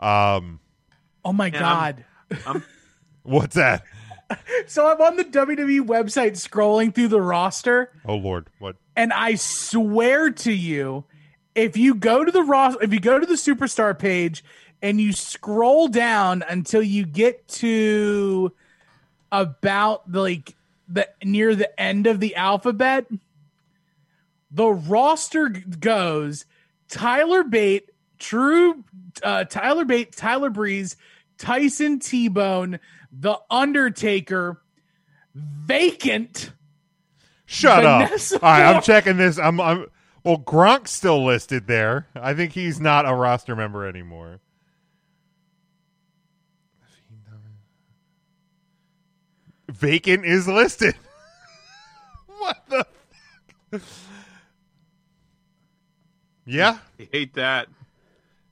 Um, 0.00 0.60
Oh 1.26 1.32
my 1.32 1.46
Yeah, 1.46 1.58
God. 1.58 2.04
I'm 2.46 2.62
what's 3.24 3.56
that? 3.56 3.82
So 4.66 4.88
I'm 4.88 5.00
on 5.00 5.16
the 5.16 5.24
WWE 5.24 5.80
website 5.86 6.32
scrolling 6.32 6.94
through 6.94 7.08
the 7.08 7.20
roster, 7.20 7.92
Oh 8.06 8.14
Lord, 8.16 8.48
what? 8.60 8.76
and 8.96 9.12
I 9.12 9.34
swear 9.36 10.30
to 10.30 10.52
you, 10.52 11.04
if 11.54 11.76
you 11.76 11.94
go 11.94 12.24
to 12.24 12.30
the 12.32 12.42
roster, 12.42 12.82
if 12.82 12.92
you 12.92 13.00
go 13.00 13.18
to 13.18 13.26
the 13.26 13.34
superstar 13.34 13.96
page 13.98 14.44
and 14.82 15.00
you 15.00 15.12
scroll 15.12 15.88
down 15.88 16.44
until 16.48 16.82
you 16.82 17.04
get 17.06 17.46
to 17.48 18.52
about 19.32 20.10
like 20.12 20.54
the 20.88 21.08
near 21.24 21.54
the 21.54 21.80
end 21.80 22.06
of 22.06 22.20
the 22.20 22.36
alphabet, 22.36 23.06
the 24.50 24.66
roster 24.68 25.48
goes 25.48 26.46
Tyler 26.88 27.42
Bate, 27.44 27.90
True, 28.18 28.82
uh, 29.22 29.44
Tyler 29.44 29.84
Bate, 29.84 30.14
Tyler 30.16 30.50
Breeze, 30.50 30.96
Tyson 31.38 31.98
T 31.98 32.28
Bone, 32.28 32.80
The 33.12 33.38
Undertaker, 33.50 34.62
Vacant. 35.34 36.52
Shut 37.46 37.82
Vanessa 37.82 38.36
up! 38.36 38.42
All 38.42 38.50
right, 38.50 38.74
I'm 38.74 38.82
checking 38.82 39.16
this. 39.16 39.38
I'm, 39.38 39.60
I'm 39.60 39.86
well. 40.24 40.38
Gronk's 40.38 40.90
still 40.90 41.24
listed 41.24 41.66
there. 41.66 42.08
I 42.14 42.34
think 42.34 42.52
he's 42.52 42.80
not 42.80 43.08
a 43.08 43.14
roster 43.14 43.54
member 43.54 43.86
anymore. 43.86 44.40
Vacant 49.68 50.24
is 50.24 50.48
listed. 50.48 50.96
what 52.26 52.58
the? 52.68 52.86
Fuck? 53.70 53.82
Yeah. 56.46 56.78
I 56.98 57.08
hate 57.12 57.34
that. 57.34 57.68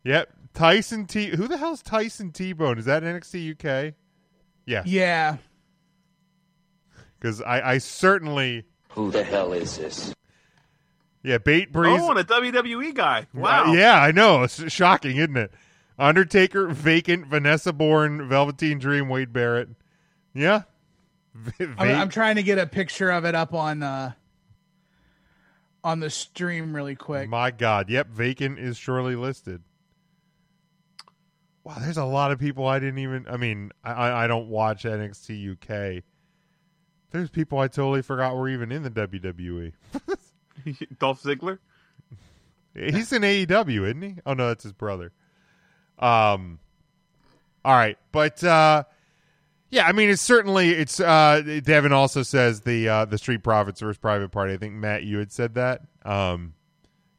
Yep. 0.03 0.29
Tyson 0.55 1.07
T. 1.07 1.27
Who 1.29 1.49
the 1.49 1.57
hell's 1.59 1.83
Tyson 1.83 2.31
T 2.33 2.53
Bone? 2.53 2.79
Is 2.79 2.85
that 2.87 3.03
NXT 3.03 3.53
UK? 3.89 3.95
Yeah. 4.67 4.83
Yeah. 4.87 5.37
Because 7.19 7.43
I, 7.43 7.73
I 7.73 7.79
certainly. 7.79 8.65
Who 8.91 9.11
the 9.11 9.25
hell 9.25 9.53
is 9.53 9.77
this? 9.77 10.15
Yeah, 11.23 11.39
Bate 11.39 11.73
Breeze. 11.73 12.01
Oh, 12.03 12.11
and 12.11 12.19
a 12.19 12.25
WWE 12.25 12.95
guy. 12.95 13.27
Wow. 13.33 13.71
Uh, 13.71 13.73
yeah, 13.73 14.01
I 14.01 14.13
know. 14.13 14.43
It's 14.43 14.71
shocking, 14.71 15.17
isn't 15.17 15.37
it? 15.37 15.53
Undertaker, 15.99 16.69
Vacant, 16.69 17.27
Vanessa 17.27 17.73
Borne, 17.73 18.29
Velveteen 18.29 18.79
Dream, 18.79 19.09
Wade 19.09 19.33
Barrett. 19.33 19.71
Yeah. 20.35 20.63
V- 21.35 21.67
I'm, 21.79 21.97
I'm 22.03 22.09
trying 22.11 22.37
to 22.37 22.43
get 22.43 22.59
a 22.59 22.67
picture 22.67 23.11
of 23.11 23.25
it 23.25 23.35
up 23.35 23.55
on 23.55 23.83
uh 23.83 24.13
on 25.83 26.01
the 26.01 26.11
stream 26.11 26.75
really 26.75 26.95
quick. 26.95 27.29
My 27.29 27.51
God. 27.51 27.91
Yep, 27.91 28.09
Vacant 28.09 28.59
is 28.59 28.77
surely 28.77 29.17
listed. 29.17 29.63
Wow, 31.65 31.77
there's 31.81 31.97
a 31.97 32.05
lot 32.05 32.31
of 32.31 32.39
people 32.39 32.67
I 32.67 32.79
didn't 32.79 32.99
even. 32.99 33.27
I 33.29 33.39
mean, 33.39 33.73
I, 33.83 34.25
I 34.25 34.27
don't 34.27 34.49
watch 34.49 34.85
NXT 34.85 35.53
UK. 35.53 36.05
There's 37.11 37.31
people 37.31 37.59
I 37.59 37.69
totally 37.69 38.03
forgot 38.03 38.37
were 38.37 38.49
even 38.49 38.71
in 38.71 38.83
the 38.83 38.91
WWE. 38.91 39.73
Dolph 40.99 41.23
Ziggler. 41.23 41.59
He's 42.75 43.13
in 43.13 43.23
AEW, 43.23 43.85
isn't 43.85 44.03
he? 44.03 44.17
Oh 44.27 44.35
no, 44.35 44.49
that's 44.49 44.65
his 44.65 44.73
brother. 44.73 45.13
Um. 45.99 46.59
All 47.65 47.73
right, 47.73 47.97
but 48.13 48.45
uh, 48.45 48.85
yeah, 49.71 49.87
I 49.87 49.93
mean, 49.93 50.11
it's 50.11 50.21
certainly 50.21 50.71
it's. 50.71 51.01
Uh, 51.01 51.61
Devin 51.65 51.93
also 51.93 52.23
says 52.23 52.61
the 52.61 52.89
uh, 52.89 53.05
the 53.07 53.17
Street 53.17 53.43
Profits 53.43 53.81
versus 53.81 53.97
Private 53.97 54.31
Party. 54.31 54.53
I 54.53 54.57
think 54.59 54.75
Matt, 54.75 55.05
you 55.05 55.19
had 55.19 55.33
said 55.33 55.55
that. 55.55 55.81
Um, 56.05 56.55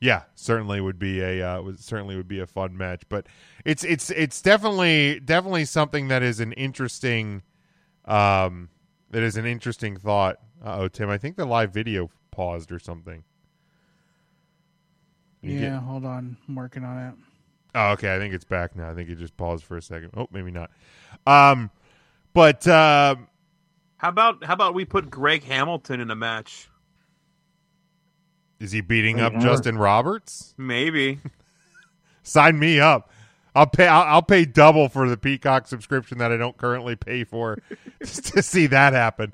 yeah, 0.06 0.22
certainly 0.36 0.80
would 0.80 1.00
be 1.00 1.20
a 1.22 1.42
uh, 1.42 1.62
would, 1.64 1.80
certainly 1.80 2.16
would 2.16 2.28
be 2.28 2.40
a 2.40 2.46
fun 2.48 2.78
match, 2.78 3.02
but 3.10 3.26
it's 3.66 3.84
it's 3.84 4.12
it's 4.12 4.42
definitely 4.42 5.20
definitely 5.20 5.66
something 5.66 6.08
that 6.10 6.22
is 6.22 6.40
an 6.40 6.54
interesting, 6.54 7.42
um, 8.06 8.70
that 9.10 9.24
is 9.24 9.36
an 9.36 9.46
interesting 9.46 9.98
thought. 9.98 10.38
Oh, 10.64 10.88
Tim, 10.88 11.10
I 11.10 11.18
think 11.18 11.36
the 11.38 11.46
live 11.46 11.74
video 11.74 12.10
paused 12.32 12.72
or 12.72 12.78
something. 12.80 13.24
You 15.42 15.54
Yeah, 15.54 15.60
get- 15.72 15.80
hold 15.84 16.06
on. 16.06 16.38
I'm 16.48 16.56
working 16.56 16.84
on 16.84 16.98
it. 17.08 17.14
Oh, 17.76 17.92
okay. 17.92 18.16
I 18.16 18.20
think 18.20 18.34
it's 18.34 18.46
back 18.46 18.76
now. 18.76 18.90
I 18.90 18.94
think 18.94 19.10
it 19.10 19.16
just 19.18 19.36
paused 19.36 19.64
for 19.66 19.76
a 19.78 19.82
second. 19.82 20.12
Oh, 20.16 20.28
maybe 20.32 20.50
not. 20.52 20.72
Um, 21.28 21.70
but 22.34 22.66
uh, 22.68 23.16
How 23.98 24.10
about 24.10 24.44
how 24.44 24.54
about 24.54 24.74
we 24.74 24.86
put 24.86 25.10
Greg 25.10 25.44
Hamilton 25.44 26.00
in 26.00 26.10
a 26.12 26.16
match? 26.16 26.70
Is 28.60 28.72
he 28.72 28.82
beating 28.82 29.20
up 29.20 29.34
Yeah. 29.34 29.40
Justin 29.40 29.78
Roberts? 29.78 30.54
Maybe. 30.58 31.20
Sign 32.24 32.58
me 32.58 32.80
up. 32.80 33.12
I'll 33.54 33.68
pay. 33.68 33.88
I'll, 33.88 34.04
I'll 34.04 34.22
pay 34.22 34.46
double 34.46 34.90
for 34.90 35.08
the 35.08 35.16
Peacock 35.18 35.68
subscription 35.68 36.18
that 36.18 36.32
I 36.32 36.38
don't 36.38 36.58
currently 36.58 36.96
pay 36.96 37.24
for 37.24 37.58
just 38.02 38.34
to 38.34 38.42
see 38.42 38.68
that 38.68 38.94
happen. 38.94 39.34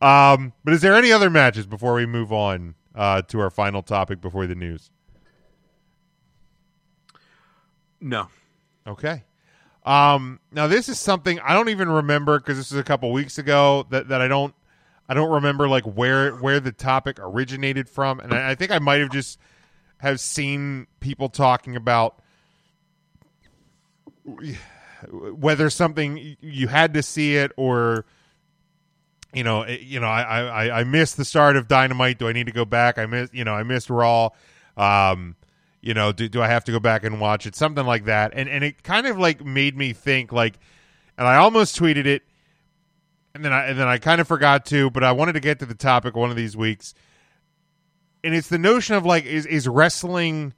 Um, 0.00 0.52
but 0.64 0.72
is 0.74 0.80
there 0.80 0.94
any 0.94 1.12
other 1.12 1.28
matches 1.28 1.66
before 1.66 1.94
we 1.94 2.06
move 2.06 2.32
on 2.32 2.74
uh, 2.94 3.22
to 3.22 3.40
our 3.40 3.50
final 3.50 3.82
topic 3.82 4.20
before 4.20 4.46
the 4.46 4.54
news? 4.54 4.90
No. 8.00 8.28
Okay. 8.86 9.24
Um, 9.84 10.40
now 10.52 10.66
this 10.66 10.88
is 10.88 10.98
something 11.00 11.40
I 11.40 11.54
don't 11.54 11.68
even 11.68 11.88
remember 11.88 12.38
because 12.38 12.56
this 12.58 12.70
is 12.70 12.78
a 12.78 12.84
couple 12.84 13.10
weeks 13.12 13.38
ago 13.38 13.86
that, 13.90 14.08
that 14.08 14.20
I 14.20 14.28
don't 14.28 14.54
I 15.08 15.14
don't 15.14 15.30
remember 15.30 15.68
like 15.68 15.84
where 15.84 16.32
where 16.32 16.60
the 16.60 16.72
topic 16.72 17.18
originated 17.20 17.88
from, 17.88 18.20
and 18.20 18.32
I, 18.32 18.50
I 18.50 18.54
think 18.54 18.70
I 18.70 18.78
might 18.78 19.00
have 19.00 19.10
just 19.10 19.38
have 19.98 20.20
seen 20.20 20.86
people 21.00 21.28
talking 21.28 21.76
about 21.76 22.20
whether 25.10 25.70
something 25.70 26.36
you 26.40 26.68
had 26.68 26.94
to 26.94 27.02
see 27.02 27.36
it 27.36 27.52
or 27.56 28.04
you 29.32 29.42
know 29.42 29.66
you 29.66 30.00
know 30.00 30.06
I, 30.06 30.42
I 30.42 30.80
I 30.80 30.84
missed 30.84 31.16
the 31.16 31.24
start 31.24 31.56
of 31.56 31.68
Dynamite. 31.68 32.18
Do 32.18 32.28
I 32.28 32.32
need 32.32 32.46
to 32.46 32.52
go 32.52 32.64
back? 32.64 32.98
I 32.98 33.06
missed 33.06 33.34
you 33.34 33.44
know 33.44 33.54
I 33.54 33.62
missed 33.62 33.90
Raw. 33.90 34.30
Um, 34.76 35.36
you 35.80 35.94
know, 35.94 36.12
do 36.12 36.28
do 36.28 36.42
I 36.42 36.48
have 36.48 36.64
to 36.64 36.72
go 36.72 36.80
back 36.80 37.04
and 37.04 37.20
watch 37.20 37.46
it? 37.46 37.54
Something 37.54 37.86
like 37.86 38.04
that. 38.06 38.32
And 38.34 38.48
and 38.48 38.64
it 38.64 38.82
kind 38.82 39.06
of 39.06 39.18
like 39.18 39.44
made 39.44 39.76
me 39.76 39.92
think 39.92 40.32
like, 40.32 40.58
and 41.16 41.26
I 41.26 41.36
almost 41.36 41.78
tweeted 41.78 42.06
it, 42.06 42.22
and 43.38 43.44
then 43.44 43.52
I 43.52 43.66
and 43.66 43.78
then 43.78 43.86
I 43.86 43.98
kind 43.98 44.20
of 44.20 44.26
forgot 44.26 44.66
to, 44.66 44.90
but 44.90 45.04
I 45.04 45.12
wanted 45.12 45.34
to 45.34 45.40
get 45.40 45.60
to 45.60 45.66
the 45.66 45.74
topic 45.74 46.16
one 46.16 46.30
of 46.30 46.36
these 46.36 46.56
weeks. 46.56 46.92
And 48.24 48.34
it's 48.34 48.48
the 48.48 48.58
notion 48.58 48.96
of 48.96 49.06
like 49.06 49.24
is 49.24 49.46
is 49.46 49.68
wrestling 49.68 50.54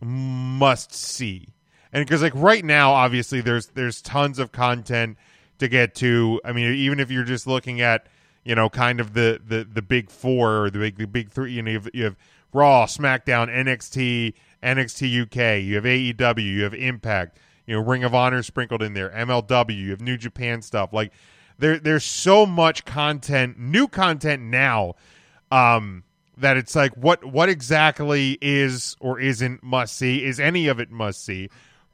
must 0.00 0.94
see, 0.94 1.48
and 1.92 2.04
because 2.04 2.22
like 2.22 2.34
right 2.34 2.64
now, 2.64 2.92
obviously 2.92 3.40
there's 3.40 3.68
there's 3.68 4.02
tons 4.02 4.38
of 4.38 4.52
content 4.52 5.16
to 5.58 5.68
get 5.68 5.94
to. 5.96 6.40
I 6.44 6.52
mean, 6.52 6.74
even 6.74 7.00
if 7.00 7.10
you're 7.10 7.24
just 7.24 7.46
looking 7.46 7.80
at 7.80 8.06
you 8.44 8.54
know 8.54 8.68
kind 8.68 9.00
of 9.00 9.14
the 9.14 9.40
the 9.42 9.64
the 9.64 9.82
big 9.82 10.10
four 10.10 10.64
or 10.64 10.70
the 10.70 10.78
big 10.78 10.98
the 10.98 11.06
big 11.06 11.30
three, 11.30 11.52
you 11.52 11.62
know, 11.62 11.70
you 11.70 11.78
have, 11.78 11.90
you 11.94 12.04
have 12.04 12.16
Raw, 12.52 12.84
SmackDown, 12.84 13.48
NXT, 13.48 14.34
NXT 14.62 15.22
UK, 15.22 15.64
you 15.64 15.76
have 15.76 15.84
AEW, 15.84 16.44
you 16.44 16.64
have 16.64 16.74
Impact, 16.74 17.38
you 17.66 17.76
know, 17.76 17.82
Ring 17.82 18.04
of 18.04 18.14
Honor 18.14 18.42
sprinkled 18.42 18.82
in 18.82 18.92
there, 18.92 19.08
MLW, 19.10 19.76
you 19.76 19.90
have 19.90 20.00
New 20.00 20.16
Japan 20.16 20.60
stuff. 20.60 20.92
Like 20.92 21.12
there 21.60 21.78
there's 21.78 22.04
so 22.04 22.46
much 22.46 22.84
content, 22.84 23.58
new 23.58 23.86
content 23.88 24.42
now. 24.42 24.94
Um 25.52 26.04
that 26.40 26.56
it's 26.56 26.74
like 26.74 26.96
what 26.96 27.24
what 27.24 27.48
exactly 27.48 28.38
is 28.40 28.96
or 29.00 29.20
isn't 29.20 29.62
must 29.62 29.96
see 29.96 30.24
is 30.24 30.40
any 30.40 30.66
of 30.68 30.80
it 30.80 30.90
must 30.90 31.22
see 31.22 31.48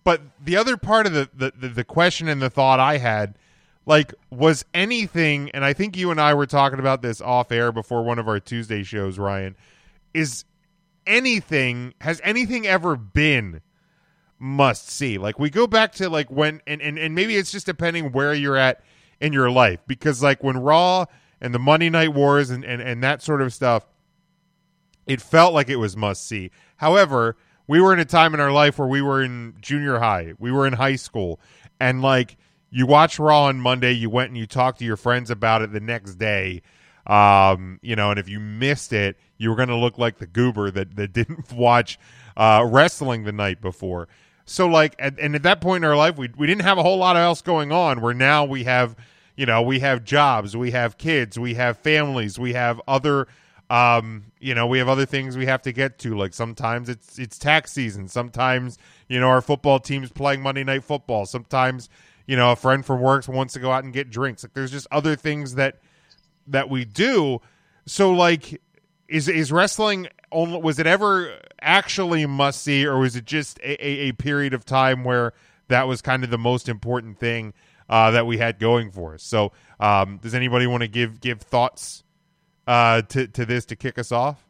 but 0.05 0.23
the 0.43 0.57
other 0.57 0.77
part 0.77 1.07
of 1.07 1.13
the, 1.13 1.29
the 1.35 1.53
the 1.57 1.69
the 1.69 1.85
question 1.85 2.29
and 2.29 2.41
the 2.41 2.49
thought 2.49 2.79
i 2.81 2.97
had 2.97 3.37
like 3.85 4.15
was 4.31 4.65
anything 4.73 5.51
and 5.51 5.65
i 5.65 5.73
think 5.73 5.97
you 5.97 6.11
and 6.11 6.21
i 6.21 6.33
were 6.33 6.47
talking 6.47 6.79
about 6.79 7.03
this 7.03 7.21
off 7.21 7.51
air 7.51 7.73
before 7.73 8.03
one 8.03 8.19
of 8.19 8.29
our 8.29 8.41
tuesday 8.41 8.83
shows 8.83 9.19
ryan 9.19 9.57
is 10.15 10.45
anything 11.07 11.93
has 12.01 12.21
anything 12.25 12.67
ever 12.67 12.97
been 12.97 13.61
must 14.39 14.89
see 14.89 15.19
like 15.19 15.39
we 15.39 15.51
go 15.51 15.67
back 15.67 15.93
to 15.93 16.09
like 16.09 16.31
when 16.31 16.61
and, 16.67 16.81
and 16.81 16.99
and 16.99 17.15
maybe 17.15 17.37
it's 17.37 17.51
just 17.51 17.67
depending 17.67 18.13
where 18.13 18.35
you're 18.35 18.57
at 18.57 18.83
in 19.21 19.33
your 19.33 19.51
life 19.51 19.81
because 19.87 20.23
like 20.23 20.43
when 20.43 20.57
raw 20.57 21.05
and 21.41 21.55
the 21.55 21.59
monday 21.59 21.89
night 21.89 22.13
wars 22.13 22.51
and 22.51 22.65
and, 22.65 22.83
and 22.83 23.03
that 23.03 23.23
sort 23.23 23.41
of 23.41 23.53
stuff 23.53 23.87
it 25.07 25.23
felt 25.23 25.55
like 25.55 25.69
it 25.69 25.77
was 25.77 25.97
must 25.97 26.27
see. 26.27 26.51
However, 26.77 27.37
we 27.67 27.81
were 27.81 27.93
in 27.93 27.99
a 27.99 28.05
time 28.05 28.35
in 28.35 28.41
our 28.41 28.53
life 28.53 28.79
where 28.79 28.89
we 28.89 29.01
were 29.01 29.23
in 29.23 29.55
junior 29.61 29.99
high, 29.99 30.35
we 30.39 30.53
were 30.53 30.67
in 30.67 30.75
high 30.75 30.97
school, 30.97 31.41
and 31.81 32.03
like 32.03 32.37
you 32.71 32.87
watch 32.87 33.19
Raw 33.19 33.45
on 33.45 33.61
Monday, 33.61 33.93
you 33.93 34.11
went 34.11 34.31
and 34.31 34.37
you 34.37 34.47
talked 34.47 34.81
to 34.81 34.85
your 34.85 34.97
friends 34.97 35.31
about 35.31 35.63
it 35.63 35.73
the 35.73 35.81
next 35.81 36.17
day. 36.17 36.63
Um, 37.07 37.79
you 37.83 37.95
know, 37.95 38.11
and 38.11 38.19
if 38.19 38.29
you 38.29 38.41
missed 38.41 38.93
it, 38.93 39.17
you 39.39 39.49
were 39.51 39.57
going 39.57 39.69
to 39.69 39.77
look 39.77 39.97
like 39.97 40.19
the 40.19 40.27
goober 40.27 40.71
that 40.73 40.97
that 40.97 41.13
didn't 41.13 41.53
watch 41.57 41.99
uh, 42.37 42.67
wrestling 42.69 43.25
the 43.25 43.33
night 43.33 43.61
before. 43.61 44.09
So 44.47 44.69
like, 44.69 44.95
at, 44.99 45.19
and 45.19 45.35
at 45.35 45.43
that 45.43 45.61
point 45.61 45.85
in 45.85 45.91
our 45.91 45.97
life, 45.97 46.17
we 46.17 46.31
we 46.37 46.47
didn't 46.47 46.63
have 46.63 46.79
a 46.79 46.83
whole 46.83 46.99
lot 46.99 47.17
else 47.17 47.43
going 47.43 47.73
on. 47.73 48.01
Where 48.01 48.15
now 48.15 48.45
we 48.45 48.65
have, 48.65 48.97
you 49.37 49.45
know, 49.45 49.61
we 49.61 49.81
have 49.81 50.05
jobs, 50.05 50.57
we 50.57 50.71
have 50.71 50.97
kids, 50.97 51.39
we 51.39 51.55
have 51.55 51.79
families, 51.79 52.39
we 52.39 52.55
have 52.55 52.81
other 52.89 53.29
um 53.69 54.27
you 54.39 54.55
know 54.55 54.65
we 54.65 54.79
have 54.79 54.89
other 54.89 55.05
things 55.05 55.37
we 55.37 55.47
have 55.47 55.63
to 55.63 55.73
get 55.73 55.99
to. 55.99 56.17
Like 56.17 56.33
sometimes 56.33 56.89
it's 56.89 57.19
it's 57.19 57.39
tax 57.39 57.73
season. 57.73 58.07
Sometimes 58.09 58.79
you 59.09 59.19
know 59.19 59.29
our 59.29 59.43
football 59.43 59.81
team's 59.81 60.11
playing 60.11 60.41
monday 60.41 60.63
night 60.63 60.85
football. 60.85 61.27
Sometimes 61.27 61.89
you 62.27 62.37
know 62.37 62.53
a 62.53 62.57
friend 62.57 62.87
from 62.87 63.01
work 63.01 63.27
wants 63.27 63.55
to 63.55 63.61
go 63.61 63.73
out 63.73 63.83
and 63.83 63.93
get 63.93 64.09
drinks. 64.09 64.45
Like 64.45 64.55
there's 64.55 64.71
just 64.71 64.87
other 64.93 65.17
things 65.17 65.57
that 65.57 65.81
that 66.47 66.71
we 66.71 66.85
do. 66.85 67.41
So 67.87 68.13
like 68.13 68.61
is 69.09 69.29
is 69.29 69.53
wrestling 69.53 70.09
only 70.33 70.61
was 70.61 70.79
it 70.79 70.87
ever 70.87 71.39
actually 71.61 72.27
must 72.27 72.63
see 72.63 72.87
or 72.87 72.99
was 72.99 73.17
it 73.17 73.25
just 73.25 73.59
a, 73.61 73.87
a, 73.87 74.09
a 74.09 74.13
period 74.13 74.55
of 74.55 74.65
time 74.65 75.05
where 75.05 75.33
that 75.69 75.87
was 75.89 76.03
kind 76.03 76.25
of 76.25 76.31
the 76.31 76.39
most 76.39 76.69
important 76.69 77.19
thing 77.19 77.53
uh, 77.89 78.11
that 78.11 78.27
we 78.27 78.39
had 78.39 78.59
going 78.59 78.91
for 78.91 79.15
us 79.15 79.23
so 79.23 79.53
um, 79.79 80.19
does 80.19 80.35
anybody 80.35 80.67
want 80.67 80.83
to 80.83 80.89
give 80.89 81.21
give 81.21 81.41
thoughts 81.41 82.03
uh, 82.67 83.03
to 83.03 83.27
to 83.29 83.45
this 83.45 83.67
to 83.67 83.77
kick 83.77 83.99
us 83.99 84.13
off? 84.13 84.45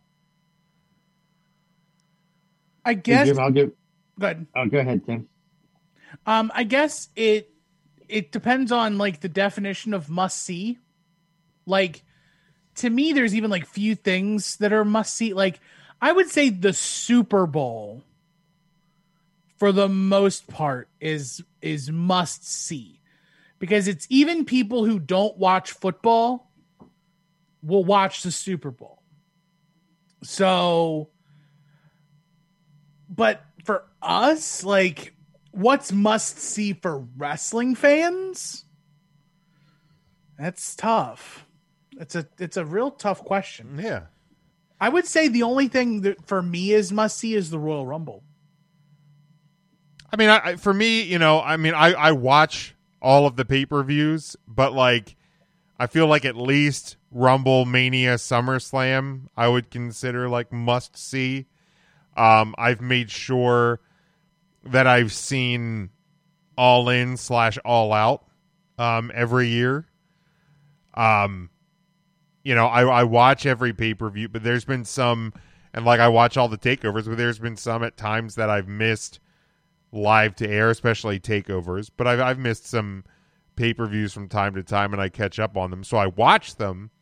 I 2.85 2.95
guess. 2.95 3.27
Jim, 3.27 3.39
I'll 3.39 3.51
give. 3.51 3.73
Go 4.19 4.27
ahead. 4.27 4.47
Oh, 4.55 4.67
go 4.67 4.79
ahead, 4.79 5.05
Tim. 5.05 5.29
Um, 6.25 6.51
I 6.55 6.65
guess 6.65 7.09
it 7.17 7.51
it 8.09 8.33
depends 8.33 8.73
on 8.73 8.99
like 8.99 9.21
the 9.21 9.29
definition 9.29 9.95
of 9.95 10.09
must 10.09 10.43
see. 10.43 10.79
Like 11.67 12.05
to 12.77 12.91
me, 12.91 13.13
there's 13.13 13.35
even 13.35 13.51
like 13.51 13.67
few 13.67 13.95
things 13.95 14.57
that 14.57 14.73
are 14.73 14.85
must 14.85 15.15
see. 15.15 15.33
Like 15.33 15.61
I 16.01 16.13
would 16.13 16.29
say 16.29 16.51
the 16.51 16.73
Super 16.73 17.47
Bowl, 17.47 18.03
for 19.57 19.73
the 19.73 19.89
most 19.89 20.47
part, 20.47 20.89
is 21.01 21.43
is 21.61 21.91
must 21.91 22.47
see 22.47 23.01
because 23.59 23.89
it's 23.89 24.07
even 24.11 24.45
people 24.45 24.85
who 24.85 24.99
don't 24.99 25.37
watch 25.39 25.73
football 25.73 26.51
will 27.63 27.85
watch 27.85 28.23
the 28.23 28.31
Super 28.31 28.71
Bowl. 28.71 29.03
So, 30.23 31.09
but 33.09 33.43
for 33.65 33.85
us, 34.03 34.65
like, 34.65 35.15
what's 35.51 35.93
must 35.93 36.39
see 36.39 36.75
for 36.75 36.99
wrestling 37.17 37.75
fans? 37.75 38.65
That's 40.39 40.77
tough. 40.77 41.46
It's 41.99 42.15
a 42.15 42.27
it's 42.39 42.57
a 42.57 42.65
real 42.65 42.91
tough 42.91 43.25
question. 43.25 43.79
Yeah. 43.83 44.03
I 44.81 44.89
would 44.89 45.07
say 45.07 45.29
the 45.29 45.43
only 45.43 45.69
thing 45.69 46.03
that 46.03 46.27
for 46.27 46.43
me 46.43 46.73
is 46.73 46.93
must 46.93 47.19
see 47.19 47.35
is 47.35 47.51
the 47.51 47.59
Royal 47.59 47.87
Rumble. 47.87 48.23
I 50.13 50.17
mean, 50.17 50.29
I, 50.29 50.41
I, 50.45 50.57
for 50.57 50.73
me, 50.73 51.03
you 51.03 51.19
know, 51.19 51.41
I 51.41 51.57
mean, 51.57 51.75
I, 51.75 51.93
I 51.93 52.13
watch 52.13 52.75
all 53.01 53.27
of 53.27 53.37
the 53.37 53.45
pay 53.45 53.67
per 53.67 53.83
views, 53.83 54.37
but 54.47 54.73
like, 54.73 55.17
I 55.79 55.87
feel 55.87 56.07
like 56.07 56.25
at 56.25 56.37
least 56.37 56.97
Rumble, 57.11 57.65
Mania, 57.65 58.15
SummerSlam, 58.17 59.29
I 59.37 59.49
would 59.49 59.71
consider 59.71 60.29
like 60.29 60.53
must 60.53 60.97
see. 60.97 61.47
Um, 62.17 62.55
I've 62.59 62.81
made 62.81 63.11
sure 63.11 63.81
that 64.65 64.87
I've 64.87 65.13
seen 65.13 65.91
All 66.57 66.89
In 66.89 67.17
slash 67.17 67.59
All 67.59 67.93
Out 67.93 68.25
um, 68.79 69.11
every 69.15 69.49
year. 69.49 69.87
Um, 70.95 71.51
you 72.47 72.55
know, 72.55 72.67
I, 72.67 73.01
I 73.01 73.03
watch 73.03 73.45
every 73.45 73.73
pay 73.73 73.93
per 73.93 74.09
view, 74.09 74.29
but 74.29 74.45
there's 74.45 74.65
been 74.65 74.85
some, 74.85 75.33
and 75.75 75.85
like 75.85 75.99
I 75.99 76.07
watch 76.07 76.37
all 76.37 76.47
the 76.47 76.57
takeovers, 76.57 77.07
but 77.09 77.19
there's 77.19 77.41
been 77.41 77.57
some 77.57 77.83
at 77.83 77.97
times 77.97 78.37
that 78.37 78.49
I've 78.49 78.69
missed 78.69 79.19
live 79.91 80.37
to 80.37 80.49
air, 80.49 80.71
especially 80.71 81.19
takeovers. 81.19 81.91
But 81.97 82.07
I've 82.07 82.21
I've 82.21 82.39
missed 82.39 82.69
some 82.69 83.03
pay 83.57 83.75
per 83.75 83.85
views 83.87 84.13
from 84.13 84.29
time 84.29 84.55
to 84.55 84.63
time, 84.63 84.93
and 84.93 85.03
I 85.03 85.09
catch 85.09 85.41
up 85.41 85.57
on 85.57 85.73
them, 85.73 85.83
so 85.83 85.97
I 85.97 86.07
watch 86.07 86.55
them. 86.55 86.93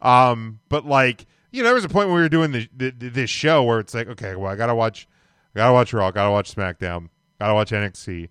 Um, 0.00 0.60
but 0.70 0.86
like 0.86 1.26
you 1.50 1.62
know, 1.62 1.68
there 1.68 1.74
was 1.74 1.84
a 1.84 1.90
point 1.90 2.08
when 2.08 2.16
we 2.16 2.22
were 2.22 2.30
doing 2.30 2.52
the, 2.52 2.66
the, 2.74 2.90
this 2.90 3.28
show 3.28 3.62
where 3.64 3.80
it's 3.80 3.92
like, 3.92 4.08
okay, 4.08 4.34
well, 4.34 4.50
I 4.50 4.56
gotta 4.56 4.74
watch, 4.74 5.06
I 5.54 5.58
gotta 5.58 5.74
watch 5.74 5.92
Raw, 5.92 6.10
gotta 6.10 6.30
watch 6.30 6.54
SmackDown, 6.54 7.10
gotta 7.38 7.52
watch 7.52 7.70
NXT, 7.70 8.30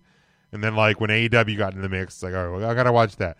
and 0.50 0.64
then 0.64 0.74
like 0.74 1.00
when 1.00 1.10
AEW 1.10 1.56
got 1.56 1.74
in 1.74 1.82
the 1.82 1.88
mix, 1.88 2.14
it's 2.14 2.22
like, 2.24 2.34
all 2.34 2.48
right, 2.48 2.58
well, 2.58 2.68
I 2.68 2.74
gotta 2.74 2.92
watch 2.92 3.14
that, 3.18 3.36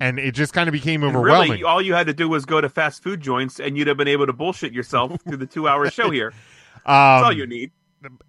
and 0.00 0.18
it 0.18 0.32
just 0.32 0.52
kind 0.52 0.68
of 0.68 0.72
became 0.72 1.04
overwhelming. 1.04 1.50
Really, 1.50 1.62
all 1.64 1.80
you 1.80 1.94
had 1.94 2.06
to 2.08 2.14
do 2.14 2.28
was 2.28 2.44
go 2.46 2.60
to 2.60 2.68
fast 2.68 3.02
food 3.02 3.20
joints, 3.20 3.60
and 3.60 3.76
you'd 3.76 3.86
have 3.86 3.96
been 3.96 4.08
able 4.08 4.26
to 4.26 4.32
bullshit 4.32 4.72
yourself 4.72 5.20
through 5.22 5.36
the 5.36 5.46
two-hour 5.46 5.90
show 5.90 6.10
here. 6.10 6.32
That's 6.86 7.24
all 7.24 7.30
Um, 7.30 7.36
you 7.36 7.46
need. 7.46 7.70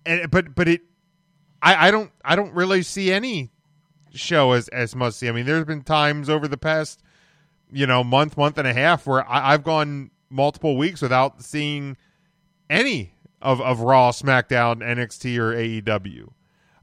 and, 0.06 0.30
but 0.30 0.54
but 0.54 0.68
it 0.68 0.82
I, 1.62 1.88
I 1.88 1.92
don't 1.92 2.12
I 2.24 2.36
don't 2.36 2.54
really 2.54 2.84
see 2.84 3.12
any 3.12 3.52
show 4.14 4.52
as 4.52 4.68
as 4.68 4.96
must 4.96 5.18
see. 5.18 5.30
I 5.30 5.32
mean, 5.32 5.46
there's 5.46 5.66
been 5.66 5.82
times 5.82 6.30
over 6.30 6.48
the 6.48 6.58
past 6.58 7.02
you 7.72 7.88
know 7.88 8.04
month 8.04 8.36
month 8.36 8.58
and 8.58 8.68
a 8.68 8.74
half 8.74 9.08
where 9.08 9.28
I, 9.28 9.54
I've 9.54 9.64
gone 9.64 10.12
multiple 10.30 10.76
weeks 10.78 11.02
without 11.02 11.42
seeing 11.42 11.96
any 12.70 13.14
of 13.42 13.62
of 13.62 13.80
Raw, 13.80 14.12
SmackDown, 14.12 14.80
NXT, 14.80 15.38
or 15.38 15.56
AEW. 15.56 16.30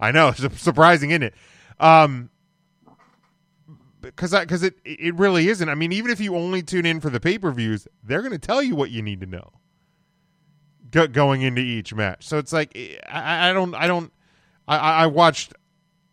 I 0.01 0.11
know 0.13 0.29
it's 0.29 0.61
surprising, 0.63 1.11
isn't 1.11 1.25
it? 1.25 1.35
Um, 1.79 2.31
because 4.01 4.33
because 4.33 4.63
it 4.63 4.79
it 4.85 5.15
really 5.15 5.49
isn't. 5.49 5.69
I 5.69 5.75
mean, 5.75 5.93
even 5.93 6.11
if 6.11 6.21
you 6.21 6.37
only 6.37 6.63
tune 6.63 6.87
in 6.87 7.01
for 7.01 7.11
the 7.11 7.21
pay 7.21 7.39
per 7.39 7.51
views, 7.51 7.87
they're 8.03 8.23
going 8.23 8.33
to 8.33 8.39
tell 8.39 8.63
you 8.63 8.75
what 8.75 8.91
you 8.91 9.03
need 9.03 9.21
to 9.21 9.27
know 9.27 9.53
go, 10.91 11.07
going 11.07 11.43
into 11.43 11.61
each 11.61 11.95
match. 11.95 12.27
So 12.27 12.39
it's 12.39 12.53
like 12.53 12.77
I, 13.09 13.51
I 13.51 13.53
don't 13.53 13.75
I 13.75 13.87
don't 13.87 14.13
I, 14.67 14.77
I 14.77 15.07
watched 15.07 15.55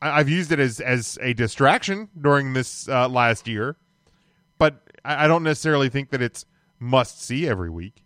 I, 0.02 0.20
I've 0.20 0.30
used 0.30 0.52
it 0.52 0.60
as 0.60 0.80
as 0.80 1.18
a 1.22 1.34
distraction 1.34 2.10
during 2.20 2.54
this 2.54 2.88
uh, 2.90 3.08
last 3.10 3.48
year, 3.48 3.78
but 4.58 4.82
I, 5.04 5.26
I 5.26 5.28
don't 5.28 5.44
necessarily 5.44 5.90
think 5.90 6.12
that 6.12 6.22
it's 6.22 6.46
must 6.80 7.22
see 7.22 7.48
every 7.48 7.70
week. 7.70 8.04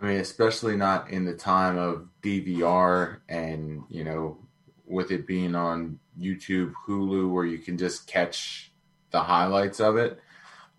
I 0.00 0.06
mean, 0.06 0.16
especially 0.20 0.76
not 0.76 1.10
in 1.10 1.24
the 1.24 1.34
time 1.34 1.78
of 1.78 2.08
DVR 2.22 3.20
and, 3.28 3.84
you 3.88 4.04
know, 4.04 4.38
with 4.86 5.10
it 5.10 5.26
being 5.26 5.54
on 5.54 5.98
YouTube, 6.18 6.72
Hulu, 6.86 7.30
where 7.30 7.44
you 7.44 7.58
can 7.58 7.78
just 7.78 8.06
catch 8.06 8.72
the 9.10 9.20
highlights 9.20 9.80
of 9.80 9.96
it. 9.96 10.18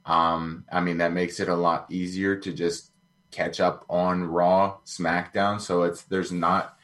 Um, 0.05 0.65
I 0.71 0.81
mean, 0.81 0.97
that 0.99 1.13
makes 1.13 1.39
it 1.39 1.49
a 1.49 1.55
lot 1.55 1.91
easier 1.91 2.35
to 2.37 2.53
just 2.53 2.91
catch 3.31 3.59
up 3.59 3.85
on 3.89 4.23
Raw, 4.23 4.77
SmackDown. 4.85 5.59
So 5.59 5.83
it's 5.83 6.03
there's 6.03 6.31
not 6.31 6.77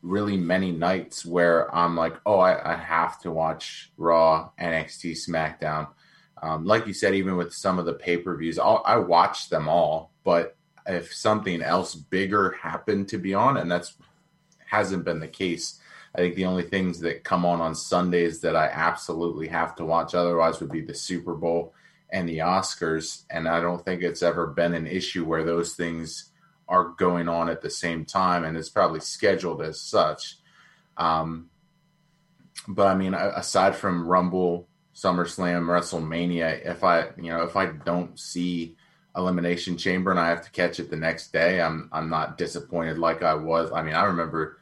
really 0.00 0.36
many 0.36 0.72
nights 0.72 1.24
where 1.24 1.72
I'm 1.74 1.96
like, 1.96 2.16
oh, 2.26 2.38
I, 2.38 2.72
I 2.72 2.76
have 2.76 3.20
to 3.20 3.30
watch 3.30 3.92
Raw, 3.96 4.50
NXT, 4.60 5.28
SmackDown. 5.28 5.88
Um, 6.42 6.64
like 6.64 6.86
you 6.86 6.92
said, 6.92 7.14
even 7.14 7.36
with 7.36 7.52
some 7.52 7.78
of 7.78 7.86
the 7.86 7.92
pay 7.92 8.16
per 8.16 8.36
views, 8.36 8.58
I 8.58 8.96
watch 8.96 9.48
them 9.48 9.68
all, 9.68 10.12
but 10.24 10.56
if 10.86 11.14
something 11.14 11.62
else 11.62 11.94
bigger 11.94 12.56
happened 12.60 13.08
to 13.08 13.18
be 13.18 13.34
on, 13.34 13.56
and 13.56 13.70
that's 13.70 13.94
hasn't 14.66 15.04
been 15.04 15.20
the 15.20 15.28
case. 15.28 15.78
I 16.14 16.18
think 16.18 16.34
the 16.34 16.44
only 16.44 16.64
things 16.64 17.00
that 17.00 17.24
come 17.24 17.46
on 17.46 17.60
on 17.60 17.74
Sundays 17.74 18.40
that 18.40 18.54
I 18.54 18.66
absolutely 18.66 19.48
have 19.48 19.74
to 19.76 19.84
watch 19.84 20.14
otherwise 20.14 20.60
would 20.60 20.70
be 20.70 20.82
the 20.82 20.94
Super 20.94 21.34
Bowl 21.34 21.74
and 22.10 22.28
the 22.28 22.38
Oscars. 22.38 23.24
And 23.30 23.48
I 23.48 23.60
don't 23.60 23.82
think 23.82 24.02
it's 24.02 24.22
ever 24.22 24.48
been 24.48 24.74
an 24.74 24.86
issue 24.86 25.24
where 25.24 25.44
those 25.44 25.74
things 25.74 26.30
are 26.68 26.90
going 26.98 27.28
on 27.28 27.48
at 27.48 27.62
the 27.62 27.70
same 27.70 28.04
time, 28.04 28.44
and 28.44 28.56
it's 28.56 28.68
probably 28.68 29.00
scheduled 29.00 29.62
as 29.62 29.80
such. 29.80 30.38
Um, 30.96 31.50
but 32.68 32.86
I 32.86 32.94
mean, 32.94 33.14
aside 33.14 33.74
from 33.74 34.06
Rumble, 34.06 34.68
SummerSlam, 34.94 35.64
WrestleMania, 35.64 36.64
if 36.66 36.84
I 36.84 37.08
you 37.16 37.30
know 37.30 37.42
if 37.42 37.56
I 37.56 37.66
don't 37.66 38.18
see 38.18 38.76
Elimination 39.16 39.76
Chamber 39.76 40.10
and 40.10 40.20
I 40.20 40.28
have 40.28 40.44
to 40.44 40.50
catch 40.50 40.78
it 40.78 40.90
the 40.90 40.96
next 40.96 41.32
day, 41.32 41.60
I'm 41.60 41.88
I'm 41.92 42.08
not 42.08 42.38
disappointed 42.38 42.98
like 42.98 43.22
I 43.22 43.34
was. 43.34 43.72
I 43.72 43.82
mean, 43.82 43.94
I 43.94 44.04
remember 44.04 44.58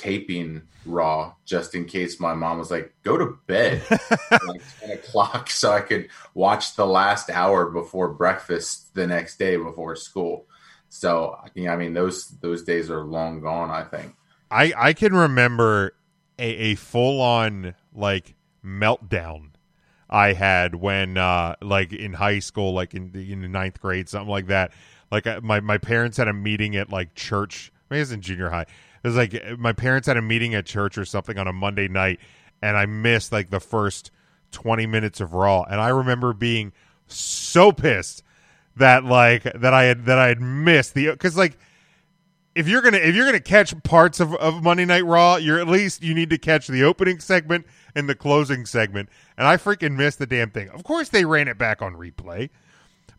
taping 0.00 0.62
Raw 0.86 1.34
just 1.44 1.74
in 1.74 1.84
case 1.84 2.18
my 2.18 2.32
mom 2.32 2.58
was 2.58 2.70
like, 2.70 2.94
"Go 3.02 3.18
to 3.18 3.36
bed," 3.46 3.82
at 4.30 4.46
like 4.46 4.62
ten 4.80 4.92
o'clock, 4.92 5.50
so 5.50 5.72
I 5.72 5.80
could 5.80 6.08
watch 6.32 6.74
the 6.74 6.86
last 6.86 7.28
hour 7.28 7.70
before 7.70 8.08
breakfast 8.14 8.94
the 8.94 9.06
next 9.06 9.38
day 9.38 9.56
before 9.56 9.94
school. 9.96 10.46
So, 10.88 11.38
I 11.44 11.76
mean, 11.76 11.92
those 11.92 12.28
those 12.40 12.62
days 12.62 12.90
are 12.90 13.04
long 13.04 13.42
gone. 13.42 13.70
I 13.70 13.84
think. 13.84 14.14
I 14.50 14.72
I 14.76 14.92
can 14.94 15.14
remember 15.14 15.92
a, 16.38 16.48
a 16.48 16.74
full 16.76 17.20
on 17.20 17.74
like 17.94 18.34
meltdown 18.64 19.50
I 20.08 20.32
had 20.32 20.74
when 20.74 21.16
uh 21.16 21.56
like 21.62 21.92
in 21.92 22.14
high 22.14 22.40
school, 22.40 22.72
like 22.72 22.94
in 22.94 23.12
the, 23.12 23.32
in 23.32 23.42
the 23.42 23.48
ninth 23.48 23.80
grade, 23.80 24.08
something 24.08 24.30
like 24.30 24.46
that. 24.46 24.72
Like 25.12 25.26
uh, 25.26 25.40
my 25.42 25.60
my 25.60 25.78
parents 25.78 26.16
had 26.16 26.28
a 26.28 26.32
meeting 26.32 26.74
at 26.76 26.90
like 26.90 27.14
church. 27.14 27.70
Maybe 27.90 27.98
it 27.98 28.02
was 28.02 28.12
in 28.12 28.20
junior 28.20 28.50
high. 28.50 28.66
It 29.02 29.08
was 29.08 29.16
like 29.16 29.34
uh, 29.34 29.56
my 29.58 29.72
parents 29.72 30.06
had 30.06 30.16
a 30.16 30.22
meeting 30.22 30.54
at 30.54 30.66
church 30.66 30.98
or 30.98 31.04
something 31.04 31.38
on 31.38 31.46
a 31.46 31.52
Monday 31.52 31.88
night, 31.88 32.20
and 32.62 32.76
I 32.76 32.86
missed 32.86 33.32
like 33.32 33.50
the 33.50 33.60
first 33.60 34.10
twenty 34.50 34.86
minutes 34.86 35.20
of 35.20 35.34
Raw, 35.34 35.62
and 35.62 35.80
I 35.80 35.88
remember 35.88 36.32
being 36.32 36.72
so 37.06 37.72
pissed 37.72 38.22
that 38.76 39.04
like 39.04 39.44
that 39.44 39.74
I 39.74 39.84
had 39.84 40.06
that 40.06 40.18
I 40.18 40.28
had 40.28 40.40
missed 40.40 40.94
the 40.94 41.10
because 41.10 41.36
like 41.36 41.58
if 42.54 42.68
you're 42.68 42.82
gonna 42.82 42.98
if 42.98 43.14
you're 43.14 43.26
gonna 43.26 43.40
catch 43.40 43.80
parts 43.84 44.20
of, 44.20 44.34
of 44.34 44.62
Monday 44.62 44.84
Night 44.84 45.04
Raw, 45.04 45.36
you're 45.36 45.60
at 45.60 45.68
least 45.68 46.02
you 46.02 46.14
need 46.14 46.30
to 46.30 46.38
catch 46.38 46.66
the 46.66 46.82
opening 46.82 47.20
segment 47.20 47.66
and 47.94 48.08
the 48.08 48.14
closing 48.14 48.66
segment. 48.66 49.08
And 49.36 49.46
I 49.46 49.56
freaking 49.56 49.96
missed 49.96 50.18
the 50.18 50.26
damn 50.26 50.50
thing. 50.50 50.68
Of 50.70 50.84
course 50.84 51.08
they 51.08 51.24
ran 51.24 51.48
it 51.48 51.58
back 51.58 51.80
on 51.80 51.94
replay. 51.94 52.50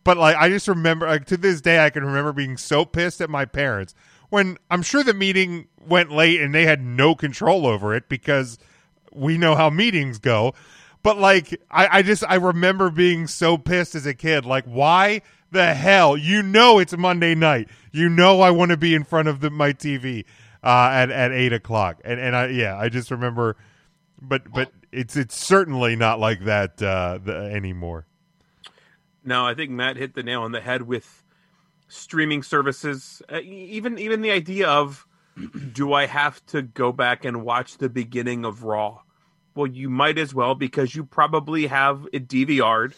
But 0.03 0.17
like 0.17 0.35
I 0.35 0.49
just 0.49 0.67
remember 0.67 1.07
like 1.07 1.25
to 1.25 1.37
this 1.37 1.61
day 1.61 1.83
I 1.83 1.89
can 1.89 2.03
remember 2.03 2.33
being 2.33 2.57
so 2.57 2.85
pissed 2.85 3.21
at 3.21 3.29
my 3.29 3.45
parents 3.45 3.95
when 4.31 4.57
I'm 4.71 4.81
sure 4.81 5.03
the 5.03 5.13
meeting 5.13 5.67
went 5.85 6.09
late 6.09 6.41
and 6.41 6.55
they 6.55 6.65
had 6.65 6.81
no 6.81 7.13
control 7.13 7.67
over 7.67 7.93
it 7.93 8.09
because 8.09 8.57
we 9.13 9.37
know 9.37 9.55
how 9.55 9.69
meetings 9.69 10.17
go. 10.17 10.53
But 11.03 11.17
like 11.17 11.61
I, 11.69 11.99
I 11.99 12.01
just 12.01 12.23
I 12.27 12.35
remember 12.35 12.89
being 12.89 13.27
so 13.27 13.57
pissed 13.57 13.93
as 13.93 14.05
a 14.05 14.13
kid. 14.13 14.45
Like 14.45 14.65
why 14.65 15.21
the 15.51 15.73
hell? 15.73 16.15
You 16.15 16.41
know 16.41 16.79
it's 16.79 16.95
Monday 16.95 17.35
night. 17.35 17.67
You 17.91 18.07
know 18.07 18.41
I 18.41 18.51
want 18.51 18.71
to 18.71 18.77
be 18.77 18.95
in 18.95 19.03
front 19.03 19.27
of 19.27 19.41
the, 19.41 19.49
my 19.49 19.73
TV 19.73 20.25
uh, 20.63 20.89
at 20.93 21.11
at 21.11 21.31
eight 21.31 21.51
o'clock. 21.51 21.99
And 22.05 22.19
and 22.19 22.35
I 22.35 22.47
yeah 22.47 22.77
I 22.77 22.87
just 22.87 23.11
remember, 23.11 23.57
but 24.21 24.49
but 24.51 24.71
it's 24.93 25.17
it's 25.17 25.35
certainly 25.35 25.97
not 25.97 26.19
like 26.19 26.45
that 26.45 26.81
uh, 26.81 27.19
the, 27.21 27.35
anymore. 27.35 28.05
No, 29.25 29.45
I 29.45 29.55
think 29.55 29.71
Matt 29.71 29.97
hit 29.97 30.15
the 30.15 30.23
nail 30.23 30.41
on 30.43 30.53
the 30.53 30.61
head 30.61 30.83
with 30.83 31.21
streaming 31.91 32.41
services. 32.43 33.21
Uh, 33.31 33.39
even 33.41 33.99
even 33.99 34.21
the 34.21 34.31
idea 34.31 34.67
of 34.67 35.05
do 35.73 35.93
I 35.93 36.05
have 36.05 36.43
to 36.47 36.61
go 36.61 36.91
back 36.91 37.25
and 37.25 37.43
watch 37.43 37.77
the 37.77 37.89
beginning 37.89 38.45
of 38.45 38.63
Raw? 38.63 38.99
Well, 39.55 39.67
you 39.67 39.89
might 39.89 40.17
as 40.17 40.33
well 40.33 40.55
because 40.55 40.95
you 40.95 41.03
probably 41.03 41.67
have 41.67 42.07
it 42.13 42.27
DVR'd, 42.27 42.93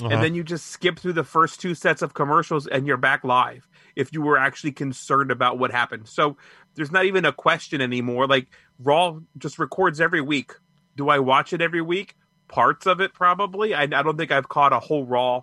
Uh-huh. 0.00 0.08
and 0.10 0.22
then 0.22 0.34
you 0.34 0.42
just 0.42 0.66
skip 0.66 0.98
through 0.98 1.12
the 1.12 1.24
first 1.24 1.60
two 1.60 1.74
sets 1.74 2.02
of 2.02 2.12
commercials 2.14 2.66
and 2.66 2.86
you're 2.86 2.96
back 2.96 3.22
live. 3.24 3.68
If 3.94 4.12
you 4.12 4.22
were 4.22 4.38
actually 4.38 4.72
concerned 4.72 5.30
about 5.30 5.58
what 5.58 5.70
happened, 5.70 6.08
so 6.08 6.36
there's 6.74 6.90
not 6.90 7.04
even 7.04 7.24
a 7.24 7.32
question 7.32 7.80
anymore. 7.80 8.26
Like 8.26 8.48
Raw 8.80 9.18
just 9.38 9.58
records 9.58 10.00
every 10.00 10.20
week. 10.22 10.52
Do 10.96 11.08
I 11.08 11.18
watch 11.20 11.52
it 11.52 11.60
every 11.60 11.82
week? 11.82 12.16
Parts 12.48 12.86
of 12.86 13.00
it 13.00 13.12
probably. 13.14 13.74
I, 13.74 13.82
I 13.82 13.86
don't 13.86 14.16
think 14.16 14.32
I've 14.32 14.48
caught 14.48 14.72
a 14.72 14.80
whole 14.80 15.04
Raw 15.06 15.42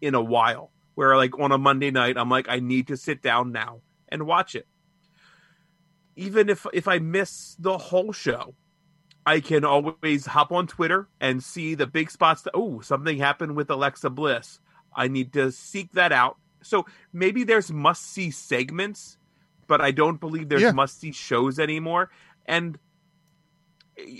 in 0.00 0.14
a 0.14 0.22
while. 0.22 0.70
Where 0.94 1.16
like 1.16 1.38
on 1.38 1.52
a 1.52 1.58
Monday 1.58 1.90
night, 1.90 2.16
I'm 2.18 2.28
like, 2.28 2.48
I 2.48 2.60
need 2.60 2.88
to 2.88 2.96
sit 2.96 3.22
down 3.22 3.52
now 3.52 3.80
and 4.08 4.26
watch 4.26 4.54
it. 4.54 4.66
Even 6.16 6.48
if 6.48 6.66
if 6.72 6.86
I 6.86 6.98
miss 6.98 7.56
the 7.58 7.78
whole 7.78 8.12
show, 8.12 8.54
I 9.24 9.40
can 9.40 9.64
always 9.64 10.26
hop 10.26 10.52
on 10.52 10.66
Twitter 10.66 11.08
and 11.20 11.42
see 11.42 11.74
the 11.74 11.86
big 11.86 12.10
spots. 12.10 12.42
That, 12.42 12.52
oh, 12.54 12.80
something 12.80 13.18
happened 13.18 13.56
with 13.56 13.70
Alexa 13.70 14.10
Bliss. 14.10 14.60
I 14.94 15.08
need 15.08 15.32
to 15.32 15.50
seek 15.50 15.92
that 15.92 16.12
out. 16.12 16.36
So 16.62 16.86
maybe 17.12 17.44
there's 17.44 17.72
must 17.72 18.04
see 18.12 18.30
segments, 18.30 19.16
but 19.66 19.80
I 19.80 19.90
don't 19.90 20.20
believe 20.20 20.48
there's 20.48 20.62
Yeah. 20.62 20.72
must 20.72 21.00
see 21.00 21.12
shows 21.12 21.58
anymore. 21.58 22.10
And 22.44 22.78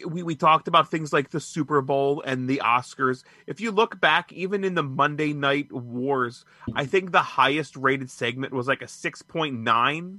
we, 0.07 0.23
we 0.23 0.35
talked 0.35 0.69
about 0.69 0.91
things 0.91 1.13
like 1.13 1.31
the 1.31 1.41
Super 1.41 1.81
Bowl 1.81 2.23
and 2.25 2.49
the 2.49 2.61
Oscars. 2.65 3.25
If 3.47 3.61
you 3.61 3.71
look 3.71 4.01
back, 4.01 4.33
even 4.33 4.65
in 4.65 4.75
the 4.75 4.83
Monday 4.83 5.33
Night 5.33 5.73
Wars, 5.73 6.45
I 6.75 6.87
think 6.87 7.13
the 7.13 7.23
highest 7.23 7.77
rated 7.77 8.11
segment 8.11 8.53
was 8.53 8.69
like 8.69 8.83
a 8.83 8.87
6.9, 8.87 10.19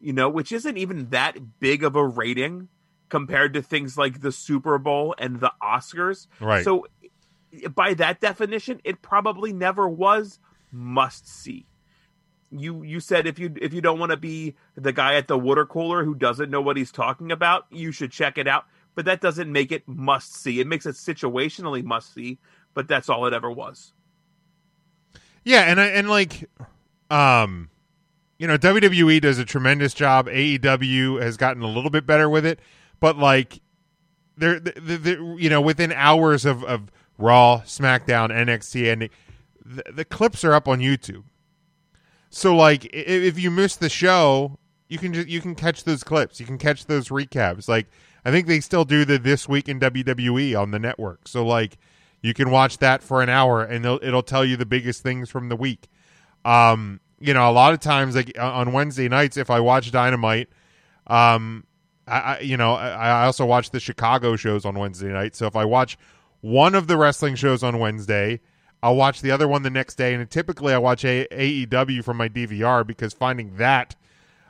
you 0.00 0.12
know, 0.12 0.28
which 0.28 0.52
isn't 0.52 0.76
even 0.76 1.10
that 1.10 1.58
big 1.60 1.84
of 1.84 1.96
a 1.96 2.06
rating 2.06 2.68
compared 3.08 3.54
to 3.54 3.62
things 3.62 3.96
like 3.96 4.20
the 4.20 4.32
Super 4.32 4.78
Bowl 4.78 5.14
and 5.18 5.40
the 5.40 5.52
Oscars. 5.62 6.26
Right. 6.40 6.64
So, 6.64 6.86
by 7.74 7.94
that 7.94 8.20
definition, 8.20 8.80
it 8.84 9.00
probably 9.00 9.52
never 9.52 9.88
was 9.88 10.38
must 10.72 11.28
see. 11.28 11.66
You 12.50 12.82
you 12.82 13.00
said 13.00 13.26
if 13.26 13.38
you 13.38 13.52
if 13.60 13.72
you 13.72 13.80
don't 13.80 13.98
want 13.98 14.10
to 14.10 14.16
be 14.16 14.54
the 14.76 14.92
guy 14.92 15.14
at 15.14 15.28
the 15.28 15.38
water 15.38 15.66
cooler 15.66 16.04
who 16.04 16.14
doesn't 16.14 16.50
know 16.50 16.60
what 16.60 16.76
he's 16.76 16.92
talking 16.92 17.32
about, 17.32 17.66
you 17.70 17.92
should 17.92 18.12
check 18.12 18.38
it 18.38 18.46
out. 18.46 18.66
But 18.94 19.04
that 19.04 19.20
doesn't 19.20 19.50
make 19.50 19.72
it 19.72 19.86
must 19.86 20.34
see. 20.34 20.60
It 20.60 20.66
makes 20.66 20.86
it 20.86 20.94
situationally 20.94 21.84
must 21.84 22.14
see, 22.14 22.38
but 22.72 22.88
that's 22.88 23.08
all 23.08 23.26
it 23.26 23.34
ever 23.34 23.50
was. 23.50 23.92
Yeah, 25.44 25.62
and 25.62 25.80
I, 25.80 25.86
and 25.88 26.08
like, 26.08 26.48
um, 27.10 27.68
you 28.38 28.46
know, 28.46 28.56
WWE 28.56 29.20
does 29.20 29.38
a 29.38 29.44
tremendous 29.44 29.92
job. 29.92 30.26
AEW 30.28 31.20
has 31.20 31.36
gotten 31.36 31.62
a 31.62 31.68
little 31.68 31.90
bit 31.90 32.06
better 32.06 32.28
with 32.28 32.46
it, 32.46 32.58
but 32.98 33.18
like, 33.18 33.60
they're, 34.38 34.60
they 34.60 34.96
they 34.96 35.12
you 35.12 35.48
know 35.50 35.60
within 35.60 35.92
hours 35.92 36.44
of 36.44 36.64
of 36.64 36.90
Raw, 37.18 37.62
SmackDown, 37.64 38.30
NXT, 38.30 38.92
and 38.92 39.08
the, 39.64 39.92
the 39.92 40.04
clips 40.04 40.44
are 40.44 40.52
up 40.52 40.68
on 40.68 40.80
YouTube. 40.80 41.24
So 42.36 42.54
like, 42.54 42.84
if 42.92 43.38
you 43.38 43.50
miss 43.50 43.76
the 43.76 43.88
show, 43.88 44.58
you 44.88 44.98
can 44.98 45.14
just 45.14 45.26
you 45.26 45.40
can 45.40 45.54
catch 45.54 45.84
those 45.84 46.04
clips. 46.04 46.38
You 46.38 46.44
can 46.44 46.58
catch 46.58 46.84
those 46.84 47.08
recaps. 47.08 47.66
Like, 47.66 47.86
I 48.26 48.30
think 48.30 48.46
they 48.46 48.60
still 48.60 48.84
do 48.84 49.06
the 49.06 49.16
this 49.18 49.48
week 49.48 49.70
in 49.70 49.80
WWE 49.80 50.60
on 50.60 50.70
the 50.70 50.78
network. 50.78 51.28
So 51.28 51.46
like, 51.46 51.78
you 52.20 52.34
can 52.34 52.50
watch 52.50 52.76
that 52.78 53.02
for 53.02 53.22
an 53.22 53.30
hour, 53.30 53.62
and 53.62 53.86
it'll, 53.86 54.00
it'll 54.02 54.22
tell 54.22 54.44
you 54.44 54.58
the 54.58 54.66
biggest 54.66 55.02
things 55.02 55.30
from 55.30 55.48
the 55.48 55.56
week. 55.56 55.88
Um, 56.44 57.00
you 57.18 57.32
know, 57.32 57.48
a 57.48 57.52
lot 57.52 57.72
of 57.72 57.80
times, 57.80 58.14
like 58.14 58.38
on 58.38 58.72
Wednesday 58.72 59.08
nights, 59.08 59.38
if 59.38 59.48
I 59.48 59.60
watch 59.60 59.90
Dynamite, 59.90 60.50
um, 61.06 61.64
I, 62.06 62.18
I 62.18 62.40
you 62.40 62.58
know, 62.58 62.74
I, 62.74 62.90
I 62.90 63.24
also 63.24 63.46
watch 63.46 63.70
the 63.70 63.80
Chicago 63.80 64.36
shows 64.36 64.66
on 64.66 64.78
Wednesday 64.78 65.08
night. 65.08 65.36
So 65.36 65.46
if 65.46 65.56
I 65.56 65.64
watch 65.64 65.96
one 66.42 66.74
of 66.74 66.86
the 66.86 66.98
wrestling 66.98 67.34
shows 67.34 67.62
on 67.62 67.78
Wednesday, 67.78 68.40
I'll 68.86 68.94
watch 68.94 69.20
the 69.20 69.32
other 69.32 69.48
one 69.48 69.64
the 69.64 69.70
next 69.70 69.96
day, 69.96 70.14
and 70.14 70.30
typically 70.30 70.72
I 70.72 70.78
watch 70.78 71.04
a- 71.04 71.26
AEW 71.32 72.04
from 72.04 72.18
my 72.18 72.28
DVR 72.28 72.86
because 72.86 73.12
finding 73.12 73.56
that 73.56 73.96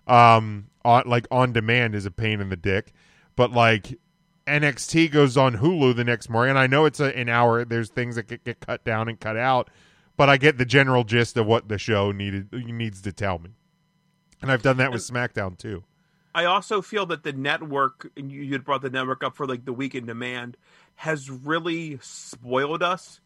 um 0.07 0.67
on 0.85 1.05
like 1.07 1.27
on 1.31 1.55
demand 1.55 1.95
is 1.95 2.05
a 2.05 2.11
pain 2.11 2.43
in 2.43 2.51
the 2.51 2.57
dick. 2.57 2.93
But 3.35 3.53
like 3.53 3.99
NXT 4.47 5.11
goes 5.11 5.39
on 5.39 5.57
Hulu 5.57 5.97
the 5.97 6.05
next 6.05 6.29
morning, 6.29 6.51
and 6.51 6.59
I 6.59 6.67
know 6.67 6.85
it's 6.85 7.01
a, 7.01 7.17
an 7.17 7.31
hour. 7.31 7.65
There's 7.65 7.89
things 7.89 8.17
that 8.17 8.29
get, 8.29 8.45
get 8.45 8.61
cut 8.61 8.85
down 8.85 9.09
and 9.09 9.19
cut 9.19 9.39
out, 9.39 9.71
but 10.19 10.29
I 10.29 10.37
get 10.37 10.59
the 10.59 10.67
general 10.67 11.05
gist 11.05 11.39
of 11.39 11.47
what 11.47 11.71
the 11.71 11.79
show 11.79 12.13
needed 12.13 12.53
needs 12.53 13.01
to 13.01 13.13
tell 13.13 13.39
me, 13.39 13.53
and 14.43 14.53
I've 14.53 14.61
done 14.61 14.77
that 14.77 14.93
with 14.93 15.01
SmackDown 15.01 15.57
too. 15.57 15.83
I 16.35 16.45
also 16.45 16.83
feel 16.83 17.07
that 17.07 17.23
the 17.23 17.33
network, 17.33 18.11
you 18.17 18.43
you 18.43 18.59
brought 18.59 18.83
the 18.83 18.91
network 18.91 19.25
up 19.25 19.35
for 19.35 19.47
like 19.47 19.65
the 19.65 19.73
week 19.73 19.95
in 19.95 20.05
demand, 20.05 20.59
has 20.97 21.31
really 21.31 21.99
spoiled 22.03 22.83
us 22.83 23.23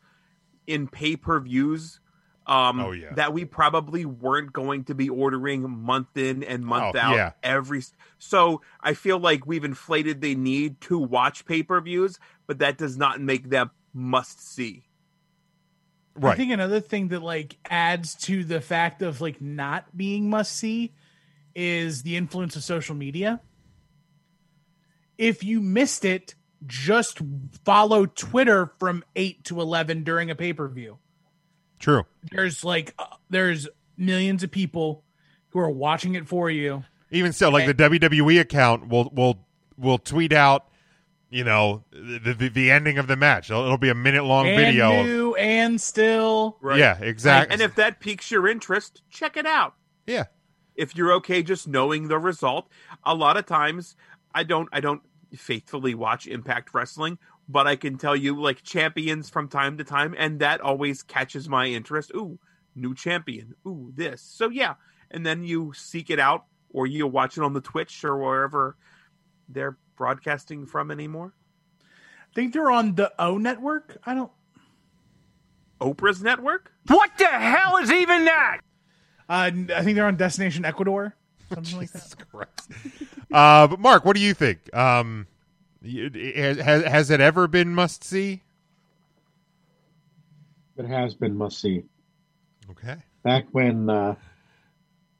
in 0.67 0.89
pay 0.89 1.17
per 1.17 1.41
views. 1.41 2.01
Um, 2.47 2.81
Oh, 2.81 2.91
yeah. 2.91 3.15
that 3.15 3.33
we 3.33 3.45
probably 3.45 4.05
weren't 4.05 4.53
going 4.53 4.85
to 4.85 4.95
be 4.95 5.09
ordering 5.09 5.69
month 5.71 6.17
in 6.17 6.43
and 6.43 6.65
month 6.65 6.97
Oh, 6.97 6.99
out 6.99 7.15
yeah. 7.15 7.33
every. 7.45 7.83
So 8.19 8.63
I 8.81 8.95
feel 8.95 9.19
like 9.21 9.47
we've 9.47 9.63
inflated 9.65 10.21
the 10.21 10.35
need 10.35 10.81
to 10.83 10.99
watch 10.99 11.45
pay 11.45 11.63
per 11.63 11.81
views, 11.81 12.19
but 12.49 12.59
that 12.59 12.77
does 12.77 12.97
not 12.97 13.21
make 13.21 13.51
them 13.51 13.71
must 13.93 14.41
see. 14.41 14.85
I 16.21 16.35
think 16.35 16.51
another 16.53 16.81
thing 16.81 17.09
that 17.09 17.23
like 17.23 17.57
adds 17.71 18.15
to 18.23 18.43
the 18.43 18.61
fact 18.61 19.01
of 19.03 19.21
like 19.21 19.41
not 19.41 19.97
being 19.97 20.29
must 20.29 20.53
see 20.57 20.93
is 21.55 22.03
the 22.03 22.17
influence 22.17 22.57
of 22.57 22.65
social 22.65 22.95
media. 22.97 23.41
If 25.19 25.45
you 25.45 25.61
missed 25.61 26.05
it, 26.05 26.35
just 26.67 27.21
follow 27.65 28.07
Twitter 28.07 28.73
from 28.79 29.05
8 29.17 29.45
to 29.45 29.61
11 29.61 30.05
during 30.05 30.31
a 30.31 30.35
pay-per-view. 30.35 30.99
True. 31.79 32.05
There's 32.31 32.65
like 32.65 32.95
uh, 32.99 33.07
there's 33.31 33.69
millions 33.97 34.43
of 34.43 34.51
people 34.51 35.03
who 35.51 35.61
are 35.61 35.71
watching 35.71 36.15
it 36.15 36.29
for 36.29 36.51
you. 36.51 36.85
Even 37.11 37.33
still, 37.33 37.51
like 37.51 37.67
the 37.67 37.75
WWE 37.75 38.39
account 38.41 38.89
will 38.89 39.11
will 39.15 39.47
will 39.79 39.99
tweet 39.99 40.33
out, 40.33 40.69
you 41.31 41.43
know, 41.43 41.85
the 41.91 42.35
the, 42.35 42.49
the 42.49 42.71
ending 42.71 42.99
of 42.99 43.07
the 43.07 43.17
match. 43.17 43.51
It'll, 43.51 43.65
it'll 43.65 43.79
be 43.79 43.89
a 43.89 43.95
minute 43.95 44.25
long 44.25 44.47
and 44.47 44.57
video. 44.57 45.33
of- 45.33 45.37
and 45.39 45.81
still 45.81 46.59
Yeah, 46.63 46.99
exactly. 47.01 47.55
And 47.55 47.63
if 47.63 47.75
that 47.77 47.99
piques 47.99 48.31
your 48.31 48.47
interest, 48.47 49.03
check 49.11 49.37
it 49.37 49.47
out. 49.47 49.75
Yeah. 50.07 50.25
If 50.77 50.95
you're 50.97 51.13
okay 51.15 51.43
just 51.43 51.67
knowing 51.67 52.09
the 52.09 52.19
result, 52.19 52.69
a 53.05 53.15
lot 53.15 53.37
of 53.37 53.47
times 53.47 53.97
I 54.35 54.45
don't 54.45 54.69
I 54.73 54.81
don't 54.81 55.03
faithfully 55.35 55.95
watch 55.95 56.27
Impact 56.27 56.75
Wrestling, 56.75 57.19
but 57.49 57.67
I 57.67 57.77
can 57.77 57.99
tell 57.99 58.17
you 58.17 58.41
like 58.41 58.63
champions 58.63 59.29
from 59.31 59.49
time 59.49 59.79
to 59.79 59.85
time, 59.85 60.15
and 60.19 60.41
that 60.41 60.61
always 60.61 61.03
catches 61.03 61.49
my 61.49 61.67
interest. 61.67 62.13
Ooh, 62.15 62.39
new 62.75 62.95
champion. 62.95 63.55
Ooh, 63.67 63.93
this. 63.95 64.23
So 64.23 64.49
yeah, 64.49 64.75
and 65.11 65.25
then 65.25 65.43
you 65.43 65.73
seek 65.75 66.11
it 66.11 66.19
out, 66.19 66.45
or 66.71 66.87
you 66.87 67.07
watch 67.07 67.37
it 67.37 67.43
on 67.43 67.53
the 67.53 67.61
Twitch 67.61 68.05
or 68.05 68.17
wherever 68.17 68.77
they're 69.49 69.79
broadcasting 69.97 70.67
from 70.67 70.91
anymore. 70.91 71.35
I 71.83 72.35
think 72.35 72.53
they're 72.53 72.71
on 72.71 72.95
the 72.95 73.13
O 73.19 73.39
network. 73.39 73.99
I 74.07 74.15
don't 74.15 74.31
Oprah's 75.81 76.23
network. 76.23 76.73
What 76.87 77.11
the 77.19 77.27
hell 77.27 77.79
is 77.79 77.91
even 77.91 78.27
that? 78.27 78.61
Uh, 79.29 79.51
I 79.75 79.83
think 79.83 79.95
they're 79.97 80.07
on 80.07 80.17
Destination 80.17 80.65
Ecuador, 80.65 81.15
something 81.53 81.77
like 81.77 81.91
that. 81.93 82.49
Uh, 83.33 83.67
but 83.69 83.79
Mark, 83.79 84.05
what 84.05 84.17
do 84.17 84.23
you 84.23 84.35
think? 84.35 84.75
Um, 84.75 85.27
has 85.83 86.59
has 86.59 87.11
it 87.11 87.21
ever 87.21 87.47
been 87.47 87.75
must 87.75 88.05
see? 88.05 88.43
It 90.77 90.87
has 90.87 91.15
been 91.15 91.37
must 91.37 91.61
see. 91.61 91.85
Okay. 92.71 92.97
Back 93.23 93.47
when 93.53 93.91
uh, 93.91 94.15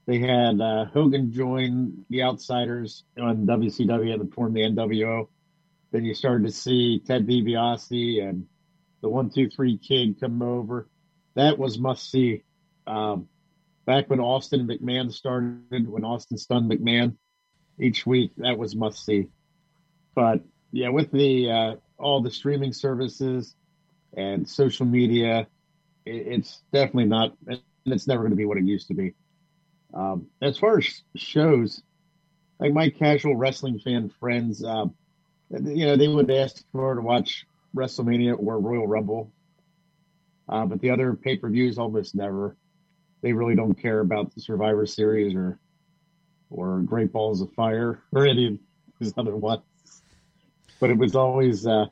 they 0.07 0.19
had 0.19 0.61
uh, 0.61 0.87
Hogan 0.87 1.33
join 1.33 2.05
the 2.09 2.23
Outsiders 2.23 3.05
on 3.21 3.47
WCW 3.47 4.15
and 4.15 4.33
form 4.33 4.55
the 4.55 4.63
NWO, 4.63 5.29
then 5.93 6.05
you 6.05 6.15
started 6.15 6.47
to 6.47 6.53
see 6.53 7.01
Ted 7.01 7.27
DiBiase 7.27 8.27
and 8.27 8.47
the 9.03 9.09
One 9.09 9.31
Two 9.31 9.49
Three 9.49 9.79
Kid 9.79 10.19
come 10.21 10.43
over. 10.43 10.89
That 11.35 11.59
was 11.59 11.79
must 11.79 12.11
see. 12.11 12.43
Um, 12.87 13.29
back 13.87 14.11
when 14.11 14.21
Austin 14.21 14.67
McMahon 14.67 15.13
started, 15.13 15.89
when 15.89 16.05
Austin 16.05 16.39
stunned 16.39 16.71
McMahon 16.71 17.17
each 17.81 18.07
week, 18.07 18.33
that 18.39 18.59
was 18.59 18.77
must 18.77 19.05
see. 19.05 19.29
But 20.15 20.43
yeah, 20.73 20.91
with 20.91 21.11
the 21.11 21.51
uh, 21.51 21.77
all 21.99 22.23
the 22.23 22.31
streaming 22.31 22.73
services 22.73 23.55
and 24.17 24.49
social 24.49 24.87
media, 24.87 25.47
it, 26.05 26.27
it's 26.27 26.63
definitely 26.73 27.07
not, 27.07 27.37
and 27.47 27.61
it's 27.87 28.07
never 28.07 28.23
going 28.23 28.33
to 28.33 28.37
be 28.37 28.45
what 28.45 28.59
it 28.59 28.65
used 28.65 28.89
to 28.89 28.95
be. 28.95 29.15
Um, 29.95 30.27
as 30.41 30.59
far 30.59 30.79
as 30.79 31.03
shows, 31.17 31.83
like 32.59 32.73
my 32.73 32.91
casual 32.91 33.37
wrestling 33.37 33.79
fan 33.81 34.11
friends, 34.21 34.65
uh, 34.65 34.87
you 35.51 35.87
know, 35.87 35.97
they 35.97 36.09
would 36.09 36.31
ask 36.31 36.65
for 36.73 36.95
to 36.95 37.01
watch 37.01 37.47
WrestleMania 37.77 38.37
or 38.39 38.61
Royal 38.61 38.87
Rumble, 38.87 39.33
uh, 40.49 40.67
but 40.67 40.81
the 40.81 40.91
other 40.91 41.15
pay 41.15 41.37
per 41.37 41.49
views 41.49 41.79
almost 41.79 42.15
never. 42.15 42.57
They 43.23 43.33
really 43.33 43.55
don't 43.55 43.75
care 43.75 44.01
about 44.01 44.35
the 44.35 44.41
Survivor 44.41 44.87
Series 44.87 45.35
or 45.35 45.59
or 46.51 46.81
Great 46.81 47.13
Balls 47.13 47.41
of 47.41 47.53
Fire 47.53 48.03
or 48.13 48.27
any 48.27 48.47
of 48.49 48.59
these 48.99 49.15
other 49.17 49.37
ones. 49.37 49.63
But 50.81 50.91
it 50.91 50.97
was 50.99 51.15
always 51.15 51.67
uh, 51.67 51.87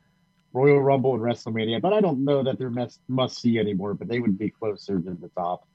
Royal 0.53 0.81
Rumble 0.81 1.15
and 1.15 1.23
WrestleMania. 1.23 1.81
But 1.81 1.93
I 1.93 2.01
don't 2.01 2.25
know 2.25 2.43
that 2.43 2.59
they're 2.59 2.71
must 2.71 3.01
must 3.09 3.41
see 3.41 3.59
anymore. 3.59 3.95
But 3.95 4.09
they 4.09 4.19
would 4.21 4.39
be 4.39 4.51
closer 4.51 4.99
to 4.99 5.11
the 5.15 5.29
top. 5.37 5.67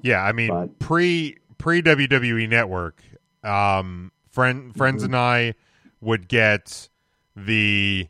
Yeah, 0.00 0.22
I 0.22 0.32
mean 0.32 0.70
pre 0.78 1.38
pre 1.58 1.82
WWE 1.82 2.48
Network, 2.48 3.02
um, 3.44 4.10
friend 4.30 4.74
friends 4.74 5.02
Mhm. 5.02 5.06
and 5.06 5.16
I 5.16 5.54
would 6.00 6.28
get 6.28 6.88
the 7.36 8.08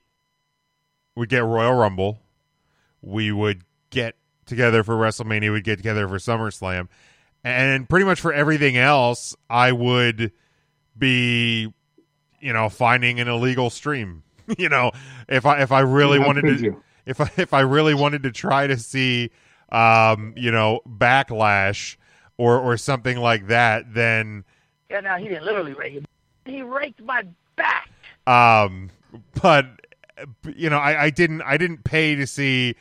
we 1.15 1.21
would 1.21 1.29
get 1.29 1.45
Royal 1.45 1.75
Rumble. 1.75 2.21
We 3.03 3.33
would 3.33 3.65
get 3.91 4.17
together 4.47 4.83
for 4.83 4.95
WrestleMania. 4.97 5.53
We'd 5.53 5.65
get 5.65 5.77
together 5.77 6.09
for 6.09 6.17
SummerSlam, 6.17 6.89
and 7.45 7.89
pretty 7.89 8.05
much 8.07 8.21
for 8.21 8.33
everything 8.33 8.77
else, 8.77 9.35
I 9.51 9.73
would 9.73 10.33
be, 10.97 11.73
you 12.41 12.53
know, 12.53 12.69
finding 12.69 13.21
an 13.21 13.29
illegal 13.29 13.71
stream. 13.71 14.23
you 14.59 14.69
know, 14.69 14.93
if 15.29 15.47
I 15.47 15.63
if 15.63 15.73
I 15.73 15.81
really 15.81 16.19
How 16.19 16.27
wanted 16.27 16.47
to, 16.47 16.59
you? 16.59 16.83
if 17.07 17.21
I 17.21 17.31
if 17.37 17.53
I 17.55 17.61
really 17.61 17.95
wanted 17.95 18.23
to 18.25 18.33
try 18.33 18.67
to 18.67 18.77
see, 18.77 19.31
um, 19.71 20.35
you 20.37 20.51
know, 20.51 20.81
backlash 20.87 21.97
or 22.37 22.59
or 22.59 22.77
something 22.77 23.19
like 23.19 23.49
that, 23.49 23.95
then 23.95 24.45
Yeah, 24.91 25.01
now 25.01 25.17
he 25.17 25.29
didn't 25.29 25.45
literally 25.45 25.75
rake 25.75 25.95
it. 25.95 26.05
He 26.45 26.63
raked 26.63 27.01
my 27.03 27.25
back. 27.57 27.89
um, 28.27 28.91
but 29.41 29.67
you 30.55 30.71
know, 30.71 30.79
I, 30.79 31.05
I 31.05 31.11
didn't 31.11 31.43
I 31.43 31.57
didn't 31.57 31.85
pay 31.85 32.15
to 32.17 32.27
see, 32.27 32.75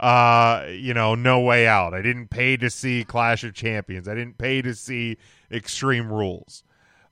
uh, 0.00 0.66
you 0.68 0.94
know, 0.94 1.14
No 1.14 1.40
Way 1.40 1.66
Out. 1.66 1.94
I 1.94 2.02
didn't 2.02 2.28
pay 2.28 2.56
to 2.58 2.70
see 2.70 3.04
Clash 3.04 3.44
of 3.44 3.54
Champions. 3.54 4.08
I 4.08 4.14
didn't 4.14 4.38
pay 4.38 4.62
to 4.62 4.74
see 4.74 5.16
Extreme 5.50 6.12
Rules. 6.12 6.62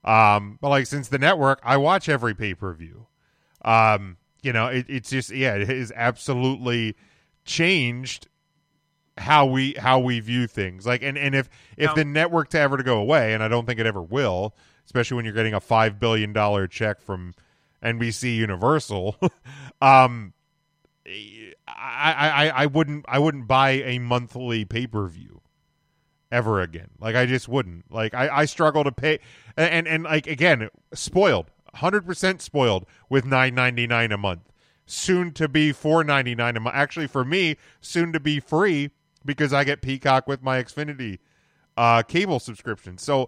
Um, 0.03 0.59
but 0.61 0.69
like 0.69 0.85
since 0.85 1.07
the 1.07 1.17
network, 1.17 1.59
I 1.63 1.77
watch 1.77 2.07
every 2.09 2.35
pay 2.35 2.53
per 2.53 2.73
view. 2.73 3.07
Um, 3.63 4.17
you 4.43 4.53
know, 4.53 4.67
it, 4.67 4.85
it's 4.87 5.09
just 5.09 5.31
yeah, 5.31 5.55
it 5.55 5.67
has 5.67 5.91
absolutely 5.95 6.95
changed 7.43 8.27
how 9.17 9.45
we 9.45 9.73
how 9.79 9.97
we 9.99 10.19
view 10.19 10.45
things. 10.45 10.85
Like, 10.85 11.01
and 11.01 11.17
and 11.17 11.33
if 11.33 11.49
if 11.77 11.87
Now- 11.87 11.95
the 11.95 12.05
network 12.05 12.49
to 12.49 12.59
ever 12.59 12.77
to 12.77 12.83
go 12.83 12.97
away, 12.99 13.33
and 13.33 13.41
I 13.41 13.47
don't 13.47 13.65
think 13.65 13.79
it 13.79 13.87
ever 13.87 14.03
will, 14.03 14.55
especially 14.85 15.15
when 15.15 15.25
you're 15.25 15.33
getting 15.33 15.55
a 15.55 15.59
five 15.59 15.99
billion 15.99 16.33
dollar 16.33 16.67
check 16.67 17.01
from 17.01 17.33
NBC 17.83 18.35
Universal, 18.35 19.15
um, 19.81 20.33
I, 21.67 22.47
I 22.47 22.63
I 22.63 22.65
wouldn't 22.67 23.05
I 23.07 23.19
wouldn't 23.19 23.47
buy 23.47 23.71
a 23.71 23.99
monthly 23.99 24.65
pay 24.65 24.87
per 24.87 25.07
view 25.07 25.41
ever 26.31 26.61
again. 26.61 26.89
Like 26.99 27.15
I 27.15 27.25
just 27.25 27.47
wouldn't. 27.47 27.91
Like 27.91 28.13
I, 28.13 28.29
I 28.29 28.45
struggle 28.45 28.83
to 28.83 28.91
pay 28.91 29.19
and, 29.57 29.71
and 29.71 29.87
and 29.87 30.03
like 30.03 30.27
again, 30.27 30.69
spoiled. 30.93 31.51
Hundred 31.75 32.05
percent 32.05 32.41
spoiled 32.41 32.85
with 33.09 33.25
nine 33.25 33.53
ninety 33.53 33.87
nine 33.87 34.11
a 34.11 34.17
month. 34.17 34.51
Soon 34.85 35.31
to 35.33 35.47
be 35.49 35.71
four 35.71 36.03
ninety 36.03 36.35
nine 36.35 36.55
a 36.55 36.59
month. 36.59 36.75
Actually 36.75 37.07
for 37.07 37.25
me, 37.25 37.57
soon 37.81 38.13
to 38.13 38.19
be 38.19 38.39
free 38.39 38.91
because 39.25 39.51
I 39.51 39.63
get 39.63 39.81
Peacock 39.81 40.27
with 40.27 40.41
my 40.41 40.61
Xfinity 40.61 41.19
uh 41.75 42.03
cable 42.03 42.39
subscription. 42.39 42.97
So 42.97 43.27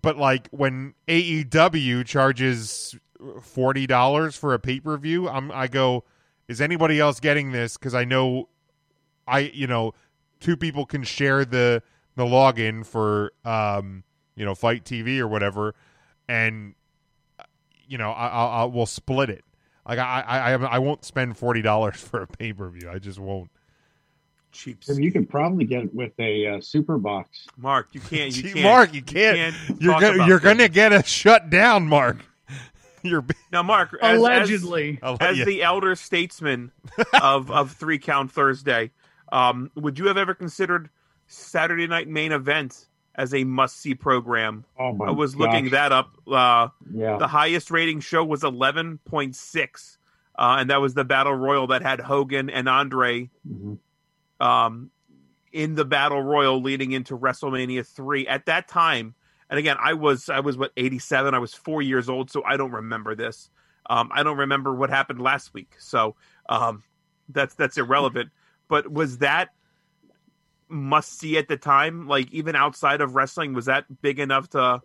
but 0.00 0.16
like 0.16 0.48
when 0.50 0.94
AEW 1.08 2.04
charges 2.04 2.96
forty 3.42 3.86
dollars 3.86 4.36
for 4.36 4.54
a 4.54 4.58
pay 4.58 4.80
per 4.80 4.96
view, 4.96 5.28
I'm 5.28 5.50
I 5.52 5.68
go, 5.68 6.04
is 6.48 6.60
anybody 6.60 7.00
else 7.00 7.20
getting 7.20 7.52
this? 7.52 7.76
Because 7.76 7.94
I 7.94 8.04
know 8.04 8.48
I 9.26 9.40
you 9.40 9.66
know 9.66 9.94
two 10.40 10.56
people 10.56 10.86
can 10.86 11.02
share 11.02 11.44
the 11.44 11.82
the 12.16 12.24
login 12.24 12.84
for 12.84 13.32
um 13.44 14.04
you 14.36 14.44
know 14.44 14.54
Fight 14.54 14.84
TV 14.84 15.18
or 15.18 15.28
whatever, 15.28 15.74
and 16.28 16.74
you 17.86 17.98
know 17.98 18.10
I 18.10 18.28
I'll, 18.28 18.48
I'll 18.48 18.70
we'll 18.70 18.86
split 18.86 19.30
it. 19.30 19.44
Like 19.86 19.98
I 19.98 20.20
I 20.26 20.52
I, 20.52 20.52
I 20.54 20.78
won't 20.78 21.04
spend 21.04 21.36
forty 21.36 21.62
dollars 21.62 21.96
for 22.00 22.22
a 22.22 22.26
pay 22.26 22.52
per 22.52 22.68
view. 22.68 22.90
I 22.90 22.98
just 22.98 23.18
won't. 23.18 23.50
Cheap. 24.52 24.82
And 24.86 25.02
you 25.02 25.10
can 25.10 25.26
probably 25.26 25.64
get 25.64 25.82
it 25.82 25.92
with 25.92 26.12
a 26.20 26.46
uh, 26.46 26.60
super 26.60 26.96
box. 26.96 27.48
Mark, 27.56 27.88
you 27.92 28.00
can't. 28.00 28.36
You 28.36 28.42
Gee, 28.44 28.52
can't. 28.52 28.62
Mark, 28.62 28.94
you 28.94 29.02
can't. 29.02 29.52
You 29.80 29.92
are 29.92 30.00
gonna 30.00 30.26
you're 30.28 30.38
gonna 30.38 30.68
get 30.68 30.92
a 30.92 31.02
shut 31.02 31.50
down, 31.50 31.88
Mark. 31.88 32.18
You're 33.10 33.24
Now, 33.52 33.62
Mark, 33.62 33.96
as, 34.00 34.18
Allegedly. 34.18 34.98
as, 35.02 35.16
as 35.20 35.38
yeah. 35.38 35.44
the 35.44 35.62
elder 35.62 35.94
statesman 35.94 36.72
of 37.22 37.50
of 37.50 37.72
Three 37.72 37.98
Count 37.98 38.30
Thursday, 38.32 38.90
um, 39.30 39.70
would 39.74 39.98
you 39.98 40.06
have 40.08 40.16
ever 40.16 40.34
considered 40.34 40.88
Saturday 41.26 41.86
Night 41.86 42.08
Main 42.08 42.32
Event 42.32 42.86
as 43.14 43.34
a 43.34 43.44
must 43.44 43.76
see 43.78 43.94
program? 43.94 44.64
Oh 44.78 44.92
my 44.94 45.06
I 45.06 45.10
was 45.10 45.36
looking 45.36 45.70
that 45.70 45.92
up. 45.92 46.16
Uh, 46.26 46.68
Yeah. 46.92 47.18
the 47.18 47.26
highest 47.28 47.70
rating 47.70 48.00
show 48.00 48.24
was 48.24 48.42
eleven 48.42 48.98
point 49.04 49.36
six, 49.36 49.98
uh, 50.38 50.56
and 50.58 50.70
that 50.70 50.80
was 50.80 50.94
the 50.94 51.04
battle 51.04 51.34
royal 51.34 51.66
that 51.68 51.82
had 51.82 52.00
Hogan 52.00 52.48
and 52.48 52.68
Andre 52.68 53.28
Mhm. 53.46 53.78
um, 54.40 54.90
in 55.52 55.74
the 55.74 55.84
battle 55.84 56.22
royal 56.22 56.60
leading 56.62 56.92
into 56.92 57.16
WrestleMania 57.16 57.86
three. 57.86 58.26
At 58.26 58.46
that 58.46 58.66
time, 58.66 59.14
and 59.50 59.58
again, 59.58 59.76
I 59.80 59.94
was 59.94 60.28
I 60.28 60.40
was 60.40 60.56
what 60.56 60.72
eighty 60.76 60.98
seven. 60.98 61.34
I 61.34 61.38
was 61.38 61.54
four 61.54 61.82
years 61.82 62.08
old, 62.08 62.30
so 62.30 62.42
I 62.44 62.56
don't 62.56 62.72
remember 62.72 63.14
this. 63.14 63.50
Um, 63.88 64.10
I 64.12 64.22
don't 64.22 64.38
remember 64.38 64.74
what 64.74 64.90
happened 64.90 65.20
last 65.20 65.52
week, 65.52 65.74
so 65.78 66.16
um, 66.48 66.82
that's 67.28 67.54
that's 67.54 67.76
irrelevant. 67.76 68.30
But 68.68 68.90
was 68.90 69.18
that 69.18 69.50
must 70.68 71.18
see 71.18 71.36
at 71.36 71.48
the 71.48 71.56
time? 71.56 72.08
Like 72.08 72.32
even 72.32 72.56
outside 72.56 73.00
of 73.00 73.14
wrestling, 73.14 73.52
was 73.52 73.66
that 73.66 73.84
big 74.02 74.18
enough 74.18 74.48
to? 74.50 74.80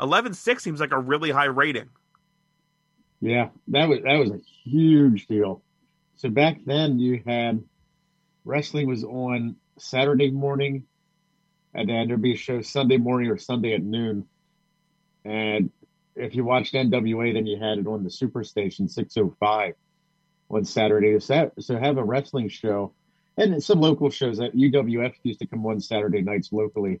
Eleven 0.00 0.34
six 0.34 0.64
seems 0.64 0.80
like 0.80 0.92
a 0.92 0.98
really 0.98 1.30
high 1.30 1.44
rating. 1.44 1.88
Yeah, 3.20 3.50
that 3.68 3.88
was 3.88 4.00
that 4.04 4.18
was 4.18 4.30
a 4.30 4.40
huge 4.64 5.26
deal. 5.26 5.62
So 6.16 6.28
back 6.28 6.58
then 6.66 6.98
you 6.98 7.22
had 7.26 7.62
wrestling 8.44 8.88
was 8.88 9.04
on 9.04 9.56
Saturday 9.78 10.30
morning, 10.30 10.84
and 11.74 11.88
there'd 11.88 12.22
be 12.22 12.34
a 12.34 12.36
show 12.36 12.60
Sunday 12.62 12.98
morning 12.98 13.30
or 13.30 13.38
Sunday 13.38 13.74
at 13.74 13.82
noon. 13.82 14.26
And 15.24 15.70
if 16.16 16.34
you 16.34 16.44
watched 16.44 16.74
NWA, 16.74 17.32
then 17.32 17.46
you 17.46 17.58
had 17.58 17.78
it 17.78 17.86
on 17.86 18.04
the 18.04 18.10
Superstation 18.10 18.90
605 18.90 19.74
on 20.50 20.64
Saturday. 20.64 21.18
So, 21.20 21.50
have 21.78 21.96
a 21.96 22.04
wrestling 22.04 22.48
show, 22.48 22.92
and 23.36 23.62
some 23.62 23.80
local 23.80 24.10
shows 24.10 24.38
that 24.38 24.54
UWF 24.54 25.14
used 25.22 25.40
to 25.40 25.46
come 25.46 25.64
on 25.66 25.80
Saturday 25.80 26.22
nights 26.22 26.52
locally. 26.52 27.00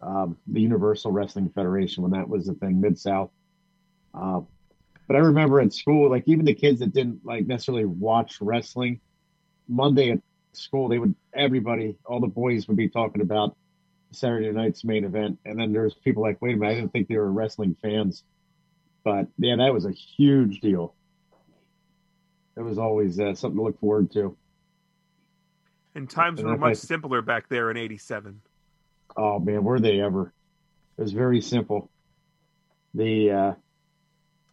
Um, 0.00 0.36
the 0.48 0.60
Universal 0.60 1.12
Wrestling 1.12 1.50
Federation 1.50 2.02
when 2.02 2.12
that 2.12 2.28
was 2.28 2.46
the 2.46 2.54
thing, 2.54 2.80
Mid 2.80 2.98
South. 2.98 3.30
Uh, 4.12 4.40
but 5.06 5.16
I 5.16 5.20
remember 5.20 5.60
at 5.60 5.72
school, 5.72 6.10
like 6.10 6.24
even 6.26 6.44
the 6.44 6.54
kids 6.54 6.80
that 6.80 6.92
didn't 6.92 7.24
like 7.24 7.46
necessarily 7.46 7.84
watch 7.84 8.38
wrestling, 8.40 9.00
Monday 9.68 10.10
at 10.10 10.20
school, 10.54 10.88
they 10.88 10.98
would 10.98 11.14
everybody, 11.32 11.96
all 12.04 12.18
the 12.18 12.26
boys 12.26 12.66
would 12.66 12.76
be 12.76 12.88
talking 12.88 13.22
about 13.22 13.56
Saturday 14.12 14.50
night's 14.52 14.84
main 14.84 15.04
event, 15.04 15.38
and 15.44 15.58
then 15.58 15.72
there's 15.72 15.94
people 15.94 16.22
like, 16.22 16.40
wait 16.40 16.54
a 16.54 16.56
minute, 16.58 16.72
I 16.72 16.74
didn't 16.76 16.92
think 16.92 17.08
they 17.08 17.16
were 17.16 17.30
wrestling 17.30 17.76
fans, 17.82 18.24
but 19.04 19.26
yeah, 19.38 19.56
that 19.56 19.72
was 19.74 19.84
a 19.86 19.90
huge 19.92 20.60
deal. 20.60 20.94
It 22.56 22.60
was 22.62 22.78
always 22.78 23.18
uh, 23.18 23.34
something 23.34 23.58
to 23.58 23.64
look 23.64 23.80
forward 23.80 24.12
to. 24.12 24.36
And 25.94 26.08
times 26.08 26.40
And 26.40 26.48
were 26.48 26.56
much 26.56 26.70
I- 26.70 26.74
simpler 26.74 27.22
back 27.22 27.48
there 27.48 27.70
in 27.70 27.76
'87. 27.76 28.40
Oh 29.16 29.38
man, 29.38 29.64
were 29.64 29.80
they 29.80 30.00
ever? 30.00 30.32
It 30.98 31.02
was 31.02 31.12
very 31.12 31.40
simple. 31.40 31.90
The 32.94 33.30
uh 33.30 33.52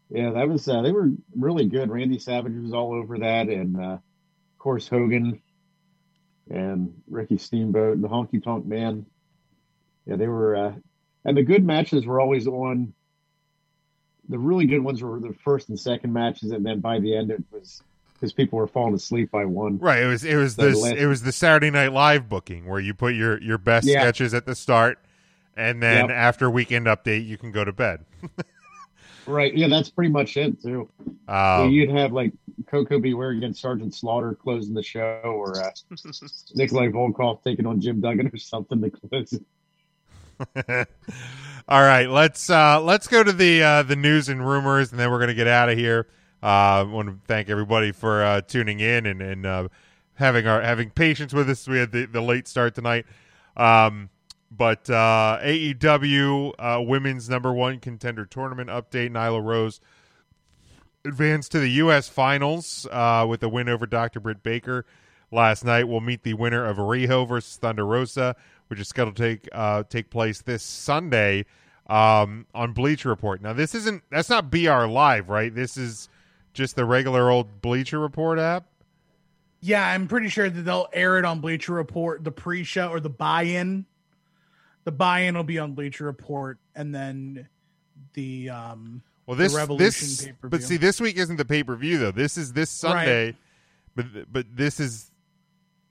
yeah, 0.10 0.32
that 0.32 0.50
was 0.50 0.68
uh, 0.68 0.82
they 0.82 0.92
were 0.92 1.12
really 1.38 1.66
good. 1.66 1.90
Randy 1.92 2.20
Savage 2.20 2.56
was 2.56 2.74
all 2.74 2.94
over 2.94 3.20
that, 3.20 3.48
and 3.48 3.78
uh, 3.78 3.84
of 3.94 4.58
course 4.58 4.88
Hogan 4.88 5.42
and 6.50 6.94
Ricky 7.08 7.38
Steamboat 7.38 7.96
and 7.96 8.04
the 8.04 8.08
Honky 8.08 8.44
Tonk 8.44 8.66
Man. 8.66 9.06
Yeah, 10.06 10.16
they 10.16 10.28
were, 10.28 10.56
uh, 10.56 10.74
and 11.26 11.38
the 11.38 11.44
good 11.44 11.64
matches 11.64 12.06
were 12.06 12.20
always 12.20 12.48
on. 12.48 12.94
The 14.30 14.38
really 14.40 14.66
good 14.66 14.80
ones 14.84 15.02
were 15.02 15.20
the 15.20 15.34
first 15.44 15.70
and 15.70 15.80
second 15.80 16.14
matches, 16.14 16.52
and 16.52 16.66
then 16.66 16.80
by 16.80 17.00
the 17.00 17.16
end 17.16 17.32
it 17.32 17.44
was 17.52 17.82
because 18.14 18.32
people 18.34 18.58
were 18.60 18.68
falling 18.68 18.94
asleep 18.94 19.32
by 19.32 19.46
one. 19.46 19.78
Right. 19.80 20.04
It 20.04 20.08
was 20.08 20.24
it 20.24 20.36
was 20.36 20.56
So 20.56 20.64
the 20.66 20.72
the 20.72 20.78
last- 20.78 20.96
it 20.98 21.08
was 21.08 21.22
the 21.24 21.32
Saturday 21.32 21.72
Night 21.72 21.94
Live 21.94 22.30
booking 22.30 22.66
where 22.68 22.80
you 22.80 22.94
put 22.94 23.16
your 23.16 23.42
your 23.42 23.58
best 23.58 23.88
Yeah. 23.88 24.02
sketches 24.02 24.34
at 24.34 24.46
the 24.46 24.56
start, 24.56 25.00
and 25.58 25.82
then 25.82 26.10
Yep. 26.10 26.16
after 26.16 26.50
weekend 26.50 26.86
update 26.86 27.26
you 27.26 27.38
can 27.38 27.52
go 27.52 27.64
to 27.66 27.72
bed. 27.74 28.06
Right. 29.28 29.56
Yeah, 29.56 29.68
that's 29.68 29.92
pretty 29.92 30.10
much 30.12 30.38
it 30.38 30.60
too. 30.60 30.90
so 31.28 31.32
Um, 31.32 31.70
you'd 31.70 31.92
have 31.92 32.12
like 32.12 32.34
Koko 32.66 33.00
B. 33.00 33.14
Ware 33.14 33.30
against 33.30 33.62
Sergeant 33.62 33.94
Slaughter 33.94 34.34
closing 34.34 34.74
the 34.74 34.82
show, 34.82 35.22
or 35.24 35.56
uh, 35.64 35.70
Nikolai 36.56 36.88
Volkov 36.88 37.44
taking 37.44 37.68
on 37.68 37.80
Jim 37.80 38.02
Duggan 38.02 38.32
or 38.34 38.38
something 38.38 38.82
to 38.82 38.90
close 38.90 39.34
it. 39.34 39.44
All 41.68 41.82
right, 41.82 42.10
let's 42.10 42.50
uh, 42.50 42.82
let's 42.82 43.08
go 43.08 43.24
to 43.24 43.32
the 43.32 43.62
uh, 43.62 43.84
the 43.84 43.96
news 43.96 44.30
and 44.30 44.46
rumors, 44.46 44.92
and 44.92 45.00
then 45.00 45.12
we're 45.12 45.20
gonna 45.20 45.34
get 45.34 45.48
out 45.48 45.70
of 45.70 45.78
here. 45.78 46.08
Uh, 46.42 46.46
I 46.46 46.84
want 46.84 47.10
to 47.10 47.18
thank 47.28 47.50
everybody 47.50 47.92
for 47.92 48.24
uh, 48.24 48.42
tuning 48.42 48.80
in 48.80 49.06
and 49.06 49.22
and 49.22 49.46
uh, 49.46 49.68
having 50.16 50.48
our 50.48 50.62
having 50.62 50.90
patience 50.90 51.34
with 51.34 51.50
us. 51.50 51.68
We 51.68 51.78
had 51.78 51.92
the, 51.92 52.06
the 52.06 52.22
late 52.22 52.48
start 52.48 52.76
tonight, 52.76 53.06
um, 53.58 54.10
but 54.50 54.90
uh, 54.90 55.40
AEW 55.42 56.54
uh, 56.58 56.82
Women's 56.82 57.30
Number 57.30 57.54
One 57.54 57.80
Contender 57.80 58.26
Tournament 58.26 58.70
update: 58.70 59.12
Nyla 59.12 59.44
Rose 59.44 59.82
advanced 61.06 61.52
to 61.52 61.60
the 61.60 61.70
U.S. 61.72 62.08
Finals 62.10 62.88
uh, 62.92 63.26
with 63.28 63.44
a 63.44 63.50
win 63.50 63.70
over 63.70 63.86
Dr. 63.86 64.20
Britt 64.20 64.44
Baker 64.44 64.86
last 65.32 65.64
night. 65.64 65.88
We'll 65.88 66.02
meet 66.02 66.24
the 66.24 66.34
winner 66.34 66.66
of 66.66 66.78
Riho 66.78 67.28
versus 67.28 67.58
Thunder 67.58 67.86
Rosa, 67.86 68.36
which 68.70 68.80
is 68.80 68.88
scheduled 68.88 69.16
to 69.18 69.24
take 69.24 69.50
uh, 69.52 69.84
take 69.90 70.10
place 70.10 70.42
this 70.42 70.64
Sunday 70.64 71.46
um, 71.88 72.46
on 72.54 72.72
Bleacher 72.72 73.10
Report. 73.10 73.42
Now, 73.42 73.54
this 73.54 73.76
isn't 73.76 74.04
that's 74.10 74.30
not 74.30 74.50
BR 74.50 74.86
Live, 74.86 75.30
right? 75.30 75.54
This 75.54 75.76
is 75.76 76.08
just 76.54 76.76
the 76.76 76.86
regular 76.86 77.30
old 77.30 77.62
Bleacher 77.62 78.00
Report 78.00 78.40
app. 78.40 78.66
Yeah, 79.62 79.86
I'm 79.86 80.08
pretty 80.08 80.30
sure 80.30 80.50
that 80.50 80.62
they'll 80.62 80.88
air 80.94 81.18
it 81.18 81.26
on 81.26 81.42
Bleacher 81.42 81.74
Report, 81.74 82.24
the 82.24 82.32
pre-show 82.32 82.90
or 82.90 83.02
the 83.02 83.10
buy-in. 83.10 83.86
The 84.86 84.92
buy-in 84.94 85.36
will 85.36 85.44
be 85.44 85.60
on 85.60 85.74
Bleacher 85.74 86.06
Report, 86.06 86.58
and 86.76 86.96
then 86.96 87.50
the 88.14 88.50
um. 88.50 89.02
Well, 89.26 89.36
this 89.38 89.54
Revolution 89.54 89.86
this 89.86 90.26
pay-per-view. 90.26 90.50
but 90.50 90.64
see, 90.64 90.78
this 90.78 91.00
week 91.00 91.18
isn't 91.18 91.36
the 91.36 91.46
pay 91.46 91.64
per 91.64 91.76
view 91.76 91.98
though. 91.98 92.12
This 92.12 92.38
is 92.38 92.54
this 92.54 92.70
Sunday, 92.70 93.36
but 93.96 94.06
but 94.32 94.46
this 94.56 94.80
is 94.80 95.12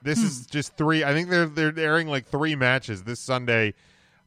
this 0.03 0.19
is 0.23 0.41
Hmm. 0.47 0.51
just 0.51 0.77
three. 0.77 1.05
I 1.05 1.13
think 1.13 1.29
they're 1.31 1.47
they're 1.47 1.79
airing 1.79 2.09
like 2.09 2.27
three 2.27 2.55
matches 2.57 3.03
this 3.05 3.21
Sunday, 3.21 3.75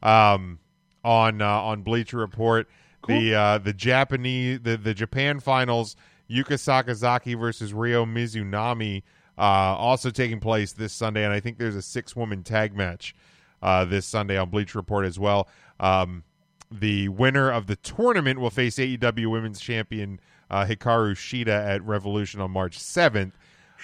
um, 0.02 0.58
on 1.04 1.40
uh, 1.42 1.46
on 1.48 1.82
Bleacher 1.82 2.18
Report. 2.18 2.68
The 3.08 3.34
uh, 3.34 3.58
the 3.58 3.72
Japanese 3.72 4.60
the 4.62 4.76
the 4.76 4.94
Japan 4.94 5.40
finals, 5.40 5.96
Yuka 6.30 6.54
Sakazaki 6.54 7.38
versus 7.38 7.72
Ryo 7.74 8.04
Mizunami, 8.06 9.02
uh, 9.36 9.40
also 9.40 10.10
taking 10.10 10.38
place 10.38 10.72
this 10.72 10.92
Sunday, 10.92 11.24
and 11.24 11.32
I 11.32 11.40
think 11.40 11.58
there's 11.58 11.74
a 11.74 11.82
six 11.82 12.14
woman 12.14 12.44
tag 12.44 12.76
match 12.76 13.16
uh, 13.60 13.84
this 13.84 14.06
Sunday 14.06 14.36
on 14.38 14.50
Bleacher 14.50 14.78
Report 14.78 15.04
as 15.04 15.18
well. 15.18 15.48
Um, 15.80 16.22
the 16.70 17.08
winner 17.08 17.50
of 17.50 17.66
the 17.66 17.76
tournament 17.76 18.38
will 18.38 18.50
face 18.50 18.76
AEW 18.76 19.26
Women's 19.30 19.60
Champion 19.60 20.20
uh, 20.48 20.64
Hikaru 20.64 21.14
Shida 21.16 21.48
at 21.48 21.82
Revolution 21.82 22.40
on 22.40 22.50
March 22.52 22.78
7th. 22.78 23.32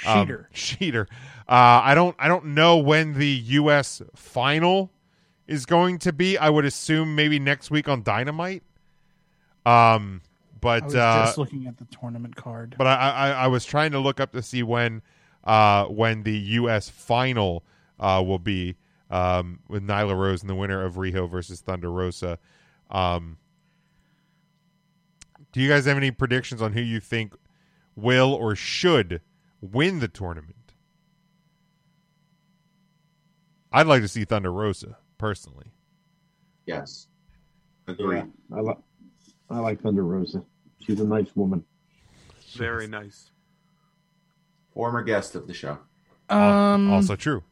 Um, 0.07 0.27
Sheeter. 0.27 0.47
Sheeter. 0.53 1.07
Uh, 1.49 1.81
I 1.85 1.95
don't. 1.95 2.15
I 2.19 2.29
don't 2.29 2.47
know 2.47 2.77
when 2.79 3.15
the 3.15 3.27
U.S. 3.27 4.03
final 4.15 4.91
is 5.47 5.67
going 5.67 5.99
to 6.01 6.13
be. 6.13 6.37
I 6.37 6.51
would 6.51 6.65
assume 6.65 7.15
maybe 7.15 7.39
next 7.39 7.71
week 7.71 7.89
on 7.89 8.03
Dynamite. 8.03 8.63
Um, 9.65 10.23
but 10.61 10.83
I 10.83 10.87
was 10.87 10.95
uh, 10.95 11.25
just 11.27 11.39
looking 11.39 11.67
at 11.67 11.79
the 11.79 11.87
tournament 11.87 12.37
card. 12.37 12.75
but 12.79 12.87
I, 12.87 12.95
I, 12.95 13.31
I 13.31 13.47
was 13.47 13.65
trying 13.65 13.93
to 13.93 13.99
look 13.99 14.21
up 14.21 14.33
to 14.33 14.43
see 14.43 14.63
when 14.63 15.03
uh, 15.45 15.87
when 15.87 16.23
the 16.23 16.37
U.S. 16.37 16.89
final 16.89 17.65
uh, 17.99 18.23
will 18.25 18.39
be 18.39 18.77
um, 19.11 19.61
with 19.69 19.87
Nyla 19.87 20.17
Rose 20.17 20.43
and 20.43 20.51
the 20.51 20.55
winner 20.55 20.85
of 20.85 20.95
Riho 20.95 21.29
versus 21.29 21.61
Thunder 21.61 21.91
Rosa. 21.91 22.39
Um, 22.91 23.39
do 25.53 25.61
you 25.61 25.69
guys 25.69 25.87
have 25.87 25.97
any 25.97 26.11
predictions 26.11 26.61
on 26.61 26.73
who 26.73 26.81
you 26.81 27.01
think 27.01 27.35
will 27.97 28.33
or 28.35 28.55
should 28.55 29.21
win 29.61 30.01
the 30.01 30.09
tournament? 30.09 30.73
I'd 33.73 33.87
like 33.87 34.03
to 34.03 34.09
see 34.09 34.25
Thunder 34.25 34.53
Rosa 34.53 34.99
personally. 35.19 35.73
Yes. 36.67 37.09
Agree. 37.87 38.19
Yeah, 38.19 38.25
I 38.55 38.61
like 38.61 38.79
I 39.51 39.59
like 39.59 39.81
Thunder 39.81 40.05
Rosa. 40.05 40.45
She's 40.81 41.01
a 41.01 41.07
nice 41.07 41.35
woman. 41.35 41.65
Very 42.55 42.87
nice. 42.87 43.31
Former 44.73 45.03
guest 45.03 45.35
of 45.35 45.47
the 45.47 45.55
show. 45.55 45.79
Um, 46.29 46.93
also 46.93 47.17
true. 47.17 47.43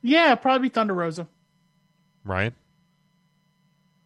Yeah, 0.00 0.34
probably 0.34 0.68
Thunder 0.68 0.94
Rosa. 0.94 1.28
Ryan. 2.24 2.54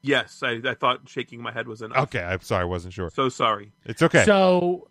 Yes, 0.03 0.41
I, 0.43 0.61
I 0.65 0.75
thought 0.75 1.09
shaking 1.09 1.43
my 1.43 1.53
head 1.53 1.67
was 1.67 1.83
enough. 1.83 2.05
Okay, 2.05 2.23
I'm 2.23 2.41
sorry, 2.41 2.63
I 2.63 2.65
wasn't 2.65 2.95
sure. 2.95 3.11
So 3.15 3.29
sorry. 3.29 3.73
It's 3.85 4.03
okay. 4.03 4.25
So 4.25 4.89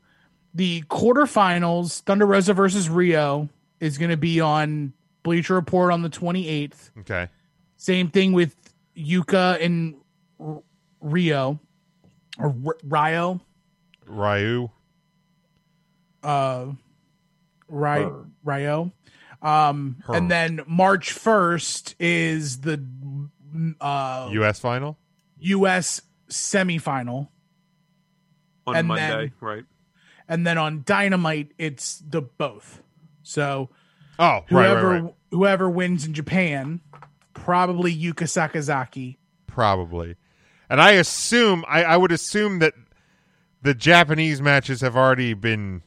the 0.55 0.81
quarterfinals, 0.83 2.01
Thunder 2.01 2.25
Rosa 2.25 2.53
versus 2.53 2.89
Rio, 2.89 3.49
is 3.79 3.97
going 3.99 4.09
to 4.11 4.17
be 4.17 4.39
on 4.41 4.93
Bleacher 5.21 5.53
Report 5.53 5.91
on 5.91 6.01
the 6.01 6.09
28th. 6.09 6.91
okay. 7.01 7.27
Same 7.77 8.09
thing 8.09 8.31
with 8.31 8.55
Yuka 8.97 9.61
and 9.63 9.95
R- 10.39 10.63
Rio 11.01 11.59
or 12.39 12.55
R- 12.65 12.77
Rio. 12.83 13.41
Ryu. 14.07 14.69
Uh, 16.23 16.67
Ry- 17.67 18.03
Her. 18.03 18.25
Rio. 18.43 18.91
Um, 19.41 19.97
Her. 20.05 20.15
and 20.15 20.31
then 20.31 20.61
March 20.67 21.13
1st 21.13 21.95
is 21.99 22.61
the 22.61 22.83
uh, 23.81 24.29
U.S. 24.31 24.59
final. 24.59 24.97
U.S. 25.39 26.01
semifinal. 26.29 27.27
On 28.67 28.75
And 28.75 28.87
Monday, 28.87 29.07
then- 29.07 29.31
right? 29.41 29.63
And 30.27 30.45
then 30.45 30.57
on 30.57 30.83
Dynamite, 30.85 31.51
it's 31.57 31.99
the 31.99 32.21
both. 32.21 32.81
So 33.23 33.69
Oh, 34.17 34.25
right, 34.25 34.43
right, 34.49 34.67
whoever 34.69 34.89
right. 35.01 35.13
whoever 35.31 35.69
wins 35.69 36.05
in 36.05 36.13
Japan, 36.13 36.79
probably 37.33 37.93
Yuka 37.95 38.25
Sakazaki. 38.25 39.17
Probably. 39.47 40.15
And 40.69 40.81
I 40.81 40.91
assume 40.91 41.63
I, 41.67 41.83
I 41.83 41.97
would 41.97 42.11
assume 42.11 42.59
that 42.59 42.73
the 43.61 43.73
Japanese 43.73 44.41
matches 44.41 44.81
have 44.81 44.95
already 44.95 45.33
been 45.33 45.81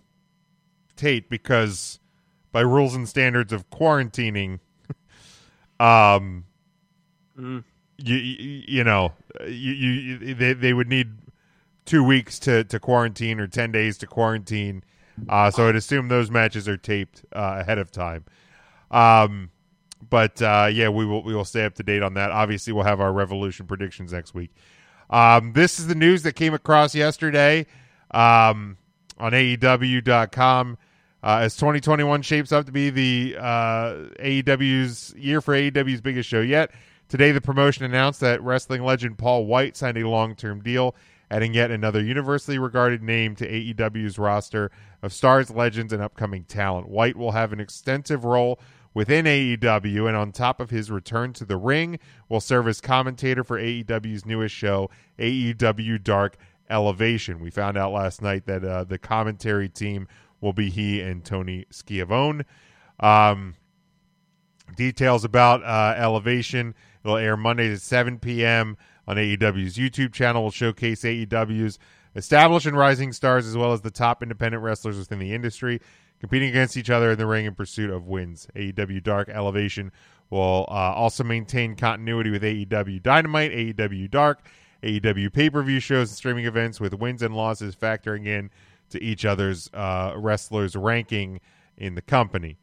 taped 0.96 1.30
because 1.30 1.98
by 2.52 2.60
rules 2.60 2.94
and 2.94 3.08
standards 3.08 3.52
of 3.52 3.68
quarantining, 3.70 4.60
um, 5.80 6.44
Mm. 7.38 7.62
you, 7.98 8.16
you 8.16 8.62
you 8.66 8.84
know 8.84 9.12
you, 9.46 9.48
you 9.72 10.34
they 10.34 10.52
they 10.52 10.72
would 10.72 10.88
need 10.88 11.12
two 11.88 12.04
weeks 12.04 12.38
to 12.40 12.64
to 12.64 12.78
quarantine 12.78 13.40
or 13.40 13.46
ten 13.46 13.72
days 13.72 13.98
to 13.98 14.06
quarantine. 14.06 14.84
Uh, 15.28 15.50
so 15.50 15.68
I'd 15.68 15.74
assume 15.74 16.08
those 16.08 16.30
matches 16.30 16.68
are 16.68 16.76
taped 16.76 17.24
uh, 17.34 17.56
ahead 17.60 17.78
of 17.78 17.90
time. 17.90 18.24
Um, 18.90 19.50
but 20.08 20.40
uh, 20.40 20.68
yeah, 20.72 20.90
we 20.90 21.04
will 21.04 21.22
we 21.22 21.34
will 21.34 21.44
stay 21.44 21.64
up 21.64 21.74
to 21.76 21.82
date 21.82 22.02
on 22.02 22.14
that. 22.14 22.30
Obviously, 22.30 22.72
we'll 22.72 22.84
have 22.84 23.00
our 23.00 23.12
Revolution 23.12 23.66
predictions 23.66 24.12
next 24.12 24.34
week. 24.34 24.50
Um, 25.10 25.52
this 25.54 25.78
is 25.78 25.86
the 25.86 25.94
news 25.94 26.22
that 26.22 26.34
came 26.34 26.54
across 26.54 26.94
yesterday 26.94 27.66
um, 28.10 28.76
on 29.18 29.32
AEW.com. 29.32 30.78
Uh, 31.20 31.40
as 31.42 31.56
2021 31.56 32.22
shapes 32.22 32.52
up 32.52 32.66
to 32.66 32.72
be 32.72 32.90
the 32.90 33.36
uh, 33.38 33.94
AEW's 34.20 35.14
year 35.16 35.40
for 35.40 35.54
AEW's 35.54 36.00
biggest 36.00 36.28
show 36.28 36.40
yet, 36.40 36.70
today 37.08 37.32
the 37.32 37.40
promotion 37.40 37.84
announced 37.84 38.20
that 38.20 38.40
wrestling 38.42 38.84
legend 38.84 39.18
Paul 39.18 39.46
White 39.46 39.76
signed 39.76 39.98
a 39.98 40.08
long-term 40.08 40.62
deal, 40.62 40.94
adding 41.30 41.54
yet 41.54 41.70
another 41.70 42.02
universally 42.02 42.58
regarded 42.58 43.02
name 43.02 43.34
to 43.36 43.48
AEW's 43.48 44.18
roster 44.18 44.70
of 45.02 45.12
stars, 45.12 45.50
legends, 45.50 45.92
and 45.92 46.02
upcoming 46.02 46.44
talent. 46.44 46.88
White 46.88 47.16
will 47.16 47.32
have 47.32 47.52
an 47.52 47.60
extensive 47.60 48.24
role 48.24 48.58
within 48.94 49.26
AEW, 49.26 50.08
and 50.08 50.16
on 50.16 50.32
top 50.32 50.60
of 50.60 50.70
his 50.70 50.90
return 50.90 51.32
to 51.34 51.44
the 51.44 51.56
ring, 51.56 51.98
will 52.28 52.40
serve 52.40 52.66
as 52.66 52.80
commentator 52.80 53.44
for 53.44 53.58
AEW's 53.60 54.24
newest 54.24 54.54
show, 54.54 54.90
AEW 55.18 56.02
Dark 56.02 56.36
Elevation. 56.70 57.40
We 57.40 57.50
found 57.50 57.76
out 57.76 57.92
last 57.92 58.22
night 58.22 58.46
that 58.46 58.64
uh, 58.64 58.84
the 58.84 58.98
commentary 58.98 59.68
team 59.68 60.08
will 60.40 60.52
be 60.52 60.70
he 60.70 61.00
and 61.00 61.24
Tony 61.24 61.66
Schiavone. 61.70 62.44
Um, 63.00 63.56
details 64.76 65.24
about 65.24 65.62
uh, 65.62 65.94
Elevation. 65.96 66.74
It'll 67.04 67.16
air 67.16 67.36
Mondays 67.36 67.78
at 67.78 67.82
7 67.82 68.18
p.m. 68.18 68.76
on 69.08 69.16
AEW's 69.16 69.76
YouTube 69.76 70.12
channel. 70.12 70.44
Will 70.44 70.50
showcase 70.52 71.02
AEW's 71.02 71.78
established 72.14 72.66
and 72.66 72.76
rising 72.76 73.12
stars 73.12 73.46
as 73.46 73.56
well 73.56 73.72
as 73.72 73.80
the 73.80 73.90
top 73.90 74.22
independent 74.22 74.62
wrestlers 74.62 74.98
within 74.98 75.18
the 75.18 75.34
industry, 75.34 75.80
competing 76.20 76.50
against 76.50 76.76
each 76.76 76.90
other 76.90 77.12
in 77.12 77.18
the 77.18 77.26
ring 77.26 77.46
in 77.46 77.54
pursuit 77.54 77.90
of 77.90 78.06
wins. 78.06 78.46
AEW 78.54 79.02
Dark 79.02 79.28
Elevation 79.30 79.90
will 80.30 80.66
uh, 80.68 80.92
also 80.92 81.24
maintain 81.24 81.74
continuity 81.74 82.30
with 82.30 82.42
AEW 82.42 83.02
Dynamite, 83.02 83.50
AEW 83.50 84.10
Dark, 84.10 84.44
AEW 84.82 85.32
pay 85.32 85.50
per 85.50 85.62
view 85.62 85.80
shows 85.80 86.10
and 86.10 86.16
streaming 86.16 86.44
events 86.44 86.78
with 86.78 86.94
wins 86.94 87.22
and 87.22 87.34
losses 87.34 87.74
factoring 87.74 88.26
in 88.26 88.50
to 88.90 89.02
each 89.02 89.24
other's 89.24 89.70
uh, 89.74 90.12
wrestlers' 90.16 90.76
ranking 90.76 91.40
in 91.78 91.94
the 91.94 92.02
company. 92.02 92.58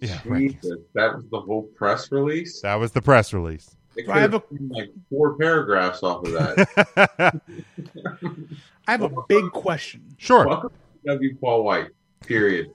Yeah, 0.00 0.18
rankings. 0.18 0.60
Jesus, 0.60 0.78
that 0.94 1.14
was 1.14 1.24
the 1.30 1.40
whole 1.40 1.62
press 1.62 2.12
release. 2.12 2.60
That 2.60 2.74
was 2.74 2.92
the 2.92 3.00
press 3.00 3.32
release. 3.32 3.76
It 3.96 4.06
Do 4.06 4.12
I 4.12 4.20
have 4.20 4.32
could 4.32 4.42
have 4.42 4.50
been 4.50 4.68
like 4.70 4.90
four 5.10 5.36
paragraphs 5.36 6.02
off 6.02 6.24
of 6.26 6.32
that. 6.32 7.40
I 8.88 8.90
have 8.92 9.02
a 9.02 9.10
big 9.28 9.50
question. 9.52 10.14
Sure. 10.18 10.46
Welcome 10.46 10.70
to 11.06 11.12
W. 11.14 11.36
Paul 11.40 11.64
White. 11.64 11.88
Period. 12.26 12.70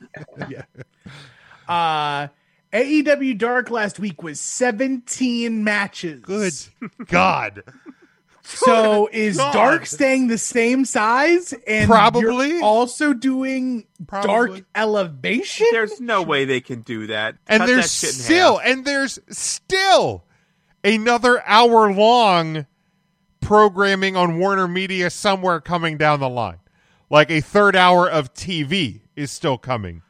yeah. 0.48 0.62
Uh 1.68 2.28
AEW 2.72 3.38
Dark 3.38 3.70
last 3.70 4.00
week 4.00 4.22
was 4.22 4.40
17 4.40 5.62
matches. 5.62 6.22
Good 6.22 6.52
God. 7.06 7.62
So 8.46 9.08
is 9.10 9.38
God. 9.38 9.52
Dark 9.54 9.86
staying 9.86 10.28
the 10.28 10.36
same 10.36 10.84
size? 10.84 11.54
And 11.66 11.88
Probably. 11.88 12.50
you're 12.50 12.62
also 12.62 13.14
doing 13.14 13.86
Probably. 14.06 14.28
Dark 14.28 14.64
Elevation? 14.74 15.66
There's 15.72 15.98
no 15.98 16.20
way 16.20 16.44
they 16.44 16.60
can 16.60 16.82
do 16.82 17.06
that. 17.06 17.36
and 17.46 17.60
Cut 17.60 17.66
there's 17.66 17.84
that 17.84 18.06
shit 18.06 18.14
in 18.16 18.22
still 18.22 18.58
half. 18.58 18.68
and 18.68 18.84
there's 18.84 19.18
still 19.30 20.24
another 20.84 21.42
hour 21.46 21.92
long 21.92 22.66
programming 23.40 24.16
on 24.16 24.38
Warner 24.38 24.68
Media 24.68 25.10
somewhere 25.10 25.60
coming 25.60 25.96
down 25.96 26.20
the 26.20 26.28
line. 26.28 26.58
Like 27.10 27.30
a 27.30 27.40
third 27.40 27.76
hour 27.76 28.08
of 28.08 28.34
TV 28.34 29.00
is 29.16 29.30
still 29.30 29.58
coming. 29.58 30.02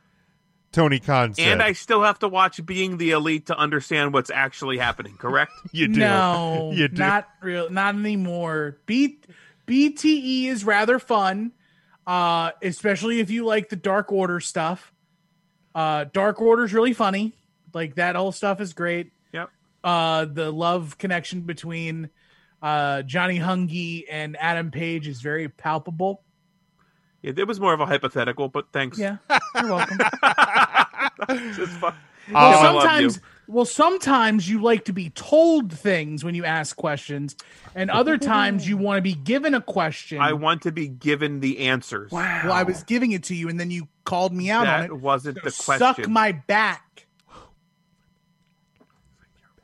Tony 0.72 0.98
Khan 0.98 1.34
said. 1.34 1.52
And 1.52 1.62
I 1.62 1.72
still 1.72 2.02
have 2.02 2.18
to 2.18 2.28
watch 2.28 2.64
Being 2.66 2.96
the 2.96 3.12
Elite 3.12 3.46
to 3.46 3.56
understand 3.56 4.12
what's 4.12 4.30
actually 4.30 4.76
happening, 4.76 5.16
correct? 5.16 5.52
you 5.72 5.86
do. 5.86 6.00
No, 6.00 6.72
you 6.74 6.88
do. 6.88 6.96
not 6.96 7.28
real, 7.40 7.70
not 7.70 7.94
anymore. 7.94 8.78
B- 8.86 9.20
BTE 9.68 10.46
is 10.46 10.64
rather 10.64 10.98
fun, 10.98 11.52
uh, 12.06 12.50
especially 12.60 13.20
if 13.20 13.30
you 13.30 13.44
like 13.44 13.68
the 13.68 13.76
Dark 13.76 14.10
Order 14.10 14.40
stuff. 14.40 14.92
Uh, 15.74 16.06
Dark 16.12 16.40
Order 16.40 16.64
is 16.64 16.74
really 16.74 16.92
funny. 16.92 17.34
Like 17.72 17.94
that 17.94 18.16
whole 18.16 18.32
stuff 18.32 18.60
is 18.60 18.72
great. 18.72 19.12
Yep. 19.84 19.90
Uh, 19.92 20.24
the 20.26 20.50
love 20.50 20.96
connection 20.98 21.42
between 21.42 22.08
uh, 22.62 23.02
Johnny 23.02 23.38
Hungee 23.38 24.04
and 24.10 24.36
Adam 24.40 24.70
Page 24.70 25.06
is 25.06 25.20
very 25.20 25.48
palpable. 25.48 26.22
Yeah, 27.22 27.32
it 27.36 27.46
was 27.46 27.60
more 27.60 27.72
of 27.74 27.80
a 27.80 27.86
hypothetical, 27.86 28.48
but 28.48 28.66
thanks. 28.72 28.98
Yeah, 28.98 29.16
you're 29.54 29.66
welcome. 29.74 29.98
Just 31.54 31.72
fuck- 31.72 31.94
well, 32.32 32.50
Yeah, 32.50 32.56
I 32.56 32.70
love 32.70 32.82
sometimes, 32.82 33.16
you. 33.16 33.22
well, 33.48 33.64
sometimes 33.66 34.48
you 34.48 34.62
like 34.62 34.86
to 34.86 34.94
be 34.94 35.10
told 35.10 35.70
things 35.72 36.24
when 36.24 36.34
you 36.34 36.44
ask 36.46 36.74
questions, 36.76 37.36
and 37.74 37.90
other 37.90 38.16
times 38.16 38.66
you 38.66 38.78
want 38.78 38.96
to 38.98 39.02
be 39.02 39.12
given 39.14 39.52
a 39.54 39.60
question. 39.60 40.18
I 40.20 40.32
want 40.32 40.62
to 40.62 40.72
be 40.72 40.88
given 40.88 41.40
the 41.40 41.58
answers. 41.60 42.10
Wow. 42.12 42.40
Well, 42.44 42.52
I 42.54 42.62
was 42.62 42.82
giving 42.84 43.12
it 43.12 43.24
to 43.24 43.34
you, 43.34 43.48
and 43.50 43.60
then 43.60 43.70
you 43.70 43.88
called 44.04 44.32
me 44.32 44.50
out 44.50 44.64
That 44.64 44.78
on 44.90 44.96
it. 44.96 45.00
wasn't 45.02 45.36
the 45.36 45.50
question? 45.50 45.78
Suck 45.78 46.08
my 46.08 46.32
back. 46.32 47.06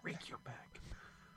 Rake 0.02 0.28
your 0.28 0.38
back. 0.44 0.80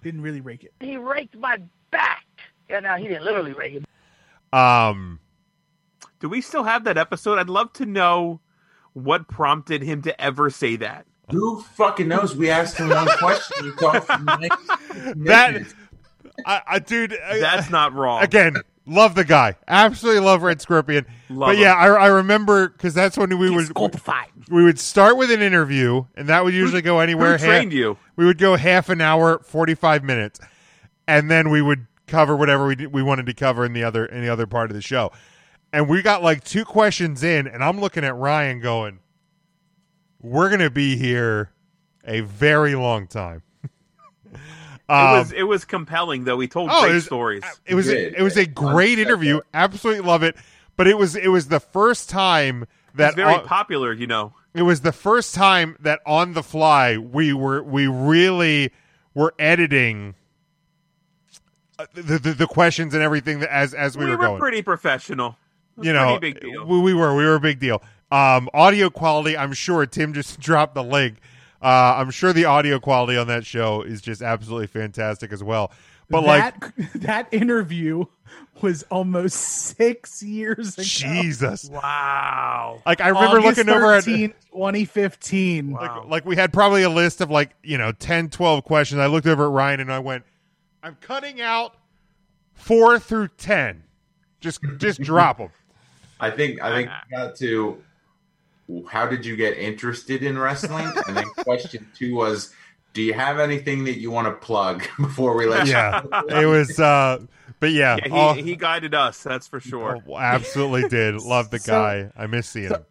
Didn't 0.03 0.21
really 0.21 0.41
rake 0.41 0.63
it. 0.63 0.73
He 0.79 0.97
raked 0.97 1.35
my 1.37 1.61
back. 1.91 2.25
Yeah, 2.69 2.79
now 2.81 2.97
he 2.97 3.07
didn't 3.07 3.23
literally 3.25 3.53
rake 3.53 3.75
it. 3.75 4.57
um 4.57 5.19
Do 6.19 6.29
we 6.29 6.41
still 6.41 6.63
have 6.63 6.83
that 6.83 6.97
episode? 6.97 7.39
I'd 7.39 7.49
love 7.49 7.73
to 7.73 7.85
know 7.85 8.39
what 8.93 9.27
prompted 9.27 9.81
him 9.81 10.01
to 10.03 10.21
ever 10.21 10.49
say 10.49 10.75
that. 10.77 11.05
Who 11.31 11.61
fucking 11.61 12.07
knows? 12.07 12.35
We 12.35 12.49
asked 12.49 12.77
him 12.77 12.89
one 12.89 13.07
question. 13.17 13.65
He 13.65 13.71
talked 13.79 14.05
for 14.07 14.19
90 14.19 14.49
That. 15.25 15.73
I, 16.45 16.61
I, 16.67 16.79
dude, 16.79 17.17
I- 17.25 17.39
That's 17.39 17.69
not 17.69 17.93
wrong. 17.93 18.21
again, 18.23 18.55
love 18.85 19.15
the 19.15 19.23
guy. 19.23 19.55
Absolutely 19.67 20.21
love 20.21 20.43
Red 20.43 20.61
Scorpion. 20.61 21.05
Love 21.29 21.49
but 21.49 21.57
yeah. 21.57 21.73
I, 21.73 21.87
I 21.87 22.07
remember 22.07 22.69
because 22.69 22.93
that's 22.93 23.17
when 23.17 23.37
we 23.37 23.49
would 23.49 23.73
we 24.49 24.63
would 24.63 24.79
start 24.79 25.17
with 25.17 25.31
an 25.31 25.41
interview, 25.41 26.05
and 26.15 26.29
that 26.29 26.43
would 26.43 26.53
usually 26.53 26.81
go 26.81 26.99
anywhere. 26.99 27.37
Who 27.37 27.45
trained 27.45 27.73
you? 27.73 27.97
We 28.15 28.25
would 28.25 28.37
go 28.37 28.55
half 28.55 28.89
an 28.89 29.01
hour, 29.01 29.39
forty 29.39 29.75
five 29.75 30.03
minutes, 30.03 30.39
and 31.07 31.29
then 31.29 31.49
we 31.49 31.61
would 31.61 31.87
cover 32.07 32.35
whatever 32.35 32.67
we 32.67 32.75
did, 32.75 32.93
we 32.93 33.01
wanted 33.01 33.25
to 33.25 33.33
cover 33.33 33.65
in 33.65 33.73
the 33.73 33.83
other 33.83 34.05
in 34.05 34.21
the 34.21 34.29
other 34.29 34.47
part 34.47 34.69
of 34.69 34.75
the 34.75 34.81
show. 34.81 35.11
And 35.71 35.89
we 35.89 36.01
got 36.01 36.21
like 36.21 36.43
two 36.43 36.65
questions 36.65 37.23
in, 37.23 37.47
and 37.47 37.63
I'm 37.63 37.79
looking 37.79 38.03
at 38.03 38.15
Ryan 38.15 38.59
going, 38.59 38.99
"We're 40.21 40.49
gonna 40.49 40.69
be 40.69 40.97
here 40.97 41.51
a 42.05 42.21
very 42.21 42.75
long 42.75 43.07
time." 43.07 43.43
It 44.89 44.93
Um, 44.93 45.11
was 45.19 45.31
it 45.31 45.43
was 45.43 45.63
compelling 45.65 46.25
though. 46.25 46.39
He 46.39 46.47
told 46.47 46.69
Oh, 46.71 46.81
great 46.81 46.91
it 46.91 46.95
was- 46.95 47.05
stories. 47.05 47.43
it 47.65 47.75
was 47.75 47.85
did. 47.87 48.15
it 48.15 48.21
was 48.21 48.35
a 48.37 48.45
great 48.45 48.99
interview. 48.99 49.39
Absolutely 49.53 50.01
love 50.05 50.23
it. 50.23 50.35
But 50.75 50.87
it 50.87 50.97
was 50.97 51.15
it 51.15 51.29
was 51.29 51.47
the 51.47 51.59
first 51.61 52.09
time 52.09 52.65
that 52.95 53.09
He's 53.09 53.15
very 53.15 53.33
on- 53.35 53.45
popular, 53.45 53.93
you 53.93 54.07
know. 54.07 54.33
it 54.53 54.63
was 54.63 54.81
the 54.81 54.91
first 54.91 55.33
time 55.35 55.77
that 55.79 55.99
on 56.05 56.33
the 56.33 56.43
fly 56.43 56.97
we 56.97 57.31
were 57.33 57.63
we 57.63 57.87
really 57.87 58.71
were 59.13 59.33
editing 59.39 60.15
uh, 61.79 61.85
the 61.93 62.19
the, 62.19 62.33
the 62.33 62.47
questions 62.47 62.93
and 62.93 63.01
everything 63.01 63.39
that, 63.39 63.51
as 63.53 63.73
as 63.73 63.97
we, 63.97 64.05
We, 64.05 64.11
were 64.11 64.17
were 64.17 64.27
going. 64.27 64.39
pretty 64.39 64.61
professional. 64.61 65.37
You 65.81 65.91
know, 65.93 66.19
big 66.19 66.39
deal. 66.39 66.65
We, 66.67 66.79
we 66.81 66.93
were 66.93 67.15
we 67.15 67.23
were 67.25 67.35
a 67.35 67.39
big 67.39 67.59
deal. 67.59 67.81
Um, 68.11 68.47
audio 68.53 68.91
quality, 68.91 69.35
I'm 69.35 69.53
sure 69.53 69.85
Tim 69.87 70.13
just 70.13 70.39
dropped 70.41 70.75
the 70.75 70.83
link. 70.83 71.17
Uh, 71.63 71.95
I'm 71.97 72.11
sure 72.11 72.33
the 72.33 72.45
audio 72.45 72.79
quality 72.79 73.17
on 73.17 73.27
that 73.27 73.45
show 73.45 73.81
is 73.81 74.01
just 74.01 74.21
absolutely 74.21 74.67
fantastic 74.67 75.31
as 75.31 75.41
well. 75.41 75.71
But 76.09 76.25
like 76.25 76.59
that, 76.59 76.91
that 76.95 77.27
interview 77.31 78.05
was 78.61 78.83
almost 78.83 79.37
six 79.37 80.21
years 80.21 80.73
ago. 80.73 80.83
Jesus. 80.83 81.69
Wow. 81.69 82.81
Like 82.85 83.01
I 83.01 83.07
remember 83.07 83.39
August 83.39 83.57
looking 83.57 83.73
over 83.73 83.93
at 83.93 84.03
2015. 84.03 85.71
like, 85.71 86.05
like 86.05 86.25
we 86.25 86.35
had 86.35 86.51
probably 86.51 86.83
a 86.83 86.89
list 86.89 87.21
of 87.21 87.31
like, 87.31 87.51
you 87.63 87.77
know, 87.77 87.93
10, 87.93 88.29
12 88.29 88.63
questions. 88.65 88.99
I 88.99 89.07
looked 89.07 89.27
over 89.27 89.45
at 89.45 89.51
Ryan 89.51 89.79
and 89.79 89.91
I 89.91 89.99
went, 89.99 90.25
I'm 90.83 90.97
cutting 90.99 91.41
out 91.41 91.75
4 92.55 92.99
through 92.99 93.29
10. 93.37 93.83
Just 94.41 94.59
just 94.77 94.99
drop 95.01 95.37
them. 95.37 95.49
I 96.19 96.29
think 96.29 96.61
I 96.61 96.75
think 96.75 96.91
we 97.09 97.17
got 97.17 97.35
to 97.37 97.81
how 98.89 99.05
did 99.07 99.25
you 99.25 99.35
get 99.35 99.57
interested 99.57 100.23
in 100.23 100.37
wrestling? 100.37 100.91
And 101.07 101.17
then 101.17 101.25
question 101.37 101.87
two 101.95 102.15
was, 102.15 102.53
do 102.93 103.01
you 103.01 103.13
have 103.13 103.39
anything 103.39 103.85
that 103.85 103.99
you 103.99 104.11
want 104.11 104.27
to 104.27 104.33
plug 104.33 104.83
before 104.99 105.35
we 105.35 105.45
let 105.47 105.67
Yeah. 105.67 106.01
you? 106.03 106.37
It 106.41 106.45
was 106.45 106.79
uh 106.79 107.19
but 107.59 107.71
yeah, 107.71 107.95
Yeah, 107.97 108.05
he, 108.07 108.11
all- 108.11 108.33
he 108.33 108.55
guided 108.55 108.93
us, 108.93 109.23
that's 109.23 109.47
for 109.47 109.59
sure. 109.59 109.99
oh, 110.07 110.17
absolutely 110.17 110.89
did. 110.89 111.15
Love 111.21 111.49
the 111.49 111.59
So- 111.59 111.71
guy. 111.71 112.11
I 112.17 112.27
miss 112.27 112.49
seeing 112.49 112.69
him. 112.69 112.85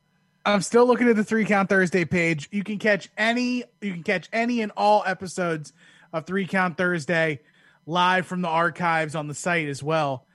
I'm 0.45 0.61
still 0.63 0.87
looking 0.87 1.09
at 1.09 1.15
the 1.15 1.23
Three 1.23 1.45
Count 1.45 1.69
Thursday 1.69 2.05
page. 2.05 2.49
You 2.51 2.65
can 2.65 2.79
catch 2.79 3.09
any 3.17 3.65
you 3.81 3.93
can 3.93 4.03
catch 4.03 4.29
any 4.33 4.61
and 4.63 4.73
all 4.77 5.05
episodes 5.07 5.73
of 6.13 6.27
Three 6.27 6.47
Count 6.47 6.77
Thursday 6.77 7.41
live 7.87 8.27
from 8.27 8.43
the 8.43 8.49
archives 8.49 9.15
on 9.15 9.29
the 9.29 9.35
site 9.35 9.69
as 9.69 9.83
well. 9.85 10.27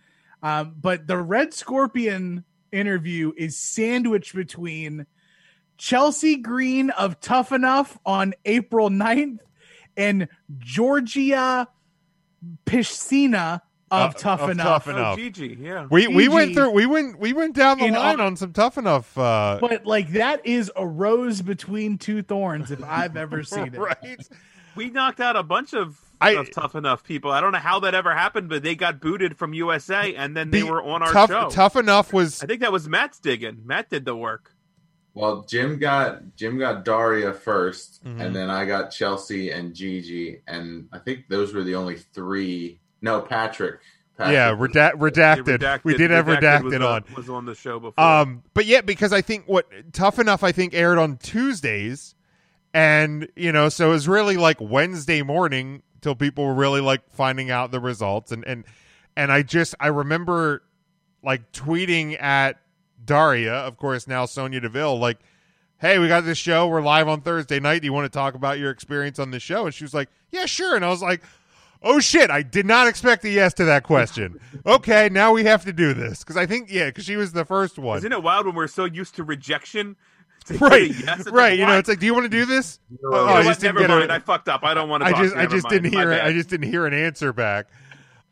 Um, 0.41 0.75
but 0.79 1.07
the 1.07 1.17
Red 1.17 1.53
Scorpion 1.53 2.45
interview 2.71 3.33
is 3.35 3.57
sandwiched 3.57 4.33
between 4.35 5.07
Chelsea 5.77 6.37
Green 6.37 6.89
of 6.91 7.19
Tough 7.19 7.51
Enough 7.51 7.97
on 8.05 8.33
April 8.45 8.89
9th 8.89 9.39
and 9.95 10.27
Georgia 10.59 11.67
Piscina 12.65 13.61
of 13.89 14.11
Uh, 14.15 14.17
Tough 14.17 14.41
of 14.41 14.49
Enough. 14.49 14.65
Tough 14.65 14.87
Enough. 14.89 15.13
Oh, 15.13 15.15
Gigi, 15.15 15.57
yeah. 15.61 15.87
We 15.89 16.07
we 16.07 16.27
went 16.27 16.53
through 16.53 16.71
we 16.71 16.85
went 16.85 17.19
we 17.19 17.31
went 17.33 17.55
down 17.55 17.79
the 17.79 17.85
In 17.85 17.93
line 17.93 18.19
all- 18.19 18.27
on 18.27 18.35
some 18.35 18.51
tough 18.53 18.77
enough 18.77 19.17
uh 19.17 19.57
But 19.61 19.85
like 19.85 20.11
that 20.11 20.45
is 20.45 20.71
a 20.75 20.85
rose 20.85 21.41
between 21.41 21.97
two 21.97 22.21
thorns 22.21 22.69
if 22.69 22.83
I've 22.83 23.15
ever 23.15 23.43
seen 23.43 23.73
it. 23.73 23.77
right? 23.77 24.27
We 24.75 24.89
knocked 24.89 25.19
out 25.21 25.35
a 25.35 25.41
bunch 25.41 25.73
of, 25.73 25.97
I- 26.21 26.31
of 26.31 26.51
tough 26.51 26.75
enough 26.75 27.03
people. 27.03 27.31
I 27.31 27.39
don't 27.41 27.51
know 27.53 27.57
how 27.59 27.79
that 27.79 27.95
ever 27.95 28.13
happened, 28.13 28.49
but 28.49 28.61
they 28.61 28.75
got 28.75 28.99
booted 28.99 29.37
from 29.37 29.53
USA 29.53 30.13
and 30.15 30.35
then 30.37 30.51
they 30.51 30.61
The 30.61 30.67
were 30.69 30.83
on 30.83 31.01
our 31.01 31.11
tough 31.13 31.29
show. 31.29 31.49
tough 31.49 31.75
enough 31.77 32.11
was 32.13 32.43
I 32.43 32.45
think 32.45 32.61
that 32.61 32.71
was 32.73 32.87
Matt's 32.89 33.19
digging. 33.19 33.61
Matt 33.65 33.89
did 33.89 34.03
the 34.05 34.15
work. 34.15 34.53
Well, 35.17 35.41
Jim 35.47 35.79
got 35.79 36.35
Jim 36.35 36.57
got 36.59 36.85
Daria 36.85 37.33
1st 37.33 38.03
Mhm. 38.05 38.21
and 38.21 38.35
then 38.35 38.49
I 38.49 38.65
got 38.65 38.91
Chelsea 38.91 39.49
and 39.51 39.73
Gigi, 39.73 40.41
and 40.47 40.87
I 40.93 40.99
think 40.99 41.27
those 41.27 41.53
were 41.53 41.63
the 41.63 41.75
only 41.75 41.95
three. 41.95 42.79
No, 43.01 43.21
Patrick. 43.21 43.79
Patrick 44.17 44.33
yeah, 44.33 44.49
reda- 44.57 44.93
redacted. 44.95 45.57
Redacted- 45.59 45.83
We 45.83 45.95
did 45.95 46.11
have 46.11 46.25
redacted, 46.25 46.63
was, 46.63 46.73
on. 46.75 46.81
on, 46.83 47.03
was 47.15 47.29
on 47.29 47.45
the 47.45 47.53
show 47.55 47.79
before. 47.79 48.03
Um, 48.03 48.43
but 48.53 48.65
yeah, 48.65 48.81
because 48.81 49.13
I 49.13 49.21
think 49.21 49.45
what 49.47 49.67
Tough 49.93 50.17
Enough 50.19 50.43
I 50.43 50.51
think 50.51 50.73
aired 50.73 50.97
on 50.97 51.17
Tuesdays, 51.17 52.15
and 52.73 53.27
you 53.35 53.51
know, 53.51 53.69
so 53.69 53.89
it 53.89 53.93
was 53.93 54.07
really 54.07 54.37
like 54.37 54.57
Wednesday 54.59 55.21
morning 55.21 55.81
till 56.01 56.15
people 56.15 56.45
were 56.45 56.53
really 56.53 56.81
like 56.81 57.01
finding 57.11 57.49
out 57.51 57.71
the 57.71 57.79
results, 57.79 58.31
and 58.31 58.43
and 58.45 58.65
and 59.15 59.31
I 59.31 59.41
just 59.41 59.73
I 59.79 59.87
remember 59.87 60.63
like 61.23 61.51
tweeting 61.51 62.21
at 62.21 62.59
Daria, 63.03 63.53
of 63.53 63.77
course 63.77 64.07
now 64.07 64.25
Sonya 64.25 64.59
Deville, 64.61 64.97
like, 64.99 65.19
"Hey, 65.79 65.99
we 65.99 66.07
got 66.07 66.25
this 66.25 66.37
show. 66.37 66.67
We're 66.67 66.81
live 66.81 67.07
on 67.07 67.21
Thursday 67.21 67.59
night. 67.59 67.81
Do 67.81 67.85
you 67.85 67.93
want 67.93 68.11
to 68.11 68.17
talk 68.17 68.33
about 68.35 68.59
your 68.59 68.71
experience 68.71 69.19
on 69.19 69.31
the 69.31 69.39
show?" 69.39 69.65
And 69.65 69.73
she 69.73 69.83
was 69.83 69.93
like, 69.93 70.09
"Yeah, 70.31 70.45
sure." 70.45 70.75
And 70.75 70.83
I 70.85 70.89
was 70.89 71.01
like. 71.01 71.21
Oh 71.83 71.99
shit! 71.99 72.31
I 72.31 72.41
did 72.41 72.65
not 72.65 72.87
expect 72.87 73.23
a 73.23 73.29
yes 73.29 73.53
to 73.53 73.65
that 73.65 73.83
question. 73.83 74.39
okay, 74.65 75.09
now 75.11 75.31
we 75.31 75.43
have 75.43 75.63
to 75.65 75.71
do 75.71 75.93
this 75.93 76.23
because 76.23 76.35
I 76.35 76.47
think 76.47 76.71
yeah, 76.71 76.85
because 76.87 77.05
she 77.05 77.17
was 77.17 77.33
the 77.33 77.45
first 77.45 77.77
one. 77.77 77.99
Isn't 77.99 78.11
it 78.11 78.23
wild 78.23 78.47
when 78.47 78.55
we're 78.55 78.65
so 78.65 78.85
used 78.85 79.15
to 79.17 79.23
rejection? 79.23 79.95
To 80.45 80.57
right, 80.57 80.89
yes, 80.89 81.27
right. 81.27 81.51
like, 81.51 81.59
You 81.59 81.67
know, 81.67 81.77
it's 81.77 81.87
like, 81.87 81.99
do 81.99 82.07
you 82.07 82.15
want 82.15 82.25
to 82.25 82.29
do 82.29 82.45
this? 82.45 82.79
You 82.89 82.97
Oh, 83.05 83.11
know 83.11 83.25
I 83.25 83.43
just 83.43 83.61
didn't 83.61 83.75
Never 83.75 83.87
get 83.87 83.93
mind. 83.99 84.11
I 84.11 84.17
fucked 84.17 84.49
up. 84.49 84.63
I 84.63 84.73
don't 84.73 84.89
want 84.89 85.03
to. 85.03 85.07
I 85.07 85.11
talk. 85.11 85.21
just, 85.21 85.35
I 85.35 85.45
just 85.45 85.65
mind. 85.65 85.83
didn't 85.83 85.93
hear. 85.93 86.11
I 86.13 86.33
just 86.33 86.49
didn't 86.49 86.67
hear 86.71 86.87
an 86.87 86.95
answer 86.95 87.31
back. 87.31 87.67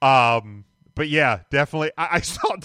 Um, 0.01 0.65
but 0.95 1.07
yeah, 1.09 1.41
definitely. 1.51 1.91
I, 1.99 2.07
I 2.13 2.21
saw. 2.21 2.49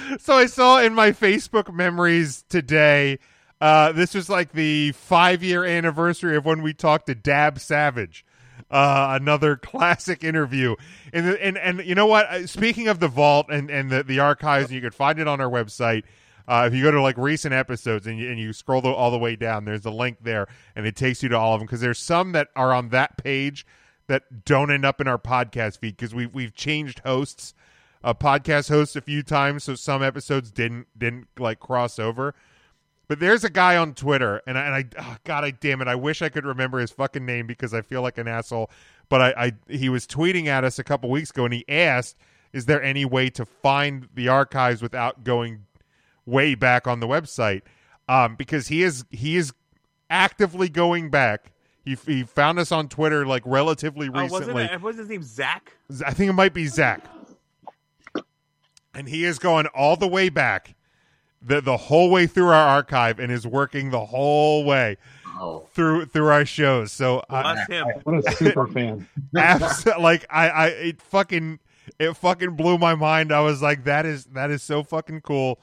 so 0.18 0.34
I 0.34 0.46
saw 0.46 0.80
in 0.80 0.94
my 0.94 1.12
Facebook 1.12 1.72
memories 1.72 2.44
today. 2.48 3.18
Uh, 3.60 3.92
this 3.92 4.14
was 4.14 4.28
like 4.28 4.52
the 4.52 4.92
five 4.92 5.42
year 5.42 5.64
anniversary 5.64 6.36
of 6.36 6.44
when 6.44 6.62
we 6.62 6.74
talked 6.74 7.06
to 7.06 7.14
Dab 7.14 7.58
Savage. 7.60 8.24
Uh, 8.70 9.18
another 9.20 9.56
classic 9.62 10.24
interview, 10.24 10.74
and 11.12 11.26
and 11.26 11.58
and 11.58 11.84
you 11.84 11.94
know 11.94 12.06
what? 12.06 12.26
Uh, 12.26 12.46
Speaking 12.46 12.88
of 12.88 13.00
the 13.00 13.08
vault 13.08 13.46
and 13.50 13.70
and 13.70 13.90
the 13.90 14.02
the 14.02 14.20
archives, 14.20 14.72
you 14.72 14.80
can 14.80 14.90
find 14.90 15.18
it 15.18 15.28
on 15.28 15.40
our 15.40 15.50
website. 15.50 16.04
Uh, 16.48 16.64
if 16.66 16.74
you 16.74 16.82
go 16.82 16.90
to 16.90 17.00
like 17.00 17.16
recent 17.16 17.54
episodes 17.54 18.06
and 18.06 18.18
you, 18.18 18.28
and 18.28 18.38
you 18.38 18.52
scroll 18.52 18.80
the, 18.80 18.90
all 18.90 19.12
the 19.12 19.18
way 19.18 19.36
down, 19.36 19.64
there's 19.64 19.84
a 19.84 19.90
link 19.90 20.18
there, 20.22 20.48
and 20.74 20.86
it 20.86 20.96
takes 20.96 21.22
you 21.22 21.28
to 21.28 21.38
all 21.38 21.54
of 21.54 21.60
them 21.60 21.66
because 21.66 21.80
there's 21.80 22.00
some 22.00 22.32
that 22.32 22.48
are 22.56 22.72
on 22.72 22.88
that 22.88 23.16
page 23.16 23.64
that 24.08 24.44
don't 24.44 24.70
end 24.70 24.84
up 24.84 25.00
in 25.00 25.06
our 25.06 25.18
podcast 25.18 25.78
feed 25.78 25.96
because 25.96 26.14
we 26.14 26.26
we've 26.26 26.54
changed 26.54 27.00
hosts, 27.00 27.54
uh, 28.04 28.14
podcast 28.14 28.68
host 28.68 28.96
a 28.96 29.00
few 29.00 29.22
times, 29.22 29.64
so 29.64 29.74
some 29.74 30.02
episodes 30.02 30.50
didn't 30.50 30.86
didn't 30.98 31.28
like 31.38 31.60
cross 31.60 31.98
over. 31.98 32.34
But 33.08 33.20
there's 33.20 33.44
a 33.44 33.50
guy 33.50 33.76
on 33.76 33.94
Twitter, 33.94 34.40
and 34.46 34.56
I, 34.56 34.64
and 34.64 34.74
I 34.74 34.84
oh, 34.98 35.16
God, 35.24 35.44
I 35.44 35.50
damn 35.50 35.82
it, 35.82 35.88
I 35.88 35.94
wish 35.94 36.22
I 36.22 36.28
could 36.28 36.46
remember 36.46 36.78
his 36.78 36.90
fucking 36.90 37.26
name 37.26 37.46
because 37.46 37.74
I 37.74 37.82
feel 37.82 38.00
like 38.02 38.16
an 38.18 38.28
asshole. 38.28 38.70
But 39.08 39.20
I, 39.20 39.44
I 39.46 39.52
he 39.68 39.88
was 39.88 40.06
tweeting 40.06 40.46
at 40.46 40.64
us 40.64 40.78
a 40.78 40.84
couple 40.84 41.10
weeks 41.10 41.30
ago, 41.30 41.44
and 41.44 41.52
he 41.52 41.64
asked, 41.68 42.16
"Is 42.52 42.66
there 42.66 42.82
any 42.82 43.04
way 43.04 43.28
to 43.30 43.44
find 43.44 44.08
the 44.14 44.28
archives 44.28 44.80
without 44.82 45.24
going 45.24 45.66
way 46.24 46.54
back 46.54 46.86
on 46.86 47.00
the 47.00 47.08
website?" 47.08 47.62
Um, 48.08 48.36
because 48.36 48.68
he 48.68 48.82
is 48.82 49.04
he 49.10 49.36
is 49.36 49.52
actively 50.08 50.68
going 50.68 51.10
back. 51.10 51.52
He 51.84 51.96
he 52.06 52.22
found 52.22 52.58
us 52.58 52.72
on 52.72 52.88
Twitter 52.88 53.26
like 53.26 53.42
relatively 53.44 54.08
Oh, 54.08 54.12
wasn't 54.22 54.40
recently. 54.40 54.64
it? 54.64 54.80
Wasn't 54.80 55.00
his 55.00 55.08
name 55.10 55.22
Zach? 55.22 55.76
I 56.06 56.12
think 56.14 56.30
it 56.30 56.34
might 56.34 56.54
be 56.54 56.66
Zach. 56.66 57.04
And 58.94 59.08
he 59.08 59.24
is 59.24 59.38
going 59.38 59.66
all 59.68 59.96
the 59.96 60.06
way 60.08 60.28
back, 60.28 60.74
the 61.40 61.60
the 61.60 61.76
whole 61.76 62.10
way 62.10 62.26
through 62.26 62.48
our 62.48 62.68
archive, 62.68 63.18
and 63.18 63.32
is 63.32 63.46
working 63.46 63.90
the 63.90 64.04
whole 64.06 64.64
way 64.64 64.96
Oh, 65.40 65.66
through 65.72 66.06
through 66.06 66.26
our 66.28 66.44
shows. 66.44 66.92
So 66.92 67.24
Well, 67.30 67.46
I, 67.46 67.54
that's 67.54 67.70
him. 67.70 67.86
What 68.04 68.26
a 68.26 68.32
super 68.36 68.66
fan. 68.68 69.08
abs- 69.36 69.86
like 69.86 70.26
I, 70.30 70.48
I 70.50 70.66
it 70.68 71.02
fucking 71.02 71.58
it 71.98 72.12
fucking 72.16 72.54
blew 72.56 72.78
my 72.78 72.94
mind. 72.94 73.32
I 73.32 73.40
was 73.40 73.62
like, 73.62 73.84
that 73.84 74.04
is 74.06 74.26
that 74.26 74.50
is 74.50 74.62
so 74.62 74.82
fucking 74.82 75.22
cool. 75.22 75.58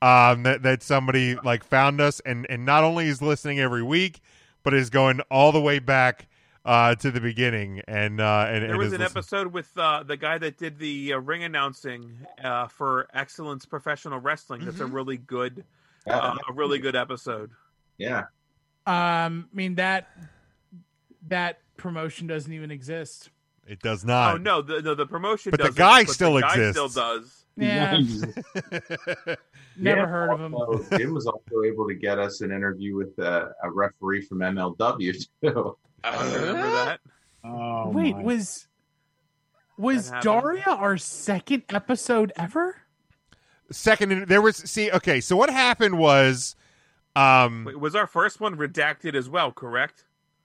Um, 0.00 0.42
that 0.42 0.62
that 0.62 0.82
somebody 0.82 1.36
like 1.36 1.62
found 1.64 2.00
us 2.00 2.20
and 2.20 2.46
and 2.50 2.64
not 2.64 2.82
only 2.84 3.06
is 3.06 3.22
listening 3.22 3.60
every 3.60 3.82
week, 3.82 4.20
but 4.64 4.74
is 4.74 4.90
going 4.90 5.20
all 5.30 5.52
the 5.52 5.60
way 5.60 5.78
back 5.78 6.26
uh, 6.64 6.94
to 6.96 7.10
the 7.10 7.20
beginning, 7.20 7.80
and 7.88 8.20
uh, 8.20 8.46
and 8.48 8.62
There 8.62 8.70
and 8.70 8.78
was 8.78 8.92
an 8.92 9.00
listen- 9.00 9.16
episode 9.16 9.46
with 9.52 9.70
uh, 9.76 10.02
the 10.04 10.16
guy 10.16 10.38
that 10.38 10.58
did 10.58 10.78
the 10.78 11.14
uh, 11.14 11.18
ring 11.18 11.42
announcing 11.44 12.26
uh, 12.42 12.68
for 12.68 13.08
Excellence 13.14 13.64
Professional 13.66 14.18
Wrestling. 14.20 14.64
That's 14.64 14.80
a 14.80 14.84
Mm-hmm. 14.84 14.94
really 14.94 15.16
good, 15.16 15.64
uh, 16.08 16.36
a 16.48 16.52
really 16.52 16.78
good 16.78 16.96
episode. 16.96 17.50
Yeah. 17.98 18.24
Um, 18.86 19.48
I 19.52 19.56
mean 19.56 19.74
that 19.76 20.08
that 21.28 21.58
promotion 21.76 22.26
doesn't 22.26 22.52
even 22.52 22.70
exist. 22.70 23.30
It 23.66 23.80
does 23.80 24.04
not. 24.04 24.34
oh 24.34 24.38
no, 24.38 24.60
the 24.62 24.80
the, 24.80 24.94
the 24.94 25.06
promotion, 25.06 25.50
But 25.50 25.58
the 25.60 25.64
doesn't, 25.68 25.78
guy 25.78 26.04
but 26.04 26.12
still 26.14 26.34
the 26.34 26.40
guy 26.40 26.54
exists. 26.54 26.72
Still 26.72 26.88
does. 26.88 27.41
Yeah. 27.56 27.98
Never 29.76 30.00
Yeah, 30.00 30.06
heard 30.06 30.30
of 30.32 30.40
him. 30.40 30.54
also, 30.54 30.96
Jim 30.96 31.12
was 31.12 31.26
also 31.26 31.62
able 31.66 31.86
to 31.88 31.94
get 31.94 32.18
us 32.18 32.40
an 32.40 32.50
interview 32.50 32.96
with 32.96 33.18
uh, 33.18 33.48
a 33.62 33.70
referee 33.70 34.22
from 34.22 34.38
MLW 34.38 35.26
too. 35.42 35.76
I 36.04 36.24
remember 36.34 36.70
that. 36.70 37.00
Oh, 37.44 37.90
Wait, 37.90 38.16
my. 38.16 38.22
was 38.22 38.68
was 39.76 40.10
Daria 40.22 40.64
our 40.66 40.96
second 40.96 41.64
episode 41.70 42.32
ever? 42.36 42.76
Second, 43.70 44.28
there 44.28 44.40
was 44.42 44.56
see. 44.56 44.90
Okay, 44.90 45.20
so 45.20 45.36
what 45.36 45.50
happened 45.50 45.98
was, 45.98 46.56
um, 47.16 47.64
Wait, 47.64 47.78
was 47.80 47.94
our 47.94 48.06
first 48.06 48.40
one 48.40 48.56
redacted 48.56 49.14
as 49.14 49.28
well? 49.28 49.50
Correct. 49.52 50.04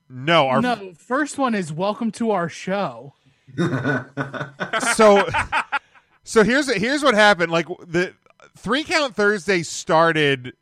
no, 0.10 0.48
our 0.48 0.62
no, 0.62 0.94
first 0.98 1.38
one 1.38 1.54
is 1.56 1.72
welcome 1.72 2.12
to 2.12 2.32
our 2.32 2.50
show. 2.50 3.14
so 3.58 5.26
so 6.28 6.44
here's 6.44 6.72
here's 6.74 7.04
what 7.04 7.16
happened. 7.16 7.52
Like 7.52 7.68
the 7.88 8.14
three 8.58 8.84
count 8.84 9.16
thursday 9.16 9.64
started 9.64 10.54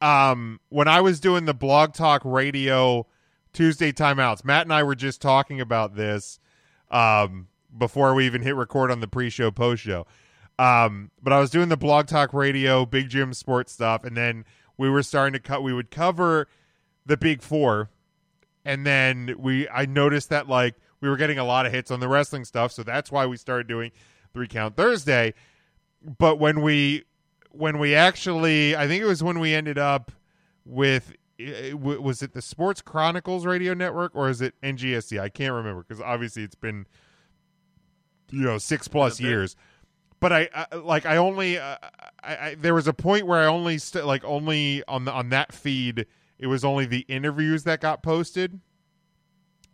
um 0.00 0.60
when 0.68 0.88
i 0.88 1.00
was 1.00 1.20
doing 1.20 1.44
the 1.44 1.54
blog 1.54 1.92
talk 1.92 2.22
radio 2.24 3.06
tuesday 3.52 3.92
timeouts. 3.92 4.44
Matt 4.44 4.62
and 4.62 4.72
i 4.72 4.82
were 4.82 4.94
just 4.94 5.20
talking 5.20 5.60
about 5.60 5.94
this 5.96 6.38
um 6.90 7.48
before 7.76 8.14
we 8.14 8.26
even 8.26 8.42
hit 8.42 8.56
record 8.56 8.90
on 8.90 9.00
the 9.00 9.08
pre-show 9.08 9.50
post-show. 9.50 10.06
Um 10.58 11.10
but 11.22 11.32
i 11.32 11.38
was 11.38 11.50
doing 11.50 11.68
the 11.68 11.76
blog 11.76 12.06
talk 12.06 12.32
radio 12.32 12.86
big 12.86 13.08
jim 13.08 13.34
sports 13.34 13.72
stuff 13.72 14.04
and 14.04 14.16
then 14.16 14.44
we 14.76 14.88
were 14.88 15.02
starting 15.02 15.32
to 15.32 15.40
cut 15.40 15.62
we 15.62 15.72
would 15.72 15.90
cover 15.90 16.48
the 17.06 17.16
big 17.16 17.42
four 17.42 17.90
and 18.64 18.86
then 18.86 19.34
we 19.38 19.68
I 19.68 19.86
noticed 19.86 20.28
that 20.30 20.48
like 20.48 20.76
we 21.00 21.08
were 21.08 21.16
getting 21.16 21.38
a 21.38 21.44
lot 21.44 21.66
of 21.66 21.72
hits 21.72 21.90
on 21.90 22.00
the 22.00 22.08
wrestling 22.08 22.44
stuff, 22.44 22.72
so 22.72 22.82
that's 22.82 23.10
why 23.10 23.26
we 23.26 23.36
started 23.36 23.66
doing 23.66 23.90
three 24.32 24.48
count 24.48 24.76
Thursday. 24.76 25.34
But 26.18 26.38
when 26.38 26.62
we 26.62 27.04
when 27.50 27.78
we 27.78 27.94
actually, 27.94 28.76
I 28.76 28.86
think 28.86 29.02
it 29.02 29.06
was 29.06 29.22
when 29.22 29.38
we 29.38 29.54
ended 29.54 29.78
up 29.78 30.12
with 30.64 31.12
was 31.72 32.22
it 32.22 32.34
the 32.34 32.42
Sports 32.42 32.82
Chronicles 32.82 33.46
Radio 33.46 33.72
Network 33.72 34.14
or 34.14 34.28
is 34.28 34.42
it 34.42 34.54
NGSC? 34.62 35.18
I 35.18 35.30
can't 35.30 35.54
remember 35.54 35.82
because 35.86 36.02
obviously 36.02 36.42
it's 36.42 36.54
been 36.54 36.86
you 38.30 38.42
know 38.42 38.58
six 38.58 38.88
plus 38.88 39.20
years. 39.20 39.56
But 40.20 40.32
I, 40.32 40.48
I 40.54 40.76
like 40.76 41.06
I 41.06 41.16
only 41.16 41.58
uh, 41.58 41.76
I, 42.22 42.36
I 42.36 42.54
there 42.56 42.74
was 42.74 42.86
a 42.86 42.92
point 42.92 43.26
where 43.26 43.40
I 43.40 43.46
only 43.46 43.78
st- 43.78 44.04
like 44.04 44.22
only 44.24 44.82
on 44.86 45.06
the 45.06 45.12
on 45.12 45.30
that 45.30 45.52
feed 45.52 46.06
it 46.38 46.46
was 46.46 46.64
only 46.64 46.86
the 46.86 47.00
interviews 47.00 47.64
that 47.64 47.80
got 47.80 48.02
posted 48.02 48.60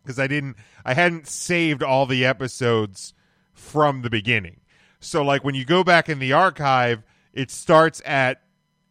because 0.03 0.19
I 0.19 0.27
didn't 0.27 0.57
I 0.85 0.93
hadn't 0.93 1.27
saved 1.27 1.83
all 1.83 2.05
the 2.05 2.25
episodes 2.25 3.13
from 3.57 4.01
the 4.03 4.09
beginning. 4.09 4.61
So 4.99 5.23
like 5.23 5.43
when 5.43 5.55
you 5.55 5.65
go 5.65 5.83
back 5.83 6.07
in 6.09 6.19
the 6.19 6.33
archive, 6.33 7.03
it 7.33 7.51
starts 7.51 8.01
at 8.05 8.41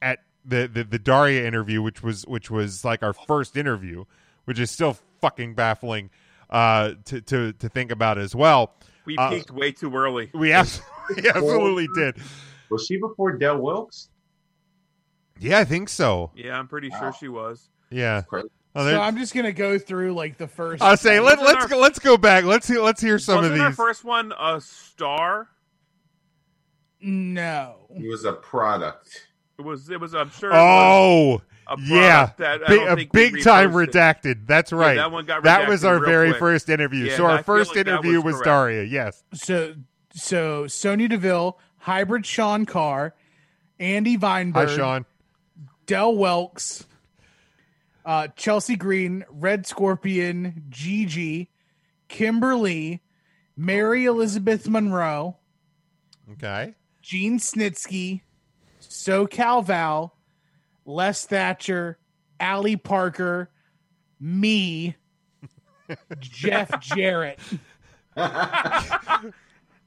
at 0.02 0.20
the 0.44 0.66
the, 0.66 0.84
the 0.84 0.98
Daria 0.98 1.46
interview, 1.46 1.80
which 1.82 2.02
was 2.02 2.26
which 2.26 2.50
was 2.50 2.84
like 2.84 3.02
our 3.02 3.12
first 3.12 3.56
interview, 3.56 4.04
which 4.44 4.58
is 4.58 4.70
still 4.70 4.98
fucking 5.20 5.54
baffling 5.54 6.10
uh, 6.50 6.92
to 7.06 7.20
to 7.22 7.52
to 7.54 7.68
think 7.68 7.90
about 7.90 8.18
as 8.18 8.34
well. 8.34 8.74
We 9.04 9.16
Uh, 9.16 9.30
peaked 9.30 9.50
way 9.50 9.72
too 9.72 9.94
early. 9.94 10.30
we 10.34 10.52
abs- 10.52 10.80
we 11.16 11.28
absolutely 11.28 11.88
did. 11.94 12.16
Was 12.70 12.84
she 12.86 12.98
before 12.98 13.32
Del 13.38 13.58
Wilkes? 13.58 14.08
Yeah, 15.38 15.58
I 15.60 15.64
think 15.64 15.88
so. 15.88 16.32
Yeah, 16.34 16.58
I'm 16.58 16.66
pretty 16.66 16.90
sure 16.90 17.12
she 17.12 17.28
was. 17.28 17.68
Yeah. 17.90 18.22
Crazy. 18.76 18.90
Oh, 18.90 18.98
so 18.98 19.00
I'm 19.00 19.16
just 19.16 19.34
gonna 19.34 19.52
go 19.52 19.78
through 19.78 20.14
like 20.14 20.36
the 20.38 20.46
first. 20.48 20.82
I'll 20.82 20.96
say 20.96 21.18
let, 21.20 21.40
let's 21.40 21.62
our- 21.64 21.68
go, 21.68 21.78
let's 21.78 21.98
go 21.98 22.16
back. 22.16 22.44
Let's 22.44 22.68
hear, 22.68 22.80
let's 22.82 23.00
hear 23.00 23.18
some 23.18 23.36
Wasn't 23.36 23.54
of 23.54 23.60
our 23.60 23.68
these. 23.70 23.76
first 23.76 24.04
one 24.04 24.32
a 24.38 24.60
star? 24.60 25.48
No. 27.00 27.76
it 27.94 28.08
was 28.08 28.24
a 28.24 28.32
product. 28.32 29.28
It 29.58 29.62
was. 29.62 29.88
It 29.90 30.00
was. 30.00 30.14
I'm 30.14 30.30
sure. 30.30 30.50
Oh, 30.52 31.40
a 31.68 31.76
yeah, 31.80 32.30
that 32.36 32.62
I 32.64 32.68
big, 32.68 32.80
don't 32.80 32.88
a 32.92 32.96
think 32.96 33.12
we 33.14 33.30
big 33.30 33.42
time 33.44 33.72
redacted. 33.72 34.46
That's 34.46 34.72
Yeah, 34.72 34.78
right. 34.78 34.94
that 34.96 35.10
one 35.10 35.24
got 35.24 35.42
That 35.44 35.68
was 35.68 35.84
our 35.84 35.96
real 35.98 36.04
very 36.04 36.28
quick. 36.30 36.38
first 36.40 36.68
interview. 36.68 37.06
Yeah, 37.06 37.16
so 37.16 37.24
our 37.26 37.36
feel 37.38 37.44
first 37.44 37.70
like 37.76 37.86
interview 37.86 38.20
was 38.20 38.34
was. 38.34 38.42
Daria. 38.42 38.82
Yes. 38.84 39.22
So 39.34 39.74
so 40.12 40.64
Sony 40.64 41.08
Deville, 41.08 41.58
hybrid 41.78 42.26
Sean 42.26 42.66
Carr, 42.66 43.14
Andy 43.78 44.16
Weinberg, 44.18 44.68
Hi, 44.68 44.76
Sean. 44.76 45.06
Dell 45.86 46.14
Welks, 46.14 46.84
uh, 48.06 48.28
Chelsea 48.36 48.76
Green, 48.76 49.24
Red 49.28 49.66
Scorpion, 49.66 50.62
Gigi, 50.70 51.50
Kimberly, 52.08 53.02
Mary 53.56 54.04
Elizabeth 54.06 54.68
Monroe, 54.68 55.36
Okay. 56.32 56.74
Gene 57.02 57.38
Snitsky, 57.38 58.22
SoCal 58.80 59.64
Val, 59.64 60.16
Les 60.84 61.24
Thatcher, 61.26 61.98
Allie 62.40 62.76
Parker, 62.76 63.50
me, 64.18 64.96
Jeff 66.18 66.80
Jarrett. 66.80 67.38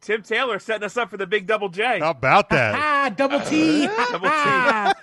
Tim 0.01 0.23
Taylor 0.23 0.59
setting 0.59 0.85
us 0.85 0.95
up 0.95 1.09
for 1.09 1.17
the 1.17 1.27
big 1.27 1.45
double 1.45 1.67
J. 1.69 1.99
How 1.99 2.11
about 2.11 2.49
that? 2.51 2.73
Ah, 2.75 3.09
double 3.15 3.41
T. 3.41 3.85
Double 4.11 4.29
T. 4.29 4.93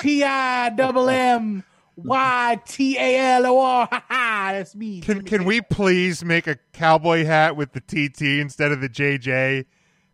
T 0.00 0.24
I 0.24 0.70
double 0.70 1.08
M 1.08 1.62
Y 1.96 2.60
T 2.66 2.96
A 2.98 3.18
L 3.36 3.46
O 3.46 3.58
R. 3.60 3.88
Ha 3.92 4.04
ha. 4.08 4.48
That's 4.52 4.74
me. 4.74 5.00
Can 5.00 5.22
can 5.22 5.44
we 5.44 5.60
please 5.62 6.24
make 6.24 6.46
a 6.46 6.56
cowboy 6.72 7.24
hat 7.24 7.56
with 7.56 7.72
the 7.72 7.80
TT 7.80 8.38
instead 8.40 8.70
of 8.72 8.80
the 8.80 8.88
JJ 8.88 9.64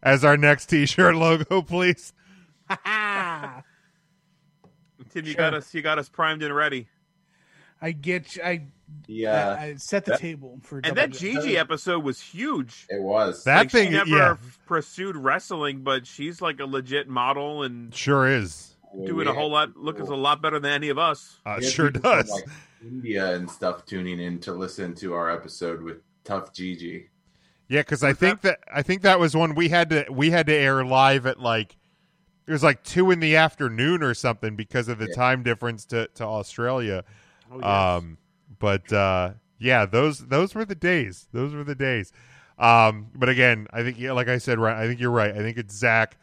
as 0.03 0.25
our 0.25 0.37
next 0.37 0.67
T-shirt 0.71 1.15
logo, 1.17 1.63
please? 1.63 2.13
Ha 2.69 2.79
ha. 2.85 3.63
Tim, 5.11 5.25
you 5.27 5.33
Sure. 5.33 5.39
got 5.39 5.55
us. 5.55 5.75
You 5.75 5.83
got 5.83 5.99
us 5.99 6.09
primed 6.09 6.43
and 6.43 6.55
ready. 6.55 6.89
I 7.81 7.91
get 7.91 8.37
you. 8.37 8.43
I, 8.45 8.63
Yeah, 9.09 9.57
I, 9.59 9.65
I 9.65 9.75
set 9.75 10.05
the 10.05 10.13
that- 10.13 10.21
table 10.21 10.61
for 10.63 10.81
And 10.85 10.97
that 10.97 11.11
J. 11.11 11.33
Gigi 11.35 11.59
episode 11.59 12.05
was 12.05 12.21
huge. 12.21 12.87
it 12.89 13.03
was. 13.03 13.43
That 13.45 13.57
Like, 13.59 13.71
thing, 13.73 13.89
she 13.91 13.97
never 13.97 14.09
yeah, 14.11 14.37
pursued 14.67 15.17
wrestling, 15.17 15.83
but 15.83 16.07
she's 16.07 16.41
like 16.41 16.61
a 16.61 16.65
legit 16.65 17.09
model 17.09 17.65
and 17.65 17.93
sure 17.93 18.29
is. 18.29 18.72
Doing 19.05 19.27
a 19.27 19.32
whole 19.32 19.51
lot. 19.51 19.77
Looking 19.77 20.06
a 20.06 20.14
lot 20.14 20.43
better 20.43 20.59
than 20.59 20.73
any 20.73 20.89
of 20.89 20.98
us. 20.98 21.40
Uh, 21.47 21.60
sure 21.60 21.90
does. 21.90 22.31
like, 22.31 22.44
India 22.82 23.35
and 23.35 23.51
stuff 23.51 23.86
tuning 23.86 24.20
in 24.20 24.39
to 24.40 24.52
listen 24.52 24.94
to 24.97 25.14
our 25.14 25.31
episode 25.31 25.82
with 25.82 25.98
Tough 26.24 26.52
Gigi. 26.52 27.09
Yeah, 27.69 27.81
because 27.81 28.02
I 28.02 28.12
think 28.12 28.43
that 28.43 28.60
I 28.73 28.82
think 28.82 29.02
that 29.02 29.19
was 29.19 29.35
one 29.36 29.55
we 29.55 29.69
had 29.69 29.90
to 29.90 30.06
we 30.10 30.31
had 30.31 30.47
to 30.47 30.55
air 30.55 30.85
live 30.85 31.27
at 31.27 31.40
like 31.40 31.77
it 32.47 32.52
was 32.52 32.62
like 32.62 32.82
two 32.82 33.10
in 33.10 33.20
the 33.20 33.36
afternoon 33.36 34.02
or 34.02 34.14
something 34.14 34.56
because 34.56 34.89
of 34.89 34.98
the 34.98 35.06
Yeah. 35.06 35.14
time 35.14 35.43
difference 35.43 35.85
to 35.86 36.09
to 36.14 36.24
Australia. 36.24 37.05
Oh, 37.51 37.59
yes. 37.59 37.64
Um, 37.64 38.19
but 38.59 38.93
uh, 38.93 39.32
yeah, 39.59 39.86
those 39.86 40.27
those 40.27 40.55
were 40.55 40.64
the 40.64 40.74
days. 40.74 41.28
Those 41.32 41.55
were 41.55 41.64
the 41.64 41.74
days. 41.74 42.12
Um, 42.59 43.09
but 43.14 43.28
again, 43.28 43.69
I 43.73 43.82
think 43.82 43.98
yeah, 43.98 44.12
like 44.12 44.28
I 44.28 44.39
said, 44.39 44.59
right. 44.59 44.77
I 44.77 44.86
think 44.86 45.01
you're 45.01 45.10
right. 45.10 45.31
I 45.31 45.39
think 45.39 45.56
it's 45.56 45.74
Zach. 45.74 46.19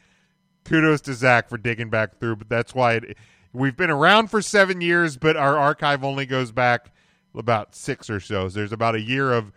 Kudos 0.65 1.02
to 1.02 1.14
Zach 1.14 1.49
for 1.49 1.57
digging 1.57 1.90
back 1.90 2.19
through. 2.19 2.38
But 2.38 2.49
that's 2.49 2.73
why 2.76 2.94
it, 2.95 3.18
we've 3.53 3.76
been 3.77 3.90
around 3.90 4.27
for 4.30 4.41
seven 4.41 4.81
years, 4.81 5.18
but 5.18 5.36
our 5.38 5.57
archive 5.57 6.03
only 6.03 6.26
goes 6.26 6.52
back 6.52 6.91
about 7.36 7.76
six 7.76 8.10
or 8.10 8.19
so. 8.19 8.49
So 8.49 8.60
there's 8.60 8.72
about 8.73 8.95
a 8.95 9.02
year 9.02 9.31
of 9.31 9.52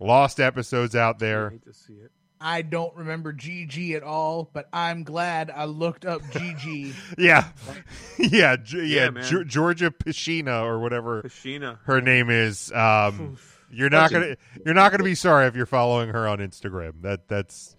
lost 0.00 0.40
episodes 0.40 0.94
out 0.96 1.16
I 1.16 1.18
there. 1.18 1.50
hate 1.50 1.64
to 1.64 1.72
see 1.74 1.94
it. 1.94 2.10
I 2.44 2.62
don't 2.62 2.92
remember 2.96 3.32
GG 3.32 3.94
at 3.94 4.02
all, 4.02 4.50
but 4.52 4.68
I'm 4.72 5.04
glad 5.04 5.48
I 5.54 5.66
looked 5.66 6.04
up 6.04 6.22
GG. 6.22 6.92
Yeah, 7.18 7.48
yeah, 8.18 8.56
G- 8.56 8.78
yeah. 8.78 9.04
Yeah, 9.04 9.10
man. 9.10 9.22
Ge- 9.22 9.46
Georgia 9.46 9.92
Pashina 9.92 10.62
or 10.64 10.80
whatever 10.80 11.22
Kashina. 11.22 11.78
her 11.84 12.00
name 12.00 12.30
is. 12.30 12.72
Um, 12.72 13.38
you're 13.70 13.90
not 13.90 14.10
gonna 14.10 14.36
you're 14.66 14.74
not 14.74 14.90
gonna 14.90 15.04
be 15.04 15.14
sorry 15.14 15.46
if 15.46 15.54
you're 15.54 15.66
following 15.66 16.08
her 16.08 16.26
on 16.26 16.38
Instagram. 16.38 17.02
That 17.02 17.28
that's 17.28 17.76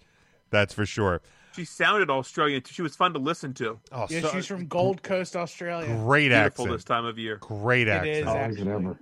that's 0.49 0.73
for 0.73 0.85
sure. 0.85 1.21
She 1.55 1.65
sounded 1.65 2.09
Australian. 2.09 2.61
too. 2.61 2.73
She 2.73 2.81
was 2.81 2.95
fun 2.95 3.13
to 3.13 3.19
listen 3.19 3.53
to. 3.55 3.79
Oh, 3.91 4.07
yeah, 4.09 4.21
so- 4.21 4.31
she's 4.31 4.45
from 4.47 4.67
Gold 4.67 5.03
Coast, 5.03 5.35
Australia. 5.35 5.87
great 6.03 6.29
Beautiful 6.29 6.65
accent. 6.65 6.71
this 6.71 6.83
time 6.83 7.05
of 7.05 7.17
year. 7.19 7.37
Great 7.37 7.87
It 7.87 7.91
accent. 7.91 8.17
is 8.17 8.27
Always 8.27 8.57
actually. 8.57 8.71
and. 8.71 8.97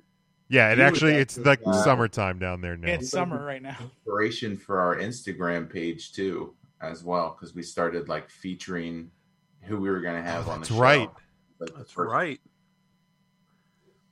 Yeah, 0.49 0.72
it 0.72 0.80
He 0.80 0.84
actually 0.84 1.14
it's 1.14 1.38
actually, 1.38 1.49
like 1.49 1.60
uh, 1.65 1.84
summertime 1.84 2.38
down 2.40 2.60
there 2.60 2.76
now. 2.76 2.90
It's 2.91 3.10
summer 3.10 3.41
right 3.45 3.61
now. 3.61 3.78
Inspiration 3.80 4.57
for 4.57 4.82
our 4.82 4.98
Instagram 4.98 5.72
page 5.72 6.11
too, 6.11 6.53
as 6.82 7.06
well, 7.06 7.38
because 7.40 7.56
we 7.56 7.64
started 7.64 8.10
like 8.10 8.30
featuring 8.30 9.11
who 9.61 9.80
we 9.80 9.90
were 9.90 10.02
going 10.02 10.22
to 10.22 10.30
have 10.30 10.49
on 10.49 10.56
the 10.60 10.65
That's 10.65 10.69
show. 10.76 10.78
right. 10.82 11.10
Like, 11.60 11.73
That's 11.76 11.91
first- 11.91 12.11
right. 12.11 12.41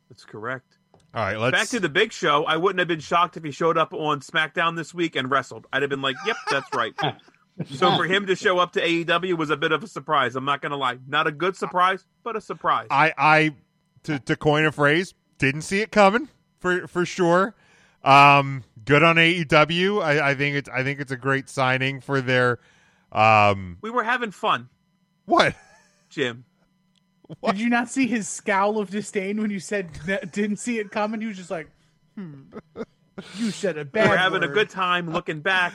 That's 0.10 0.24
correct. 0.24 0.78
All 1.14 1.24
right, 1.26 1.38
let's 1.38 1.52
Back 1.58 1.68
to 1.70 1.80
the 1.80 1.90
Big 1.90 2.12
Show. 2.14 2.46
I 2.46 2.56
wouldn't 2.58 2.80
have 2.80 2.88
been 2.88 3.00
shocked 3.00 3.36
if 3.36 3.44
he 3.44 3.52
showed 3.52 3.78
up 3.78 3.94
on 3.94 4.20
SmackDown 4.22 4.76
this 4.76 4.94
week 4.94 5.16
and 5.16 5.30
wrestled. 5.30 5.66
I'd 5.74 5.82
have 5.82 5.90
been 5.90 6.02
like, 6.04 6.16
"Yep, 6.26 6.36
that's 6.52 6.74
right." 6.74 6.94
so 7.68 7.96
for 7.96 8.06
him 8.06 8.26
to 8.28 8.36
show 8.36 8.60
up 8.60 8.74
to 8.74 8.82
AEW 8.82 9.38
was 9.38 9.50
a 9.50 9.58
bit 9.58 9.72
of 9.72 9.84
a 9.84 9.88
surprise. 9.88 10.36
I'm 10.36 10.46
not 10.46 10.62
going 10.62 10.72
to 10.72 10.78
lie, 10.78 10.98
not 11.08 11.28
a 11.28 11.32
good 11.32 11.56
surprise, 11.56 12.06
but 12.24 12.36
a 12.36 12.42
surprise. 12.42 12.88
I, 12.90 13.14
I 13.18 13.56
to, 14.04 14.20
to 14.20 14.36
coin 14.36 14.66
a 14.66 14.72
phrase, 14.72 15.14
didn't 15.38 15.62
see 15.62 15.82
it 15.82 15.92
coming 15.92 16.30
for 16.60 16.88
for 16.88 17.06
sure. 17.06 17.56
Um, 18.04 18.64
good 18.86 19.04
on 19.04 19.18
AEW. 19.18 20.02
I, 20.02 20.32
I 20.32 20.36
think 20.36 20.56
it's 20.56 20.70
I 20.70 20.84
think 20.84 21.00
it's 21.00 21.12
a 21.12 21.18
great 21.18 21.50
signing 21.50 22.02
for 22.02 22.22
their. 22.22 22.60
Um, 23.12 23.78
we 23.82 23.90
were 23.90 24.04
having 24.04 24.32
fun, 24.32 24.70
what? 25.26 25.56
Jim. 26.10 26.46
Did 27.46 27.60
you 27.60 27.70
not 27.70 27.90
see 27.90 28.08
his 28.08 28.28
scowl 28.28 28.80
of 28.80 28.90
disdain 28.90 29.40
when 29.40 29.52
you 29.52 29.60
said 29.60 29.94
that 30.08 30.32
didn't 30.32 30.58
see 30.58 30.80
it 30.80 30.90
coming? 30.90 31.22
He 31.22 31.28
was 31.28 31.38
just 31.38 31.52
like, 31.52 31.70
hmm. 32.16 32.44
You 33.38 33.52
said 33.52 33.78
a 33.78 33.86
bad." 33.86 34.06
We're 34.06 34.12
were 34.12 34.18
having 34.18 34.44
a 34.44 34.48
good 34.48 34.70
time, 34.70 35.12
looking 35.12 35.42
back, 35.42 35.74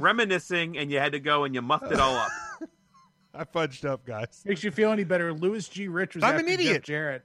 reminiscing, 0.00 0.76
and 0.78 0.90
you 0.90 0.98
had 0.98 1.12
to 1.12 1.20
go 1.20 1.44
and 1.44 1.54
you 1.54 1.62
muffed 1.62 1.90
it 1.92 2.00
all 2.00 2.16
up. 2.16 2.30
I 3.34 3.44
fudged 3.44 3.84
up, 3.84 4.06
guys. 4.06 4.42
Makes 4.46 4.64
you 4.64 4.70
feel 4.70 4.90
any 4.90 5.04
better? 5.04 5.32
Louis 5.32 5.68
G. 5.68 5.88
Rich 5.88 6.14
was 6.14 6.24
I'm 6.24 6.34
an 6.36 6.40
after 6.40 6.50
Jeff 6.50 6.60
idiot. 6.60 6.82
Jarrett. 6.84 7.22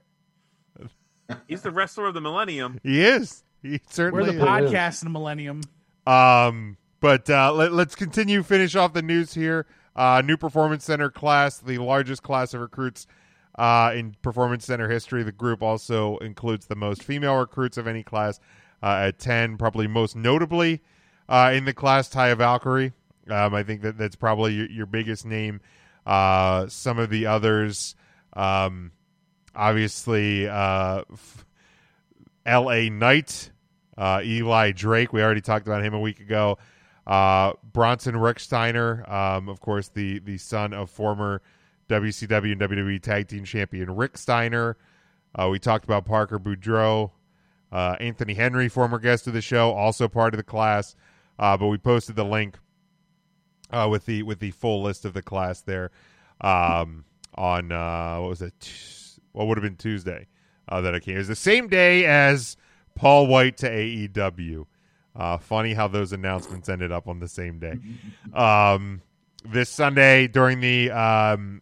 He's 1.48 1.62
the 1.62 1.70
wrestler 1.70 2.06
of 2.06 2.14
the 2.14 2.20
millennium. 2.20 2.78
He 2.82 3.02
is. 3.02 3.42
He 3.62 3.70
We're 3.70 3.78
certainly 3.88 4.24
the 4.36 4.36
is. 4.36 4.42
podcast 4.42 5.02
in 5.02 5.06
the 5.06 5.18
millennium. 5.18 5.62
Um, 6.06 6.76
but 7.00 7.30
uh, 7.30 7.52
let, 7.52 7.72
let's 7.72 7.94
continue. 7.94 8.42
Finish 8.42 8.76
off 8.76 8.92
the 8.92 9.02
news 9.02 9.32
here. 9.32 9.66
Uh, 9.94 10.22
new 10.24 10.36
performance 10.36 10.84
center 10.84 11.10
class, 11.10 11.58
the 11.58 11.78
largest 11.78 12.22
class 12.22 12.54
of 12.54 12.60
recruits 12.60 13.06
uh, 13.56 13.92
in 13.94 14.16
performance 14.22 14.64
center 14.66 14.88
history. 14.88 15.22
The 15.22 15.32
group 15.32 15.62
also 15.62 16.16
includes 16.18 16.66
the 16.66 16.76
most 16.76 17.02
female 17.02 17.36
recruits 17.36 17.76
of 17.76 17.86
any 17.86 18.02
class 18.02 18.40
uh, 18.82 19.04
at 19.06 19.18
ten. 19.18 19.56
Probably 19.56 19.86
most 19.86 20.16
notably 20.16 20.82
uh, 21.28 21.52
in 21.54 21.64
the 21.64 21.72
class, 21.72 22.08
Taya 22.08 22.36
Valkyrie. 22.36 22.92
Um, 23.28 23.54
I 23.54 23.62
think 23.62 23.82
that 23.82 23.98
that's 23.98 24.16
probably 24.16 24.54
your, 24.54 24.70
your 24.70 24.86
biggest 24.86 25.24
name. 25.24 25.60
Uh, 26.04 26.66
some 26.68 26.98
of 26.98 27.10
the 27.10 27.26
others, 27.26 27.94
um, 28.32 28.92
obviously, 29.54 30.48
uh, 30.48 31.02
L.A. 32.44 32.90
Knight, 32.90 33.50
uh, 33.96 34.20
Eli 34.24 34.72
Drake. 34.72 35.12
We 35.12 35.22
already 35.22 35.40
talked 35.40 35.66
about 35.66 35.84
him 35.84 35.94
a 35.94 36.00
week 36.00 36.20
ago. 36.20 36.58
Uh, 37.06 37.52
Bronson 37.72 38.14
Rechsteiner, 38.14 39.08
um, 39.10 39.48
of 39.48 39.60
course, 39.60 39.88
the 39.88 40.20
the 40.20 40.38
son 40.38 40.72
of 40.72 40.90
former 40.90 41.42
WCW 41.88 42.52
and 42.52 42.60
WWE 42.60 43.00
Tag 43.00 43.28
Team 43.28 43.44
Champion 43.44 43.94
Rick 43.94 44.18
Steiner. 44.18 44.76
Uh, 45.34 45.48
we 45.48 45.58
talked 45.58 45.84
about 45.84 46.04
Parker 46.04 46.38
Boudreaux, 46.38 47.10
Anthony 47.72 48.34
Henry, 48.34 48.68
former 48.68 48.98
guest 48.98 49.26
of 49.26 49.32
the 49.32 49.40
show, 49.40 49.72
also 49.72 50.08
part 50.08 50.34
of 50.34 50.38
the 50.38 50.44
class. 50.44 50.94
Uh, 51.42 51.56
but 51.56 51.66
we 51.66 51.76
posted 51.76 52.14
the 52.14 52.24
link 52.24 52.56
uh, 53.72 53.88
with 53.90 54.06
the 54.06 54.22
with 54.22 54.38
the 54.38 54.52
full 54.52 54.80
list 54.80 55.04
of 55.04 55.12
the 55.12 55.22
class 55.22 55.60
there 55.60 55.90
um, 56.40 57.04
on 57.34 57.72
uh, 57.72 58.18
what 58.20 58.28
was 58.28 58.42
it? 58.42 58.72
What 59.32 59.48
would 59.48 59.58
have 59.58 59.64
been 59.64 59.76
Tuesday 59.76 60.28
uh, 60.68 60.80
that 60.82 60.94
I 60.94 61.00
came. 61.00 61.16
It 61.16 61.18
was 61.18 61.28
the 61.28 61.34
same 61.34 61.66
day 61.66 62.06
as 62.06 62.56
Paul 62.94 63.26
Wight 63.26 63.56
to 63.58 63.68
AEW. 63.68 64.66
Uh, 65.16 65.36
funny 65.38 65.74
how 65.74 65.88
those 65.88 66.12
announcements 66.12 66.68
ended 66.68 66.92
up 66.92 67.08
on 67.08 67.18
the 67.18 67.28
same 67.28 67.58
day. 67.58 67.78
Um, 68.32 69.02
this 69.44 69.68
Sunday 69.68 70.28
during 70.28 70.60
the 70.60 70.92
um, 70.92 71.60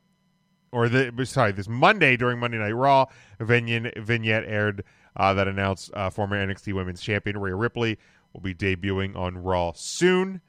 or 0.73 0.91
the 0.91 1.25
sorry, 1.25 1.53
this 1.53 1.69
Monday 1.69 2.19
during 2.19 2.39
Monday 2.39 2.59
Night 2.59 2.73
Raw, 2.73 3.07
vignette, 3.41 3.99
vignette 3.99 4.45
aired 4.45 4.85
uh, 5.17 5.33
that 5.35 5.49
announced 5.49 5.91
uh, 5.95 6.11
former 6.11 6.37
NXT 6.47 6.75
Women's 6.75 7.01
Champion 7.01 7.39
Rhea 7.39 7.55
Ripley 7.55 7.99
will 8.33 8.41
be 8.41 8.55
debuting 8.55 9.17
on 9.17 9.39
Raw 9.39 9.73
soon. 9.75 10.41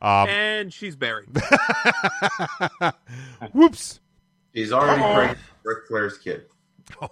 Um, 0.00 0.28
and 0.28 0.72
she's 0.72 0.96
buried. 0.96 1.28
whoops. 3.52 4.00
He's 4.52 4.72
already 4.72 5.02
Uh-oh. 5.02 5.14
pregnant 5.14 5.38
with 5.38 5.64
Ric 5.64 5.86
Flair's 5.88 6.18
kid. 6.18 6.46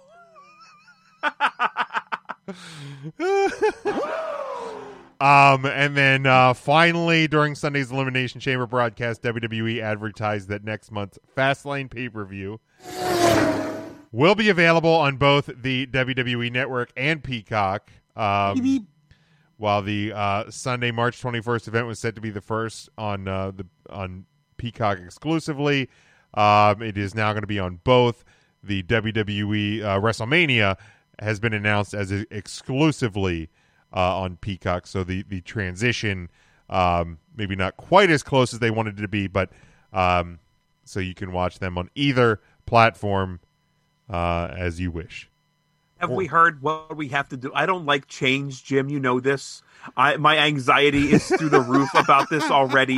Um, 5.19 5.65
and 5.65 5.97
then 5.97 6.27
uh, 6.27 6.53
finally, 6.53 7.27
during 7.27 7.55
Sunday's 7.55 7.91
Elimination 7.91 8.39
Chamber 8.39 8.67
broadcast, 8.67 9.23
WWE 9.23 9.81
advertised 9.81 10.47
that 10.49 10.63
next 10.63 10.91
month's 10.91 11.17
Fastlane 11.35 11.89
pay 11.89 12.07
per 12.07 12.23
view 12.23 12.59
will 14.11 14.35
be 14.35 14.49
available 14.49 14.93
on 14.93 15.17
both 15.17 15.49
the 15.55 15.87
WWE 15.87 16.51
Network 16.51 16.91
and 16.95 17.23
Peacock. 17.23 17.89
Um, 18.15 18.85
while 19.57 19.81
the 19.81 20.13
uh, 20.13 20.49
Sunday, 20.49 20.91
March 20.91 21.21
21st 21.21 21.67
event 21.67 21.87
was 21.87 21.99
set 21.99 22.15
to 22.15 22.21
be 22.21 22.29
the 22.29 22.41
first 22.41 22.89
on 22.97 23.27
uh, 23.27 23.51
the 23.51 23.65
on 23.89 24.25
Peacock 24.57 24.99
exclusively, 24.99 25.89
um, 26.33 26.81
it 26.81 26.97
is 26.97 27.13
now 27.13 27.33
going 27.33 27.41
to 27.41 27.47
be 27.47 27.59
on 27.59 27.79
both. 27.83 28.23
The 28.63 28.83
WWE 28.83 29.83
uh, 29.83 29.99
WrestleMania 29.99 30.77
has 31.19 31.39
been 31.39 31.53
announced 31.53 31.93
as 31.93 32.11
exclusively 32.11 33.49
uh, 33.95 34.19
on 34.19 34.37
Peacock, 34.37 34.87
so 34.87 35.03
the 35.03 35.23
the 35.23 35.41
transition 35.41 36.29
um, 36.69 37.19
maybe 37.35 37.55
not 37.55 37.77
quite 37.77 38.09
as 38.09 38.23
close 38.23 38.53
as 38.53 38.59
they 38.59 38.71
wanted 38.71 38.99
it 38.99 39.01
to 39.01 39.07
be, 39.07 39.27
but 39.27 39.49
um, 39.93 40.39
so 40.83 40.99
you 40.99 41.13
can 41.13 41.31
watch 41.31 41.59
them 41.59 41.77
on 41.77 41.89
either 41.95 42.41
platform 42.65 43.39
uh, 44.09 44.53
as 44.55 44.79
you 44.79 44.91
wish. 44.91 45.29
Have 45.99 46.09
we 46.11 46.27
heard 46.27 46.61
what 46.61 46.95
we 46.95 47.07
have 47.09 47.29
to 47.29 47.37
do? 47.37 47.51
I 47.53 47.65
don't 47.65 47.85
like 47.85 48.07
change, 48.07 48.63
Jim. 48.63 48.89
You 48.89 48.99
know 48.99 49.19
this. 49.19 49.61
I 49.95 50.17
my 50.17 50.37
anxiety 50.37 51.11
is 51.11 51.27
through 51.27 51.49
the 51.49 51.61
roof 51.61 51.89
about 51.95 52.29
this 52.29 52.43
already. 52.51 52.97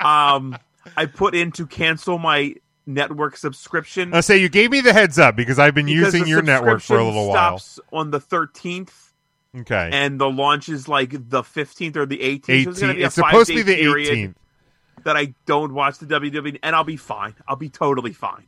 Um, 0.00 0.56
I 0.96 1.06
put 1.06 1.34
in 1.34 1.52
to 1.52 1.66
cancel 1.66 2.18
my 2.18 2.54
network 2.86 3.36
subscription. 3.36 4.12
I 4.14 4.20
say 4.20 4.38
you 4.38 4.48
gave 4.48 4.70
me 4.70 4.80
the 4.80 4.92
heads 4.92 5.18
up 5.18 5.36
because 5.36 5.58
I've 5.58 5.74
been 5.74 5.86
because 5.86 6.14
using 6.14 6.26
your 6.26 6.42
network 6.42 6.80
for 6.82 6.98
a 6.98 7.04
little 7.04 7.28
while. 7.28 7.58
Stops 7.58 7.80
on 7.92 8.10
the 8.10 8.20
thirteenth, 8.20 9.12
Okay. 9.56 9.90
and 9.92 10.20
the 10.20 10.28
launch 10.30 10.68
is 10.68 10.88
like 10.88 11.28
the 11.30 11.42
fifteenth 11.42 11.96
or 11.96 12.06
the 12.06 12.20
eighteenth. 12.20 12.64
So 12.64 12.70
it's, 12.70 12.80
gonna 12.80 12.92
18th. 12.94 12.96
be 12.96 13.02
a 13.02 13.06
It's 13.06 13.14
supposed 13.14 13.48
to 13.50 13.54
be 13.56 13.62
the 13.62 13.76
18th. 13.76 14.34
That 15.04 15.16
I 15.16 15.34
don't 15.46 15.72
watch 15.74 15.98
the 15.98 16.06
WWE, 16.06 16.58
and 16.62 16.76
I'll 16.76 16.84
be 16.84 16.96
fine. 16.96 17.34
I'll 17.48 17.56
be 17.56 17.68
totally 17.68 18.12
fine. 18.12 18.46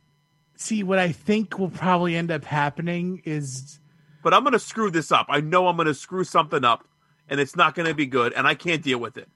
See, 0.55 0.83
what 0.83 0.99
I 0.99 1.11
think 1.11 1.59
will 1.59 1.69
probably 1.69 2.15
end 2.15 2.31
up 2.31 2.45
happening 2.45 3.21
is 3.25 3.79
But 4.23 4.33
I'm 4.33 4.43
going 4.43 4.53
to 4.53 4.59
screw 4.59 4.89
this 4.89 5.11
up. 5.11 5.27
I 5.29 5.41
know 5.41 5.67
I'm 5.67 5.75
going 5.75 5.87
to 5.87 5.93
screw 5.93 6.23
something 6.23 6.63
up, 6.63 6.87
and 7.29 7.39
it's 7.39 7.55
not 7.55 7.75
going 7.75 7.87
to 7.87 7.93
be 7.93 8.05
good, 8.05 8.33
and 8.33 8.47
I 8.47 8.55
can't 8.55 8.81
deal 8.81 8.99
with 8.99 9.17
it. 9.17 9.27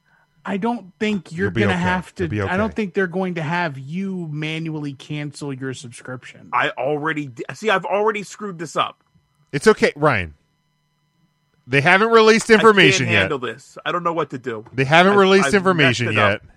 I 0.45 0.55
don't 0.55 0.93
think 0.99 1.33
you're 1.33 1.51
gonna 1.51 1.67
okay. 1.73 1.75
have 1.81 2.15
to. 2.15 2.27
You'll 2.33 2.47
I 2.47 2.55
don't 2.55 2.73
think 2.73 2.93
they're 2.93 3.07
going 3.07 3.35
to 3.35 3.41
have 3.41 3.77
you 3.77 4.29
manually 4.31 4.93
cancel 4.93 5.53
your 5.53 5.73
subscription. 5.73 6.49
I 6.53 6.69
already 6.71 7.29
see. 7.53 7.69
I've 7.69 7.83
already 7.85 8.23
screwed 8.23 8.57
this 8.57 8.77
up. 8.77 9.03
It's 9.51 9.67
okay, 9.67 9.91
Ryan. 9.97 10.33
They 11.67 11.81
haven't 11.81 12.09
released 12.09 12.49
information 12.49 13.03
I 13.03 13.07
can't 13.07 13.11
yet. 13.13 13.19
handle 13.23 13.39
this. 13.39 13.77
I 13.85 13.91
don't 13.91 14.03
know 14.03 14.13
what 14.13 14.29
to 14.31 14.37
do. 14.39 14.65
They 14.73 14.85
haven't 14.85 15.11
I've- 15.11 15.19
released 15.21 15.47
I've 15.49 15.55
information 15.55 16.05
messed 16.07 16.17
it 16.17 16.21
up. 16.21 16.41
yet. 16.41 16.51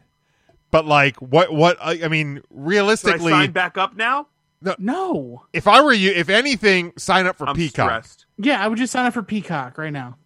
But 0.71 0.87
like, 0.87 1.17
what? 1.17 1.53
What? 1.53 1.77
I 1.83 2.05
I 2.05 2.09
mean, 2.09 2.37
Should 2.37 2.45
I 2.45 2.49
realistically, 2.53 3.33
sign 3.33 3.51
back 3.51 3.77
up 3.77 3.97
now? 3.97 4.29
No, 4.63 4.75
no. 4.79 5.43
If 5.53 5.67
I 5.69 5.81
were 5.83 5.93
you, 5.93 6.11
if 6.13 6.29
anything, 6.29 6.93
sign 6.97 7.27
up 7.27 7.37
for 7.37 7.49
I'm 7.49 7.55
Peacock. 7.57 7.89
stressed. 8.05 8.27
Yeah, 8.39 8.63
I 8.65 8.69
would 8.69 8.79
just 8.79 8.93
sign 8.93 9.07
up 9.07 9.15
for 9.15 9.23
Peacock 9.23 9.79
right 9.79 9.93
now. 9.93 10.17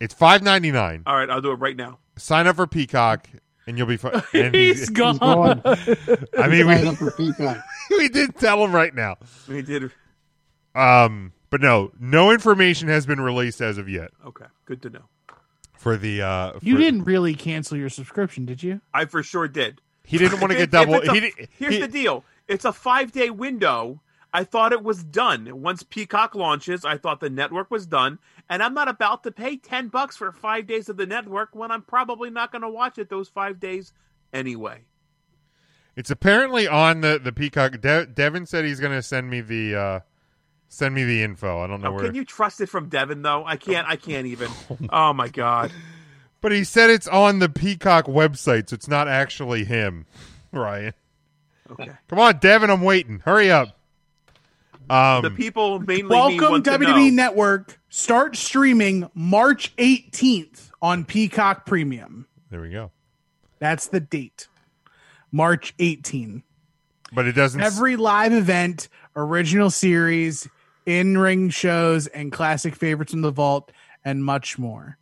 It's 0.00 0.14
five 0.14 0.42
ninety 0.42 0.70
nine. 0.72 1.02
All 1.06 1.16
right, 1.16 1.28
I'll 1.30 1.40
do 1.42 1.50
it 1.52 1.56
right 1.56 1.76
now. 1.76 1.98
Sign 2.16 2.46
up 2.46 2.56
for 2.56 2.66
Peacock, 2.66 3.28
and 3.66 3.76
you'll 3.78 3.86
be 3.86 3.96
fine. 3.96 4.22
And 4.34 4.54
He's 4.54 4.88
gone. 4.90 5.18
gone. 5.18 5.62
I 5.64 6.48
mean, 6.48 6.66
Sign 6.66 6.82
we, 6.82 6.88
up 6.88 6.96
for 6.96 7.10
Peacock. 7.12 7.58
we 7.90 8.08
did 8.08 8.36
tell 8.36 8.64
him 8.64 8.74
right 8.74 8.94
now. 8.94 9.16
We 9.48 9.62
did. 9.62 9.90
Um, 10.74 11.32
but 11.50 11.60
no, 11.60 11.92
no 11.98 12.30
information 12.30 12.88
has 12.88 13.06
been 13.06 13.20
released 13.20 13.60
as 13.60 13.76
of 13.78 13.88
yet 13.88 14.10
Okay, 14.24 14.44
good 14.66 14.80
to 14.82 14.90
know. 14.90 15.02
for 15.74 15.96
the. 15.96 16.22
uh 16.22 16.52
You 16.62 16.76
didn't 16.76 17.04
really 17.04 17.34
cancel 17.34 17.76
your 17.76 17.88
subscription, 17.88 18.44
did 18.46 18.62
you? 18.62 18.80
I 18.94 19.04
for 19.06 19.22
sure 19.22 19.48
did. 19.48 19.80
He 20.04 20.18
didn't 20.18 20.40
want 20.40 20.52
to 20.52 20.58
get 20.58 20.70
double. 20.70 20.94
a- 20.94 21.12
He, 21.12 21.20
di- 21.20 21.48
here's 21.58 21.74
he- 21.74 21.80
the 21.80 21.88
deal: 21.88 22.24
it's 22.50 22.64
a 22.64 22.72
five 22.72 23.12
day 23.12 23.30
window. 23.30 24.02
I 24.32 24.44
thought 24.44 24.72
it 24.72 24.84
was 24.84 25.02
done. 25.02 25.60
Once 25.60 25.82
Peacock 25.82 26.34
launches, 26.36 26.84
I 26.84 26.98
thought 26.98 27.18
the 27.18 27.30
network 27.30 27.68
was 27.70 27.84
done, 27.86 28.20
and 28.48 28.62
I'm 28.62 28.74
not 28.74 28.86
about 28.88 29.24
to 29.24 29.32
pay 29.32 29.56
ten 29.56 29.88
bucks 29.88 30.16
for 30.16 30.30
five 30.30 30.66
days 30.66 30.88
of 30.88 30.96
the 30.96 31.06
network 31.06 31.54
when 31.54 31.70
I'm 31.70 31.82
probably 31.82 32.30
not 32.30 32.52
going 32.52 32.62
to 32.62 32.68
watch 32.68 32.98
it 32.98 33.08
those 33.08 33.28
five 33.28 33.58
days 33.58 33.92
anyway. 34.32 34.82
It's 35.96 36.10
apparently 36.10 36.68
on 36.68 37.00
the 37.00 37.20
the 37.22 37.32
Peacock. 37.32 37.80
De- 37.80 38.06
Devin 38.06 38.46
said 38.46 38.64
he's 38.64 38.80
going 38.80 38.92
to 38.92 39.02
send 39.02 39.28
me 39.30 39.40
the 39.40 39.74
uh 39.74 40.00
send 40.68 40.94
me 40.94 41.04
the 41.04 41.22
info. 41.22 41.60
I 41.62 41.66
don't 41.66 41.80
know 41.80 41.88
Oh, 41.88 41.92
where, 41.92 42.04
can 42.06 42.14
you 42.14 42.24
trust 42.24 42.60
it 42.60 42.68
from 42.68 42.88
Devin 42.88 43.22
though? 43.22 43.44
I 43.44 43.56
can't. 43.56 43.88
I 43.88 43.96
can't 43.96 44.26
even. 44.26 44.50
oh 44.90 45.12
my 45.12 45.28
god! 45.28 45.72
but 46.40 46.52
he 46.52 46.62
said 46.62 46.88
it's 46.90 47.08
on 47.08 47.40
the 47.40 47.48
Peacock 47.48 48.06
website, 48.06 48.70
so 48.70 48.74
it's 48.74 48.88
not 48.88 49.08
actually 49.08 49.64
him, 49.64 50.06
Ryan. 50.52 50.94
Okay. 51.70 51.90
Come 52.08 52.18
on, 52.18 52.38
Devin, 52.38 52.70
I'm 52.70 52.82
waiting. 52.82 53.20
Hurry 53.20 53.50
up. 53.50 53.76
Um, 54.88 55.22
the 55.22 55.30
people 55.30 55.78
mainly 55.78 56.02
me 56.02 56.08
Welcome 56.08 56.50
want 56.50 56.64
to 56.64 56.70
WWE 56.72 57.10
know. 57.10 57.22
Network. 57.24 57.78
start 57.90 58.36
streaming 58.36 59.08
March 59.14 59.74
18th 59.76 60.70
on 60.82 61.04
Peacock 61.04 61.64
Premium. 61.64 62.26
There 62.50 62.60
we 62.60 62.70
go. 62.70 62.90
That's 63.60 63.86
the 63.86 64.00
date. 64.00 64.48
March 65.30 65.74
18. 65.78 66.42
But 67.12 67.26
it 67.26 67.32
doesn't. 67.32 67.60
Every 67.60 67.94
live 67.96 68.32
event, 68.32 68.88
original 69.14 69.70
series, 69.70 70.48
in 70.86 71.18
ring 71.18 71.50
shows, 71.50 72.08
and 72.08 72.32
classic 72.32 72.74
favorites 72.74 73.12
in 73.12 73.20
the 73.20 73.30
vault, 73.30 73.70
and 74.04 74.24
much 74.24 74.58
more. 74.58 74.98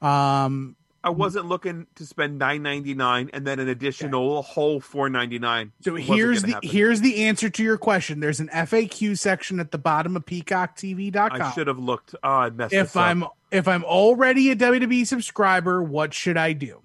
Um, 0.00 0.76
I 1.06 1.10
mm-hmm. 1.10 1.20
wasn't 1.20 1.46
looking 1.46 1.86
to 1.94 2.04
spend 2.04 2.36
nine 2.36 2.64
ninety 2.64 2.92
nine 2.92 3.30
and 3.32 3.46
then 3.46 3.60
an 3.60 3.68
additional 3.68 4.42
whole 4.42 4.80
four 4.80 5.08
ninety 5.08 5.38
nine. 5.38 5.70
So 5.80 5.94
here's 5.94 6.42
the 6.42 6.58
here's 6.64 7.00
the 7.00 7.26
answer 7.26 7.48
to 7.48 7.62
your 7.62 7.78
question. 7.78 8.18
There's 8.18 8.40
an 8.40 8.48
FAQ 8.48 9.16
section 9.16 9.60
at 9.60 9.70
the 9.70 9.78
bottom 9.78 10.16
of 10.16 10.26
PeacockTV.com. 10.26 11.40
I 11.40 11.52
should 11.52 11.68
have 11.68 11.78
looked. 11.78 12.16
Oh, 12.24 12.28
I 12.28 12.50
messed 12.50 12.74
if 12.74 12.96
up. 12.96 13.02
I'm 13.04 13.24
if 13.52 13.68
I'm 13.68 13.84
already 13.84 14.50
a 14.50 14.56
WWE 14.56 15.06
subscriber, 15.06 15.80
what 15.80 16.12
should 16.12 16.36
I 16.36 16.52
do? 16.54 16.82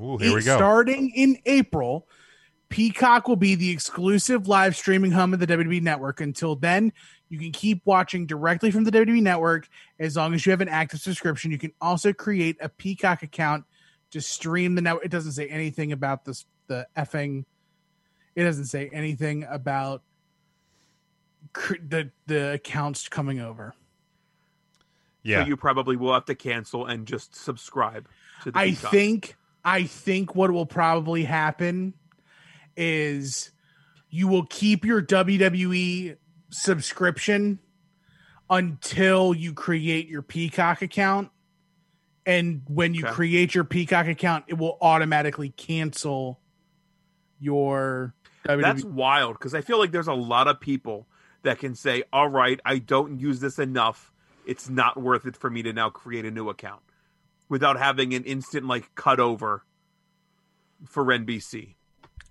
Ooh, 0.00 0.16
here 0.16 0.32
we 0.32 0.44
go. 0.44 0.56
Starting 0.56 1.10
in 1.10 1.38
April, 1.44 2.06
Peacock 2.68 3.26
will 3.26 3.34
be 3.34 3.56
the 3.56 3.70
exclusive 3.70 4.46
live 4.46 4.76
streaming 4.76 5.10
home 5.10 5.34
of 5.34 5.40
the 5.40 5.46
WWE 5.48 5.82
network. 5.82 6.20
Until 6.20 6.54
then, 6.54 6.92
you 7.28 7.38
can 7.38 7.52
keep 7.52 7.82
watching 7.84 8.26
directly 8.26 8.70
from 8.70 8.84
the 8.84 8.90
WWE 8.90 9.22
network 9.22 9.68
as 9.98 10.16
long 10.16 10.34
as 10.34 10.46
you 10.46 10.50
have 10.50 10.60
an 10.60 10.68
active 10.68 11.00
subscription. 11.00 11.50
You 11.50 11.58
can 11.58 11.72
also 11.80 12.12
create 12.12 12.56
a 12.60 12.68
Peacock 12.68 13.22
account 13.22 13.64
to 14.10 14.20
stream 14.20 14.74
the 14.74 14.82
network. 14.82 15.04
It 15.04 15.10
doesn't 15.10 15.32
say 15.32 15.48
anything 15.48 15.92
about 15.92 16.24
this 16.24 16.46
the 16.68 16.86
effing 16.96 17.44
it 18.38 18.44
doesn't 18.44 18.66
say 18.66 18.88
anything 18.92 19.44
about 19.50 20.02
cr- 21.52 21.74
the 21.84 22.10
the 22.26 22.52
accounts 22.52 23.08
coming 23.08 23.40
over. 23.40 23.74
Yeah. 25.24 25.42
So 25.42 25.48
you 25.48 25.56
probably 25.56 25.96
will 25.96 26.14
have 26.14 26.26
to 26.26 26.36
cancel 26.36 26.86
and 26.86 27.04
just 27.04 27.34
subscribe 27.34 28.08
to 28.44 28.52
the 28.52 28.58
I 28.58 28.70
Peacock. 28.70 28.90
think 28.92 29.36
I 29.64 29.82
think 29.84 30.36
what 30.36 30.52
will 30.52 30.66
probably 30.66 31.24
happen 31.24 31.94
is 32.76 33.50
you 34.08 34.28
will 34.28 34.46
keep 34.46 34.84
your 34.84 35.02
WWE 35.02 36.16
subscription 36.50 37.58
until 38.50 39.34
you 39.34 39.52
create 39.52 40.08
your 40.08 40.22
Peacock 40.22 40.82
account. 40.82 41.30
And 42.26 42.62
when 42.68 42.94
you 42.94 43.04
Okay. 43.04 43.12
create 43.14 43.54
your 43.54 43.64
Peacock 43.64 44.06
account, 44.06 44.44
it 44.48 44.54
will 44.54 44.76
automatically 44.80 45.50
cancel 45.50 46.40
your 47.40 48.14
WWE. 48.44 48.62
That's 48.62 48.84
wild 48.84 49.34
because 49.38 49.54
I 49.54 49.62
feel 49.62 49.78
like 49.78 49.92
there's 49.92 50.08
a 50.08 50.14
lot 50.14 50.46
of 50.46 50.60
people 50.60 51.08
that 51.42 51.58
can 51.58 51.74
say, 51.74 52.02
"All 52.12 52.28
right, 52.28 52.60
I 52.64 52.78
don't 52.78 53.18
use 53.18 53.40
this 53.40 53.58
enough. 53.58 54.12
It's 54.44 54.68
not 54.68 55.00
worth 55.00 55.24
it 55.24 55.36
for 55.36 55.48
me 55.48 55.62
to 55.62 55.72
now 55.72 55.88
create 55.88 56.26
a 56.26 56.30
new 56.30 56.50
account," 56.50 56.82
without 57.48 57.78
having 57.78 58.12
an 58.12 58.24
instant 58.24 58.66
like 58.66 58.94
cut 58.94 59.20
over 59.20 59.64
for 60.84 61.10
NBC. 61.12 61.77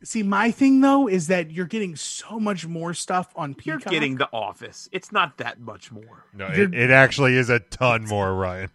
See, 0.04 0.22
my 0.24 0.52
thing 0.52 0.82
though 0.82 1.08
is 1.08 1.28
that 1.28 1.50
you're 1.52 1.66
getting 1.66 1.96
so 1.96 2.40
much 2.40 2.68
more 2.68 2.94
stuff 2.94 3.32
on 3.36 3.56
You're 3.64 3.78
Peacock. 3.80 3.92
getting 3.92 4.16
The 4.18 4.30
Office. 4.32 4.88
It's 4.92 5.12
not 5.12 5.38
that 5.38 5.60
much 5.60 5.92
more. 5.92 6.26
No, 6.36 6.46
it, 6.48 6.74
it 6.74 6.92
actually 6.92 7.36
is 7.36 7.50
a 7.50 7.60
ton 7.60 8.06
more, 8.06 8.36
Ryan. 8.36 8.70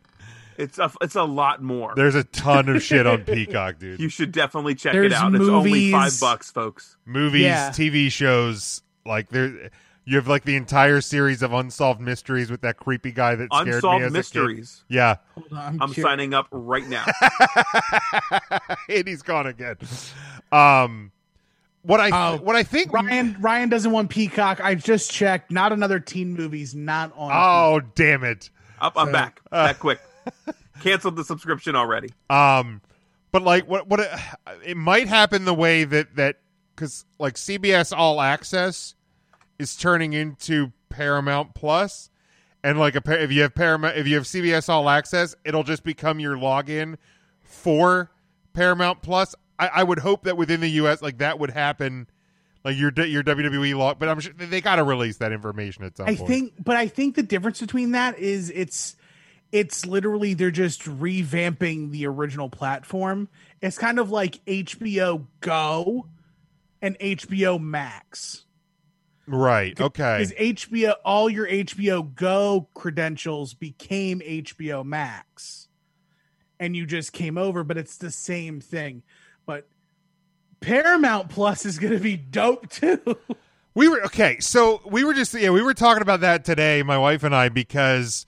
It's 0.59 0.79
a 0.79 0.93
it's 1.01 1.15
a 1.15 1.23
lot 1.23 1.63
more. 1.63 1.95
There's 1.97 2.15
a 2.15 2.25
ton 2.25 2.69
of 2.69 2.83
shit 2.83 3.07
on 3.07 3.23
Peacock, 3.25 3.79
dude. 3.79 4.01
You 4.01 4.09
should 4.09 4.33
definitely 4.33 4.75
check 4.75 4.93
There's 4.93 5.13
it 5.13 5.15
out. 5.15 5.35
It's 5.35 5.49
only 5.49 5.91
five 5.93 6.13
bucks, 6.21 6.51
folks. 6.51 6.97
Movies, 7.07 7.43
Yeah. 7.43 7.71
TV 7.71 8.11
shows, 8.11 8.83
like 9.07 9.29
there, 9.31 9.71
you 10.05 10.17
have 10.17 10.27
like 10.29 10.45
the 10.45 10.57
entire 10.57 11.01
series 11.01 11.43
of 11.43 11.53
unsolved 11.53 12.01
mysteries 12.01 12.51
with 12.51 12.61
that 12.63 12.77
creepy 12.77 13.13
guy 13.13 13.35
that 13.37 13.49
scared 13.53 13.67
me 13.67 13.73
Unsolved 13.75 14.03
as 14.03 14.07
a 14.07 14.09
kid. 14.09 14.13
mysteries. 14.13 14.85
Yeah, 14.89 15.17
Hold 15.35 15.53
on, 15.53 15.79
I'm 15.81 15.93
curious. 15.93 16.03
signing 16.11 16.35
up 16.35 16.49
right 16.51 16.87
now. 16.89 17.05
and 18.89 19.07
he's 19.07 19.23
gone 19.23 19.47
again. 19.47 19.77
Um, 20.51 21.13
what 21.83 22.01
I 22.01 22.11
Oh, 22.35 22.37
what 22.39 22.57
I 22.57 22.63
think 22.63 22.93
Ryan 22.93 23.37
Ryan 23.41 23.69
doesn't 23.69 23.91
want 23.91 24.11
Peacock. 24.11 24.61
I 24.63 24.75
just 24.75 25.11
checked. 25.11 25.51
Not 25.51 25.73
another 25.73 25.99
teen 26.01 26.35
movies. 26.35 26.75
Not 26.75 27.13
on. 27.17 27.31
Oh 27.33 27.81
damn 27.95 28.25
it! 28.25 28.51
Up, 28.81 28.95
I'm 28.97 29.07
So- 29.09 29.13
back. 29.13 29.41
that 29.51 29.79
quick. 29.79 30.01
Canceled 30.81 31.17
the 31.17 31.25
subscription 31.25 31.75
already. 31.77 32.11
Um, 32.31 32.81
but 33.33 33.43
like 33.43 33.69
what 33.69 33.87
what 33.89 34.01
it, 34.01 34.11
it 34.65 34.77
might 34.77 35.09
happen 35.09 35.45
the 35.45 35.55
way 35.55 35.85
that 35.85 36.17
that 36.17 36.37
because 36.75 37.05
like 37.19 37.35
CBS 37.35 37.97
All 37.97 38.21
Access 38.21 38.95
is 39.59 39.77
turning 39.77 40.13
into 40.13 40.73
Paramount 40.89 41.55
Plus, 41.55 42.11
and 42.63 42.79
like 42.79 42.95
a 42.97 43.23
if 43.23 43.33
you 43.33 43.43
have 43.43 43.55
Paramount 43.55 43.97
if 43.97 44.07
you 44.07 44.15
have 44.17 44.25
CBS 44.25 44.69
All 44.69 44.89
Access, 44.89 45.35
it'll 45.45 45.65
just 45.65 45.85
become 45.85 46.21
your 46.21 46.37
login 46.37 46.97
for 47.43 48.11
Paramount 48.53 49.03
Plus. 49.03 49.35
I, 49.59 49.69
I 49.69 49.83
would 49.83 49.99
hope 49.99 50.25
that 50.25 50.37
within 50.37 50.61
the 50.61 50.71
U.S. 50.71 51.03
like 51.03 51.19
that 51.19 51.39
would 51.39 51.51
happen. 51.51 52.09
Like 52.65 52.77
your 52.77 52.93
your 52.93 53.25
WWE 53.25 53.77
log, 53.77 53.99
but 53.99 54.09
I'm 54.09 54.21
sure 54.21 54.33
they 54.37 54.61
got 54.61 54.77
to 54.77 54.85
release 54.85 55.17
that 55.17 55.33
information 55.33 55.83
at 55.83 55.97
some 55.97 56.07
I 56.07 56.15
point. 56.15 56.29
think, 56.29 56.53
but 56.63 56.77
I 56.77 56.87
think 56.87 57.17
the 57.17 57.25
difference 57.25 57.61
between 57.61 57.91
that 57.91 58.21
is 58.21 58.53
it's 58.55 58.95
it's 59.51 59.85
literally 59.85 60.35
they're 60.35 60.53
just 60.53 60.83
revamping 60.83 61.91
the 61.91 62.07
original 62.07 62.49
platform. 62.49 63.29
It's 63.61 63.79
kind 63.79 63.99
of 63.99 64.11
like 64.11 64.45
HBO 64.47 65.27
Go 65.41 66.07
and 66.81 66.99
HBO 66.99 67.61
Max. 67.61 68.45
Right? 69.27 69.79
Okay, 69.81 70.19
Because 70.19 70.33
HBO, 70.33 70.95
all 71.05 71.31
your 71.31 71.47
HBO 71.47 72.15
Go 72.15 72.69
credentials 72.75 73.55
became 73.55 74.21
HBO 74.21 74.85
Max, 74.85 75.69
and 76.59 76.77
you 76.77 76.87
just 76.87 77.13
came 77.13 77.39
over, 77.39 77.65
but 77.65 77.77
it's 77.77 77.97
the 77.97 78.11
same 78.11 78.61
thing. 78.61 79.03
But 79.47 79.67
Paramount 80.61 81.29
Plus 81.29 81.67
is 81.67 81.79
going 81.79 81.93
to 81.93 82.01
be 82.01 82.17
dope 82.17 82.69
too. 82.69 83.19
We 83.75 83.89
were 83.89 84.03
okay, 84.05 84.39
so 84.41 84.83
we 84.85 85.03
were 85.03 85.15
just 85.15 85.33
yeah, 85.33 85.51
we 85.51 85.63
were 85.63 85.75
talking 85.75 86.03
about 86.03 86.21
that 86.21 86.45
today, 86.45 86.83
my 86.83 86.99
wife 86.99 87.23
and 87.23 87.35
I, 87.35 87.49
because 87.49 88.27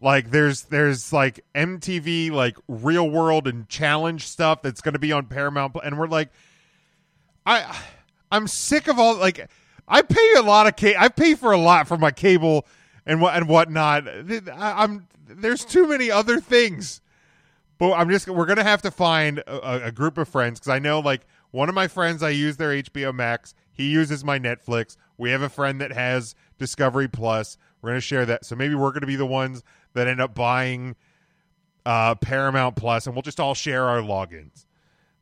like 0.00 0.30
there's 0.30 0.62
there's 0.62 1.12
like 1.12 1.44
MTV 1.54 2.30
like 2.30 2.56
real 2.68 3.10
world 3.10 3.46
and 3.46 3.68
challenge 3.68 4.26
stuff 4.26 4.62
that's 4.62 4.80
going 4.80 4.94
to 4.94 4.98
be 4.98 5.12
on 5.12 5.26
Paramount, 5.26 5.76
and 5.84 5.98
we're 5.98 6.06
like, 6.06 6.30
I 7.44 7.76
I'm 8.32 8.46
sick 8.46 8.88
of 8.88 8.98
all 8.98 9.16
like 9.16 9.50
I 9.88 10.02
pay 10.02 10.34
a 10.36 10.42
lot 10.42 10.66
of 10.66 10.76
ca- 10.76 10.96
I 10.98 11.08
pay 11.08 11.34
for 11.34 11.52
a 11.52 11.56
lot 11.58 11.88
for 11.88 11.96
my 11.96 12.10
cable 12.10 12.66
and 13.06 13.20
what 13.20 13.34
and 13.34 13.48
whatnot. 13.48 14.06
I, 14.06 14.42
I'm 14.54 15.06
there's 15.26 15.64
too 15.64 15.86
many 15.88 16.10
other 16.10 16.40
things. 16.40 17.00
But 17.78 17.92
I'm 17.92 18.10
just 18.10 18.28
we're 18.28 18.46
gonna 18.46 18.64
have 18.64 18.82
to 18.82 18.90
find 18.90 19.38
a, 19.38 19.86
a 19.86 19.92
group 19.92 20.18
of 20.18 20.28
friends 20.28 20.58
because 20.58 20.70
I 20.70 20.78
know 20.78 21.00
like 21.00 21.22
one 21.50 21.68
of 21.68 21.74
my 21.74 21.88
friends 21.88 22.22
I 22.22 22.30
use 22.30 22.56
their 22.56 22.70
HBO 22.70 23.14
Max. 23.14 23.54
He 23.72 23.90
uses 23.90 24.24
my 24.24 24.38
Netflix. 24.38 24.96
We 25.16 25.30
have 25.30 25.42
a 25.42 25.48
friend 25.48 25.80
that 25.80 25.92
has 25.92 26.34
Discovery 26.58 27.08
Plus. 27.08 27.56
We're 27.80 27.90
gonna 27.90 28.00
share 28.00 28.26
that. 28.26 28.44
So 28.44 28.56
maybe 28.56 28.74
we're 28.74 28.92
gonna 28.92 29.06
be 29.06 29.16
the 29.16 29.26
ones 29.26 29.62
that 29.94 30.08
end 30.08 30.20
up 30.20 30.34
buying 30.34 30.96
uh, 31.86 32.16
Paramount 32.16 32.76
Plus, 32.76 33.06
and 33.06 33.14
we'll 33.14 33.22
just 33.22 33.40
all 33.40 33.54
share 33.54 33.84
our 33.84 34.00
logins 34.00 34.66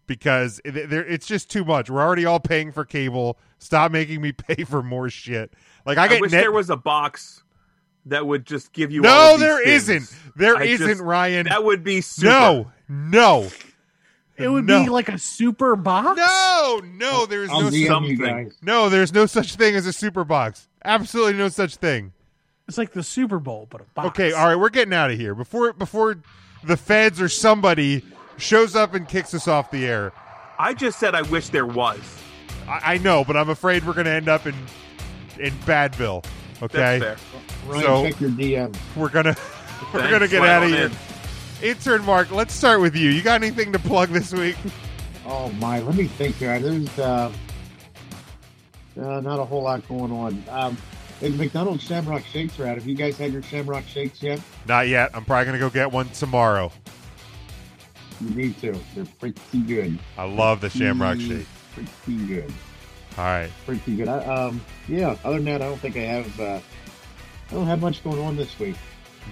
because 0.06 0.60
it, 0.64 0.76
it's 0.76 1.26
just 1.26 1.50
too 1.50 1.64
much. 1.64 1.90
We're 1.90 2.00
already 2.02 2.24
all 2.24 2.40
paying 2.40 2.72
for 2.72 2.84
cable. 2.84 3.38
Stop 3.58 3.92
making 3.92 4.20
me 4.20 4.32
pay 4.32 4.64
for 4.64 4.82
more 4.82 5.08
shit. 5.10 5.52
Like 5.84 5.98
I 5.98 6.16
I, 6.16 6.20
wish 6.20 6.32
net- 6.32 6.42
there 6.42 6.52
was 6.52 6.70
a 6.70 6.76
box 6.76 7.42
that 8.06 8.26
would 8.26 8.44
just 8.46 8.72
give 8.72 8.90
you. 8.92 9.00
No, 9.02 9.08
all 9.10 9.34
of 9.34 9.40
there 9.40 9.58
things. 9.64 9.88
isn't. 9.88 10.20
There 10.36 10.56
I 10.56 10.64
isn't, 10.64 10.86
just- 10.88 11.00
Ryan. 11.02 11.46
That 11.48 11.64
would 11.64 11.82
be 11.84 12.00
super. 12.00 12.28
no, 12.30 12.70
no. 12.88 13.48
It 14.38 14.48
would 14.48 14.66
No. 14.66 14.82
be 14.84 14.90
like 14.90 15.08
a 15.08 15.16
super 15.16 15.76
box. 15.76 16.18
No, 16.18 16.82
no, 16.84 17.24
there's 17.24 17.48
no 17.48 17.70
DM 17.70 18.06
you 18.06 18.16
something. 18.16 18.52
no, 18.60 18.90
there's 18.90 19.14
no 19.14 19.24
such 19.24 19.54
thing 19.54 19.74
as 19.74 19.86
a 19.86 19.94
super 19.94 20.24
box. 20.24 20.68
Absolutely 20.84 21.32
no 21.38 21.48
such 21.48 21.76
thing. 21.76 22.12
It's 22.68 22.76
like 22.76 22.92
the 22.92 23.02
Super 23.02 23.38
Bowl, 23.38 23.66
but 23.70 23.80
a 23.80 23.84
box. 23.94 24.08
Okay, 24.08 24.32
all 24.32 24.46
right, 24.46 24.56
we're 24.56 24.68
getting 24.68 24.92
out 24.92 25.10
of 25.10 25.16
here 25.18 25.34
before 25.34 25.72
before 25.72 26.18
the 26.64 26.76
feds 26.76 27.18
or 27.20 27.28
somebody 27.30 28.04
shows 28.38 28.74
up 28.76 28.94
and 28.94 29.08
kicks 29.08 29.34
us 29.34 29.48
off 29.48 29.70
the 29.70 29.86
air. 29.86 30.12
I 30.58 30.74
just 30.74 30.98
said 30.98 31.14
I 31.14 31.22
wish 31.22 31.48
there 31.50 31.66
was. 31.66 32.00
I, 32.68 32.94
I 32.94 32.98
know, 32.98 33.24
but 33.24 33.36
I'm 33.36 33.50
afraid 33.50 33.84
we're 33.84 33.92
going 33.92 34.06
to 34.06 34.12
end 34.12 34.28
up 34.28 34.46
in 34.46 34.54
in 35.38 35.52
Badville. 35.66 36.24
Okay, 36.62 36.98
That's 36.98 37.20
fair. 37.22 37.70
Ryan, 37.70 37.82
So- 37.84 38.04
check 38.08 38.20
your 38.20 38.30
DM. 38.30 38.76
we're 38.96 39.08
gonna 39.10 39.36
we're 39.92 40.00
Thanks, 40.00 40.10
gonna 40.10 40.28
get 40.28 40.38
slide 40.38 40.48
out 40.48 40.62
of 40.62 40.70
here. 40.70 40.86
in. 40.86 41.68
Intern 41.70 42.04
Mark, 42.04 42.30
let's 42.30 42.54
start 42.54 42.80
with 42.80 42.96
you. 42.96 43.10
You 43.10 43.22
got 43.22 43.42
anything 43.42 43.72
to 43.72 43.78
plug 43.78 44.08
this 44.10 44.32
week? 44.32 44.56
Oh 45.26 45.50
my, 45.52 45.80
let 45.80 45.94
me 45.96 46.04
think 46.06 46.36
here. 46.36 46.58
There's 46.58 46.98
uh, 46.98 47.30
uh, 49.00 49.20
not 49.20 49.38
a 49.38 49.44
whole 49.44 49.62
lot 49.62 49.86
going 49.88 50.10
on. 50.12 50.42
Um, 50.48 50.76
the 51.20 51.30
McDonald's 51.30 51.82
Shamrock 51.82 52.24
Shakes 52.24 52.58
are 52.60 52.66
out. 52.66 52.76
Have 52.76 52.86
you 52.86 52.94
guys 52.94 53.16
had 53.18 53.32
your 53.32 53.42
Shamrock 53.42 53.84
Shakes 53.86 54.22
yet? 54.22 54.40
Not 54.66 54.88
yet. 54.88 55.10
I'm 55.14 55.24
probably 55.24 55.46
gonna 55.46 55.58
go 55.58 55.70
get 55.70 55.90
one 55.92 56.08
tomorrow. 56.10 56.72
You 58.20 58.30
need 58.30 58.60
to. 58.60 58.72
They're 58.94 59.04
pretty 59.18 59.60
good. 59.66 59.98
I 60.16 60.24
love 60.24 60.60
the 60.60 60.70
Shamrock 60.70 61.16
Pretty- 61.16 61.38
Shake. 61.38 61.46
Pretty 62.04 62.26
good. 62.26 62.52
All 63.18 63.24
right. 63.24 63.50
Pretty 63.66 63.96
good. 63.96 64.08
I, 64.08 64.18
um, 64.24 64.60
yeah. 64.88 65.16
Other 65.24 65.36
than 65.36 65.44
that, 65.46 65.62
I 65.62 65.66
don't 65.66 65.78
think 65.78 65.96
I 65.96 66.00
have 66.00 66.40
uh, 66.40 66.60
I 67.50 67.54
don't 67.54 67.66
have 67.66 67.80
much 67.80 68.02
going 68.02 68.18
on 68.20 68.36
this 68.36 68.58
week. 68.58 68.76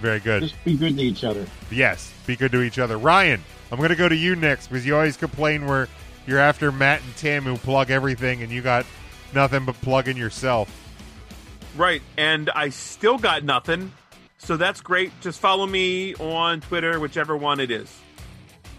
Very 0.01 0.19
good. 0.19 0.43
Just 0.43 0.63
be 0.63 0.75
good 0.75 0.97
to 0.97 1.03
each 1.03 1.23
other. 1.23 1.45
Yes, 1.71 2.13
be 2.27 2.35
good 2.35 2.51
to 2.51 2.61
each 2.61 2.79
other. 2.79 2.97
Ryan, 2.97 3.43
I'm 3.71 3.77
going 3.77 3.89
to 3.89 3.95
go 3.95 4.09
to 4.09 4.15
you 4.15 4.35
next 4.35 4.67
because 4.67 4.85
you 4.85 4.95
always 4.95 5.17
complain 5.17 5.65
where 5.65 5.87
you're 6.27 6.39
after 6.39 6.71
Matt 6.71 7.01
and 7.01 7.15
Tim 7.15 7.43
who 7.43 7.57
plug 7.57 7.91
everything 7.91 8.43
and 8.43 8.51
you 8.51 8.61
got 8.61 8.85
nothing 9.33 9.65
but 9.65 9.75
plugging 9.81 10.17
yourself. 10.17 10.69
Right, 11.77 12.01
and 12.17 12.49
I 12.49 12.69
still 12.69 13.17
got 13.17 13.43
nothing. 13.43 13.91
So 14.37 14.57
that's 14.57 14.81
great. 14.81 15.11
Just 15.21 15.39
follow 15.39 15.65
me 15.65 16.13
on 16.15 16.61
Twitter, 16.61 16.99
whichever 16.99 17.35
one 17.35 17.59
it 17.59 17.71
is. 17.71 17.93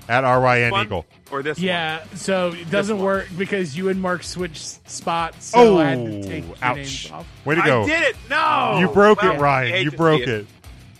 At 0.08 0.22
RYN 0.24 0.70
One 0.70 0.86
Eagle. 0.86 1.06
or 1.32 1.42
this 1.42 1.58
yeah, 1.58 2.04
so 2.14 2.50
it 2.52 2.70
doesn't 2.70 2.98
work 2.98 3.26
because 3.36 3.76
you 3.76 3.88
and 3.88 4.00
Mark 4.00 4.22
switched 4.22 4.88
spots. 4.88 5.46
So 5.46 5.58
Oh, 5.58 5.78
I 5.78 5.84
had 5.86 5.98
to 5.98 6.22
take 6.22 6.46
your 6.46 6.54
ouch. 6.62 6.76
names. 6.76 7.12
Way 7.44 7.54
to 7.56 7.62
go. 7.62 7.82
I 7.82 7.86
did 7.86 8.02
it. 8.02 8.16
No, 8.30 8.76
You 8.80 8.88
broke 8.88 9.22
Well, 9.22 9.32
it, 9.34 9.40
Ryan. 9.40 9.84
You 9.84 9.90
broke 9.90 10.22
see 10.24 10.30
it. 10.30 10.46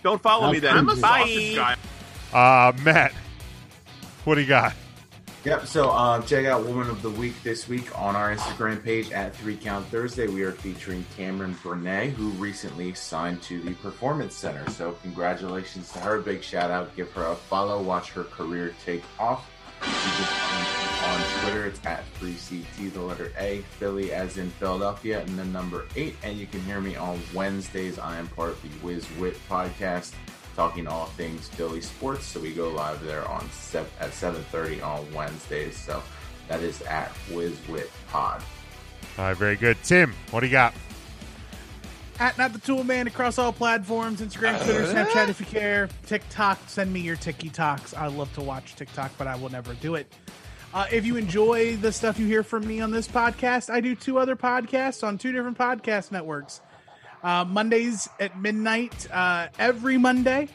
Don't 0.03 0.21
follow 0.21 0.47
How 0.47 0.51
me 0.51 0.59
then. 0.59 0.77
I'm 0.77 0.89
a 0.89 0.93
cringy. 0.93 1.55
sausage 1.55 1.55
guy. 1.55 1.75
Uh, 2.33 2.73
Matt, 2.83 3.13
what 4.25 4.35
do 4.35 4.41
you 4.41 4.47
got? 4.47 4.73
Yep. 5.47 5.65
So 5.65 5.91
uh, 5.91 6.21
check 6.23 6.45
out 6.45 6.65
Woman 6.65 6.89
of 6.89 7.01
the 7.01 7.09
Week 7.09 7.41
this 7.41 7.69
week 7.69 7.97
on 7.97 8.17
our 8.17 8.35
Instagram 8.35 8.83
page 8.83 9.13
at 9.13 9.33
Three 9.33 9.55
Count 9.55 9.85
Thursday. 9.87 10.27
We 10.27 10.43
are 10.43 10.51
featuring 10.51 11.05
Cameron 11.15 11.55
Burnett, 11.63 12.09
who 12.09 12.31
recently 12.31 12.93
signed 12.93 13.41
to 13.43 13.61
the 13.61 13.73
Performance 13.75 14.35
Center. 14.35 14.69
So 14.71 14.97
congratulations 15.03 15.89
to 15.93 15.99
her. 15.99 16.19
Big 16.19 16.43
shout 16.43 16.69
out. 16.69 16.93
Give 16.97 17.09
her 17.13 17.27
a 17.27 17.35
follow. 17.35 17.81
Watch 17.81 18.11
her 18.11 18.25
career 18.25 18.75
take 18.83 19.03
off. 19.19 19.49
On 19.83 21.21
Twitter. 21.39 21.65
It's 21.65 21.79
at 21.85 22.03
3CT, 22.19 22.91
the 22.91 23.01
letter 23.01 23.31
A, 23.39 23.59
Philly 23.79 24.11
as 24.11 24.37
in 24.37 24.49
Philadelphia, 24.49 25.21
and 25.21 25.39
then 25.39 25.53
number 25.53 25.85
eight. 25.95 26.17
And 26.23 26.37
you 26.37 26.47
can 26.47 26.59
hear 26.63 26.81
me 26.81 26.97
on 26.97 27.21
Wednesdays. 27.33 27.99
I 27.99 28.17
am 28.17 28.27
part 28.27 28.49
of 28.49 28.61
the 28.63 28.85
Wiz 28.85 29.07
Wit 29.17 29.37
podcast 29.47 30.11
talking 30.57 30.87
all 30.87 31.05
things 31.05 31.47
Philly 31.49 31.81
sports. 31.81 32.25
So 32.25 32.39
we 32.39 32.51
go 32.51 32.69
live 32.69 33.01
there 33.05 33.25
on 33.29 33.47
seven, 33.51 33.91
at 33.99 34.09
7:30 34.11 34.81
on 34.81 35.13
Wednesdays. 35.13 35.77
So 35.77 36.01
that 36.47 36.61
is 36.61 36.81
at 36.81 37.13
WizWit 37.29 37.87
Pod. 38.09 38.41
All 39.19 39.25
right, 39.25 39.37
very 39.37 39.55
good. 39.55 39.77
Tim, 39.83 40.13
what 40.31 40.39
do 40.39 40.47
you 40.47 40.51
got? 40.51 40.73
At 42.19 42.35
not 42.39 42.53
the 42.53 42.59
tool 42.59 42.83
man 42.83 43.05
across 43.05 43.37
all 43.37 43.53
platforms 43.53 44.19
Instagram, 44.19 44.61
Twitter, 44.63 44.91
Snapchat 44.91 45.29
if 45.29 45.39
you 45.39 45.45
care. 45.45 45.87
TikTok, 46.07 46.57
send 46.65 46.91
me 46.91 47.01
your 47.01 47.15
TikToks. 47.17 47.95
I 47.95 48.07
love 48.07 48.33
to 48.33 48.41
watch 48.41 48.75
TikTok, 48.75 49.11
but 49.19 49.27
I 49.27 49.35
will 49.35 49.49
never 49.49 49.75
do 49.75 49.93
it. 49.93 50.11
Uh, 50.73 50.87
if 50.91 51.05
you 51.05 51.17
enjoy 51.17 51.75
the 51.77 51.91
stuff 51.91 52.17
you 52.17 52.25
hear 52.25 52.41
from 52.41 52.65
me 52.67 52.81
on 52.81 52.89
this 52.89 53.07
podcast, 53.07 53.69
I 53.69 53.79
do 53.79 53.95
two 53.95 54.17
other 54.17 54.35
podcasts 54.35 55.05
on 55.05 55.19
two 55.19 55.31
different 55.31 55.57
podcast 55.57 56.11
networks. 56.11 56.61
Uh, 57.23 57.43
Mondays 57.45 58.07
at 58.19 58.39
midnight, 58.39 59.07
uh, 59.11 59.47
every 59.57 59.97
Monday, 59.97 60.47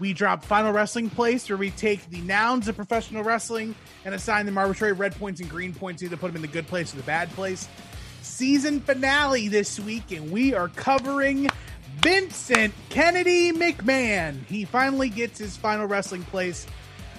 we 0.00 0.12
drop 0.12 0.44
Final 0.44 0.72
Wrestling 0.72 1.10
Place, 1.10 1.48
where 1.48 1.56
we 1.56 1.70
take 1.70 2.08
the 2.10 2.20
nouns 2.20 2.68
of 2.68 2.76
professional 2.76 3.24
wrestling 3.24 3.74
and 4.04 4.14
assign 4.14 4.46
them 4.46 4.58
arbitrary 4.58 4.92
red 4.92 5.16
points 5.16 5.40
and 5.40 5.48
green 5.48 5.74
points, 5.74 6.02
either 6.02 6.16
put 6.16 6.28
them 6.28 6.36
in 6.36 6.42
the 6.42 6.48
good 6.48 6.66
place 6.66 6.92
or 6.92 6.96
the 6.96 7.02
bad 7.04 7.30
place. 7.30 7.68
Season 8.22 8.80
finale 8.80 9.48
this 9.48 9.80
week, 9.80 10.10
and 10.12 10.30
we 10.30 10.54
are 10.54 10.68
covering 10.68 11.48
Vincent 12.00 12.74
Kennedy 12.90 13.52
McMahon. 13.52 14.44
He 14.46 14.64
finally 14.64 15.08
gets 15.08 15.38
his 15.38 15.56
final 15.56 15.86
wrestling 15.86 16.22
place 16.24 16.66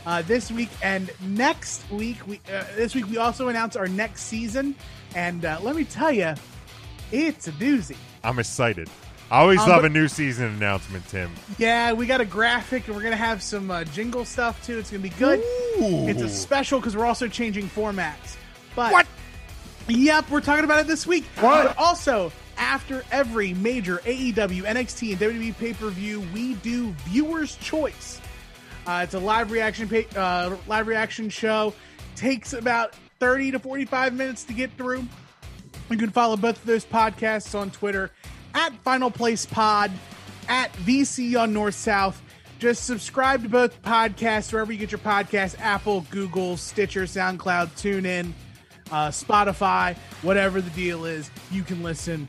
uh, 0.05 0.21
this 0.21 0.51
week, 0.51 0.69
and 0.81 1.09
next 1.21 1.89
week, 1.91 2.17
we 2.27 2.39
uh, 2.53 2.63
this 2.76 2.95
week 2.95 3.07
we 3.09 3.17
also 3.17 3.49
announce 3.49 3.76
our 3.76 3.88
next 3.88 4.23
season. 4.23 4.76
And 5.15 5.43
uh, 5.43 5.59
let 5.61 5.76
me 5.76 5.84
tell 5.84 6.11
you, 6.11 6.34
it's 7.11 7.47
a 7.47 7.51
doozy. 7.53 7.97
I'm 8.23 8.39
excited. 8.39 8.89
I 9.31 9.41
always 9.41 9.59
Um, 9.61 9.69
love 9.69 9.83
a 9.83 9.89
new 9.89 10.07
season 10.07 10.45
announcement, 10.47 11.07
Tim. 11.07 11.29
Yeah, 11.59 11.93
we 11.93 12.07
got 12.07 12.19
a 12.19 12.25
graphic, 12.25 12.87
and 12.87 12.95
we're 12.95 13.03
gonna 13.03 13.15
have 13.15 13.43
some 13.43 13.69
uh, 13.69 13.83
jingle 13.85 14.25
stuff 14.25 14.65
too. 14.65 14.79
It's 14.79 14.89
gonna 14.89 15.03
be 15.03 15.09
good. 15.09 15.39
It's 15.43 16.21
a 16.21 16.29
special 16.29 16.79
because 16.79 16.97
we're 16.97 17.05
also 17.05 17.27
changing 17.27 17.69
formats. 17.69 18.35
But 18.75 18.91
what? 18.91 19.07
Yep, 19.87 20.29
we're 20.31 20.41
talking 20.41 20.65
about 20.65 20.79
it 20.79 20.87
this 20.87 21.05
week. 21.07 21.25
What? 21.39 21.67
But 21.67 21.77
also, 21.77 22.31
after 22.57 23.03
every 23.11 23.53
major 23.55 23.99
AEW, 24.05 24.63
NXT, 24.63 25.11
and 25.11 25.19
WWE 25.19 25.57
pay 25.57 25.73
per 25.73 25.89
view, 25.89 26.21
we 26.33 26.55
do 26.55 26.91
viewers' 27.07 27.55
choice. 27.57 28.19
Uh, 28.87 29.01
it's 29.03 29.13
a 29.13 29.19
live 29.19 29.51
reaction 29.51 29.87
pa- 29.87 30.19
uh, 30.19 30.55
live 30.67 30.87
reaction 30.87 31.29
show. 31.29 31.73
Takes 32.15 32.53
about 32.53 32.95
thirty 33.19 33.51
to 33.51 33.59
forty 33.59 33.85
five 33.85 34.13
minutes 34.15 34.43
to 34.45 34.53
get 34.53 34.71
through. 34.75 35.05
You 35.90 35.98
can 35.98 36.11
follow 36.11 36.38
both 36.38 36.57
of 36.57 36.66
those 36.66 36.86
podcasts 36.86 37.57
on 37.60 37.72
Twitter 37.72 38.11
at 38.53 38.74
Final 38.84 39.10
Place 39.11 39.45
Pod, 39.45 39.91
at 40.48 40.72
VC 40.74 41.40
on 41.40 41.53
North 41.53 41.76
South. 41.76 42.22
Just 42.60 42.86
subscribe 42.86 43.44
to 43.44 43.49
both 43.49 43.82
podcasts 43.82 44.52
wherever 44.52 44.72
you 44.72 44.78
get 44.78 44.91
your 44.91 44.99
podcasts 44.99 45.57
Apple, 45.60 46.06
Google, 46.10 46.57
Stitcher, 46.57 47.03
SoundCloud, 47.03 47.70
TuneIn, 47.70 48.34
uh, 48.91 49.10
Spotify, 49.10 49.95
whatever 50.22 50.60
the 50.61 50.70
deal 50.72 51.06
is, 51.06 51.32
you 51.52 51.64
can 51.64 51.82
listen, 51.84 52.28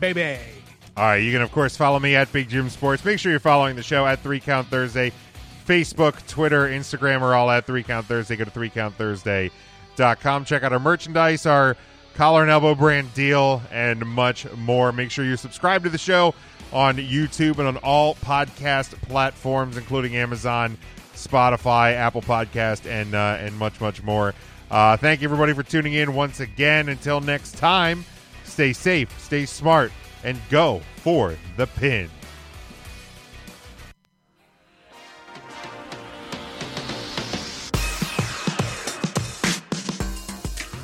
baby. 0.00 0.38
All 0.96 1.04
right, 1.04 1.16
you 1.16 1.32
can 1.32 1.40
of 1.42 1.52
course 1.52 1.76
follow 1.76 1.98
me 1.98 2.16
at 2.16 2.32
Big 2.32 2.48
Jim 2.48 2.68
Sports. 2.68 3.04
Make 3.04 3.18
sure 3.18 3.30
you're 3.30 3.38
following 3.38 3.76
the 3.76 3.82
show 3.82 4.06
at 4.06 4.20
Three 4.20 4.40
Count 4.40 4.68
Thursday. 4.68 5.12
Facebook, 5.66 6.26
Twitter, 6.26 6.68
Instagram 6.68 7.20
are 7.20 7.34
all 7.34 7.48
at 7.50 7.64
Three 7.64 7.84
Count 7.84 8.06
Thursday. 8.06 8.36
Go 8.36 8.44
to 8.44 8.50
threecounthursday.com. 8.50 10.44
Check 10.44 10.62
out 10.64 10.72
our 10.72 10.80
merchandise, 10.80 11.46
our 11.46 11.76
collar 12.20 12.42
and 12.42 12.50
elbow 12.50 12.74
brand 12.74 13.14
deal, 13.14 13.62
and 13.70 14.04
much 14.04 14.46
more. 14.52 14.92
Make 14.92 15.10
sure 15.10 15.24
you 15.24 15.38
subscribe 15.38 15.84
to 15.84 15.88
the 15.88 15.96
show 15.96 16.34
on 16.70 16.98
YouTube 16.98 17.58
and 17.58 17.66
on 17.66 17.78
all 17.78 18.14
podcast 18.16 18.90
platforms, 19.08 19.78
including 19.78 20.16
Amazon, 20.16 20.76
Spotify, 21.14 21.94
Apple 21.94 22.20
Podcast, 22.20 22.84
and 22.84 23.14
uh, 23.14 23.38
and 23.40 23.56
much 23.56 23.80
much 23.80 24.02
more. 24.02 24.34
Uh, 24.70 24.98
thank 24.98 25.22
you 25.22 25.28
everybody 25.28 25.54
for 25.54 25.62
tuning 25.62 25.94
in 25.94 26.12
once 26.12 26.40
again. 26.40 26.90
Until 26.90 27.22
next 27.22 27.56
time, 27.56 28.04
stay 28.44 28.74
safe, 28.74 29.18
stay 29.18 29.46
smart, 29.46 29.90
and 30.22 30.38
go 30.50 30.82
for 30.96 31.34
the 31.56 31.68
pin. 31.68 32.10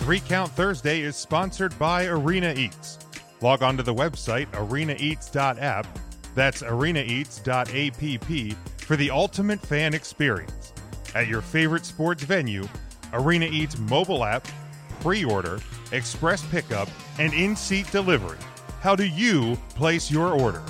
Three 0.06 0.20
Count 0.20 0.52
Thursday 0.52 1.00
is 1.00 1.16
sponsored 1.16 1.76
by 1.80 2.06
Arena 2.06 2.54
Eats. 2.56 3.00
Log 3.40 3.64
on 3.64 3.76
to 3.76 3.82
the 3.82 3.92
website 3.92 4.46
arenaeats.app. 4.52 5.84
That's 6.32 6.62
arenaeats.app 6.62 8.56
for 8.82 8.94
the 8.94 9.10
ultimate 9.10 9.58
fan 9.58 9.94
experience. 9.94 10.72
At 11.16 11.26
your 11.26 11.40
favorite 11.40 11.84
sports 11.84 12.22
venue, 12.22 12.68
Arena 13.14 13.46
Eats 13.46 13.78
mobile 13.78 14.24
app, 14.24 14.46
pre 15.00 15.24
order, 15.24 15.58
express 15.90 16.46
pickup, 16.52 16.88
and 17.18 17.34
in 17.34 17.56
seat 17.56 17.90
delivery. 17.90 18.38
How 18.82 18.94
do 18.94 19.06
you 19.06 19.56
place 19.70 20.08
your 20.08 20.28
order? 20.40 20.62